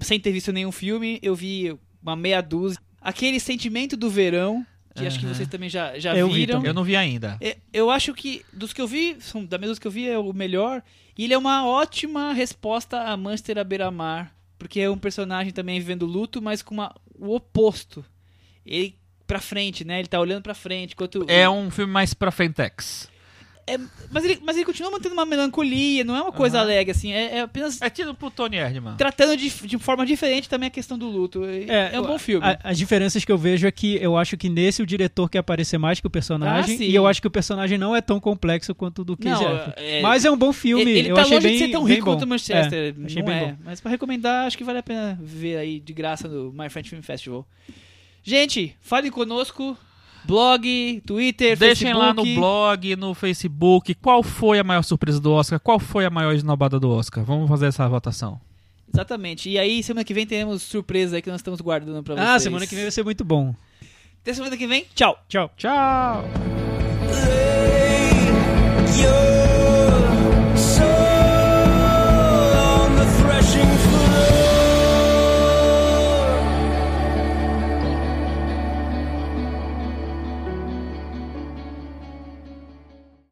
Sem 0.00 0.20
ter 0.20 0.30
visto 0.32 0.52
nenhum 0.52 0.70
filme, 0.72 1.18
eu 1.22 1.34
vi 1.34 1.74
uma 2.02 2.14
meia 2.14 2.40
dúzia. 2.42 2.78
Aquele 3.08 3.38
sentimento 3.40 3.96
do 3.96 4.10
verão, 4.10 4.66
que 4.94 5.06
acho 5.06 5.18
que 5.20 5.26
vocês 5.26 5.48
também 5.48 5.68
já, 5.68 5.98
já 5.98 6.16
Eu 6.16 6.28
vi 6.28 6.34
viram. 6.40 6.54
também. 6.56 6.68
Eu 6.70 6.74
não 6.74 6.82
vi 6.84 6.96
ainda. 6.96 7.36
É, 7.40 7.56
Eu 7.72 7.90
acho 7.90 8.12
que 8.14 8.44
dos 8.52 8.72
que 8.72 8.80
eu 8.80 8.86
vi, 8.88 9.16
são, 9.20 9.44
da 9.44 9.58
mesma 9.58 9.72
dos 9.72 9.78
que 9.78 9.86
eu 9.86 9.90
vi, 9.90 10.08
é 10.08 10.18
o 10.18 10.32
melhor. 10.32 10.82
E 11.16 11.24
ele 11.24 11.34
é 11.34 11.38
uma 11.38 11.66
ótima 11.66 12.32
resposta 12.32 13.00
a 13.02 13.16
Manchester 13.16 13.58
à 13.58 13.64
beira-mar. 13.64 14.34
Porque 14.58 14.80
é 14.80 14.90
um 14.90 14.96
personagem 14.98 15.52
também 15.52 15.78
vivendo 15.78 16.06
luto, 16.06 16.40
mas 16.40 16.62
com 16.62 16.74
uma- 16.74 16.94
o 17.18 17.34
oposto. 17.34 18.02
Ele 18.64 18.96
pra 19.26 19.38
frente, 19.40 19.84
né? 19.84 19.98
Ele 19.98 20.08
tá 20.08 20.18
olhando 20.20 20.42
pra 20.42 20.54
frente. 20.54 20.94
Enquanto 20.94 21.24
É 21.28 21.48
um 21.48 21.70
filme 21.70 21.92
mais 21.92 22.14
pra 22.14 22.30
Fentex. 22.30 23.08
É, 23.68 23.76
mas, 24.12 24.24
ele, 24.24 24.38
mas 24.44 24.54
ele 24.56 24.64
continua 24.64 24.92
mantendo 24.92 25.12
uma 25.12 25.26
melancolia, 25.26 26.04
não 26.04 26.14
é 26.16 26.22
uma 26.22 26.30
coisa 26.30 26.58
Aham. 26.58 26.66
alegre, 26.66 26.92
assim. 26.92 27.10
É, 27.12 27.38
é 27.38 27.40
apenas 27.40 27.82
É 27.82 27.90
tido 27.90 28.14
pro 28.14 28.30
Tony 28.30 28.56
Erdman. 28.56 28.94
tratando 28.96 29.36
de, 29.36 29.50
de 29.50 29.76
forma 29.78 30.06
diferente 30.06 30.48
também 30.48 30.68
a 30.68 30.70
questão 30.70 30.96
do 30.96 31.08
luto. 31.08 31.44
É, 31.44 31.90
é 31.94 32.00
um 32.00 32.06
bom 32.06 32.16
filme. 32.16 32.46
a- 32.46 32.58
as 32.62 32.78
diferenças 32.78 33.24
que 33.24 33.32
eu 33.32 33.36
vejo 33.36 33.66
é 33.66 33.72
que 33.72 33.96
eu 34.00 34.16
acho 34.16 34.36
que 34.36 34.48
nesse 34.48 34.82
o 34.82 34.86
diretor 34.86 35.28
quer 35.28 35.38
aparecer 35.38 35.78
mais 35.78 35.98
que 35.98 36.06
o 36.06 36.10
personagem 36.10 36.78
Ah, 36.80 36.84
e 36.84 36.94
eu 36.94 37.08
acho 37.08 37.20
que 37.20 37.26
o 37.26 37.30
personagem 37.30 37.76
não 37.76 37.94
é 37.96 38.00
tão 38.00 38.20
complexo 38.20 38.72
quanto 38.72 39.00
o 39.02 39.04
do 39.04 39.16
Casey 39.16 39.44
é- 39.76 40.00
Mas 40.00 40.24
é 40.24 40.30
um 40.30 40.36
bom 40.36 40.52
filme, 40.52 40.82
ele 40.88 40.98
ele 41.00 41.10
eu 41.10 41.16
tá 41.16 41.22
achei 41.22 41.34
longe 41.34 41.48
bem, 41.48 41.58
de 41.58 41.64
ser 41.64 41.70
tão 41.72 41.82
rico 41.82 42.04
bom. 42.04 42.12
quanto 42.12 42.22
o 42.22 42.28
Manchester. 42.28 42.94
É, 42.96 43.04
achei 43.04 43.22
não 43.22 43.26
bem 43.28 43.36
é. 43.36 43.46
bom. 43.46 43.56
Mas 43.64 43.80
pra 43.80 43.90
recomendar, 43.90 44.46
acho 44.46 44.56
que 44.56 44.62
vale 44.62 44.78
a 44.78 44.82
pena 44.84 45.18
ver 45.20 45.56
aí 45.56 45.80
de 45.80 45.92
graça 45.92 46.28
no 46.28 46.52
My 46.52 46.70
French 46.70 46.88
Film 46.90 47.02
Festival. 47.02 47.44
Gente, 48.22 48.76
falem 48.80 49.10
conosco. 49.10 49.76
Blog, 50.26 51.02
Twitter, 51.06 51.56
Deixem 51.58 51.92
Facebook. 51.92 52.06
lá 52.06 52.12
no 52.14 52.24
blog, 52.34 52.96
no 52.96 53.14
Facebook, 53.14 53.94
qual 53.94 54.22
foi 54.22 54.58
a 54.58 54.64
maior 54.64 54.82
surpresa 54.82 55.20
do 55.20 55.32
Oscar, 55.32 55.60
qual 55.60 55.78
foi 55.78 56.04
a 56.04 56.10
maior 56.10 56.32
esnobada 56.34 56.78
do 56.80 56.90
Oscar. 56.90 57.24
Vamos 57.24 57.48
fazer 57.48 57.66
essa 57.66 57.88
votação. 57.88 58.40
Exatamente. 58.92 59.50
E 59.50 59.58
aí, 59.58 59.82
semana 59.82 60.04
que 60.04 60.14
vem 60.14 60.26
teremos 60.26 60.62
surpresa 60.62 61.16
aí 61.16 61.22
que 61.22 61.30
nós 61.30 61.40
estamos 61.40 61.60
guardando 61.60 62.02
pra 62.02 62.14
vocês. 62.14 62.28
Ah, 62.28 62.38
semana 62.38 62.66
que 62.66 62.74
vem 62.74 62.84
vai 62.84 62.90
ser 62.90 63.04
muito 63.04 63.24
bom. 63.24 63.54
Até 64.22 64.32
semana 64.34 64.56
que 64.56 64.66
vem. 64.66 64.84
Tchau. 64.94 65.18
Tchau. 65.28 65.50
Tchau! 65.56 66.24